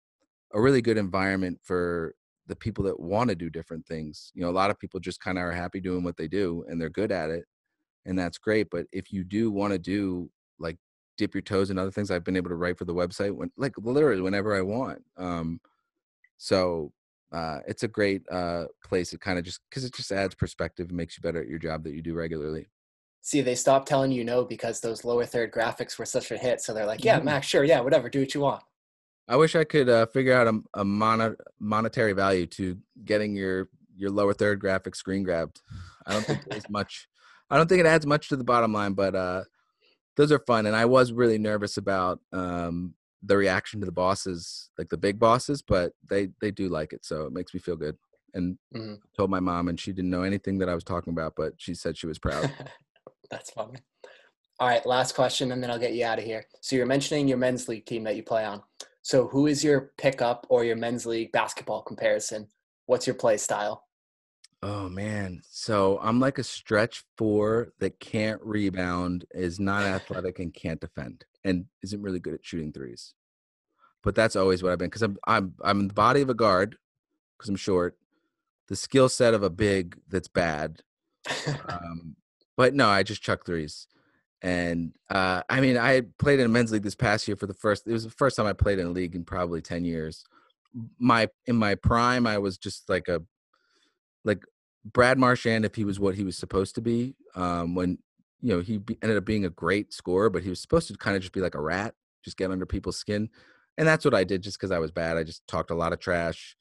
a 0.54 0.62
really 0.62 0.82
good 0.82 0.98
environment 0.98 1.60
for 1.64 2.16
the 2.50 2.56
people 2.56 2.84
that 2.84 3.00
want 3.00 3.30
to 3.30 3.36
do 3.36 3.50
different 3.50 3.86
things. 3.86 4.32
You 4.34 4.42
know, 4.42 4.50
a 4.50 4.52
lot 4.52 4.72
of 4.72 4.80
people 4.80 5.00
just 5.00 5.22
kind 5.22 5.38
of 5.38 5.44
are 5.46 5.52
happy 5.52 5.80
doing 5.80 6.04
what 6.04 6.18
they 6.18 6.28
do 6.28 6.66
and 6.68 6.82
they're 6.82 6.90
good 6.90 7.12
at 7.12 7.30
it. 7.30 7.46
And 8.06 8.18
that's 8.18 8.38
great. 8.38 8.70
But 8.70 8.88
if 8.92 9.14
you 9.14 9.24
do 9.24 9.52
want 9.52 9.72
to 9.72 9.80
do 9.80 10.30
like 10.60 10.78
dip 11.18 11.36
your 11.36 11.44
toes 11.44 11.70
in 11.70 11.78
other 11.78 11.92
things, 11.92 12.12
I've 12.12 12.24
been 12.24 12.36
able 12.36 12.50
to 12.50 12.56
write 12.56 12.78
for 12.78 12.86
the 12.86 12.94
website 12.94 13.34
when 13.34 13.52
like 13.56 13.74
literally 13.78 14.22
whenever 14.22 14.56
I 14.56 14.62
want. 14.62 15.04
Um 15.18 15.62
so 16.38 16.92
uh, 17.32 17.60
it's 17.68 17.84
a 17.84 17.88
great 17.88 18.24
uh, 18.32 18.66
place. 18.84 19.14
It 19.14 19.22
kind 19.22 19.38
of 19.38 19.46
just 19.46 19.60
because 19.70 19.84
it 19.84 19.94
just 19.94 20.12
adds 20.12 20.34
perspective 20.34 20.88
and 20.88 20.98
makes 20.98 21.16
you 21.16 21.22
better 21.22 21.42
at 21.42 21.48
your 21.48 21.60
job 21.60 21.84
that 21.84 21.94
you 21.94 22.02
do 22.02 22.16
regularly. 22.16 22.68
See, 23.22 23.42
they 23.42 23.56
stopped 23.56 23.88
telling 23.88 24.12
you 24.12 24.24
no 24.24 24.46
because 24.46 24.80
those 24.80 25.06
lower 25.06 25.26
third 25.26 25.52
graphics 25.52 26.00
were 26.00 26.06
such 26.06 26.32
a 26.32 26.38
hit. 26.38 26.62
So 26.62 26.74
they're 26.74 26.86
like, 26.86 27.04
"Yeah, 27.04 27.18
mm-hmm. 27.18 27.26
Max, 27.26 27.46
sure, 27.46 27.64
yeah, 27.64 27.82
whatever, 27.82 28.10
do 28.10 28.22
what 28.22 28.34
you 28.34 28.42
want." 28.42 28.64
I 29.30 29.36
wish 29.36 29.56
I 29.56 29.64
could 29.64 29.88
uh, 29.88 30.08
figure 30.08 30.34
out 30.34 30.48
a, 30.48 30.60
a 30.74 30.84
mono, 30.84 31.36
monetary 31.60 32.14
value 32.14 32.48
to 32.48 32.78
getting 33.06 33.36
your 33.36 33.70
your 33.96 34.10
lower 34.10 34.34
third 34.34 34.60
graphic 34.60 34.96
screen 34.96 35.24
grabbed. 35.24 35.62
I 36.08 36.14
don't 36.14 36.26
think 36.26 36.44
there's 36.50 36.70
much. 36.70 37.08
I 37.52 37.58
don't 37.58 37.68
think 37.68 37.80
it 37.80 37.86
adds 37.86 38.08
much 38.08 38.30
to 38.30 38.36
the 38.36 38.44
bottom 38.44 38.74
line, 38.74 38.94
but 38.94 39.16
uh, 39.16 39.44
those 40.18 40.32
are 40.32 40.40
fun. 40.40 40.66
And 40.66 40.76
I 40.76 40.86
was 40.86 41.12
really 41.12 41.38
nervous 41.38 41.78
about 41.78 42.20
um, 42.34 42.96
the 43.22 43.38
reaction 43.38 43.80
to 43.82 43.86
the 43.86 43.92
bosses, 43.92 44.72
like 44.78 44.90
the 44.90 44.98
big 44.98 45.20
bosses, 45.20 45.62
but 45.62 45.94
they 46.10 46.30
they 46.42 46.50
do 46.50 46.68
like 46.68 46.92
it, 46.92 47.06
so 47.06 47.26
it 47.26 47.34
makes 47.34 47.54
me 47.54 47.60
feel 47.60 47.76
good. 47.76 47.98
And 48.34 48.58
mm-hmm. 48.76 48.96
told 49.16 49.30
my 49.30 49.40
mom, 49.40 49.68
and 49.68 49.80
she 49.80 49.94
didn't 49.94 50.12
know 50.12 50.24
anything 50.24 50.58
that 50.60 50.70
I 50.70 50.76
was 50.76 50.84
talking 50.84 51.14
about, 51.14 51.34
but 51.36 51.54
she 51.58 51.76
said 51.76 51.98
she 51.98 52.08
was 52.08 52.18
proud. 52.18 52.52
That's 53.30 53.52
funny. 53.52 53.80
All 54.60 54.68
right, 54.68 54.86
last 54.86 55.14
question, 55.14 55.52
and 55.52 55.62
then 55.62 55.70
I'll 55.70 55.80
get 55.80 55.94
you 55.94 56.04
out 56.04 56.18
of 56.18 56.26
here. 56.26 56.46
So 56.62 56.76
you're 56.76 56.88
mentioning 56.88 57.28
your 57.28 57.38
men's 57.38 57.70
league 57.70 57.86
team 57.86 58.04
that 58.06 58.16
you 58.16 58.24
play 58.24 58.44
on. 58.44 58.62
So 59.10 59.28
who 59.28 59.48
is 59.48 59.64
your 59.64 59.92
pickup 59.98 60.46
or 60.50 60.64
your 60.64 60.76
men's 60.76 61.08
league 61.08 61.32
basketball 61.32 61.82
comparison? 61.82 62.48
What's 62.86 63.08
your 63.08 63.16
play 63.16 63.38
style? 63.38 63.88
Oh 64.62 64.88
man, 64.88 65.42
so 65.50 65.98
I'm 66.00 66.20
like 66.20 66.38
a 66.38 66.44
stretch 66.44 67.04
four 67.18 67.70
that 67.80 68.00
can't 68.00 68.40
rebound, 68.44 69.26
is 69.32 69.60
not 69.60 69.82
athletic, 69.82 70.38
and 70.38 70.54
can't 70.54 70.80
defend 70.80 71.26
and 71.44 71.66
isn't 71.82 72.04
really 72.04 72.20
good 72.20 72.36
at 72.36 72.46
shooting 72.46 72.72
threes. 72.72 73.16
But 74.04 74.14
that's 74.14 74.36
always 74.36 74.62
what 74.62 74.74
I've 74.74 74.78
been 74.78 74.90
because 74.90 75.02
I'm 75.02 75.18
I'm 75.26 75.56
I'm 75.64 75.80
in 75.80 75.88
the 75.88 75.94
body 75.96 76.22
of 76.22 76.30
a 76.30 76.36
guard 76.36 76.78
because 77.36 77.50
I'm 77.50 77.56
short, 77.56 77.98
the 78.68 78.76
skill 78.76 79.10
set 79.10 79.34
of 79.34 79.42
a 79.42 79.50
big 79.50 79.98
that's 80.08 80.28
bad. 80.28 80.84
um, 81.68 82.16
but 82.56 82.76
no, 82.76 82.88
I 82.88 83.02
just 83.02 83.24
chuck 83.24 83.44
threes. 83.44 83.88
And 84.42 84.94
uh, 85.10 85.44
I 85.50 85.60
mean, 85.60 85.78
I 85.78 86.02
played 86.18 86.40
in 86.40 86.46
a 86.46 86.50
men's 86.50 86.72
league 86.72 86.84
this 86.84 86.96
past 86.96 87.28
year 87.28 87.36
for 87.36 87.46
the 87.48 87.54
first. 87.54 87.88
It 87.88 87.92
was 87.92 88.06
the 88.06 88.10
first 88.10 88.38
time 88.38 88.46
I 88.46 88.54
played 88.54 88.80
in 88.80 88.88
a 88.88 88.92
league 88.92 89.16
in 89.16 89.26
probably 89.26 89.62
ten 89.62 89.84
years. 89.84 90.24
My 90.98 91.28
in 91.46 91.56
my 91.56 91.76
prime, 91.76 92.26
I 92.26 92.38
was 92.38 92.58
just 92.58 92.90
like 92.90 93.08
a 93.08 93.22
like 94.24 94.44
Brad 94.86 95.18
Marchand 95.18 95.66
if 95.66 95.76
he 95.76 95.84
was 95.84 96.00
what 96.00 96.16
he 96.16 96.24
was 96.24 96.38
supposed 96.38 96.76
to 96.76 96.82
be. 96.82 97.16
Um, 97.36 97.76
when 97.76 97.98
you 98.42 98.56
know, 98.56 98.62
he 98.62 98.78
be, 98.78 98.98
ended 99.02 99.18
up 99.18 99.26
being 99.26 99.46
a 99.46 99.50
great 99.50 99.94
scorer, 99.94 100.30
but 100.30 100.44
he 100.44 100.50
was 100.50 100.62
supposed 100.62 100.88
to 100.88 100.98
kind 100.98 101.16
of 101.16 101.22
just 101.22 101.34
be 101.34 101.42
like 101.42 101.56
a 101.56 101.62
rat, 101.62 101.94
just 102.24 102.38
get 102.38 102.52
under 102.52 102.66
people's 102.66 102.98
skin. 102.98 103.30
And 103.78 103.88
that's 103.88 104.06
what 104.06 104.14
I 104.14 104.24
did 104.24 104.42
just 104.42 104.58
because 104.58 104.72
I 104.72 104.80
was 104.80 104.92
bad. 104.92 105.18
I 105.18 105.24
just 105.24 105.46
talked 105.48 105.72
a 105.72 105.76
lot 105.76 105.94
of 105.94 106.00
trash, 106.00 106.56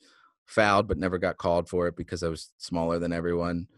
fouled, 0.47 0.89
but 0.89 0.99
never 0.99 1.19
got 1.19 1.37
called 1.37 1.69
for 1.69 1.87
it 1.87 1.97
because 1.97 2.23
I 2.23 2.29
was 2.29 2.51
smaller 2.59 2.99
than 2.99 3.13
everyone. 3.13 3.69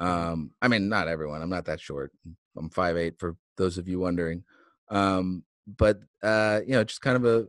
Um, 0.00 0.52
I 0.60 0.68
mean, 0.68 0.88
not 0.88 1.08
everyone. 1.08 1.42
I'm 1.42 1.50
not 1.50 1.66
that 1.66 1.80
short. 1.80 2.12
I'm 2.56 2.70
five 2.70 2.96
eight 2.96 3.18
for 3.18 3.36
those 3.56 3.78
of 3.78 3.88
you 3.88 3.98
wondering. 4.00 4.44
Um, 4.90 5.44
but 5.66 6.00
uh, 6.22 6.60
you 6.66 6.72
know, 6.72 6.84
just 6.84 7.00
kind 7.00 7.16
of 7.16 7.24
a 7.24 7.48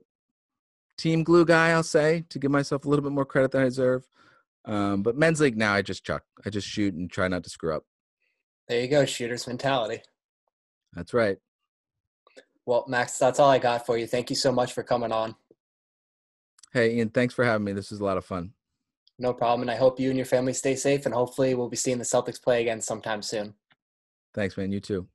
team 0.98 1.24
glue 1.24 1.46
guy, 1.46 1.72
I'll 1.72 1.84
say, 1.84 2.24
to 2.30 2.40
give 2.40 2.52
myself 2.52 2.86
a 2.86 2.90
little 2.90 3.04
bit 3.04 3.12
more 3.12 3.26
credit 3.26 3.52
than 3.52 3.62
I 3.62 3.66
deserve. 3.66 4.08
Um, 4.66 5.04
but 5.04 5.18
men's 5.18 5.42
league 5.42 5.58
now, 5.58 5.74
I 5.74 5.82
just 5.82 6.06
chuck. 6.06 6.24
I 6.46 6.50
just 6.50 6.68
shoot 6.68 6.94
and 6.94 7.10
try 7.10 7.28
not 7.28 7.44
to 7.44 7.50
screw 7.50 7.76
up. 7.76 7.84
There 8.68 8.82
you 8.82 8.88
go, 8.88 9.06
shooter's 9.06 9.48
mentality. 9.48 10.02
That's 10.94 11.14
right. 11.14 11.38
Well, 12.66 12.86
Max, 12.88 13.20
that's 13.20 13.40
all 13.40 13.50
I 13.50 13.60
got 13.60 13.86
for 13.86 13.98
you. 13.98 14.08
Thank 14.08 14.32
you 14.32 14.36
so 14.36 14.52
much 14.52 14.74
for 14.74 14.82
coming 14.82 15.12
on. 15.12 15.36
Hey, 16.74 16.96
Ian, 16.96 17.10
thanks 17.10 17.34
for 17.34 17.46
having 17.46 17.64
me. 17.64 17.74
This 17.74 17.92
was 17.92 18.00
a 18.00 18.04
lot 18.04 18.18
of 18.18 18.26
fun. 18.26 18.54
No 19.20 19.34
problem. 19.34 19.62
And 19.62 19.72
I 19.72 19.76
hope 19.76 20.00
you 20.00 20.10
and 20.10 20.18
your 20.18 20.26
family 20.26 20.54
stay 20.54 20.76
safe. 20.76 21.06
And 21.06 21.14
hopefully, 21.14 21.54
we'll 21.54 21.70
be 21.70 21.78
seeing 21.78 22.00
the 22.00 22.04
Celtics 22.04 22.42
play 22.42 22.62
again 22.62 22.82
sometime 22.82 23.22
soon. 23.22 23.54
Thanks, 24.34 24.58
man. 24.58 24.72
You 24.72 24.80
too. 24.80 25.08